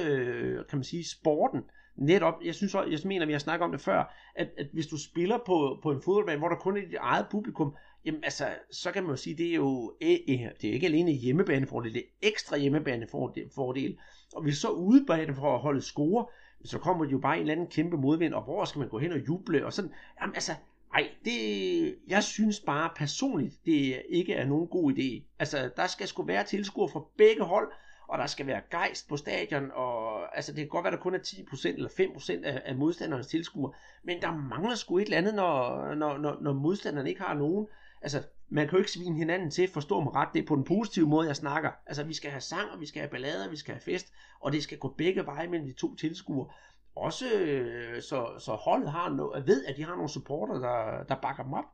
kan 0.68 0.78
man 0.78 0.84
sige, 0.84 1.04
sporten 1.04 1.60
netop, 1.96 2.34
jeg 2.44 2.54
synes 2.54 2.74
også, 2.74 2.90
jeg 2.90 3.00
mener, 3.04 3.26
vi 3.26 3.32
har 3.32 3.38
snakket 3.38 3.64
om 3.64 3.72
det 3.72 3.80
før, 3.80 4.14
at, 4.34 4.48
at 4.58 4.66
hvis 4.72 4.86
du 4.86 4.98
spiller 4.98 5.38
på, 5.46 5.78
på 5.82 5.90
en 5.90 6.02
fodboldbane, 6.02 6.38
hvor 6.38 6.48
der 6.48 6.56
kun 6.56 6.76
er 6.76 6.80
dit 6.80 6.94
eget 7.00 7.26
publikum, 7.30 7.74
jamen 8.04 8.24
altså, 8.24 8.48
så 8.70 8.92
kan 8.92 9.02
man 9.02 9.10
jo 9.10 9.16
sige, 9.16 9.36
det 9.36 9.50
er 9.50 9.54
jo 9.54 9.94
det 10.00 10.64
er 10.64 10.72
ikke 10.72 10.86
alene 10.86 11.10
hjemmebanefordel, 11.12 11.94
det 11.94 12.02
er 12.02 12.28
ekstra 12.28 12.56
hjemmebanefordel. 12.56 13.98
Og 14.34 14.42
hvis 14.42 14.58
så 14.58 14.68
udebane 14.68 15.34
for 15.34 15.54
at 15.54 15.60
holde 15.60 15.82
score, 15.82 16.26
så 16.64 16.78
kommer 16.78 17.04
det 17.04 17.12
jo 17.12 17.18
bare 17.18 17.34
en 17.34 17.40
eller 17.40 17.52
anden 17.52 17.66
kæmpe 17.66 17.96
modvind, 17.96 18.34
og 18.34 18.42
hvor 18.42 18.64
skal 18.64 18.78
man 18.78 18.88
gå 18.88 18.98
hen 18.98 19.12
og 19.12 19.26
juble, 19.28 19.66
og 19.66 19.72
sådan, 19.72 19.92
jamen 20.20 20.34
altså, 20.34 20.52
ej, 20.94 21.08
det, 21.24 21.94
jeg 22.08 22.22
synes 22.22 22.60
bare 22.60 22.90
personligt, 22.96 23.54
det 23.66 24.02
ikke 24.08 24.34
er 24.34 24.46
nogen 24.46 24.68
god 24.68 24.92
idé. 24.92 25.22
Altså, 25.38 25.70
der 25.76 25.86
skal 25.86 26.08
sgu 26.08 26.22
være 26.22 26.44
tilskuer 26.44 26.88
fra 26.88 27.04
begge 27.16 27.42
hold, 27.42 27.72
og 28.12 28.18
der 28.18 28.26
skal 28.26 28.46
være 28.46 28.62
gejst 28.70 29.08
på 29.08 29.16
stadion, 29.16 29.70
og 29.74 30.36
altså 30.36 30.52
det 30.52 30.58
kan 30.58 30.68
godt 30.68 30.84
være, 30.84 30.92
der 30.92 31.00
kun 31.00 31.14
er 31.14 31.18
10% 31.18 31.68
eller 31.68 31.88
5% 31.88 32.44
af, 32.46 32.62
af 32.64 32.74
modstandernes 32.74 33.26
tilskuere, 33.26 33.72
men 34.02 34.22
der 34.22 34.32
mangler 34.36 34.74
sgu 34.74 34.98
et 34.98 35.02
eller 35.02 35.16
andet, 35.16 35.34
når, 35.34 35.94
når, 35.94 36.18
når, 36.18 36.38
når 36.40 36.52
modstanderen 36.52 37.06
ikke 37.06 37.20
har 37.20 37.34
nogen. 37.34 37.66
Altså, 38.02 38.22
man 38.48 38.68
kan 38.68 38.72
jo 38.72 38.78
ikke 38.78 38.90
svine 38.90 39.18
hinanden 39.18 39.50
til, 39.50 39.68
forstå 39.68 40.00
mig 40.00 40.14
ret, 40.14 40.28
det 40.34 40.42
er 40.42 40.46
på 40.46 40.56
den 40.56 40.64
positive 40.64 41.08
måde, 41.08 41.26
jeg 41.28 41.36
snakker. 41.36 41.70
Altså, 41.86 42.04
vi 42.04 42.14
skal 42.14 42.30
have 42.30 42.40
sang, 42.40 42.70
og 42.70 42.80
vi 42.80 42.86
skal 42.86 43.00
have 43.00 43.10
ballader, 43.10 43.50
vi 43.50 43.56
skal 43.56 43.74
have 43.74 43.82
fest, 43.82 44.12
og 44.40 44.52
det 44.52 44.62
skal 44.62 44.78
gå 44.78 44.94
begge 44.98 45.26
veje 45.26 45.48
mellem 45.48 45.68
de 45.68 45.74
to 45.74 45.94
tilskuere. 45.96 46.52
Også 46.96 47.32
øh, 47.34 48.02
så, 48.02 48.38
så 48.38 48.52
holdet 48.52 48.90
har 48.90 49.08
noget, 49.08 49.46
ved, 49.46 49.64
at 49.64 49.76
de 49.76 49.84
har 49.84 49.94
nogle 49.94 50.10
supporter, 50.10 50.54
der, 50.54 51.04
der 51.04 51.20
bakker 51.20 51.42
dem 51.42 51.52
op. 51.52 51.64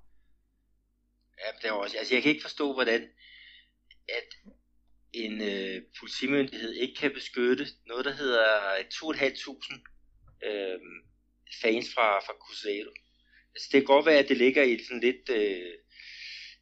Ja, 1.38 1.58
det 1.62 1.68
er 1.68 1.72
også, 1.72 1.96
altså 1.98 2.14
jeg 2.14 2.22
kan 2.22 2.30
ikke 2.30 2.44
forstå, 2.44 2.72
hvordan 2.72 3.02
at 4.08 4.52
en 5.12 5.42
øh, 5.42 5.82
politimyndighed 5.98 6.72
ikke 6.74 6.94
kan 6.94 7.12
beskytte 7.12 7.66
noget, 7.86 8.04
der 8.04 8.12
hedder 8.12 8.46
2.500 8.94 10.48
øh, 10.48 10.78
fans 11.62 11.94
fra, 11.94 12.18
fra 12.20 12.32
Cruzeiro. 12.42 12.90
Altså, 13.54 13.68
det 13.72 13.80
kan 13.80 13.94
godt 13.94 14.06
være, 14.06 14.18
at 14.18 14.28
det 14.28 14.36
ligger 14.36 14.62
i 14.62 14.78
sådan 14.84 15.00
lidt, 15.00 15.28
øh, 15.30 15.72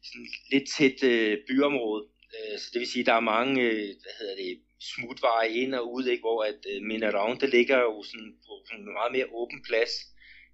sådan 0.03 0.27
lidt 0.51 0.67
tæt 0.77 1.03
øh, 1.03 1.37
byområde. 1.47 2.07
Øh, 2.35 2.59
så 2.59 2.65
det 2.73 2.79
vil 2.79 2.91
sige, 2.91 3.03
at 3.03 3.05
der 3.05 3.13
er 3.13 3.31
mange 3.35 3.61
øh, 3.61 3.87
hvad 4.03 4.15
hedder 4.19 4.35
det, 4.35 4.61
smutveje 4.79 5.49
ind 5.49 5.75
og 5.75 5.93
ud, 5.93 6.05
ikke? 6.07 6.21
hvor 6.21 6.43
at 6.43 6.61
øh, 6.71 6.79
Minarão, 6.89 7.39
det 7.41 7.49
ligger 7.49 7.77
jo 7.79 8.03
sådan 8.03 8.33
på 8.45 8.53
sådan 8.67 8.81
en 8.81 8.93
meget 8.93 9.11
mere 9.11 9.27
åben 9.41 9.61
plads, 9.69 9.93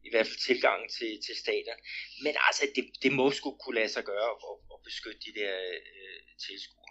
i 0.08 0.10
hvert 0.12 0.28
fald 0.28 0.46
tilgangen 0.48 0.90
til, 0.98 1.12
til 1.26 1.36
stater. 1.44 1.76
Men 2.24 2.34
altså, 2.48 2.64
det, 2.76 2.86
det 3.04 3.12
må 3.20 3.32
sgu 3.32 3.50
kunne 3.58 3.76
lade 3.76 3.90
sig 3.96 4.04
gøre 4.04 4.30
at, 4.50 4.56
at 4.74 4.80
beskytte 4.88 5.20
de 5.28 5.34
der 5.40 5.54
øh, 5.94 6.20
tilskuere. 6.46 6.83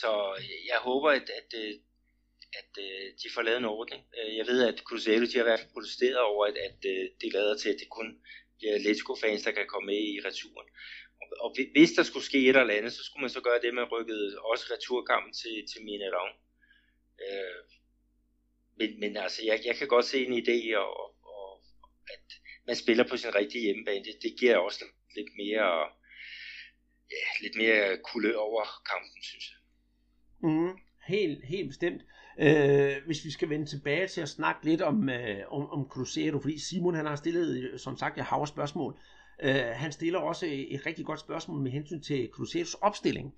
Så 0.00 0.10
øh, 0.38 0.66
jeg 0.70 0.78
håber, 0.88 1.10
at, 1.10 1.26
at, 1.40 1.50
øh, 1.62 1.74
at, 2.60 2.70
at 2.78 3.14
de 3.22 3.28
får 3.34 3.42
lavet 3.42 3.58
en 3.58 3.72
ordning. 3.78 4.00
Jeg 4.38 4.46
ved, 4.46 4.58
at 4.68 4.78
Cruzeiro 4.78 5.24
de 5.24 5.36
har 5.36 5.44
i 5.44 5.48
hvert 5.48 5.60
fald 5.60 5.72
protesteret 5.72 6.18
over, 6.18 6.46
at, 6.46 6.56
at 6.68 6.78
det 7.20 7.32
lader 7.32 7.56
til, 7.56 7.68
at 7.68 7.80
det 7.80 7.88
kun 7.88 8.08
bliver 8.58 8.74
Atletico-fans, 8.74 9.42
der 9.42 9.50
kan 9.50 9.66
komme 9.66 9.86
med 9.86 10.00
i 10.12 10.20
returen. 10.26 10.68
Og, 11.20 11.26
og 11.44 11.56
hvis 11.76 11.92
der 11.92 12.02
skulle 12.02 12.26
ske 12.30 12.38
et 12.38 12.56
eller 12.56 12.78
andet, 12.78 12.92
så 12.92 13.02
skulle 13.04 13.24
man 13.24 13.30
så 13.36 13.40
gøre 13.40 13.60
det, 13.62 13.74
man 13.74 13.92
rykkede 13.94 14.38
også 14.50 14.64
returkampen 14.74 15.32
til, 15.32 15.56
til 15.70 15.84
Minerong. 15.84 16.32
Øh, 17.24 17.62
men, 18.78 19.00
men 19.00 19.16
altså, 19.16 19.40
jeg, 19.44 19.60
jeg 19.64 19.76
kan 19.76 19.88
godt 19.88 20.04
se 20.04 20.26
en 20.26 20.38
idé, 20.42 20.76
og, 20.76 20.92
og, 21.34 21.62
at 22.14 22.26
man 22.66 22.76
spiller 22.76 23.04
på 23.08 23.16
sin 23.16 23.34
rigtige 23.34 23.64
hjemmebane. 23.64 24.04
Det, 24.04 24.14
det 24.22 24.32
giver 24.38 24.56
også 24.56 24.84
lidt 25.16 25.30
mere, 25.36 25.70
ja, 27.10 27.26
lidt 27.42 27.56
mere 27.56 27.98
kulør 28.08 28.36
over 28.36 28.64
kampen, 28.90 29.22
synes 29.22 29.44
jeg. 29.50 29.63
Mm, 30.44 30.70
helt, 31.06 31.44
helt 31.44 31.68
bestemt. 31.68 32.02
Øh, 32.38 32.92
hvis 33.06 33.24
vi 33.24 33.30
skal 33.30 33.48
vende 33.48 33.66
tilbage 33.66 34.06
til 34.06 34.20
at 34.20 34.28
snakke 34.28 34.64
lidt 34.64 34.82
om, 34.82 35.08
øh, 35.08 35.36
om, 35.48 35.70
om 35.70 35.86
Cruzeiro, 35.88 36.40
fordi 36.40 36.58
Simon 36.58 36.94
han 36.94 37.06
har 37.06 37.16
stillet, 37.16 37.80
som 37.80 37.96
sagt, 37.96 38.18
et 38.18 38.24
hav 38.24 38.46
spørgsmål. 38.46 38.98
Øh, 39.42 39.54
han 39.54 39.92
stiller 39.92 40.18
også 40.18 40.46
et, 40.46 40.74
et 40.74 40.86
rigtig 40.86 41.06
godt 41.06 41.20
spørgsmål 41.20 41.60
med 41.60 41.70
hensyn 41.70 42.00
til 42.00 42.28
Cruzeiros 42.32 42.74
opstilling. 42.74 43.34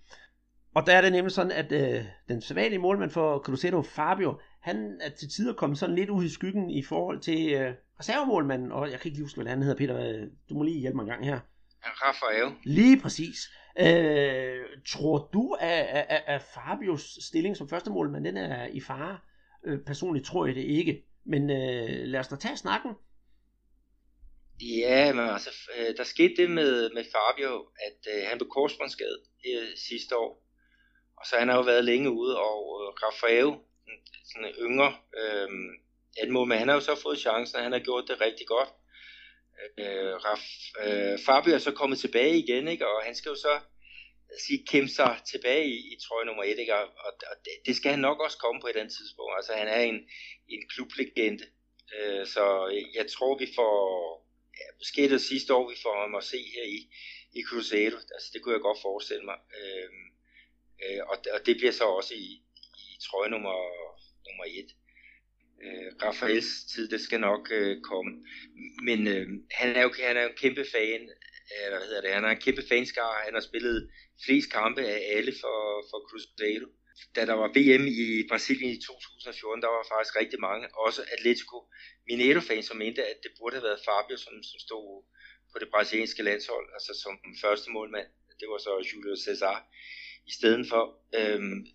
Og 0.75 0.87
der 0.87 0.93
er 0.93 1.01
det 1.01 1.13
nemlig 1.13 1.33
sådan, 1.33 1.53
at 1.53 1.73
øh, 1.73 2.05
den 2.29 2.41
sædvanlige 2.41 2.79
målmand 2.79 3.11
for 3.11 3.39
Cruzeiro, 3.39 3.83
Fabio, 3.83 4.41
han 4.61 4.99
er 5.01 5.11
til 5.11 5.29
tider 5.31 5.53
kommet 5.53 5.79
sådan 5.79 5.95
lidt 5.95 6.11
ud 6.11 6.25
i 6.25 6.29
skyggen 6.29 6.71
i 6.71 6.83
forhold 6.83 7.21
til 7.21 7.53
øh, 7.53 7.75
reservemålmanden, 8.01 8.73
og 8.73 8.91
jeg 8.91 9.01
kan 9.01 9.09
ikke 9.09 9.17
lige 9.17 9.25
huske, 9.25 9.43
hvad 9.43 9.51
han 9.51 9.63
hedder, 9.63 9.77
Peter. 9.77 10.27
Du 10.49 10.55
må 10.55 10.63
lige 10.63 10.81
hjælpe 10.81 10.97
mig 10.97 11.03
en 11.03 11.09
gang 11.09 11.25
her. 11.25 11.41
Rafael. 11.83 12.55
Lige 12.65 13.01
præcis. 13.01 13.51
Øh, 13.79 14.65
tror 14.87 15.31
du, 15.33 15.57
at, 15.61 16.07
at, 16.09 16.23
at 16.27 16.43
Fabios 16.43 17.19
stilling 17.29 17.57
som 17.57 17.69
første 17.69 17.91
men 17.91 18.25
den 18.25 18.37
er 18.37 18.67
i 18.67 18.81
fare? 18.81 19.19
Øh, 19.67 19.79
personligt 19.87 20.27
tror 20.27 20.47
jeg 20.47 20.55
det 20.55 20.65
ikke. 20.65 21.05
Men 21.25 21.51
øh, 21.51 22.07
lad 22.07 22.21
os 22.21 22.29
da 22.29 22.37
tage 22.37 22.57
snakken. 22.57 22.93
Ja, 24.61 25.13
men 25.13 25.29
altså, 25.29 25.51
øh, 25.79 25.97
der 25.97 26.05
skete 26.05 26.35
det 26.37 26.51
med, 26.51 26.91
med 26.95 27.05
Fabio, 27.15 27.69
at 27.87 28.01
øh, 28.15 28.23
han 28.29 28.39
blev 28.39 28.49
korsbåndsskadet 28.49 29.21
øh, 29.49 29.69
sidste 29.77 30.17
år. 30.17 30.43
Og 31.17 31.27
så 31.27 31.37
han 31.39 31.49
har 31.49 31.57
jo 31.57 31.63
været 31.63 31.85
længe 31.85 32.11
ude, 32.11 32.39
og 32.39 32.61
øh, 32.81 32.89
Rafael, 33.05 33.51
sådan 34.33 34.49
en 34.49 34.55
yngre 34.67 34.95
øh, 35.21 35.49
anmål, 36.23 36.53
han 36.53 36.69
har 36.69 36.75
jo 36.75 36.81
så 36.81 37.01
fået 37.03 37.19
chancen, 37.19 37.57
og 37.57 37.63
han 37.63 37.73
har 37.73 37.79
gjort 37.79 38.05
det 38.09 38.21
rigtig 38.21 38.47
godt. 38.47 38.69
Øh, 39.79 40.15
Raf, 40.25 40.45
øh, 40.85 41.19
Fabio 41.27 41.55
er 41.55 41.59
så 41.59 41.73
kommet 41.73 41.99
tilbage 41.99 42.39
igen, 42.39 42.69
ikke? 42.69 42.87
og 42.87 43.03
han 43.05 43.15
skal 43.15 43.31
jo 43.31 43.37
så 43.37 43.55
øh, 44.31 44.39
sige, 44.47 44.67
kæmpe 44.67 44.89
sig 44.89 45.21
tilbage 45.33 45.67
i, 45.67 45.79
i 45.93 45.97
trøje 46.05 46.27
nummer 46.27 46.45
et, 46.45 46.59
ikke? 46.59 46.75
og, 46.75 46.87
og, 47.07 47.13
og 47.31 47.37
det, 47.45 47.53
det 47.67 47.77
skal 47.77 47.91
han 47.91 48.01
nok 48.01 48.21
også 48.21 48.39
komme 48.39 48.61
på 48.61 48.67
et 48.67 48.77
andet 48.77 48.95
tidspunkt. 48.99 49.33
Altså 49.37 49.53
han 49.53 49.69
er 49.69 49.81
en, 49.81 49.99
en 50.49 50.63
klublegende, 50.73 51.45
øh, 51.97 52.27
så 52.27 52.45
jeg 52.95 53.07
tror 53.15 53.39
vi 53.39 53.49
får, 53.55 53.77
ja, 54.59 54.67
måske 54.81 55.09
det 55.15 55.23
sidste 55.23 55.55
år 55.55 55.71
vi 55.71 55.77
får 55.83 56.01
ham 56.01 56.15
at 56.15 56.25
se 56.25 56.39
her 56.55 56.67
i, 56.77 56.79
i 57.39 57.41
Cruzeiro, 57.49 57.97
altså 58.15 58.29
det 58.33 58.43
kunne 58.43 58.55
jeg 58.55 58.67
godt 58.69 58.83
forestille 58.83 59.25
mig. 59.25 59.39
Øh, 59.61 59.91
øh, 60.83 61.03
og, 61.11 61.17
og 61.35 61.47
det 61.47 61.57
bliver 61.57 61.73
så 61.73 61.85
også 61.85 62.15
i, 62.15 62.29
i 62.83 62.99
trøje 63.07 63.31
nummer, 63.31 63.57
nummer 64.27 64.45
et 64.61 64.71
øh, 65.65 65.89
Rafaels 66.03 66.65
tid, 66.73 66.89
det 66.89 67.01
skal 67.01 67.21
nok 67.21 67.49
øh, 67.53 67.81
komme. 67.81 68.13
Men 68.89 69.07
øh, 69.15 69.27
han 69.51 69.77
er 69.77 69.83
jo 69.83 69.91
han 70.09 70.17
er 70.17 70.23
jo 70.23 70.29
en 70.29 70.43
kæmpe 70.45 70.65
fan, 70.75 71.03
øh, 71.53 71.69
hvad 71.71 71.87
hedder 71.89 72.01
det, 72.01 72.11
han 72.11 72.25
er 72.25 72.29
en 72.29 72.45
kæmpe 72.47 72.65
fanskar, 72.69 73.23
han 73.25 73.35
har 73.35 73.41
spillet 73.41 73.91
flest 74.25 74.53
kampe 74.53 74.83
af 74.95 75.01
alle 75.17 75.33
for, 75.41 75.59
for 75.91 75.99
Cruzeiro. 76.09 76.69
Da 77.17 77.27
der 77.31 77.37
var 77.43 77.49
VM 77.57 77.85
i 78.05 78.27
Brasilien 78.31 78.71
i 78.77 78.81
2014, 78.81 79.63
der 79.63 79.69
var 79.77 79.85
faktisk 79.93 80.17
rigtig 80.23 80.41
mange, 80.41 80.65
også 80.87 81.01
Atletico 81.15 81.59
Mineiro-fans, 82.09 82.67
som 82.67 82.77
mente, 82.77 83.03
at 83.13 83.19
det 83.23 83.33
burde 83.39 83.57
have 83.57 83.69
været 83.69 83.85
Fabio, 83.89 84.17
som, 84.17 84.35
som 84.51 84.59
stod 84.67 84.87
på 85.53 85.57
det 85.61 85.69
brasilianske 85.73 86.23
landshold, 86.23 86.67
altså 86.77 86.93
som 87.03 87.13
første 87.43 87.71
målmand. 87.71 88.09
Det 88.41 88.49
var 88.53 88.59
så 88.59 88.73
Julio 88.89 89.17
Cesar 89.25 89.59
i 90.31 90.33
stedet 90.39 90.67
for. 90.71 90.83
Øhm, 91.19 91.67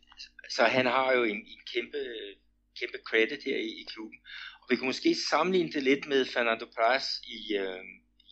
så 0.56 0.64
han 0.64 0.86
har 0.86 1.14
jo 1.18 1.24
en, 1.24 1.42
en 1.54 1.62
kæmpe 1.74 2.00
kæmpe 2.80 3.00
credit 3.10 3.42
her 3.46 3.58
i, 3.58 3.72
i 3.82 3.84
klubben. 3.94 4.20
Og 4.62 4.66
vi 4.70 4.76
kan 4.76 4.86
måske 4.86 5.16
sammenligne 5.30 5.72
det 5.72 5.84
lidt 5.84 6.08
med 6.08 6.26
Fernando 6.26 6.66
Praz 6.76 7.06
i, 7.38 7.40
øh, 7.62 7.82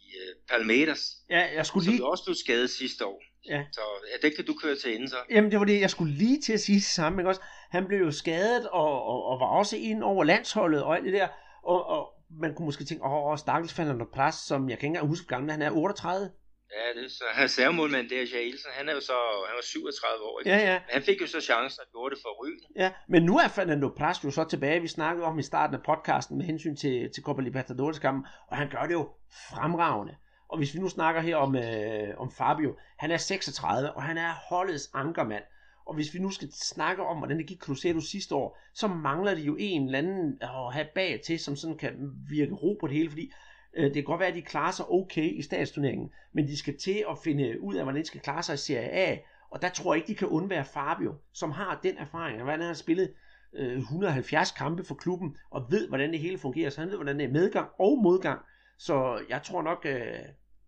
i 0.04 0.08
øh, 0.22 0.32
Palmeiras, 0.50 1.02
ja, 1.30 1.44
jeg 1.58 1.66
skulle 1.66 1.86
lige... 1.86 1.98
som 1.98 2.06
også 2.06 2.24
blev 2.26 2.36
skadet 2.36 2.70
sidste 2.70 3.06
år. 3.06 3.22
Ja. 3.46 3.64
Så 3.72 3.82
ja, 4.12 4.28
det 4.28 4.36
kan 4.36 4.46
du 4.46 4.54
køre 4.54 4.76
til 4.76 4.96
ende 4.96 5.10
så. 5.10 5.18
Jamen 5.30 5.52
det 5.52 5.60
var 5.60 5.66
det, 5.66 5.82
jeg 5.82 5.90
skulle 5.90 6.14
lige 6.14 6.42
til 6.42 6.54
at 6.54 6.60
sige 6.60 6.76
det 6.76 6.84
samme. 6.84 7.22
Ikke 7.22 7.30
også? 7.30 7.42
Han 7.72 7.86
blev 7.88 8.00
jo 8.00 8.12
skadet 8.12 8.70
og, 8.70 9.04
og, 9.04 9.26
og 9.26 9.40
var 9.40 9.46
også 9.46 9.78
ind 9.78 10.04
over 10.04 10.24
landsholdet 10.24 10.84
og 10.84 10.96
alt 10.96 11.06
det 11.06 11.14
der. 11.14 11.28
Og, 11.64 11.86
og 11.86 12.14
man 12.42 12.56
kunne 12.56 12.66
måske 12.66 12.84
tænke, 12.84 13.06
åh, 13.06 13.38
stakkels 13.38 13.74
Fernando 13.74 14.06
Praz, 14.14 14.36
som 14.36 14.70
jeg 14.70 14.78
kan 14.78 14.88
ikke 14.88 14.96
engang 14.96 15.08
huske 15.08 15.28
gammel, 15.28 15.52
han 15.52 15.62
er 15.62 15.72
38. 15.72 16.32
Ja, 16.78 17.00
det 17.00 17.06
er 17.06 17.10
så 17.10 17.24
reservemålmand 17.38 18.10
der, 18.10 18.26
Jailson, 18.34 18.72
han 18.72 18.90
er 18.90 18.94
jo 18.94 19.00
så 19.00 19.18
han 19.48 19.56
var 19.56 19.64
37 19.64 20.24
år, 20.24 20.40
ikke? 20.40 20.52
Ja, 20.52 20.72
ja. 20.72 20.82
Han 20.90 21.04
fik 21.04 21.22
jo 21.22 21.28
så 21.28 21.42
chancen 21.42 21.82
og 21.82 21.88
gjorde 21.92 22.16
det 22.16 22.22
for 22.22 22.46
Ryn. 22.46 22.60
Ja, 22.76 22.92
men 23.08 23.24
nu 23.24 23.38
er 23.38 23.48
Fernando 23.48 23.90
Pras 23.98 24.24
jo 24.24 24.32
så 24.32 24.44
tilbage. 24.44 24.82
Vi 24.82 24.88
snakkede 24.88 25.26
om 25.26 25.40
i 25.40 25.44
starten 25.44 25.76
af 25.76 25.84
podcasten 25.84 26.38
med 26.38 26.46
hensyn 26.46 26.76
til, 26.76 27.10
til 27.14 27.24
Copa 27.24 27.42
Libertadores 27.42 28.00
kampen, 28.00 28.26
og 28.48 28.58
han 28.58 28.70
gør 28.70 28.82
det 28.86 28.94
jo 28.94 29.10
fremragende. 29.50 30.16
Og 30.50 30.58
hvis 30.58 30.74
vi 30.74 30.80
nu 30.80 30.90
snakker 30.90 31.22
her 31.22 31.36
om, 31.36 31.56
øh, 31.56 32.18
om 32.18 32.32
Fabio, 32.32 32.76
han 32.98 33.12
er 33.12 33.18
36, 33.18 33.92
og 33.92 34.04
han 34.04 34.18
er 34.18 34.34
holdets 34.50 34.90
ankermand. 34.94 35.44
Og 35.86 35.96
hvis 35.96 36.14
vi 36.14 36.20
nu 36.20 36.30
skal 36.30 36.48
snakke 36.52 37.04
om, 37.04 37.18
hvordan 37.18 37.38
det 37.38 37.48
gik 37.48 37.60
Cruzeiro 37.60 38.00
sidste 38.00 38.36
år, 38.36 38.58
så 38.74 38.88
mangler 38.88 39.36
det 39.36 39.42
jo 39.42 39.56
en 39.60 39.86
eller 39.86 39.98
anden 39.98 40.38
at 40.42 40.74
have 40.74 40.88
bag 40.96 41.22
til, 41.26 41.40
som 41.40 41.56
sådan 41.56 41.78
kan 41.78 42.12
virke 42.30 42.54
ro 42.54 42.78
på 42.80 42.88
det 42.88 42.96
hele, 42.96 43.10
fordi 43.10 43.32
Øh, 43.78 43.84
det 43.84 43.94
kan 43.94 44.04
godt 44.04 44.20
være, 44.20 44.30
at 44.30 44.36
de 44.36 44.42
klarer 44.42 44.72
sig 44.72 44.90
okay 44.90 45.34
i 45.40 45.42
statsturneringen, 45.42 46.12
men 46.34 46.48
de 46.48 46.58
skal 46.58 46.78
til 46.78 47.06
at 47.10 47.18
finde 47.24 47.62
ud 47.62 47.76
af, 47.76 47.84
hvordan 47.84 48.02
de 48.02 48.08
skal 48.08 48.22
klare 48.22 48.44
sig 48.44 48.54
i 48.54 48.58
Serie 48.58 48.90
A, 48.90 49.18
og 49.52 49.62
der 49.62 49.70
tror 49.70 49.94
jeg 49.94 49.98
ikke, 49.98 50.08
de 50.08 50.16
kan 50.16 50.28
undvære 50.28 50.66
Fabio, 50.66 51.16
som 51.34 51.52
har 51.52 51.80
den 51.84 51.98
erfaring, 51.98 52.42
hvordan 52.42 52.60
han 52.60 52.68
har 52.68 52.74
spillet 52.74 53.14
øh, 53.54 53.78
170 53.78 54.52
kampe 54.52 54.84
for 54.84 54.96
klubben, 54.96 55.38
og 55.52 55.68
ved, 55.72 55.88
hvordan 55.88 56.12
det 56.12 56.20
hele 56.20 56.38
fungerer, 56.38 56.70
så 56.70 56.82
han 56.82 56.90
ved, 56.90 56.98
hvordan 56.98 57.20
det 57.20 57.26
er 57.26 57.32
medgang 57.32 57.70
og 57.80 57.98
modgang, 58.04 58.42
så 58.78 59.26
jeg 59.30 59.44
tror 59.44 59.62
nok, 59.62 59.86
øh, 59.86 60.20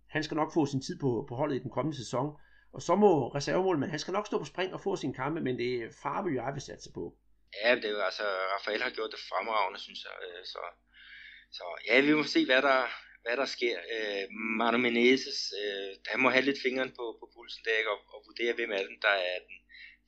han 0.09 0.23
skal 0.23 0.35
nok 0.35 0.53
få 0.53 0.65
sin 0.65 0.81
tid 0.81 0.99
på, 0.99 1.25
på 1.29 1.35
holdet 1.35 1.55
i 1.55 1.63
den 1.65 1.71
kommende 1.71 1.97
sæson. 1.97 2.27
Og 2.73 2.81
så 2.81 2.95
må 2.95 3.11
reservemålmanden, 3.27 3.89
han 3.89 3.99
skal 3.99 4.13
nok 4.13 4.27
stå 4.27 4.37
på 4.39 4.45
spring 4.45 4.73
og 4.73 4.81
få 4.81 4.95
sin 4.95 5.13
kampe, 5.13 5.41
men 5.41 5.57
det 5.57 5.69
er 5.75 5.89
Fabio, 6.03 6.33
jeg 6.43 6.53
vil 6.53 6.61
satse 6.61 6.89
på. 6.93 7.03
Ja, 7.63 7.75
det 7.75 7.85
er 7.85 7.95
jo 7.97 8.01
altså, 8.09 8.23
Rafael 8.55 8.81
har 8.81 8.89
gjort 8.97 9.11
det 9.15 9.21
fremragende, 9.29 9.79
synes 9.79 10.01
jeg. 10.07 10.15
Øh, 10.27 10.45
så, 10.45 10.61
så 11.57 11.65
ja, 11.87 11.95
vi 12.07 12.13
må 12.13 12.23
se, 12.23 12.45
hvad 12.45 12.61
der, 12.69 12.81
hvad 13.23 13.35
der 13.41 13.47
sker. 13.55 13.77
Øh, 13.93 14.23
Manu 14.59 14.77
Menezes, 14.77 15.39
øh, 15.61 15.89
han 16.11 16.19
må 16.23 16.29
have 16.29 16.45
lidt 16.47 16.63
fingeren 16.65 16.91
på, 16.97 17.05
på 17.19 17.25
pulsen 17.33 17.63
der, 17.67 17.77
og, 17.93 17.99
og 18.13 18.19
vurdere, 18.27 18.53
hvem 18.57 18.71
af 18.77 18.83
dem, 18.89 18.97
der 19.05 19.15
er 19.31 19.37
den, 19.47 19.57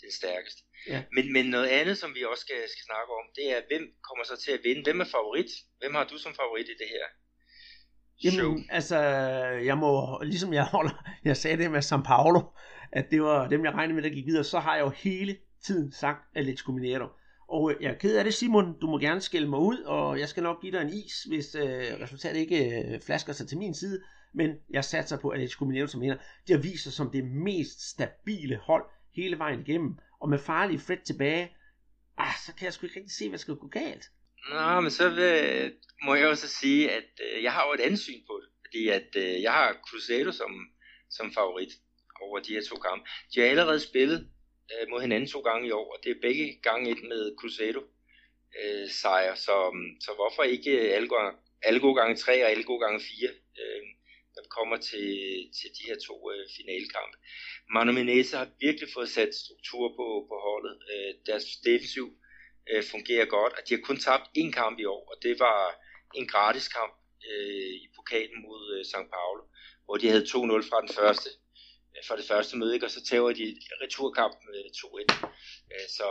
den 0.01 0.11
stærkeste. 0.19 0.61
Ja. 0.91 0.99
Men, 1.15 1.33
men 1.35 1.45
noget 1.55 1.69
andet, 1.79 1.97
som 1.97 2.15
vi 2.15 2.21
også 2.31 2.43
skal, 2.47 2.61
skal 2.73 2.85
snakke 2.89 3.11
om, 3.19 3.25
det 3.37 3.45
er, 3.53 3.59
hvem 3.69 3.83
kommer 4.07 4.23
så 4.23 4.35
til 4.43 4.51
at 4.57 4.63
vinde? 4.67 4.83
Hvem 4.87 4.99
er 5.05 5.09
favorit? 5.17 5.51
Hvem 5.79 5.93
har 5.97 6.05
du 6.11 6.17
som 6.17 6.33
favorit 6.41 6.67
i 6.73 6.77
det 6.81 6.89
her? 6.95 7.05
Jamen, 8.23 8.39
show. 8.39 8.53
altså, 8.77 8.99
jeg 9.69 9.77
må, 9.77 9.91
ligesom 10.31 10.53
jeg 10.53 10.65
holder, 10.75 10.95
jeg 11.29 11.37
sagde 11.37 11.57
det 11.57 11.71
med 11.71 11.81
San 11.81 12.03
Paulo, 12.03 12.41
at 12.91 13.05
det 13.11 13.21
var 13.21 13.49
dem, 13.49 13.65
jeg 13.65 13.73
regnede 13.73 13.95
med, 13.95 14.03
der 14.03 14.15
gik 14.17 14.25
videre, 14.25 14.43
så 14.43 14.59
har 14.59 14.75
jeg 14.75 14.83
jo 14.83 14.89
hele 14.89 15.37
tiden 15.65 15.91
sagt 15.91 16.19
Atletico 16.35 16.71
Mineiro. 16.71 17.07
Og 17.53 17.73
jeg 17.81 17.91
er 17.91 17.97
ked 17.97 18.17
af 18.17 18.23
det, 18.23 18.33
Simon. 18.33 18.79
Du 18.79 18.87
må 18.87 18.99
gerne 18.99 19.21
skælde 19.21 19.47
mig 19.47 19.59
ud, 19.59 19.77
og 19.77 20.19
jeg 20.19 20.29
skal 20.29 20.43
nok 20.43 20.61
give 20.61 20.71
dig 20.71 20.81
en 20.81 20.93
is, 20.93 21.23
hvis 21.23 21.55
øh, 21.55 21.99
resultatet 22.03 22.39
ikke 22.39 22.59
øh, 22.79 23.01
flasker 23.01 23.33
sig 23.33 23.47
til 23.47 23.57
min 23.57 23.73
side. 23.73 24.01
Men 24.33 24.49
jeg 24.69 24.85
satser 24.85 25.17
på 25.19 25.29
Atletico 25.29 25.65
Mineiro 25.65 25.87
som 25.87 26.01
vinder. 26.01 26.17
De 26.47 26.53
har 26.53 26.59
vist 26.59 26.83
sig 26.83 26.93
som 26.93 27.11
det 27.11 27.23
mest 27.25 27.89
stabile 27.89 28.57
hold 28.57 28.85
hele 29.15 29.39
vejen 29.39 29.59
igennem. 29.59 29.97
Og 30.21 30.29
med 30.29 30.39
farlige 30.39 30.79
Fred 30.79 30.97
tilbage, 31.05 31.55
ah, 32.17 32.33
så 32.45 32.55
kan 32.55 32.65
jeg 32.65 32.73
sgu 32.73 32.85
ikke 32.85 32.99
rigtig 32.99 33.15
se, 33.15 33.29
hvad 33.29 33.39
skal 33.39 33.55
gå 33.55 33.67
galt. 33.67 34.05
Nå, 34.49 34.81
men 34.81 34.91
så 34.91 35.09
vil, 35.09 35.73
må 36.03 36.15
jeg 36.15 36.27
også 36.27 36.47
sige, 36.47 36.91
at 36.91 37.09
øh, 37.25 37.43
jeg 37.43 37.51
har 37.51 37.67
jo 37.67 37.73
et 37.73 37.85
andet 37.85 37.99
syn 37.99 38.21
på 38.27 38.39
det. 38.41 38.49
Fordi 38.65 38.87
at 38.87 39.09
øh, 39.15 39.41
jeg 39.41 39.51
har 39.51 39.77
Cruzeiro 39.87 40.31
som, 40.31 40.51
som 41.09 41.33
favorit 41.33 41.73
over 42.21 42.39
de 42.39 42.53
her 42.53 42.61
to 42.69 42.75
kampe. 42.75 43.09
De 43.35 43.39
har 43.39 43.47
allerede 43.47 43.79
spillet 43.79 44.29
øh, 44.71 44.89
mod 44.89 45.01
hinanden 45.01 45.29
to 45.29 45.39
gange 45.39 45.67
i 45.67 45.71
år, 45.71 45.87
og 45.93 45.97
det 46.03 46.11
er 46.11 46.21
begge 46.21 46.59
gange 46.63 46.91
et 46.91 47.03
med 47.11 47.35
Cruzeiro 47.39 47.83
øh, 48.61 48.89
sejr. 48.89 49.35
Så, 49.35 49.55
så 50.05 50.11
hvorfor 50.15 50.43
ikke 50.43 50.71
alle, 50.95 51.09
gange, 51.09 51.31
alle 51.61 51.79
gode 51.79 51.95
gange 51.95 52.15
tre 52.15 52.43
og 52.43 52.51
alle 52.51 52.63
gode 52.63 52.81
gange 52.85 52.99
fire, 53.09 53.29
øh, 53.59 53.81
når 54.33 54.41
vi 54.43 54.49
kommer 54.59 54.77
til, 54.77 55.09
til 55.57 55.69
de 55.77 55.87
her 55.89 55.97
to 56.07 56.31
øh, 56.31 56.45
finalekampe. 56.57 57.17
Manu 57.73 57.91
Menezes 57.91 58.33
har 58.33 58.47
virkelig 58.59 58.89
fået 58.93 59.09
sat 59.09 59.35
struktur 59.35 59.85
på, 59.97 60.07
på 60.29 60.35
holdet. 60.47 60.75
Øh, 60.91 61.11
deres 61.25 61.45
defensiv 61.65 62.07
øh, 62.69 62.83
fungerer 62.83 63.25
godt, 63.25 63.53
og 63.53 63.61
de 63.67 63.73
har 63.73 63.81
kun 63.81 63.97
tabt 63.97 64.25
én 64.37 64.51
kamp 64.51 64.79
i 64.79 64.85
år, 64.85 65.03
og 65.11 65.15
det 65.23 65.39
var 65.39 65.59
en 66.15 66.27
gratis 66.27 66.67
kamp 66.67 66.93
øh, 67.29 67.73
i 67.83 67.87
pokalen 67.95 68.41
mod 68.47 68.61
øh, 68.75 68.85
St. 68.85 69.09
Paulo, 69.15 69.43
hvor 69.85 69.97
de 69.97 70.09
havde 70.09 70.25
2-0 70.25 70.69
fra 70.69 70.81
den 70.81 70.93
første, 70.99 71.29
øh, 71.95 72.03
fra 72.07 72.17
det 72.17 72.25
første 72.25 72.57
møde, 72.57 72.73
ikke? 72.73 72.85
og 72.85 72.91
så 72.91 73.03
tager 73.05 73.33
de 73.33 73.59
returkamp 73.81 74.35
med 74.45 74.59
2-1. 74.77 75.25
Øh, 75.73 75.87
så 75.97 76.07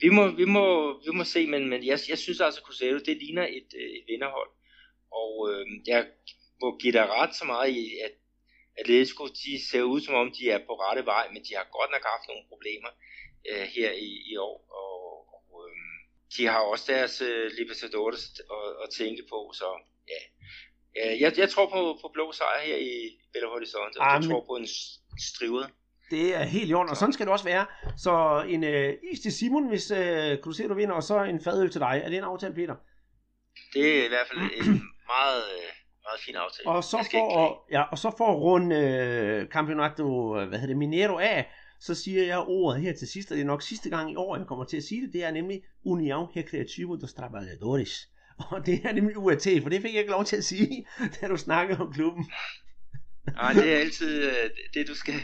vi 0.00 0.08
må, 0.08 0.30
vi 0.30 0.44
må, 0.44 0.66
vi 1.04 1.10
må 1.10 1.24
se, 1.24 1.46
men, 1.46 1.68
men 1.68 1.86
jeg, 1.86 1.98
jeg 2.08 2.18
synes 2.18 2.40
altså, 2.40 2.60
at 2.60 2.66
Cruzeiro, 2.66 2.98
det 2.98 3.16
ligner 3.16 3.46
et, 3.46 3.70
øh, 3.80 3.90
et 3.98 4.04
vinderhold. 4.08 4.50
Og 5.12 5.32
øh, 5.50 5.66
jeg 5.86 6.06
må 6.60 6.78
give 6.78 6.92
dig 6.92 7.08
ret 7.08 7.34
så 7.34 7.44
meget 7.44 7.70
i, 7.70 7.98
at 8.04 8.12
Atletico, 8.78 9.26
de 9.26 9.68
ser 9.70 9.82
ud 9.82 10.00
som 10.00 10.14
om, 10.14 10.32
de 10.38 10.50
er 10.50 10.58
på 10.58 10.74
rette 10.74 11.06
vej, 11.06 11.28
men 11.32 11.42
de 11.44 11.54
har 11.54 11.66
godt 11.72 11.90
nok 11.90 12.04
haft 12.12 12.28
nogle 12.28 12.44
problemer 12.48 12.90
øh, 13.50 13.66
her 13.76 13.92
i, 13.92 14.10
i 14.32 14.36
år. 14.36 14.58
Og 14.80 14.86
de 16.36 16.46
har 16.46 16.60
også 16.60 16.92
deres 16.92 17.20
øh, 17.20 17.50
Libertadores 17.58 18.22
at, 18.56 18.68
at 18.82 18.88
tænke 18.90 19.22
på, 19.32 19.52
så 19.54 19.68
ja. 20.08 20.20
Jeg, 21.20 21.38
jeg 21.38 21.50
tror 21.50 21.66
på, 21.70 21.98
på 22.02 22.08
blå 22.14 22.32
sejr 22.32 22.60
her 22.60 22.76
i 22.76 22.94
Belo 23.32 23.48
Horizonte, 23.48 23.96
og 23.98 24.06
jeg 24.14 24.22
tror 24.28 24.44
på 24.50 24.56
en 24.56 24.68
strivet. 25.18 25.66
Det 26.10 26.36
er 26.36 26.42
helt 26.42 26.70
i 26.70 26.74
orden, 26.74 26.90
og 26.90 26.96
sådan 26.96 27.12
skal 27.12 27.26
det 27.26 27.32
også 27.32 27.44
være. 27.44 27.66
Så 27.96 28.44
en 28.48 28.64
øh, 28.64 28.94
is 29.12 29.20
til 29.20 29.32
Simon, 29.32 29.68
hvis 29.68 29.90
øh, 29.90 30.38
du 30.44 30.74
vinder, 30.74 30.94
og 30.94 31.02
så 31.02 31.24
en 31.24 31.40
fadøl 31.40 31.70
til 31.70 31.80
dig. 31.80 32.00
Er 32.04 32.08
det 32.08 32.18
en 32.18 32.24
aftale, 32.24 32.54
Peter? 32.54 32.74
Det 33.72 33.98
er 34.00 34.04
i 34.04 34.08
hvert 34.08 34.26
fald 34.32 34.40
en 34.40 34.72
meget, 35.14 35.42
øh, 35.56 35.68
meget 36.04 36.20
fin 36.26 36.34
aftale. 36.34 36.68
Og 36.68 36.84
så 36.84 37.08
for, 37.10 37.64
ja, 37.70 37.82
og 37.82 37.98
så 37.98 38.14
for 38.18 38.26
at 38.26 38.36
runde 38.36 38.76
øh, 38.76 39.48
Campeonato, 39.48 40.34
hvad 40.34 40.58
hedder 40.58 40.66
det, 40.66 40.76
Minero 40.76 41.18
af, 41.18 41.50
så 41.80 41.94
siger 41.94 42.24
jeg 42.24 42.38
ordet 42.38 42.82
her 42.82 42.92
til 42.92 43.08
sidst, 43.08 43.30
og 43.30 43.36
det 43.36 43.42
er 43.42 43.46
nok 43.46 43.62
sidste 43.62 43.90
gang 43.90 44.12
i 44.12 44.16
år, 44.16 44.36
jeg 44.36 44.46
kommer 44.46 44.64
til 44.64 44.76
at 44.76 44.82
sige 44.82 45.02
det, 45.02 45.12
det 45.12 45.24
er 45.24 45.30
nemlig 45.30 45.62
União 45.86 46.36
Recreativo 46.36 46.96
dos 46.96 47.14
Trabalhadores. 47.14 48.08
Og 48.50 48.66
det 48.66 48.80
er 48.84 48.92
nemlig 48.92 49.18
UAT, 49.18 49.46
for 49.62 49.70
det 49.70 49.82
fik 49.82 49.92
jeg 49.92 50.00
ikke 50.00 50.10
lov 50.10 50.24
til 50.24 50.36
at 50.36 50.44
sige, 50.44 50.86
da 51.20 51.28
du 51.28 51.36
snakkede 51.36 51.80
om 51.80 51.92
klubben. 51.92 52.30
Nej, 53.32 53.52
det 53.52 53.72
er 53.72 53.78
altid 53.78 54.24
øh, 54.30 54.50
det, 54.74 54.88
du 54.88 54.94
skal, 54.94 55.14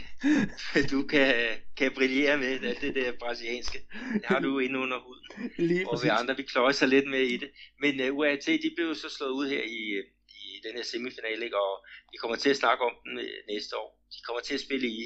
du 0.91 1.07
kan, 1.07 1.35
kan 1.77 1.91
brillere 1.91 2.37
med, 2.37 2.63
alt 2.63 2.81
det 2.81 2.95
der 2.95 3.11
brasilianske. 3.19 3.79
Det 4.13 4.25
har 4.25 4.39
du 4.39 4.59
inde 4.59 4.79
under 4.79 4.99
huden. 4.99 5.51
Lige 5.57 5.89
og 5.89 6.03
vi 6.03 6.07
andre, 6.07 6.37
vi 6.37 6.43
kløjer 6.43 6.85
lidt 6.85 7.09
med 7.09 7.19
i 7.19 7.37
det. 7.37 7.49
Men 7.79 7.99
uh, 7.99 8.05
øh, 8.05 8.15
UAT, 8.15 8.45
de 8.45 8.71
blev 8.77 8.95
så 8.95 9.09
slået 9.09 9.31
ud 9.31 9.47
her 9.49 9.63
i, 9.63 9.81
i 10.27 10.61
den 10.65 10.73
her 10.75 10.83
semifinale, 10.83 11.45
ikke? 11.45 11.57
og 11.57 11.85
vi 12.11 12.17
kommer 12.17 12.37
til 12.37 12.49
at 12.49 12.57
snakke 12.57 12.83
om 12.83 12.95
den 13.05 13.19
øh, 13.19 13.37
næste 13.51 13.77
år. 13.77 13.89
De 14.13 14.19
kommer 14.27 14.41
til 14.41 14.53
at 14.53 14.61
spille 14.61 14.87
i 14.87 15.03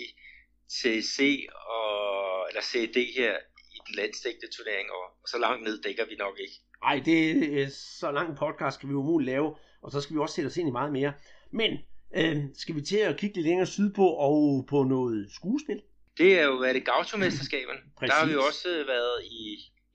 CC 0.78 1.48
og, 1.76 2.48
eller 2.50 2.62
CD 2.62 2.98
her 3.18 3.34
i 3.76 3.80
den 3.88 3.96
landstægte 3.96 4.48
turnering, 4.56 4.88
og, 4.92 5.06
og 5.24 5.28
så 5.28 5.38
langt 5.40 5.64
ned 5.64 5.82
dækker 5.82 6.06
vi 6.06 6.16
nok 6.16 6.40
ikke. 6.40 6.58
Nej, 6.84 7.02
det 7.06 7.18
er 7.62 7.68
så 8.02 8.12
lang 8.12 8.30
en 8.30 8.38
podcast 8.38 8.80
kan 8.80 8.90
vi 8.90 8.94
umuligt 8.94 9.26
lave, 9.26 9.56
og 9.82 9.92
så 9.92 10.02
skal 10.02 10.14
vi 10.14 10.20
også 10.20 10.36
sætte 10.36 10.48
os 10.48 10.58
ind 10.58 10.68
i 10.68 10.72
meget 10.72 10.92
mere. 10.92 11.14
Men 11.52 11.72
øh, 12.16 12.38
skal 12.56 12.76
vi 12.76 12.82
til 12.82 12.98
at 12.98 13.18
kigge 13.18 13.36
lidt 13.36 13.48
længere 13.48 13.68
sydpå 13.68 14.08
og 14.08 14.66
på 14.70 14.84
noget 14.84 15.28
skuespil? 15.32 15.82
Det 16.18 16.40
er 16.40 16.46
jo 16.46 16.56
været 16.56 16.76
det 16.76 16.86
Gaucho-mesterskaberne. 16.86 17.82
Der 18.02 18.14
har 18.14 18.26
vi 18.26 18.34
jo 18.34 18.44
også 18.44 18.70
øh, 18.70 18.88
været 18.88 19.18
i, 19.24 19.42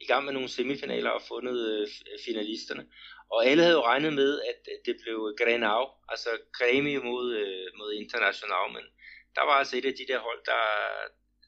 i 0.00 0.06
gang 0.06 0.24
med 0.24 0.32
nogle 0.32 0.48
semifinaler 0.48 1.10
og 1.10 1.22
fundet 1.28 1.58
øh, 1.70 1.88
finalisterne. 2.26 2.84
Og 3.32 3.46
alle 3.46 3.62
havde 3.62 3.76
jo 3.76 3.84
regnet 3.90 4.12
med, 4.12 4.40
at 4.50 4.60
det 4.86 4.96
blev 5.02 5.34
Grenau, 5.40 5.84
altså 6.08 6.28
Grêmio 6.58 7.00
mod, 7.10 7.26
øh, 7.34 7.66
mod 7.78 7.92
International, 8.02 8.66
men 8.72 8.84
der 9.34 9.44
var 9.48 9.56
altså 9.60 9.76
et 9.76 9.84
af 9.84 9.94
de 9.98 10.12
der 10.12 10.20
hold, 10.20 10.40
der, 10.52 10.64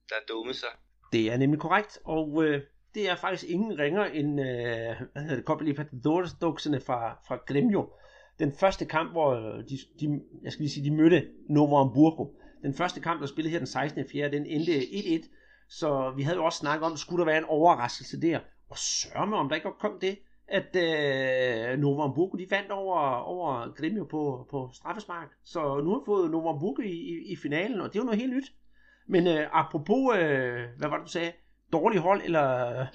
der 0.08 0.14
dummede 0.28 0.58
sig. 0.58 0.72
Det 1.12 1.32
er 1.32 1.36
nemlig 1.36 1.60
korrekt, 1.60 1.98
og 2.04 2.44
øh, 2.44 2.60
det 2.94 3.08
er 3.08 3.16
faktisk 3.16 3.50
ingen 3.50 3.78
ringer 3.78 4.04
end, 4.04 4.40
øh, 4.40 4.92
hvad 5.12 5.22
hedder 5.22 5.36
det, 5.36 5.44
Copa 5.44 5.64
Libertadores-duksene 5.64 6.80
fra, 6.80 7.00
fra 7.28 7.36
Gremio. 7.36 7.92
Den 8.38 8.52
første 8.52 8.84
kamp, 8.84 9.10
hvor 9.10 9.30
øh, 9.30 9.64
de, 9.68 9.78
de, 10.00 10.20
jeg 10.42 10.52
skal 10.52 10.62
lige 10.62 10.72
sige, 10.72 10.90
de 10.90 10.96
mødte 10.96 11.28
Novo 11.48 11.76
Hamburgo. 11.76 12.26
Den 12.62 12.74
første 12.74 13.00
kamp, 13.00 13.20
der 13.20 13.26
spillede 13.26 13.50
her 13.52 13.58
den 13.58 13.66
16. 13.66 14.04
4. 14.12 14.30
den 14.30 14.46
endte 14.46 14.72
1-1. 14.72 15.28
Så 15.68 16.12
vi 16.16 16.22
havde 16.22 16.36
jo 16.36 16.44
også 16.44 16.58
snakket 16.58 16.86
om, 16.86 16.96
skulle 16.96 17.20
der 17.20 17.30
være 17.30 17.38
en 17.38 17.44
overraskelse 17.48 18.20
der. 18.20 18.40
Og 18.70 18.78
sørme 18.78 19.36
om 19.36 19.48
der 19.48 19.56
ikke 19.56 19.68
kom 19.80 19.98
det 20.00 20.18
at 20.48 20.76
øh, 20.76 21.78
Novo 21.78 22.02
Hamburgo, 22.02 22.36
de 22.36 22.46
vandt 22.50 22.70
over, 22.70 23.00
over 23.16 23.74
Gremio 23.74 24.04
på, 24.04 24.46
på 24.50 24.70
straffespark. 24.72 25.28
Så 25.44 25.80
nu 25.84 25.90
har 25.90 25.98
vi 25.98 26.04
fået 26.06 26.30
Novo 26.30 26.52
Hamburgo 26.52 26.82
i, 26.82 26.90
i, 26.90 27.32
i 27.32 27.36
finalen, 27.36 27.80
og 27.80 27.88
det 27.92 27.98
er 27.98 28.00
jo 28.00 28.04
noget 28.04 28.20
helt 28.20 28.34
nyt. 28.34 28.52
Men 29.06 29.26
øh, 29.26 29.46
apropos, 29.52 30.16
øh, 30.16 30.64
hvad 30.78 30.88
var 30.88 30.96
det 30.96 31.06
du 31.06 31.10
sagde, 31.10 31.32
dårlig 31.72 32.00
hold 32.00 32.22
eller 32.24 32.80
øh, 32.80 32.86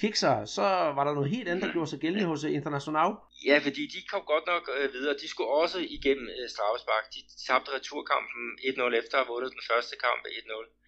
kikser, 0.00 0.44
så 0.56 0.66
var 0.96 1.04
der 1.04 1.14
noget 1.14 1.30
helt 1.30 1.48
andet, 1.48 1.64
der 1.64 1.72
gjorde 1.72 1.90
sig 1.90 2.00
gældende 2.04 2.26
hos 2.32 2.44
øh, 2.44 2.52
International. 2.58 3.10
Ja, 3.48 3.56
fordi 3.66 3.82
de 3.94 4.00
kom 4.12 4.22
godt 4.34 4.46
nok 4.52 4.64
øh, 4.78 4.92
videre. 4.92 5.14
De 5.22 5.28
skulle 5.28 5.50
også 5.62 5.78
igennem 5.98 6.26
øh, 6.36 6.48
straffespark. 6.54 7.04
De 7.14 7.20
tabte 7.46 7.70
returkampen 7.76 8.42
1-0 8.70 9.00
efter 9.00 9.14
at 9.16 9.24
have 9.24 9.32
vundet 9.32 9.50
den 9.56 9.64
første 9.70 9.94
kamp 10.04 10.22
1-0 10.26 10.78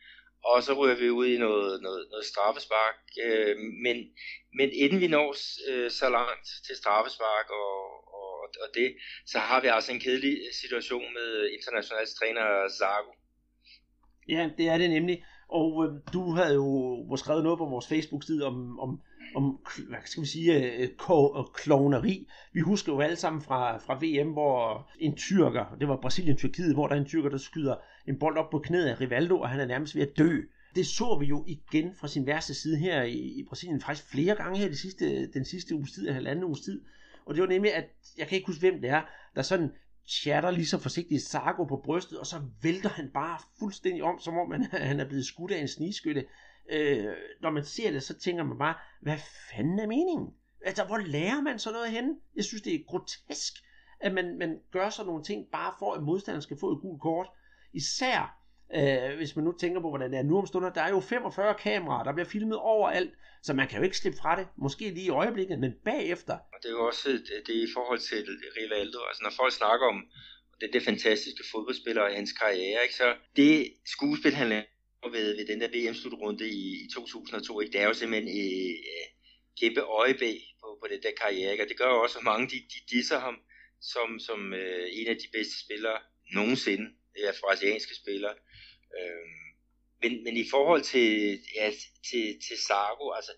og 0.52 0.62
så 0.62 0.72
ryger 0.72 0.96
vi 1.02 1.10
ud 1.10 1.26
i 1.26 1.38
noget, 1.38 1.82
noget, 1.82 2.06
noget 2.10 2.24
straffespark. 2.32 2.96
Øh, 3.24 3.56
men, 3.84 3.96
men 4.58 4.68
inden 4.72 5.00
vi 5.00 5.08
når 5.16 5.28
øh, 5.70 5.90
så 5.90 6.08
langt 6.08 6.46
til 6.66 6.76
straffespark 6.76 7.46
og, 7.50 7.74
og, 8.18 8.30
og 8.42 8.44
og, 8.44 8.50
og 8.62 8.68
det, 8.74 8.88
så 9.26 9.38
har 9.38 9.60
vi 9.60 9.68
altså 9.76 9.92
en 9.92 10.00
kedelig 10.00 10.34
situation 10.62 11.14
med 11.18 11.28
internationals 11.58 12.14
træner 12.14 12.46
Zago. 12.78 13.12
Ja, 14.28 14.50
det 14.58 14.66
er 14.68 14.78
det 14.78 14.90
nemlig. 14.90 15.24
Og 15.48 15.84
øh, 15.84 16.00
du 16.12 16.30
havde 16.30 16.54
jo 16.54 16.98
øh, 17.12 17.18
skrevet 17.18 17.44
noget 17.44 17.58
på 17.58 17.64
vores 17.64 17.86
Facebook-side 17.86 18.46
om, 18.46 18.80
om, 18.80 19.00
om 19.34 19.58
hvad 19.88 19.98
skal 20.04 20.22
vi 20.22 20.26
sige, 20.26 20.78
øh, 20.78 20.82
øh 20.82 21.44
klovneri. 21.54 22.28
Vi 22.52 22.60
husker 22.60 22.92
jo 22.92 23.00
alle 23.00 23.16
sammen 23.16 23.42
fra, 23.42 23.78
fra 23.78 23.98
VM, 24.02 24.32
hvor 24.32 24.88
en 24.98 25.16
tyrker, 25.16 25.76
det 25.80 25.88
var 25.88 25.96
Brasilien-Tyrkiet, 25.96 26.74
hvor 26.74 26.86
der 26.86 26.94
er 26.94 27.00
en 27.00 27.06
tyrker, 27.06 27.28
der 27.28 27.38
skyder 27.38 27.74
en 28.08 28.18
bold 28.18 28.36
op 28.36 28.50
på 28.50 28.58
knæet 28.58 28.86
af 28.86 29.00
Rivaldo, 29.00 29.40
og 29.40 29.48
han 29.48 29.60
er 29.60 29.66
nærmest 29.66 29.94
ved 29.94 30.02
at 30.02 30.18
dø. 30.18 30.40
Det 30.74 30.86
så 30.86 31.16
vi 31.20 31.26
jo 31.26 31.44
igen 31.46 31.94
fra 31.94 32.08
sin 32.08 32.26
værste 32.26 32.54
side 32.54 32.76
her 32.76 33.02
i, 33.02 33.18
i 33.18 33.44
Brasilien, 33.48 33.80
faktisk 33.80 34.10
flere 34.10 34.34
gange 34.34 34.58
her 34.58 34.68
de 34.68 34.76
sidste, 34.76 35.32
den 35.32 35.44
sidste 35.44 35.74
uges 35.74 35.92
tid, 35.92 36.02
eller 36.02 36.14
halvanden 36.14 36.44
uges 36.44 36.60
tid. 36.60 36.80
Og 37.26 37.34
det 37.34 37.42
var 37.42 37.48
nemlig, 37.48 37.74
at 37.74 37.84
jeg 38.18 38.26
kan 38.26 38.36
ikke 38.36 38.46
huske, 38.46 38.60
hvem 38.60 38.80
det 38.80 38.90
er, 38.90 39.02
der 39.36 39.42
sådan 39.42 39.70
chatter 40.06 40.50
lige 40.50 40.66
så 40.66 40.78
forsigtigt 40.78 41.22
Sargo 41.22 41.64
på 41.64 41.76
brystet, 41.84 42.18
og 42.18 42.26
så 42.26 42.42
vælter 42.62 42.88
han 42.88 43.10
bare 43.14 43.38
fuldstændig 43.58 44.02
om, 44.02 44.18
som 44.18 44.38
om 44.38 44.50
han, 44.50 44.64
han 44.90 45.00
er 45.00 45.08
blevet 45.08 45.26
skudt 45.26 45.50
af 45.50 45.60
en 45.60 45.68
snigskytte. 45.68 46.24
Øh, 46.70 47.12
når 47.40 47.50
man 47.50 47.64
ser 47.64 47.90
det, 47.90 48.02
så 48.02 48.18
tænker 48.18 48.44
man 48.44 48.58
bare, 48.58 48.74
hvad 49.00 49.18
fanden 49.50 49.78
er 49.78 49.86
meningen? 49.86 50.28
Altså, 50.64 50.84
hvor 50.84 50.98
lærer 50.98 51.40
man 51.40 51.58
så 51.58 51.72
noget 51.72 51.90
henne? 51.90 52.16
Jeg 52.36 52.44
synes, 52.44 52.62
det 52.62 52.74
er 52.74 52.84
grotesk, 52.88 53.54
at 54.00 54.14
man, 54.14 54.38
man 54.38 54.60
gør 54.70 54.90
sådan 54.90 55.06
nogle 55.06 55.24
ting, 55.24 55.46
bare 55.52 55.74
for 55.78 55.94
at 55.94 56.02
modstanderen 56.02 56.42
skal 56.42 56.58
få 56.60 56.72
et 56.72 56.80
gult 56.80 57.02
kort. 57.02 57.26
Især 57.72 58.43
øh, 58.78 59.16
hvis 59.16 59.36
man 59.36 59.44
nu 59.44 59.52
tænker 59.52 59.80
på, 59.80 59.88
hvordan 59.88 60.10
det 60.12 60.18
er 60.18 60.22
nu 60.22 60.38
om 60.38 60.46
stunder. 60.46 60.72
Der 60.72 60.82
er 60.82 60.90
jo 60.90 61.00
45 61.00 61.54
kameraer, 61.54 62.04
der 62.04 62.12
bliver 62.12 62.28
filmet 62.34 62.58
overalt, 62.58 63.12
så 63.42 63.52
man 63.52 63.68
kan 63.68 63.78
jo 63.78 63.84
ikke 63.84 63.96
slippe 63.96 64.18
fra 64.18 64.36
det. 64.38 64.46
Måske 64.56 64.84
lige 64.90 65.06
i 65.06 65.16
øjeblikket, 65.22 65.58
men 65.58 65.72
bagefter. 65.84 66.34
Og 66.34 66.58
det 66.62 66.68
er 66.68 66.72
jo 66.72 66.86
også 66.86 67.08
det, 67.08 67.42
det 67.46 67.54
i 67.54 67.68
forhold 67.74 67.98
til 67.98 68.26
Rivaldo. 68.56 69.00
Altså 69.08 69.22
når 69.22 69.32
folk 69.40 69.52
snakker 69.52 69.86
om 69.86 69.98
det, 70.60 70.70
det 70.72 70.82
fantastiske 70.82 71.44
fodboldspiller 71.52 72.02
og 72.02 72.14
hans 72.14 72.32
karriere, 72.32 72.82
ikke, 72.82 72.94
så 72.94 73.14
det 73.36 73.72
skuespil, 73.86 74.34
han 74.34 74.48
lavede 74.48 74.66
ved, 75.12 75.36
ved 75.36 75.46
den 75.46 75.60
der 75.60 75.68
VM-slutrunde 75.74 76.48
i, 76.48 76.84
i 76.84 76.88
2002, 76.94 77.60
ikke, 77.60 77.72
det 77.72 77.80
er 77.80 77.86
jo 77.86 77.94
simpelthen 77.94 78.28
øh, 78.40 78.74
kæmpe 79.60 79.80
øjebæg 79.80 80.38
på, 80.60 80.78
på 80.82 80.86
den 80.92 81.02
der 81.02 81.12
karriere. 81.22 81.52
Ikke? 81.52 81.64
Og 81.64 81.68
det 81.68 81.78
gør 81.78 81.90
jo 81.94 82.02
også, 82.02 82.18
at 82.18 82.24
mange 82.24 82.46
de, 82.52 82.58
de 82.74 82.96
disser 82.96 83.18
ham 83.18 83.36
som, 83.92 84.18
som 84.18 84.54
øh, 84.54 84.86
en 84.92 85.06
af 85.06 85.16
de 85.16 85.28
bedste 85.32 85.56
spillere 85.64 85.98
nogensinde, 86.32 86.86
ja, 87.18 87.30
brasilianske 87.42 87.94
spillere. 88.02 88.34
Øh, 88.98 89.26
men, 90.02 90.24
men 90.24 90.36
i 90.36 90.46
forhold 90.50 90.82
til, 90.82 91.40
ja, 91.54 91.70
til, 92.10 92.40
til 92.48 92.58
Sargo, 92.66 93.10
altså 93.10 93.32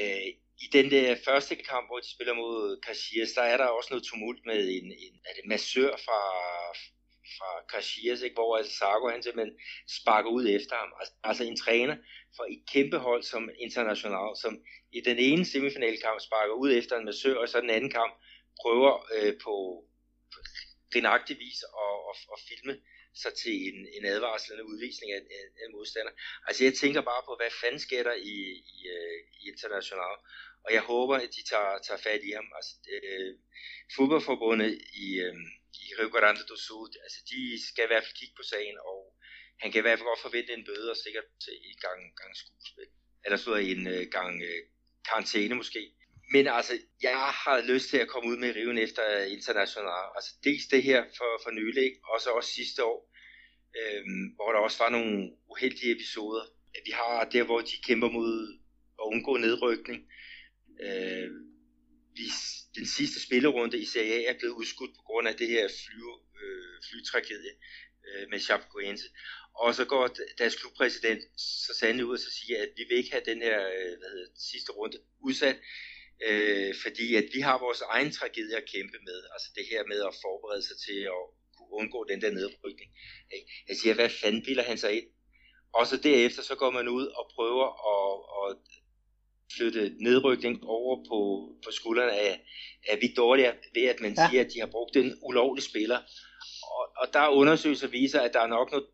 øh, 0.00 0.26
i 0.64 0.66
den 0.72 0.90
der 0.90 1.16
første 1.24 1.54
kamp, 1.56 1.88
hvor 1.88 1.98
de 1.98 2.10
spiller 2.14 2.34
mod 2.34 2.80
Casillas, 2.86 3.32
der 3.32 3.42
er 3.42 3.56
der 3.56 3.64
også 3.64 3.88
noget 3.90 4.04
tumult 4.04 4.46
med 4.46 4.68
en, 4.68 4.84
en 4.84 5.14
er 5.28 5.34
det 5.36 5.46
massør 5.46 5.96
fra, 6.06 6.20
fra 7.36 7.50
Caxias, 7.72 8.22
ikke? 8.22 8.34
hvor 8.34 8.56
altså 8.56 8.72
Sargo 8.76 9.08
han 9.08 9.22
simpelthen 9.22 9.56
sparker 9.98 10.30
ud 10.30 10.48
efter 10.48 10.76
ham. 10.76 10.92
Altså, 11.00 11.14
altså 11.24 11.44
en 11.44 11.56
træner 11.56 11.96
for 12.36 12.44
et 12.44 12.62
kæmpe 12.72 12.98
hold 12.98 13.22
som 13.22 13.50
international, 13.58 14.36
som 14.42 14.58
i 14.92 15.00
den 15.00 15.18
ene 15.18 15.44
semifinalkamp 15.44 16.20
sparker 16.20 16.54
ud 16.54 16.72
efter 16.72 16.96
en 16.96 17.04
massør, 17.04 17.36
og 17.38 17.48
så 17.48 17.60
den 17.60 17.70
anden 17.70 17.90
kamp 17.90 18.12
prøver 18.62 18.92
øh, 19.16 19.32
på, 19.44 19.84
på 20.32 20.38
grinagtig 20.92 21.36
vis 21.38 21.60
at, 21.84 21.96
at, 22.10 22.18
at 22.32 22.38
filme 22.48 22.74
sig 23.22 23.32
til 23.42 23.56
en, 23.68 23.78
en 23.96 24.04
advarsel 24.14 24.52
eller 24.52 24.70
udvisning 24.72 25.12
af, 25.12 25.22
af, 25.38 25.44
af 25.62 25.68
modstander. 25.74 26.12
Altså 26.46 26.64
jeg 26.64 26.74
tænker 26.74 27.00
bare 27.00 27.22
på, 27.28 27.32
hvad 27.40 27.50
fanden 27.60 27.80
sker 27.86 28.02
der 28.02 28.16
i, 28.34 28.36
i, 28.76 28.78
øh, 28.96 29.18
i 29.40 29.42
international, 29.52 30.16
og 30.64 30.70
jeg 30.76 30.82
håber, 30.92 31.16
at 31.16 31.30
de 31.36 31.42
tager, 31.50 31.78
tager 31.86 32.00
fat 32.08 32.22
i 32.28 32.30
ham. 32.38 32.48
Altså, 32.58 32.74
øh, 32.94 33.32
fodboldforbundet 33.96 34.70
i, 35.04 35.06
øh, 35.24 35.36
i 35.82 35.84
Rio 35.98 36.08
Grande 36.16 36.42
do 36.50 36.56
Sul, 36.66 36.88
altså 37.04 37.20
de 37.30 37.40
skal 37.68 37.84
i 37.84 37.90
hvert 37.90 38.04
fald 38.04 38.18
kigge 38.20 38.36
på 38.36 38.44
sagen, 38.52 38.76
og 38.90 39.00
han 39.60 39.68
kan 39.70 39.78
i 39.80 39.84
hvert 39.86 39.98
fald 39.98 40.10
godt 40.10 40.26
forvente 40.26 40.52
en 40.52 40.66
bøde 40.68 40.90
og 40.90 40.96
sikkert 41.04 41.28
til 41.44 41.54
en 41.68 41.78
gang, 41.86 42.00
gang 42.20 42.32
skuespil. 42.36 42.88
Eller 43.24 43.38
så 43.38 43.54
en 43.54 43.82
øh, 43.94 44.04
gang 44.16 44.32
øh, 44.48 44.62
karantæne 45.08 45.54
måske. 45.54 45.82
Men 46.32 46.46
altså, 46.46 46.72
jeg 47.02 47.18
har 47.44 47.60
lyst 47.72 47.88
til 47.90 47.96
at 47.96 48.08
komme 48.08 48.30
ud 48.30 48.36
med 48.36 48.56
riven 48.56 48.78
efter 48.78 49.22
international. 49.22 49.88
Altså 50.16 50.32
dels 50.44 50.66
det 50.66 50.82
her 50.82 51.04
for, 51.16 51.40
for 51.42 51.50
nylig, 51.50 51.92
og 52.04 52.20
så 52.20 52.30
også 52.30 52.50
sidste 52.50 52.84
år, 52.84 53.12
øhm, 53.80 54.26
hvor 54.34 54.52
der 54.52 54.58
også 54.58 54.78
var 54.84 54.90
nogle 54.90 55.30
uheldige 55.50 55.92
episoder. 55.92 56.44
Vi 56.84 56.90
har 56.90 57.24
der, 57.24 57.44
hvor 57.44 57.60
de 57.60 57.76
kæmper 57.86 58.08
mod 58.08 58.58
at 59.00 59.04
undgå 59.12 59.36
nedrykning. 59.36 60.00
Øh, 60.80 61.30
vi, 62.16 62.26
den 62.74 62.86
sidste 62.86 63.22
spillerunde 63.26 63.78
i 63.78 63.84
Serie 63.84 64.14
A 64.14 64.30
er 64.30 64.38
blevet 64.38 64.54
udskudt 64.54 64.90
på 64.96 65.02
grund 65.02 65.28
af 65.28 65.34
det 65.34 65.48
her 65.48 65.68
fly, 65.68 66.00
øh, 66.42 66.82
flytragedie 66.90 67.52
øh, 68.08 68.30
med 68.30 68.40
Chapecoense. 68.40 69.04
Og 69.54 69.74
så 69.74 69.84
går 69.84 70.08
deres 70.38 70.56
klubpræsident 70.56 71.22
så 71.40 71.72
sandelig 71.80 72.06
ud 72.06 72.12
og 72.12 72.18
så 72.18 72.30
siger, 72.30 72.62
at 72.62 72.68
vi 72.76 72.84
vil 72.88 72.96
ikke 72.96 73.10
have 73.10 73.24
den 73.26 73.42
her 73.42 73.58
øh, 73.66 73.98
hvad 73.98 74.10
hedder, 74.14 74.30
sidste 74.52 74.72
runde 74.72 74.98
udsat, 75.20 75.56
øh, 76.28 76.74
fordi 76.82 77.14
at 77.14 77.26
vi 77.34 77.40
har 77.40 77.58
vores 77.58 77.80
egen 77.80 78.12
tragedie 78.12 78.56
at 78.56 78.70
kæmpe 78.74 78.98
med. 79.08 79.18
Altså 79.34 79.48
det 79.56 79.64
her 79.70 79.82
med 79.86 80.00
at 80.08 80.14
forberede 80.24 80.62
sig 80.68 80.76
til 80.86 81.00
at 81.16 81.22
kunne 81.56 81.72
undgå 81.80 82.04
den 82.10 82.20
der 82.20 82.30
nedrykning. 82.30 82.90
Jeg 83.68 83.76
siger, 83.76 83.94
hvad 83.94 84.10
fanden 84.20 84.44
bilder 84.44 84.62
han 84.62 84.78
sig 84.78 84.92
ind? 84.96 85.08
Og 85.72 85.86
så 85.86 85.96
derefter 85.96 86.42
så 86.42 86.54
går 86.54 86.70
man 86.70 86.88
ud 86.88 87.06
og 87.06 87.30
prøver 87.34 87.68
at, 87.94 88.12
at 88.42 88.56
flytte 89.56 89.94
nedrykning 90.00 90.64
over 90.64 90.96
på, 91.10 91.18
på 91.64 91.70
skuldrene 91.70 92.12
af, 92.12 92.40
af 92.88 92.98
Victoria, 93.00 93.54
ved 93.74 93.82
at 93.82 94.00
man 94.00 94.14
ja. 94.14 94.28
siger, 94.28 94.44
at 94.44 94.50
de 94.54 94.60
har 94.60 94.66
brugt 94.66 94.96
en 94.96 95.18
ulovlig 95.22 95.64
spiller. 95.64 95.98
Og, 96.62 96.84
og 96.96 97.06
der 97.12 97.28
undersøgelser 97.28 97.88
viser, 97.88 98.20
at 98.20 98.32
der 98.32 98.40
er 98.40 98.46
nok 98.46 98.70
noget, 98.70 98.86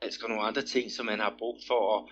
altså 0.00 0.28
nogle 0.28 0.42
andre 0.42 0.62
ting, 0.62 0.92
som 0.92 1.06
man 1.06 1.18
har 1.18 1.34
brugt 1.38 1.62
for 1.66 1.80
at, 1.96 2.02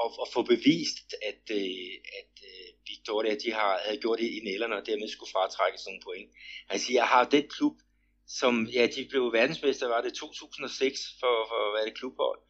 at, 0.00 0.10
at 0.22 0.28
få 0.34 0.42
bevist, 0.42 1.08
at, 1.30 1.42
øh, 1.50 1.92
at 2.20 2.34
øh, 2.50 2.65
Victoria 2.92 3.34
de 3.44 3.52
har, 3.52 3.80
havde 3.84 4.00
gjort 4.00 4.18
det 4.18 4.30
i 4.38 4.40
nælderne, 4.44 4.76
og 4.76 4.86
dermed 4.86 5.08
skulle 5.08 5.34
fratrække 5.36 5.78
sådan 5.78 5.90
nogle 5.92 6.06
point. 6.08 6.30
Han 6.70 6.78
siger, 6.80 7.00
jeg 7.00 7.08
har 7.14 7.24
den 7.24 7.48
klub, 7.48 7.76
som, 8.28 8.66
ja, 8.76 8.86
de 8.86 9.06
blev 9.10 9.32
verdensmester, 9.32 9.86
var 9.88 10.00
det 10.00 10.14
2006 10.14 11.00
for, 11.20 11.34
for 11.50 11.60
hvad 11.74 11.86
det 11.86 11.98
klubhold. 11.98 12.40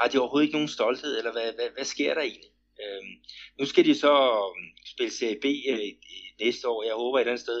Har 0.00 0.08
de 0.08 0.18
overhovedet 0.18 0.46
ikke 0.46 0.58
nogen 0.58 0.76
stolthed, 0.76 1.18
eller 1.18 1.32
hvad, 1.32 1.52
hvad, 1.52 1.68
hvad 1.76 1.84
sker 1.84 2.14
der 2.14 2.20
egentlig? 2.20 2.50
Øhm, 2.82 3.14
nu 3.58 3.64
skal 3.66 3.84
de 3.84 3.94
så 3.94 4.14
øhm, 4.46 4.68
spille 4.92 5.12
Serie 5.12 5.40
B 5.44 5.46
øh, 5.72 5.78
næste 6.44 6.68
år. 6.68 6.82
Jeg 6.82 6.94
håber 6.94 7.18
et 7.18 7.22
eller 7.22 7.32
andet 7.32 7.46
sted, 7.48 7.60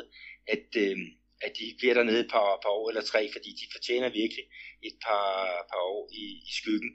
at, 0.54 0.66
øh, 0.84 0.98
at 1.46 1.52
de 1.58 1.74
bliver 1.78 1.94
dernede 1.94 2.20
et 2.20 2.30
par, 2.30 2.58
par 2.62 2.72
år 2.78 2.88
eller 2.88 3.02
tre, 3.02 3.22
fordi 3.32 3.50
de 3.60 3.66
fortjener 3.74 4.08
virkelig 4.08 4.44
et 4.88 4.96
par, 5.06 5.26
par 5.70 5.82
år 5.96 6.08
i, 6.12 6.24
i 6.48 6.52
skyggen. 6.60 6.92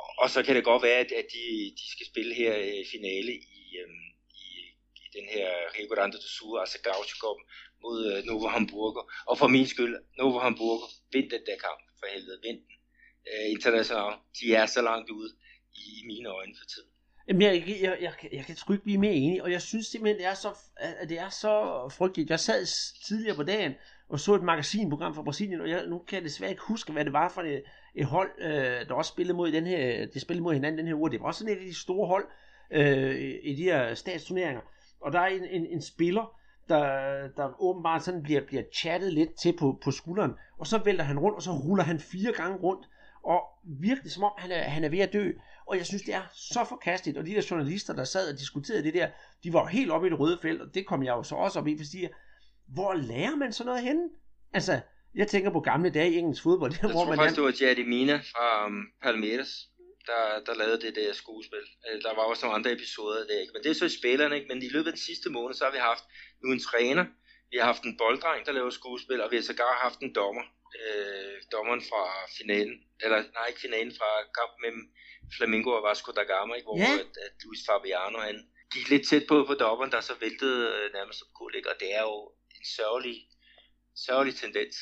Og, 0.00 0.08
og 0.22 0.30
så 0.30 0.42
kan 0.42 0.56
det 0.56 0.64
godt 0.64 0.82
være, 0.82 0.98
at, 1.04 1.12
at 1.20 1.26
de, 1.34 1.44
de 1.80 1.86
skal 1.94 2.06
spille 2.06 2.34
her 2.34 2.52
øh, 2.58 2.84
finale 2.94 3.32
i, 3.32 3.62
øh, 3.80 4.05
den 5.18 5.26
her 5.34 5.48
Rio 5.74 5.88
Grande 5.94 6.16
do 6.16 6.28
Sul, 6.36 6.58
altså 6.62 6.78
Gaucho 6.86 7.30
mod 7.84 7.98
øh, 8.10 8.24
Novo 8.28 8.48
Hamburger. 8.54 9.04
Og 9.30 9.38
for 9.40 9.48
min 9.54 9.66
skyld, 9.66 9.94
Novo 10.18 10.38
Hamburger, 10.38 10.86
vind 11.12 11.30
den 11.34 11.42
der 11.48 11.56
kamp, 11.66 11.80
for 11.98 12.06
helvede, 12.14 12.38
vind 12.46 12.60
den. 12.66 12.76
Øh, 13.30 13.46
international, 13.56 14.12
de 14.38 14.54
er 14.60 14.66
så 14.66 14.82
langt 14.82 15.08
ude 15.10 15.30
i, 15.74 15.84
i 16.00 16.06
mine 16.06 16.28
øjne 16.28 16.54
for 16.60 16.66
tiden. 16.72 16.90
Jamen, 17.28 17.42
jeg, 17.42 17.54
jeg, 17.68 17.78
jeg, 17.80 17.98
jeg, 18.00 18.12
jeg 18.32 18.44
kan 18.46 18.56
sgu 18.56 18.72
ikke 18.72 18.84
blive 18.84 18.98
mere 18.98 19.14
enig, 19.14 19.42
og 19.42 19.50
jeg 19.50 19.62
synes 19.62 19.86
simpelthen, 19.86 20.18
det 20.18 20.26
er 20.26 20.34
så, 20.34 20.50
at 20.76 21.08
det 21.08 21.18
er 21.18 21.30
så 21.30 21.52
frygteligt. 21.98 22.30
Jeg 22.30 22.40
sad 22.40 22.66
tidligere 23.06 23.36
på 23.36 23.42
dagen 23.42 23.74
og 24.08 24.20
så 24.20 24.34
et 24.34 24.42
magasinprogram 24.42 25.14
fra 25.14 25.22
Brasilien, 25.22 25.60
og 25.60 25.70
jeg, 25.70 25.86
nu 25.86 25.98
kan 25.98 26.16
jeg 26.16 26.24
desværre 26.24 26.50
ikke 26.50 26.62
huske, 26.62 26.92
hvad 26.92 27.04
det 27.04 27.12
var 27.12 27.28
for 27.28 27.42
et, 27.42 27.62
et 27.94 28.06
hold, 28.06 28.30
øh, 28.38 28.88
der 28.88 28.94
også 28.94 29.08
spillede 29.08 29.36
mod, 29.36 29.52
den 29.52 29.66
her, 29.66 30.06
de 30.06 30.20
spillede 30.20 30.42
mod 30.42 30.54
hinanden 30.54 30.78
den 30.78 30.86
her 30.86 30.94
uge. 30.94 31.10
Det 31.10 31.20
var 31.20 31.26
også 31.26 31.38
sådan 31.38 31.54
et 31.54 31.60
af 31.60 31.66
de 31.66 31.74
store 31.74 32.06
hold 32.06 32.26
øh, 32.70 33.34
i 33.42 33.54
de 33.54 33.62
her 33.62 33.94
statsturneringer. 33.94 34.60
Og 35.06 35.12
der 35.12 35.20
er 35.20 35.26
en, 35.26 35.44
en, 35.44 35.66
en 35.66 35.82
spiller, 35.82 36.36
der, 36.68 36.82
der 37.36 37.62
åbenbart 37.62 38.04
sådan 38.04 38.22
bliver, 38.22 38.46
bliver 38.46 38.62
chattet 38.74 39.12
lidt 39.12 39.30
til 39.42 39.56
på, 39.58 39.78
på 39.84 39.90
skulderen, 39.90 40.32
og 40.58 40.66
så 40.66 40.78
vælter 40.84 41.04
han 41.04 41.18
rundt, 41.18 41.36
og 41.36 41.42
så 41.42 41.50
ruller 41.50 41.84
han 41.84 42.00
fire 42.00 42.32
gange 42.32 42.56
rundt, 42.56 42.86
og 43.24 43.42
virkelig 43.80 44.12
som 44.12 44.24
om 44.24 44.32
han 44.38 44.50
er, 44.50 44.62
han 44.62 44.84
er 44.84 44.88
ved 44.88 44.98
at 44.98 45.12
dø. 45.12 45.32
Og 45.66 45.76
jeg 45.76 45.86
synes, 45.86 46.02
det 46.02 46.14
er 46.14 46.22
så 46.32 46.64
forkasteligt. 46.68 47.18
Og 47.18 47.26
de 47.26 47.34
der 47.34 47.46
journalister, 47.50 47.94
der 47.94 48.04
sad 48.04 48.32
og 48.32 48.38
diskuterede 48.38 48.82
det 48.82 48.94
der, 48.94 49.08
de 49.44 49.52
var 49.52 49.60
jo 49.60 49.66
helt 49.66 49.90
oppe 49.90 50.06
i 50.06 50.10
det 50.10 50.20
røde 50.20 50.38
felt, 50.42 50.62
og 50.62 50.74
det 50.74 50.86
kom 50.86 51.02
jeg 51.02 51.12
jo 51.12 51.22
så 51.22 51.34
også 51.34 51.58
op 51.58 51.66
i, 51.66 51.76
fordi 51.78 52.06
hvor 52.68 52.94
lærer 52.94 53.36
man 53.36 53.52
sådan 53.52 53.66
noget 53.68 53.82
henne? 53.82 54.08
Altså, 54.52 54.80
jeg 55.14 55.28
tænker 55.28 55.50
på 55.50 55.60
gamle 55.60 55.90
dage 55.90 56.12
i 56.12 56.16
engelsk 56.16 56.42
fodbold. 56.42 56.72
Der, 56.72 56.78
jeg 56.82 56.90
hvor 56.90 57.04
tror 57.04 57.08
man 57.08 57.18
faktisk, 57.18 57.36
det 57.36 57.44
var 57.44 57.54
Jerry 57.60 57.88
Mina 57.88 58.16
fra 58.16 58.66
um, 58.66 58.86
Palmeiras, 59.02 59.70
der, 60.10 60.40
der 60.46 60.54
lavede 60.54 60.80
det 60.80 60.96
der 60.96 61.12
skuespil. 61.12 61.64
Øh, 61.86 62.02
der 62.02 62.14
var 62.14 62.22
også 62.22 62.42
nogle 62.44 62.58
andre 62.58 62.72
episoder 62.72 63.20
af 63.20 63.26
det, 63.30 63.40
ikke? 63.40 63.52
Men 63.52 63.62
det 63.62 63.70
er 63.70 63.74
så 63.74 63.84
i 63.84 63.98
spillerne, 64.00 64.36
ikke? 64.36 64.48
Men 64.48 64.62
i 64.62 64.68
løbet 64.68 64.86
af 64.86 64.92
den 64.92 65.06
sidste 65.08 65.30
måned, 65.30 65.54
så 65.54 65.64
har 65.64 65.72
vi 65.72 65.78
haft 65.78 66.04
nu 66.42 66.52
en 66.52 66.62
træner, 66.68 67.04
vi 67.50 67.56
har 67.58 67.66
haft 67.72 67.82
en 67.82 67.98
bolddreng, 67.98 68.46
der 68.46 68.52
laver 68.52 68.70
skuespil, 68.70 69.20
og 69.20 69.30
vi 69.30 69.36
har 69.36 69.42
sågar 69.42 69.82
haft 69.86 70.00
en 70.00 70.14
dommer. 70.14 70.44
Øh, 70.80 71.36
dommeren 71.52 71.82
fra 71.90 72.02
finalen, 72.38 72.76
eller 73.04 73.18
nej, 73.36 73.46
ikke 73.48 73.60
finalen, 73.60 73.92
fra 73.98 74.10
kampen 74.38 74.60
mellem 74.64 74.84
Flamingo 75.36 75.70
og 75.70 75.82
Vasco 75.88 76.12
da 76.12 76.22
Gama, 76.22 76.54
ikke? 76.54 76.66
hvor 76.66 76.78
ja. 76.78 76.92
at, 77.04 77.12
at 77.26 77.34
Luis 77.44 77.62
Fabiano 77.66 78.18
han 78.18 78.36
gik 78.74 78.88
lidt 78.88 79.08
tæt 79.08 79.24
på 79.28 79.44
på 79.50 79.54
dommeren, 79.54 79.92
der 79.92 80.00
så 80.00 80.14
væltede 80.24 80.60
øh, 80.76 80.92
nærmest 80.96 81.22
op 81.22 81.42
og 81.72 81.76
det 81.80 81.94
er 81.98 82.04
jo 82.10 82.16
en 82.56 82.64
sørgelig 82.76 83.16
sørgelig 84.06 84.34
tendens. 84.34 84.76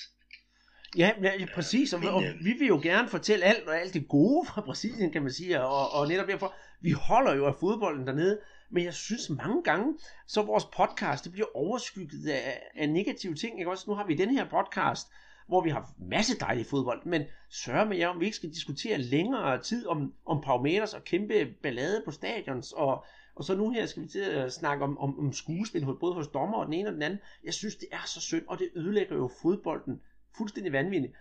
Ja, 0.99 1.11
ja 1.23 1.47
præcis, 1.55 1.93
og, 1.93 2.01
og 2.15 2.23
vi 2.23 2.53
vil 2.59 2.69
jo 2.69 2.81
gerne 2.83 3.09
fortælle 3.09 3.45
alt 3.45 3.69
og 3.69 3.81
alt 3.81 3.95
det 3.95 4.09
gode 4.09 4.47
fra 4.47 4.61
Brasilien, 4.61 5.13
kan 5.13 5.23
man 5.23 5.33
sige, 5.33 5.63
og, 5.63 5.93
og 5.93 6.09
netop 6.09 6.29
derfor, 6.29 6.55
vi 6.81 6.91
holder 6.91 7.35
jo 7.35 7.47
af 7.47 7.55
fodbolden 7.55 8.07
dernede, 8.07 8.41
men 8.71 8.85
jeg 8.85 8.95
synes 8.95 9.31
mange 9.31 9.63
gange, 9.63 9.95
så 10.27 10.43
vores 10.43 10.65
podcast, 10.65 11.25
det 11.25 11.33
bliver 11.33 11.47
overskygget 11.55 12.29
af, 12.29 12.63
af 12.77 12.89
negative 12.89 13.35
ting, 13.35 13.59
ikke 13.59 13.71
også? 13.71 13.85
Nu 13.89 13.95
har 13.95 14.07
vi 14.07 14.15
den 14.15 14.31
her 14.31 14.45
podcast, 14.49 15.09
hvor 15.47 15.61
vi 15.61 15.71
har 15.71 15.91
masse 15.99 16.39
dejlig 16.39 16.67
fodbold, 16.67 17.07
men 17.07 17.23
sørger 17.51 17.85
med 17.85 17.97
jer, 17.97 18.09
om 18.09 18.21
vi 18.21 18.25
ikke 18.25 18.37
skal 18.37 18.51
diskutere 18.51 18.99
længere 18.99 19.63
tid 19.63 19.87
om, 19.87 20.13
om 20.27 20.43
Paumeters 20.43 20.95
og 20.95 21.05
kæmpe 21.05 21.55
ballade 21.63 22.03
på 22.05 22.11
stadions, 22.11 22.73
og, 22.73 23.05
og 23.35 23.45
så 23.45 23.55
nu 23.55 23.71
her 23.71 23.87
skal 23.87 24.03
vi 24.03 24.09
til 24.09 24.21
at 24.21 24.53
snakke 24.53 24.85
om, 24.85 24.99
om, 24.99 25.19
om 25.19 25.33
skuespil, 25.33 25.87
både 26.01 26.15
hos 26.15 26.29
dommer 26.29 26.59
og 26.59 26.67
den 26.67 26.75
ene 26.75 26.89
og 26.89 26.95
den 26.95 27.03
anden. 27.03 27.19
Jeg 27.45 27.55
synes, 27.55 27.77
det 27.77 27.89
er 27.93 28.07
så 28.07 28.21
synd, 28.21 28.43
og 28.49 28.59
det 28.59 28.69
ødelægger 28.75 29.17
jo 29.17 29.31
fodbolden 29.43 30.01
fuldstændig 30.37 30.73
vanvittigt. 30.73 31.15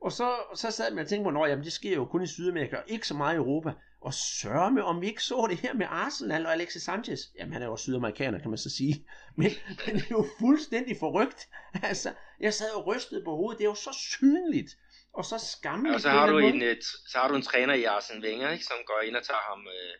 Og 0.00 0.12
så, 0.12 0.30
så 0.54 0.70
sad 0.70 0.94
man 0.94 1.04
og 1.04 1.08
tænkte 1.08 1.32
på, 1.32 1.42
at 1.42 1.58
det 1.58 1.72
sker 1.72 1.94
jo 1.94 2.04
kun 2.04 2.22
i 2.22 2.26
Sydamerika, 2.26 2.76
og 2.76 2.84
ikke 2.86 3.06
så 3.06 3.14
meget 3.14 3.34
i 3.34 3.36
Europa. 3.36 3.72
Og 4.00 4.14
sørge 4.14 4.70
med, 4.70 4.82
om 4.82 5.00
vi 5.00 5.06
ikke 5.06 5.22
så 5.22 5.46
det 5.50 5.58
her 5.58 5.74
med 5.74 5.86
Arsenal 5.90 6.46
og 6.46 6.52
Alexis 6.52 6.82
Sanchez. 6.82 7.20
Jamen, 7.38 7.52
han 7.52 7.62
er 7.62 7.66
jo 7.66 7.76
sydamerikaner, 7.76 8.38
kan 8.38 8.50
man 8.50 8.58
så 8.58 8.70
sige. 8.70 8.94
Men, 9.40 9.50
men 9.86 9.94
det 9.94 10.02
er 10.02 10.18
jo 10.20 10.26
fuldstændig 10.40 10.96
forrygt. 11.00 11.48
Altså, 11.90 12.12
jeg 12.40 12.54
sad 12.54 12.70
og 12.70 12.86
rystede 12.86 13.24
på 13.24 13.36
hovedet. 13.36 13.58
Det 13.58 13.64
er 13.64 13.68
jo 13.68 13.74
så 13.74 13.92
synligt. 14.18 14.70
Og 15.14 15.24
så 15.24 15.38
skammeligt. 15.52 15.92
Ja, 15.92 15.94
og 15.94 16.00
så 16.00 16.10
har, 16.10 16.26
du 16.30 16.38
en, 16.38 16.62
et, 16.62 16.84
så 17.10 17.18
har 17.18 17.28
du 17.28 17.34
en 17.34 17.42
træner 17.42 17.74
i 17.74 17.84
Arsene 17.84 18.24
Wenger, 18.24 18.50
ikke, 18.50 18.64
som 18.64 18.76
går 18.86 19.00
ind 19.06 19.16
og 19.16 19.24
tager 19.24 19.44
ham, 19.50 19.60
øh, 19.76 19.94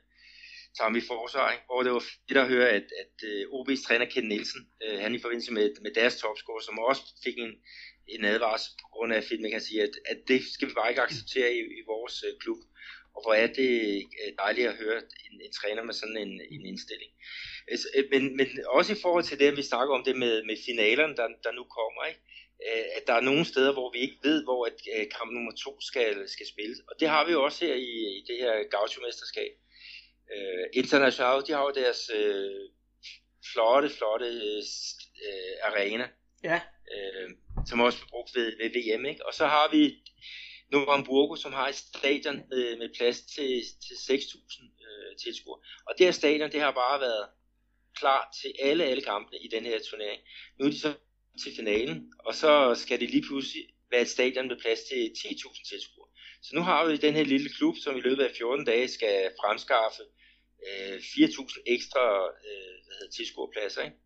tager 0.76 0.88
ham 0.88 0.96
i 0.96 1.08
forsvar. 1.12 1.52
Ikke? 1.52 1.64
Og 1.70 1.84
det 1.84 1.92
var 1.92 2.04
fedt 2.28 2.38
at 2.38 2.48
høre, 2.48 2.68
at, 2.68 2.86
at 3.02 3.16
øh, 3.30 3.42
OB's 3.56 3.86
træner 3.86 4.06
Ken 4.12 4.28
Nielsen, 4.28 4.62
uh, 4.84 4.98
han 5.04 5.14
i 5.14 5.22
forbindelse 5.24 5.52
med, 5.52 5.66
med 5.84 5.92
deres 5.94 6.16
topscore, 6.20 6.62
som 6.62 6.78
også 6.78 7.02
fik 7.24 7.38
en, 7.38 7.52
en 8.08 8.24
advarsel 8.24 8.70
på 8.82 8.86
grund 8.92 9.12
af, 9.12 9.16
at 9.16 9.40
man 9.40 9.50
kan 9.50 9.60
sige, 9.60 9.82
at, 9.82 9.94
at 10.12 10.18
det 10.28 10.40
skal 10.54 10.68
vi 10.68 10.74
bare 10.74 10.90
ikke 10.90 11.02
acceptere 11.02 11.50
i, 11.54 11.60
i 11.80 11.82
vores 11.86 12.24
uh, 12.26 12.38
klub. 12.42 12.60
Og 13.14 13.22
hvor 13.22 13.34
er 13.34 13.46
det 13.46 13.72
uh, 14.22 14.32
dejligt 14.42 14.68
at 14.68 14.76
høre 14.82 14.98
en, 15.26 15.34
en 15.46 15.52
træner 15.60 15.82
med 15.82 15.94
sådan 15.94 16.16
en, 16.16 16.40
en 16.54 16.66
indstilling. 16.66 17.12
Altså, 17.68 17.86
men, 18.12 18.36
men 18.36 18.46
også 18.66 18.92
i 18.92 19.02
forhold 19.02 19.24
til 19.24 19.38
det, 19.38 19.56
vi 19.56 19.62
snakker 19.62 19.94
om 19.94 20.04
det 20.04 20.16
med, 20.16 20.34
med 20.48 20.56
finalerne, 20.66 21.16
der, 21.16 21.28
der 21.44 21.52
nu 21.52 21.64
kommer, 21.78 22.04
ikke? 22.04 22.20
at 22.96 23.02
der 23.06 23.12
er 23.12 23.20
nogle 23.20 23.44
steder, 23.44 23.72
hvor 23.72 23.92
vi 23.92 23.98
ikke 23.98 24.18
ved, 24.22 24.44
hvor 24.44 24.66
at 24.66 25.08
kamp 25.16 25.32
nummer 25.32 25.52
to 25.52 25.80
skal, 25.80 26.28
skal 26.28 26.46
spilles. 26.46 26.78
Og 26.88 26.94
det 27.00 27.08
har 27.08 27.26
vi 27.26 27.32
jo 27.32 27.44
også 27.44 27.66
her 27.66 27.74
i, 27.74 27.92
i 28.18 28.24
det 28.28 28.36
her 28.38 28.54
gaucho-mesterskab. 28.74 29.52
Uh, 30.34 30.64
International, 30.72 31.42
de 31.46 31.52
har 31.52 31.62
jo 31.62 31.72
deres 31.82 32.10
uh, 32.20 32.62
flotte, 33.52 33.88
flotte 33.98 34.28
uh, 35.28 35.72
arena. 35.72 36.08
Ja. 36.44 36.60
Uh, 36.94 37.30
som 37.68 37.80
også 37.80 37.98
blev 37.98 38.08
brugt 38.10 38.34
ved, 38.34 38.52
ved 38.60 38.70
VM. 38.76 39.04
Ikke? 39.06 39.26
Og 39.26 39.34
så 39.34 39.46
har 39.46 39.68
vi 39.72 39.82
Novo 40.72 40.90
Hamburgo, 40.90 41.36
som 41.36 41.52
har 41.52 41.68
et 41.68 41.74
stadion 41.74 42.36
med, 42.50 42.78
med 42.78 42.88
plads 42.96 43.20
til, 43.20 43.62
til 43.84 43.94
6.000 43.94 44.86
øh, 44.88 45.16
tilskuere. 45.16 45.60
Og 45.86 45.94
det 45.98 46.06
her 46.06 46.12
stadion, 46.12 46.52
det 46.52 46.60
har 46.60 46.70
bare 46.70 47.00
været 47.00 47.28
klar 47.94 48.22
til 48.42 48.52
alle, 48.60 48.84
alle 48.84 49.02
kampene 49.02 49.38
i 49.38 49.48
den 49.48 49.64
her 49.64 49.78
turnering. 49.90 50.20
Nu 50.58 50.66
er 50.66 50.70
de 50.70 50.80
så 50.80 50.94
til 51.42 51.52
finalen, 51.56 52.12
og 52.18 52.34
så 52.34 52.74
skal 52.74 53.00
det 53.00 53.10
lige 53.10 53.26
pludselig 53.28 53.64
være 53.90 54.00
et 54.00 54.08
stadion 54.08 54.48
med 54.48 54.60
plads 54.60 54.80
til 54.80 55.10
10.000 55.18 55.68
tilskuere. 55.68 56.08
Så 56.42 56.50
nu 56.54 56.62
har 56.62 56.86
vi 56.86 56.96
den 56.96 57.14
her 57.14 57.24
lille 57.24 57.50
klub, 57.56 57.76
som 57.84 57.96
i 57.96 58.00
løbet 58.00 58.22
af 58.24 58.30
14 58.36 58.64
dage 58.64 58.88
skal 58.88 59.30
fremskaffe 59.40 60.02
øh, 60.66 60.96
4.000 60.96 61.62
ekstra 61.66 62.04
øh, 62.48 62.76
hvad 62.84 62.96
hedder, 62.98 63.12
tilskuerpladser. 63.16 63.82
Ikke? 63.82 63.96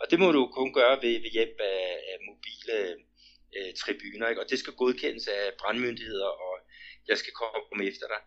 Og 0.00 0.10
det 0.10 0.18
må 0.18 0.32
du 0.32 0.46
kun 0.46 0.72
gøre 0.72 1.02
ved, 1.02 1.20
ved 1.24 1.30
hjælp 1.30 1.58
af, 1.60 1.82
af 2.12 2.16
mobile 2.28 2.76
øh, 3.56 3.74
tribuner, 3.74 4.28
ikke? 4.28 4.42
og 4.42 4.50
det 4.50 4.58
skal 4.58 4.72
godkendes 4.72 5.26
af 5.28 5.52
brandmyndigheder, 5.60 6.30
og 6.46 6.54
jeg 7.08 7.18
skal 7.18 7.32
komme 7.32 7.86
efter 7.90 8.06
dig. 8.06 8.20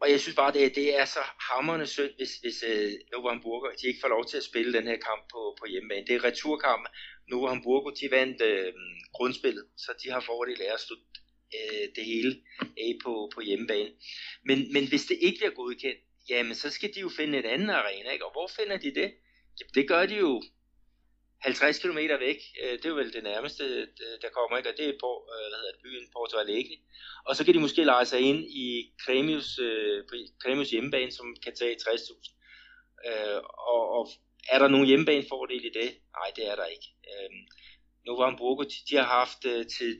Og 0.00 0.10
jeg 0.10 0.20
synes 0.20 0.36
bare, 0.36 0.52
det, 0.52 0.74
det 0.74 0.98
er 0.98 1.04
så 1.04 1.22
hammerende 1.50 1.86
synd, 1.86 2.12
hvis, 2.16 2.32
hvis 2.42 2.64
øh, 2.70 2.92
Novo 3.12 3.28
Hamburgo, 3.28 3.66
de 3.80 3.86
ikke 3.86 4.00
får 4.00 4.08
lov 4.08 4.24
til 4.26 4.36
at 4.36 4.42
spille 4.50 4.72
den 4.72 4.86
her 4.86 4.96
kamp 5.08 5.22
på, 5.32 5.56
på 5.60 5.66
hjemmebane. 5.70 6.06
Det 6.06 6.14
er 6.14 6.24
returkamp. 6.24 6.88
Novo 7.28 7.46
Hamburgo, 7.46 7.90
de 7.90 8.10
vandt 8.10 8.42
øh, 8.42 8.72
grundspillet, 9.12 9.64
så 9.76 9.90
de 10.02 10.10
har 10.10 10.20
fordel 10.20 10.62
af 10.62 10.72
at 10.74 10.80
slutte 10.80 11.04
øh, 11.58 11.88
det 11.96 12.04
hele 12.04 12.42
af 12.78 12.98
på, 13.04 13.30
på 13.34 13.40
hjemmebane. 13.40 13.90
Men, 14.44 14.72
men 14.72 14.88
hvis 14.88 15.04
det 15.04 15.18
ikke 15.20 15.38
bliver 15.38 15.54
godkendt, 15.54 16.00
jamen 16.28 16.54
så 16.54 16.70
skal 16.70 16.94
de 16.94 17.00
jo 17.00 17.08
finde 17.08 17.38
en 17.38 17.44
anden 17.44 17.70
arena, 17.70 18.10
ikke? 18.10 18.26
Og 18.26 18.32
hvor 18.32 18.50
finder 18.58 18.76
de 18.76 18.94
det? 18.94 19.08
Jamen, 19.58 19.74
det 19.74 19.88
gør 19.88 20.06
de 20.06 20.16
jo 20.16 20.42
50 21.42 21.78
km 21.78 21.98
væk, 22.20 22.40
øh, 22.62 22.72
det 22.78 22.86
er 22.86 22.94
vel 22.94 23.12
det 23.12 23.22
nærmeste, 23.22 23.64
øh, 23.64 24.16
der 24.22 24.30
kommer, 24.36 24.58
ikke? 24.58 24.70
og 24.70 24.76
det 24.78 24.86
er 24.88 25.02
på, 25.04 25.10
øh, 25.32 25.46
hvad 25.50 25.58
hedder 25.60 25.72
det, 25.72 25.82
byen 25.82 26.06
Porto 26.12 26.36
Alegre. 26.38 26.76
Og 27.26 27.36
så 27.36 27.44
kan 27.44 27.54
de 27.54 27.60
måske 27.60 27.84
lege 27.84 28.04
sig 28.04 28.20
ind 28.20 28.44
i 28.44 28.92
Kremius, 29.04 29.60
Kremius 30.42 30.68
øh, 30.68 30.72
hjemmebane, 30.72 31.12
som 31.12 31.36
kan 31.44 31.54
tage 31.54 31.76
60.000. 31.76 33.06
Øh, 33.08 33.40
og, 33.72 33.82
og 33.96 34.08
er 34.48 34.58
der 34.58 34.68
nogen 34.68 34.86
hjemmebanefordel 34.86 35.64
i 35.64 35.72
det? 35.80 35.90
Nej, 36.18 36.28
det 36.36 36.44
er 36.50 36.56
der 36.56 36.64
ikke. 36.64 36.88
Øhm, 37.10 37.42
Novo 38.06 38.24
Hamburgo, 38.24 38.62
de, 38.62 38.76
de 38.90 38.96
har 38.96 39.08
haft 39.20 39.40
til, 39.76 39.90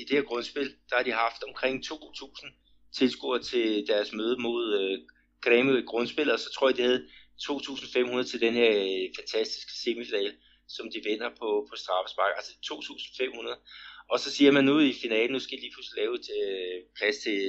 i 0.00 0.04
det 0.08 0.16
her 0.16 0.22
grundspil, 0.22 0.68
der 0.90 0.96
har 0.96 1.02
de 1.02 1.12
haft 1.12 1.42
omkring 1.48 1.84
2.000 1.86 2.90
tilskuere 2.98 3.42
til 3.42 3.84
deres 3.88 4.12
møde 4.12 4.36
mod 4.42 4.98
Kremius 5.42 5.82
i 5.82 5.86
grundspillet, 5.86 6.32
og 6.32 6.40
så 6.40 6.52
tror 6.54 6.68
jeg, 6.68 6.76
de 6.76 6.82
havde 6.82 7.08
2.500 7.42 8.30
til 8.30 8.40
den 8.40 8.54
her 8.54 8.72
øh, 8.86 9.04
fantastiske 9.18 9.72
semifinal, 9.82 10.34
som 10.68 10.86
de 10.92 11.00
vinder 11.08 11.30
på, 11.40 11.48
på 11.70 11.74
straffespark. 11.76 12.32
Altså 12.38 12.52
2.500. 12.70 13.56
Og 14.12 14.20
så 14.20 14.28
siger 14.36 14.50
man 14.52 14.64
nu 14.64 14.78
i 14.78 14.92
finalen, 15.02 15.32
nu 15.32 15.40
skal 15.40 15.58
de 15.58 15.62
lige 15.62 15.74
pludselig 15.74 15.98
lave 16.02 16.14
et, 16.20 16.28
øh, 16.40 16.76
plads 16.98 17.16
til, 17.24 17.40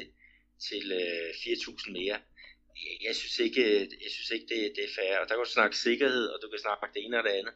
til 0.68 0.84
øh, 1.02 1.30
4.000 1.30 1.92
mere. 1.92 2.18
Jeg 3.08 3.16
synes 3.16 3.40
ikke, 3.40 3.62
øh, 3.72 3.82
jeg 4.06 4.12
synes 4.16 4.30
ikke 4.36 4.48
det, 4.54 4.62
det 4.76 4.84
er 4.84 4.96
fair. 5.00 5.14
Og 5.20 5.26
der 5.28 5.36
kan 5.36 5.46
du 5.46 5.50
snakke 5.52 5.78
sikkerhed, 5.78 6.26
og 6.34 6.38
du 6.42 6.48
kan 6.50 6.60
snakke 6.60 6.94
det 6.94 7.06
ene 7.06 7.18
og 7.20 7.24
det 7.24 7.30
andet. 7.40 7.54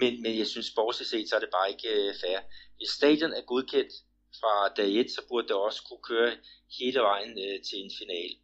Men, 0.00 0.22
men 0.22 0.38
jeg 0.38 0.46
synes, 0.46 0.66
sportsligt 0.66 1.10
set, 1.10 1.28
så 1.28 1.36
er 1.36 1.40
det 1.40 1.56
bare 1.58 1.70
ikke 1.74 1.88
øh, 1.88 2.14
fair. 2.22 2.38
Hvis 2.76 2.90
stadion 2.98 3.32
er 3.32 3.44
godkendt 3.52 3.92
fra 4.40 4.54
dag 4.76 4.90
1, 5.00 5.10
så 5.10 5.20
burde 5.28 5.48
det 5.48 5.56
også 5.56 5.80
kunne 5.88 6.04
køre 6.10 6.32
hele 6.78 7.00
vejen 7.00 7.32
øh, 7.44 7.56
til 7.66 7.78
en 7.84 7.92
finale. 8.00 8.34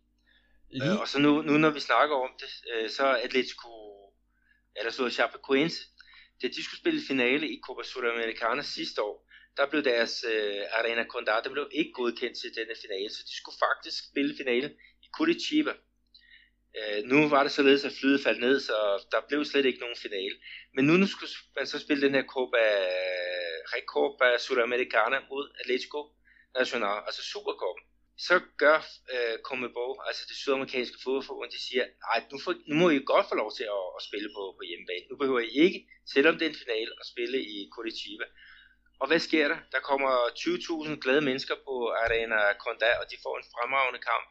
Lige... 0.70 0.92
Øh, 0.92 1.00
og 1.00 1.08
så 1.08 1.18
nu, 1.18 1.42
nu 1.42 1.58
når 1.58 1.70
vi 1.70 1.80
snakker 1.80 2.16
om 2.16 2.30
det, 2.40 2.50
øh, 2.72 2.90
så 2.90 3.06
Atletico, 3.24 3.68
eller 4.76 4.92
så 4.92 5.10
Chapecoense, 5.10 5.80
da 6.42 6.48
de 6.48 6.64
skulle 6.64 6.80
spille 6.80 7.02
finale 7.08 7.48
i 7.48 7.60
Copa 7.66 7.82
Sudamericana 7.82 8.62
sidste 8.62 9.02
år, 9.02 9.28
der 9.56 9.66
blev 9.66 9.82
deres 9.84 10.24
øh, 10.32 10.62
Arena 10.78 11.04
Condá, 11.12 11.42
der 11.44 11.50
blev 11.52 11.68
ikke 11.72 11.92
godkendt 11.92 12.38
til 12.38 12.54
denne 12.54 12.74
finale, 12.82 13.10
så 13.10 13.22
de 13.30 13.36
skulle 13.36 13.58
faktisk 13.66 14.08
spille 14.10 14.36
finale 14.36 14.68
i 15.02 15.06
Curitiba. 15.16 15.72
Øh, 16.78 17.04
nu 17.04 17.28
var 17.28 17.42
det 17.42 17.52
således, 17.52 17.84
at 17.84 17.92
flyet 18.00 18.20
faldt 18.20 18.40
ned, 18.40 18.60
så 18.60 18.76
der 19.12 19.20
blev 19.28 19.44
slet 19.44 19.66
ikke 19.66 19.80
nogen 19.80 19.96
finale. 19.96 20.36
Men 20.74 20.84
nu, 20.84 20.92
nu 20.92 21.06
skulle 21.06 21.32
man 21.56 21.66
så 21.66 21.78
spille 21.78 22.06
den 22.06 22.14
her 22.14 22.24
Copa, 22.34 22.64
Recopa 23.74 24.38
Sudamericana 24.38 25.18
mod 25.30 25.44
Atletico 25.60 26.00
Nacional, 26.58 27.02
altså 27.06 27.22
Supercopa 27.22 27.87
så 28.26 28.36
gør 28.62 28.78
øh, 29.14 29.36
Comebol, 29.48 29.94
altså 30.08 30.22
det 30.28 30.36
sydamerikanske 30.36 30.98
fodboldforbund, 31.02 31.50
de 31.56 31.60
siger, 31.68 31.84
nej, 32.06 32.18
nu, 32.32 32.36
får, 32.44 32.54
nu 32.68 32.74
må 32.80 32.86
I 32.90 33.08
godt 33.12 33.26
få 33.28 33.34
lov 33.42 33.50
til 33.58 33.66
at, 33.76 33.84
at 33.98 34.02
spille 34.08 34.28
på, 34.36 34.42
på 34.58 34.62
hjemmebane. 34.68 35.04
Nu 35.10 35.16
behøver 35.20 35.42
I 35.48 35.52
ikke, 35.66 35.80
selvom 36.14 36.34
det 36.36 36.44
er 36.44 36.52
en 36.52 36.62
finale, 36.64 36.90
at 37.00 37.06
spille 37.12 37.38
i 37.54 37.56
Curitiba. 37.74 38.26
Og 39.00 39.06
hvad 39.08 39.20
sker 39.28 39.46
der? 39.52 39.58
Der 39.74 39.80
kommer 39.90 40.12
20.000 40.40 41.02
glade 41.04 41.24
mennesker 41.28 41.56
på 41.66 41.74
Arena 42.04 42.38
Condá, 42.64 42.90
og 43.00 43.06
de 43.10 43.16
får 43.24 43.34
en 43.38 43.50
fremragende 43.54 44.00
kamp. 44.10 44.24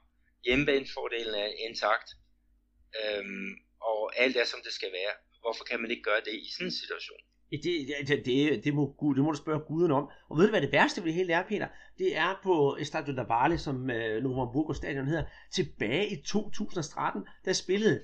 Hjemmebanefordelen 0.46 1.36
er 1.46 1.50
intakt. 1.68 2.10
Øhm, 3.00 3.52
og 3.90 4.00
alt 4.24 4.36
er, 4.42 4.48
som 4.54 4.60
det 4.66 4.74
skal 4.80 4.92
være. 5.00 5.14
Hvorfor 5.44 5.64
kan 5.70 5.82
man 5.82 5.92
ikke 5.92 6.08
gøre 6.10 6.22
det 6.28 6.34
i 6.46 6.48
sådan 6.54 6.68
en 6.68 6.80
situation? 6.84 7.22
Det, 7.52 7.60
det, 8.10 8.26
det, 8.26 8.64
det, 8.66 8.74
må, 8.74 8.84
det 9.16 9.24
må 9.24 9.32
du 9.32 9.38
spørge 9.44 9.68
guden 9.70 9.92
om. 9.92 10.06
Og 10.30 10.38
ved 10.38 10.46
du, 10.46 10.52
hvad 10.52 10.62
det 10.62 10.72
værste 10.72 11.02
ved 11.02 11.08
det 11.08 11.20
hele 11.20 11.34
er, 11.34 11.44
Peter? 11.52 11.68
Det 11.98 12.18
er 12.18 12.40
på 12.44 12.76
øh, 12.76 12.82
Estadio 12.82 13.14
Navale, 13.14 13.58
som 13.58 13.90
øh, 13.90 14.24
Novo 14.24 14.46
Hamburgo 14.46 14.74
stadion 14.74 15.08
hedder, 15.08 15.24
tilbage 15.54 16.08
i 16.08 16.22
2013, 16.28 17.22
der 17.46 17.54
spillede, 17.54 18.04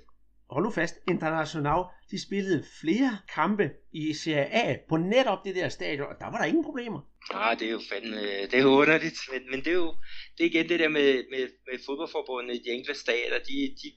hold 0.50 0.64
nu 0.64 0.72
fast, 0.72 0.96
International, 1.08 1.84
de 2.12 2.26
spillede 2.28 2.66
flere 2.82 3.18
kampe 3.36 3.70
i 3.92 4.14
Serie 4.14 4.54
A 4.54 4.78
på 4.90 4.98
netop 4.98 5.46
det 5.46 5.56
der 5.56 5.70
stadion, 5.70 6.08
og 6.08 6.16
der 6.20 6.26
var 6.32 6.38
der 6.38 6.46
ingen 6.46 6.64
problemer. 6.64 7.00
Ah, 7.34 7.60
det 7.60 7.68
er 7.68 7.72
jo 7.72 7.82
fandme, 7.92 8.22
det 8.52 8.54
er 8.54 8.66
underligt, 8.66 9.20
men, 9.32 9.42
men 9.52 9.60
det 9.60 9.68
er 9.68 9.80
jo 9.86 9.96
det 10.38 10.44
er 10.46 10.50
igen 10.50 10.70
det 10.70 10.80
der 10.80 10.90
med, 10.90 11.10
med, 11.32 11.48
med 11.68 11.80
fodboldforbundet 11.86 12.56
i 12.56 12.64
de 12.66 12.70
enkelte 12.70 13.00
stater, 13.00 13.38
de, 13.50 13.76
de 13.82 13.88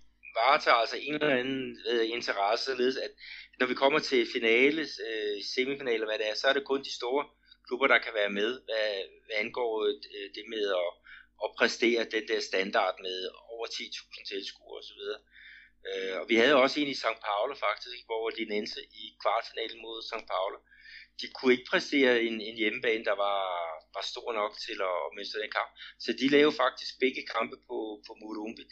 varetager 0.41 0.75
altså 0.75 0.97
en 1.01 1.15
eller 1.15 1.37
anden 1.41 1.79
øh, 1.91 2.05
interesse, 2.17 2.65
således 2.65 2.97
at 2.97 3.11
når 3.61 3.67
vi 3.67 3.75
kommer 3.75 3.99
til 3.99 4.27
finale, 4.37 4.83
øh, 5.07 5.37
semifinale, 5.55 6.05
hvad 6.05 6.19
det 6.19 6.29
er, 6.31 6.35
så 6.35 6.47
er 6.47 6.53
det 6.53 6.65
kun 6.65 6.83
de 6.83 6.95
store 7.01 7.25
klubber, 7.67 7.87
der 7.87 7.99
kan 7.99 8.15
være 8.21 8.33
med, 8.41 8.51
hvad, 8.67 8.91
hvad 9.25 9.37
angår 9.45 9.73
øh, 9.87 10.29
det 10.37 10.45
med 10.55 10.65
at, 10.83 10.91
at 11.45 11.49
præstere 11.59 12.13
den 12.15 12.25
der 12.31 12.41
standard 12.51 12.95
med 13.07 13.19
over 13.53 13.67
10.000 13.67 14.29
tilskuere 14.31 14.79
osv. 14.81 15.03
Øh, 15.89 16.15
og 16.21 16.25
vi 16.31 16.37
havde 16.43 16.63
også 16.65 16.77
en 16.81 16.93
i 16.95 17.01
St. 17.03 17.21
Paulo 17.29 17.55
faktisk, 17.67 18.01
hvor 18.09 18.23
Linense 18.39 18.81
i 19.03 19.05
kvartfinalen 19.23 19.81
mod 19.87 19.97
St. 20.11 20.27
Paulo, 20.35 20.59
de 21.21 21.27
kunne 21.35 21.53
ikke 21.55 21.71
præstere 21.73 22.23
en, 22.23 22.41
en 22.41 22.57
hjemmebane, 22.57 23.05
der 23.05 23.17
var, 23.27 23.41
var 23.97 24.05
stor 24.13 24.29
nok 24.41 24.53
til 24.67 24.79
at, 24.91 24.97
at 25.07 25.11
miste 25.17 25.41
den 25.43 25.51
kamp. 25.59 25.71
Så 26.05 26.11
de 26.21 26.29
lavede 26.29 26.57
faktisk 26.65 26.93
begge 27.05 27.23
kampe 27.35 27.57
på, 27.69 27.79
på 28.07 28.13
Murumbi. 28.21 28.65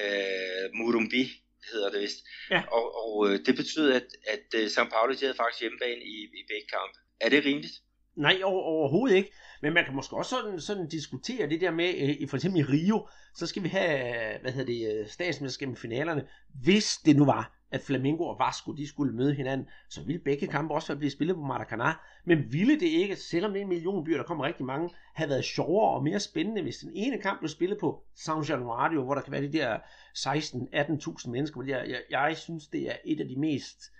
Øh, 0.00 0.66
Murumbi 0.78 1.22
hedder 1.70 1.90
det 1.90 2.00
vist. 2.00 2.20
Ja. 2.50 2.60
Og, 2.76 2.84
og 3.02 3.12
øh, 3.26 3.34
det 3.46 3.54
betyder, 3.60 3.94
at, 4.00 4.08
at 4.34 4.46
uh, 4.58 4.66
St. 4.74 4.90
Paulo 4.94 5.12
de 5.12 5.24
havde 5.26 5.40
faktisk 5.42 5.60
hjemmebane 5.60 6.02
i, 6.14 6.16
i 6.40 6.42
begge 6.50 6.68
kampe. 6.76 6.98
Er 7.20 7.28
det 7.28 7.44
rimeligt? 7.44 7.76
Nej, 8.16 8.40
over, 8.44 8.62
overhovedet 8.62 9.16
ikke. 9.16 9.32
Men 9.62 9.72
man 9.72 9.84
kan 9.84 9.94
måske 9.94 10.16
også 10.16 10.30
sådan, 10.30 10.60
sådan 10.60 10.88
diskutere 10.88 11.48
det 11.48 11.60
der 11.60 11.70
med, 11.70 12.18
øh, 12.20 12.28
for 12.28 12.36
eksempel 12.36 12.60
i 12.60 12.64
Rio, 12.64 13.08
så 13.34 13.46
skal 13.46 13.62
vi 13.62 13.68
have, 13.68 14.38
hvad 14.40 14.52
hedder 14.52 15.06
det, 15.18 15.68
øh, 15.68 15.76
finalerne. 15.76 16.26
Hvis 16.62 16.98
det 17.04 17.16
nu 17.16 17.24
var, 17.24 17.56
at 17.70 17.80
Flamengo 17.80 18.24
og 18.24 18.38
Vasco, 18.38 18.72
de 18.72 18.88
skulle 18.88 19.12
møde 19.12 19.34
hinanden, 19.34 19.68
så 19.88 20.04
ville 20.04 20.22
begge 20.24 20.46
kampe 20.46 20.74
også 20.74 20.88
være 20.88 20.98
blevet 20.98 21.12
spillet 21.12 21.36
på 21.36 21.42
Maracanã. 21.42 21.92
Men 22.24 22.52
ville 22.52 22.80
det 22.80 22.86
ikke, 22.86 23.16
selvom 23.16 23.52
det 23.52 23.58
er 23.58 23.62
en 23.62 23.68
million 23.68 24.04
byer, 24.04 24.16
der 24.16 24.24
kommer 24.24 24.44
rigtig 24.44 24.66
mange, 24.66 24.90
have 25.14 25.30
været 25.30 25.44
sjovere 25.44 25.90
og 25.90 26.02
mere 26.02 26.20
spændende, 26.20 26.62
hvis 26.62 26.76
den 26.76 26.90
ene 26.94 27.18
kamp 27.18 27.38
blev 27.38 27.48
spillet 27.48 27.78
på 27.78 28.02
San 28.14 28.42
Januario, 28.42 29.04
hvor 29.04 29.14
der 29.14 29.22
kan 29.22 29.32
være 29.32 29.42
de 29.42 29.52
der 29.52 29.78
16-18.000 30.18 31.30
mennesker. 31.30 31.62
Jeg, 31.62 31.86
jeg, 31.88 32.00
jeg 32.10 32.36
synes, 32.36 32.66
det 32.66 32.90
er 32.90 32.96
et 33.04 33.20
af 33.20 33.28
de 33.28 33.36
mest 33.36 33.92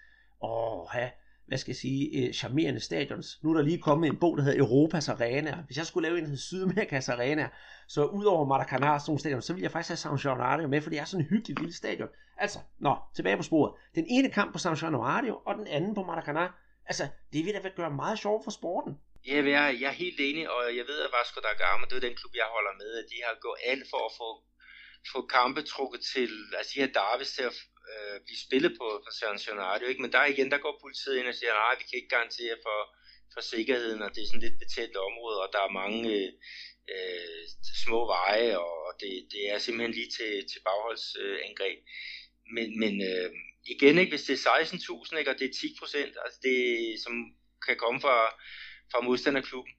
åh, 0.42 0.86
have, 0.88 1.10
hvad 1.46 1.58
skal 1.58 1.70
jeg 1.70 1.76
sige, 1.76 2.26
øh, 2.26 2.32
charmerende 2.32 2.80
stadions. 2.80 3.38
Nu 3.42 3.50
er 3.50 3.54
der 3.54 3.62
lige 3.62 3.78
kommet 3.78 4.08
en 4.08 4.16
bog, 4.16 4.36
der 4.36 4.42
hedder 4.42 4.58
Europas 4.58 5.08
Arena. 5.08 5.62
Hvis 5.66 5.76
jeg 5.76 5.86
skulle 5.86 6.08
lave 6.08 6.18
en, 6.18 6.24
der 6.24 6.28
hedder 6.30 6.42
Sydamerikas 6.42 7.08
Arena, 7.08 7.48
så 7.88 8.04
udover 8.04 8.44
Maracanã 8.52 8.88
og 8.88 9.00
sådan 9.00 9.18
stadion, 9.18 9.42
så 9.42 9.52
vil 9.52 9.62
jeg 9.62 9.70
faktisk 9.70 9.90
have 9.90 10.18
San 10.18 10.30
Januario 10.30 10.68
med, 10.68 10.80
for 10.80 10.90
det 10.90 10.98
er 10.98 11.04
sådan 11.04 11.24
en 11.24 11.28
hyggelig 11.28 11.58
lille 11.60 11.74
stadion. 11.74 12.08
Altså, 12.38 12.58
nå, 12.78 12.96
tilbage 13.16 13.36
på 13.36 13.42
sporet. 13.42 13.72
Den 13.94 14.06
ene 14.08 14.30
kamp 14.30 14.52
på 14.52 14.58
San 14.58 14.76
Januario, 14.82 15.34
og 15.46 15.54
den 15.54 15.66
anden 15.66 15.94
på 15.94 16.02
Maracanã. 16.10 16.46
Altså, 16.90 17.04
det 17.32 17.44
vil 17.44 17.54
da 17.54 17.68
gøre 17.76 17.90
meget 17.90 18.18
sjovt 18.18 18.44
for 18.44 18.50
sporten. 18.50 18.92
Ja, 19.26 19.36
jeg, 19.36 19.66
er, 19.66 19.72
jeg 19.80 19.88
er 19.94 19.98
helt 20.04 20.20
enig, 20.28 20.50
og 20.50 20.62
jeg 20.78 20.84
ved, 20.90 20.98
at 21.06 21.10
Vasco 21.16 21.38
da 21.40 21.52
Gama, 21.62 21.84
det 21.90 21.96
er 21.96 22.06
den 22.08 22.16
klub, 22.20 22.32
jeg 22.42 22.48
holder 22.56 22.74
med, 22.82 22.90
at 23.00 23.06
de 23.12 23.18
har 23.26 23.34
gået 23.46 23.58
alt 23.70 23.86
for 23.92 24.02
at 24.08 24.12
få, 24.20 24.28
få 25.12 25.20
kampe 25.36 25.62
trukket 25.72 26.00
til, 26.14 26.30
altså 26.58 26.70
de 26.74 26.80
her 26.82 26.92
Davis 27.00 27.30
til 27.36 27.44
at 27.50 27.54
øh, 27.92 28.16
blive 28.26 28.44
spillet 28.46 28.72
på, 28.80 28.86
på 29.04 29.10
San 29.18 29.38
Scenario, 29.38 29.86
ikke? 29.88 30.02
Men 30.02 30.12
der 30.12 30.24
igen, 30.24 30.50
der 30.50 30.64
går 30.64 30.82
politiet 30.84 31.16
ind 31.18 31.28
og 31.32 31.34
siger, 31.34 31.52
nej, 31.52 31.74
vi 31.78 31.84
kan 31.84 31.98
ikke 31.98 32.14
garantere 32.16 32.56
for, 32.66 32.78
for 33.34 33.40
sikkerheden, 33.52 34.02
og 34.02 34.10
det 34.14 34.20
er 34.22 34.26
sådan 34.28 34.46
lidt 34.46 34.62
betændt 34.64 34.96
område, 35.08 35.38
og 35.44 35.48
der 35.54 35.62
er 35.64 35.78
mange 35.82 36.00
øh, 36.16 36.32
øh, 36.94 37.44
små 37.84 38.00
veje, 38.14 38.58
og 38.58 38.94
det, 39.00 39.12
det 39.32 39.42
er 39.52 39.58
simpelthen 39.58 39.94
lige 39.98 40.10
til, 40.18 40.32
til 40.50 40.60
bagholdsangreb. 40.66 41.78
Øh, 41.78 41.84
men 42.54 42.68
men 42.82 42.94
øh, 43.10 43.30
igen, 43.74 43.98
ikke, 43.98 44.12
hvis 44.12 44.26
det 44.28 44.34
er 44.34 44.50
16.000, 44.64 45.18
ikke, 45.18 45.30
og 45.30 45.38
det 45.38 45.46
er 45.48 45.60
10 45.60 45.76
procent, 45.80 46.12
altså 46.24 46.38
det, 46.42 46.60
som 47.04 47.14
kan 47.66 47.76
komme 47.76 48.00
fra, 48.00 48.16
fra 48.92 49.00
modstanderklubben, 49.00 49.74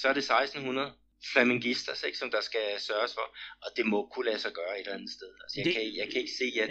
så 0.00 0.08
er 0.08 0.12
det 0.12 0.24
1600 0.24 0.92
flamingistas, 1.32 2.02
ikke, 2.02 2.18
som 2.18 2.30
der 2.30 2.40
skal 2.40 2.80
sørges 2.80 3.14
for, 3.14 3.26
og 3.64 3.70
det 3.76 3.86
må 3.86 4.08
kunne 4.12 4.26
lade 4.30 4.38
sig 4.38 4.52
gøre 4.52 4.74
et 4.74 4.80
eller 4.80 4.94
andet 4.94 5.10
sted. 5.10 5.30
Altså, 5.42 5.54
jeg, 5.58 5.64
det... 5.64 5.74
kan, 5.74 5.82
jeg 6.00 6.06
kan 6.10 6.20
ikke 6.20 6.38
se, 6.42 6.48
at, 6.64 6.70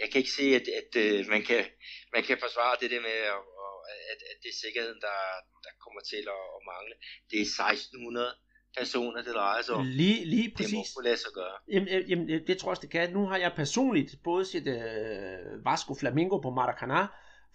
jeg 0.00 0.08
kan 0.10 0.18
ikke 0.22 0.36
se, 0.40 0.46
at, 0.58 0.66
at, 0.80 0.90
øh, 1.04 1.18
man, 1.34 1.42
kan, 1.48 1.62
man 2.14 2.22
kan 2.28 2.36
forsvare 2.44 2.74
det 2.82 2.90
der 2.94 3.02
med, 3.08 3.18
at, 3.34 3.42
at, 4.12 4.20
at 4.30 4.36
det 4.42 4.48
er 4.50 4.58
sikkerheden, 4.64 5.00
der, 5.06 5.18
der 5.64 5.72
kommer 5.84 6.02
til 6.10 6.24
at, 6.36 6.44
at 6.56 6.62
mangle. 6.70 6.94
Det 7.30 7.38
er 7.44 7.48
1600 7.48 8.34
personer, 8.78 9.22
det 9.22 9.34
drejer 9.34 9.62
sig 9.62 9.74
om. 9.74 9.84
Lige, 9.86 10.24
lige 10.24 10.52
præcis. 10.56 10.70
Det 10.70 10.78
må 10.78 10.84
kunne 10.94 11.04
lade 11.04 11.20
sig 11.24 11.32
gøre. 11.40 11.56
Jamen, 11.72 11.88
jamen, 12.10 12.26
det 12.46 12.58
tror 12.58 12.70
jeg 12.72 12.82
det 12.82 12.90
kan. 12.90 13.12
Nu 13.12 13.26
har 13.26 13.36
jeg 13.36 13.52
personligt 13.56 14.10
både 14.24 14.44
set 14.44 14.66
uh, 14.76 15.64
Vasco 15.68 15.94
Flamingo 15.94 16.36
på 16.38 16.50
Maracanã 16.58 17.00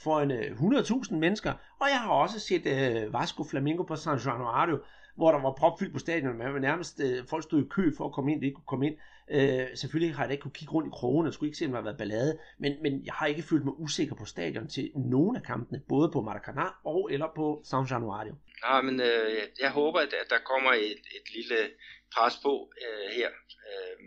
for 0.03 0.15
en 0.22 0.32
uh, 0.32 0.72
100.000 1.07 1.15
mennesker, 1.15 1.53
og 1.82 1.88
jeg 1.90 1.99
har 1.99 2.14
også 2.24 2.40
set 2.40 2.65
uh, 2.65 3.14
Vasco 3.14 3.44
Flamingo 3.44 3.84
på 3.84 3.95
San 3.95 4.18
Januario, 4.18 4.78
hvor 5.15 5.31
der 5.31 5.41
var 5.41 5.53
propfyldt 5.57 5.94
på 5.94 5.99
stadion, 5.99 6.38
man 6.38 6.53
var 6.53 6.60
nærmest, 6.60 6.99
øh, 6.99 7.27
folk 7.30 7.44
stod 7.44 7.64
i 7.64 7.68
kø 7.69 7.91
for 7.98 8.06
at 8.06 8.14
komme 8.14 8.31
ind, 8.31 8.41
det 8.41 8.48
ikke 8.48 8.56
kunne 8.56 8.73
komme 8.73 8.88
ind. 8.88 8.98
Øh, 9.31 9.68
selvfølgelig 9.77 10.15
har 10.15 10.23
jeg 10.23 10.30
da 10.30 10.31
ikke 10.31 10.41
kunne 10.41 10.60
kigge 10.60 10.73
rundt 10.73 10.88
i 10.88 10.98
krogen, 10.99 11.27
og 11.27 11.34
skulle 11.34 11.48
ikke 11.48 11.57
se, 11.57 11.65
om 11.65 11.72
der 11.72 11.77
har 11.77 11.84
været 11.84 11.98
ballade, 11.98 12.40
men, 12.60 12.72
men 12.81 13.06
jeg 13.06 13.14
har 13.14 13.26
ikke 13.27 13.41
følt 13.41 13.65
mig 13.65 13.80
usikker 13.80 14.15
på 14.15 14.26
stadion 14.26 14.68
til 14.68 14.91
nogen 14.95 15.35
af 15.35 15.44
kampene, 15.44 15.81
både 15.90 16.11
på 16.11 16.19
Maracanã 16.19 16.68
og 16.85 17.11
eller 17.14 17.27
på 17.35 17.61
San 17.65 17.85
Januario. 17.91 18.35
Ja, 18.65 18.81
men 18.81 18.99
øh, 18.99 19.41
jeg 19.60 19.72
håber, 19.72 19.99
at 19.99 20.14
der 20.30 20.40
kommer 20.52 20.72
et, 20.72 21.03
et 21.18 21.27
lille 21.35 21.57
pres 22.15 22.35
på 22.44 22.72
øh, 22.84 23.15
her, 23.18 23.30
øh, 23.69 23.98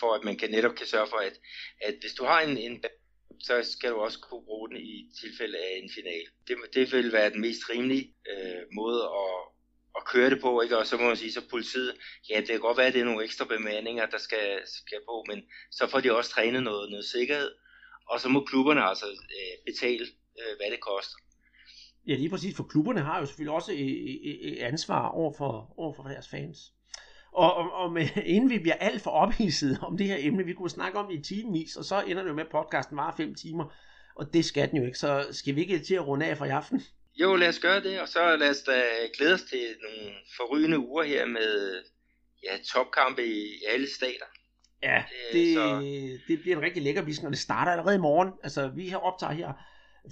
for 0.00 0.14
at 0.14 0.24
man 0.24 0.36
kan 0.36 0.50
netop 0.50 0.74
kan 0.74 0.86
sørge 0.86 1.06
for, 1.06 1.16
at, 1.16 1.36
at 1.88 1.94
hvis 2.00 2.14
du 2.18 2.24
har 2.24 2.40
en, 2.40 2.58
en 2.58 2.84
så 3.40 3.54
skal 3.78 3.90
du 3.90 3.96
også 3.96 4.18
kunne 4.20 4.44
bruge 4.44 4.68
den 4.68 4.76
i 4.76 5.10
tilfælde 5.20 5.58
af 5.58 5.80
en 5.82 5.90
final. 5.94 6.24
Det, 6.48 6.56
det 6.74 6.92
vil 6.92 7.12
være 7.12 7.30
den 7.30 7.40
mest 7.40 7.70
rimelige 7.70 8.14
øh, 8.32 8.62
måde 8.72 9.02
at, 9.02 9.57
at 9.98 10.04
køre 10.12 10.30
det 10.30 10.40
på, 10.40 10.60
ikke? 10.60 10.78
og 10.78 10.86
så 10.86 10.96
må 10.96 11.04
man 11.06 11.16
sige, 11.16 11.32
så 11.32 11.42
politiet, 11.50 11.92
ja, 12.30 12.36
det 12.40 12.48
kan 12.48 12.60
godt 12.60 12.78
være, 12.78 12.86
at 12.86 12.94
det 12.94 13.00
er 13.00 13.04
nogle 13.04 13.24
ekstra 13.24 13.44
bemandinger, 13.44 14.06
der 14.06 14.18
skal, 14.18 14.46
skal 14.66 14.98
på, 15.08 15.24
men 15.28 15.38
så 15.70 15.86
får 15.90 16.00
de 16.00 16.16
også 16.16 16.30
trænet 16.30 16.62
noget, 16.62 16.90
noget 16.90 17.04
sikkerhed, 17.04 17.50
og 18.10 18.20
så 18.20 18.28
må 18.28 18.44
klubberne 18.44 18.82
altså 18.82 19.06
øh, 19.06 19.54
betale, 19.66 20.06
øh, 20.38 20.52
hvad 20.58 20.70
det 20.70 20.80
koster. 20.80 21.16
Ja, 22.06 22.14
lige 22.14 22.30
præcis, 22.30 22.56
for 22.56 22.64
klubberne 22.64 23.00
har 23.00 23.20
jo 23.20 23.26
selvfølgelig 23.26 23.54
også 23.54 23.72
et, 23.74 24.58
ansvar 24.58 25.08
over 25.08 25.32
for, 25.38 25.74
over 25.76 25.92
for 25.94 26.02
deres 26.02 26.28
fans. 26.28 26.58
Og, 27.32 27.54
og, 27.54 27.72
og 27.72 27.92
med, 27.92 28.08
inden 28.34 28.50
vi 28.50 28.58
bliver 28.58 28.74
alt 28.74 29.02
for 29.02 29.10
ophidset 29.10 29.78
om 29.82 29.96
det 29.96 30.06
her 30.06 30.16
emne, 30.18 30.44
vi 30.44 30.52
kunne 30.52 30.70
snakke 30.70 30.98
om 30.98 31.06
det 31.10 31.18
i 31.18 31.34
timevis, 31.34 31.76
og 31.76 31.84
så 31.84 32.02
ender 32.02 32.22
det 32.22 32.30
jo 32.30 32.34
med, 32.34 32.44
at 32.44 32.50
podcasten 32.50 32.96
var 32.96 33.14
fem 33.16 33.34
timer, 33.34 33.74
og 34.16 34.34
det 34.34 34.44
skal 34.44 34.70
den 34.70 34.78
jo 34.78 34.84
ikke, 34.84 34.98
så 34.98 35.26
skal 35.30 35.54
vi 35.54 35.60
ikke 35.60 35.78
til 35.78 35.94
at 35.94 36.06
runde 36.06 36.26
af 36.26 36.38
for 36.38 36.44
i 36.44 36.48
aften? 36.48 36.82
Jo, 37.20 37.36
lad 37.36 37.48
os 37.48 37.58
gøre 37.58 37.80
det, 37.82 38.00
og 38.00 38.08
så 38.08 38.36
lad 38.36 38.50
os 38.50 38.62
da 38.62 38.82
glæde 39.16 39.34
os 39.34 39.42
til 39.42 39.58
nogle 39.82 40.16
forrygende 40.36 40.78
uger 40.78 41.02
her 41.02 41.26
med 41.26 41.82
ja, 42.44 42.58
topkampe 42.72 43.26
i, 43.26 43.62
alle 43.68 43.90
stater. 43.90 44.24
Ja, 44.82 45.04
det, 45.32 45.54
så... 45.54 45.80
det 46.28 46.40
bliver 46.40 46.56
en 46.56 46.62
rigtig 46.62 46.82
lækker 46.82 47.04
bisk, 47.04 47.22
når 47.22 47.30
det 47.30 47.38
starter 47.38 47.72
allerede 47.72 47.94
i 47.94 47.98
morgen. 47.98 48.32
Altså, 48.42 48.68
vi 48.68 48.88
har 48.88 48.98
optaget 48.98 49.36
her 49.36 49.52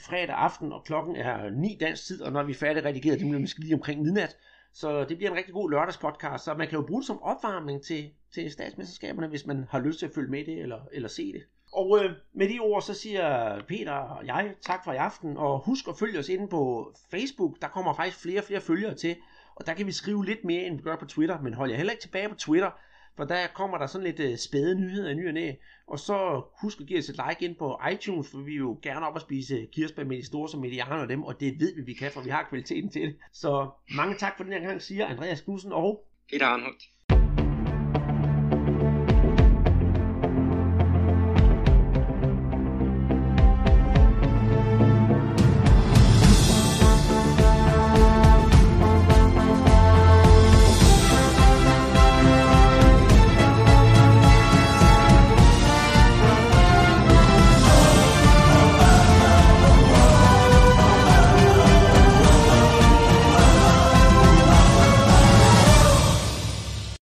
fredag 0.01 0.37
aften, 0.37 0.73
og 0.73 0.85
klokken 0.85 1.17
er 1.17 1.51
9 1.51 1.77
dansk 1.81 2.07
tid, 2.07 2.23
og 2.23 2.33
når 2.33 2.43
vi 2.43 2.53
er 2.53 2.57
færdig 2.57 2.85
redigeret, 2.85 3.19
det 3.19 3.27
bliver 3.27 3.41
måske 3.41 3.61
lige 3.61 3.75
omkring 3.75 4.03
midnat. 4.03 4.37
Så 4.75 5.05
det 5.05 5.17
bliver 5.17 5.31
en 5.31 5.37
rigtig 5.37 5.55
god 5.55 5.71
lørdagspodcast, 5.71 6.45
så 6.45 6.55
man 6.55 6.69
kan 6.69 6.79
jo 6.79 6.87
bruge 6.87 7.01
det 7.01 7.07
som 7.07 7.23
opvarmning 7.23 7.83
til, 7.83 8.11
til 8.35 8.51
statsmesterskaberne, 8.51 9.29
hvis 9.29 9.47
man 9.47 9.65
har 9.71 9.81
lyst 9.81 9.99
til 9.99 10.07
at 10.07 10.13
følge 10.15 10.31
med 10.31 10.45
det, 10.45 10.59
eller, 10.59 10.81
eller 10.93 11.09
se 11.09 11.33
det. 11.33 11.43
Og 11.77 12.05
øh, 12.05 12.11
med 12.33 12.49
de 12.49 12.59
ord, 12.59 12.83
så 12.83 12.95
siger 12.95 13.61
Peter 13.69 13.93
og 13.93 14.27
jeg 14.27 14.55
tak 14.61 14.85
for 14.85 14.93
i 14.93 14.97
aften, 14.97 15.37
og 15.37 15.59
husk 15.59 15.89
at 15.89 15.99
følge 15.99 16.19
os 16.19 16.29
inde 16.29 16.49
på 16.49 16.93
Facebook, 17.11 17.61
der 17.63 17.69
kommer 17.69 17.95
faktisk 17.95 18.23
flere 18.23 18.41
og 18.41 18.45
flere 18.45 18.61
følgere 18.61 18.95
til, 18.95 19.17
og 19.55 19.67
der 19.67 19.75
kan 19.75 19.87
vi 19.87 19.93
skrive 19.93 20.25
lidt 20.25 20.45
mere, 20.45 20.63
end 20.63 20.77
vi 20.77 20.83
gør 20.83 20.97
på 20.97 21.05
Twitter, 21.05 21.41
men 21.41 21.55
hold 21.55 21.71
jer 21.71 21.77
heller 21.77 21.93
ikke 21.93 22.03
tilbage 22.03 22.29
på 22.29 22.35
Twitter, 22.35 22.71
for 23.17 23.25
der 23.25 23.47
kommer 23.55 23.79
der 23.79 23.87
sådan 23.87 24.07
lidt 24.07 24.21
øh, 24.21 24.37
spæde 24.37 24.75
nyheder 24.75 25.11
i 25.11 25.15
ny 25.15 25.29
og 25.29 25.35
næ. 25.35 25.53
Og 25.87 25.99
så 25.99 26.43
husk 26.61 26.81
at 26.81 26.87
give 26.87 26.99
os 26.99 27.09
et 27.09 27.21
like 27.29 27.45
ind 27.45 27.57
på 27.57 27.81
iTunes, 27.93 28.31
for 28.31 28.39
vi 28.39 28.45
vil 28.45 28.55
jo 28.55 28.79
gerne 28.83 29.07
op 29.07 29.15
og 29.15 29.21
spise 29.21 29.67
kirsebær 29.73 30.05
med 30.05 30.17
de 30.17 30.27
store 30.27 30.49
som 30.49 30.61
medianer 30.61 30.97
og 30.97 31.09
dem, 31.09 31.23
og 31.23 31.41
det 31.41 31.61
ved 31.61 31.75
vi, 31.75 31.81
vi 31.83 31.93
kan, 31.93 32.13
for 32.13 32.21
vi 32.21 32.31
har 32.31 32.47
kvaliteten 32.49 32.91
til 32.91 33.03
det. 33.03 33.17
Så 33.33 33.71
mange 33.97 34.15
tak 34.15 34.37
for 34.37 34.45
den 34.45 34.53
her 34.53 34.61
gang, 34.61 34.83
siger 34.83 35.07
Andreas 35.07 35.41
Knudsen 35.41 35.73
og 35.73 36.07
Peter 36.31 36.47
Arnholdt. 36.47 36.96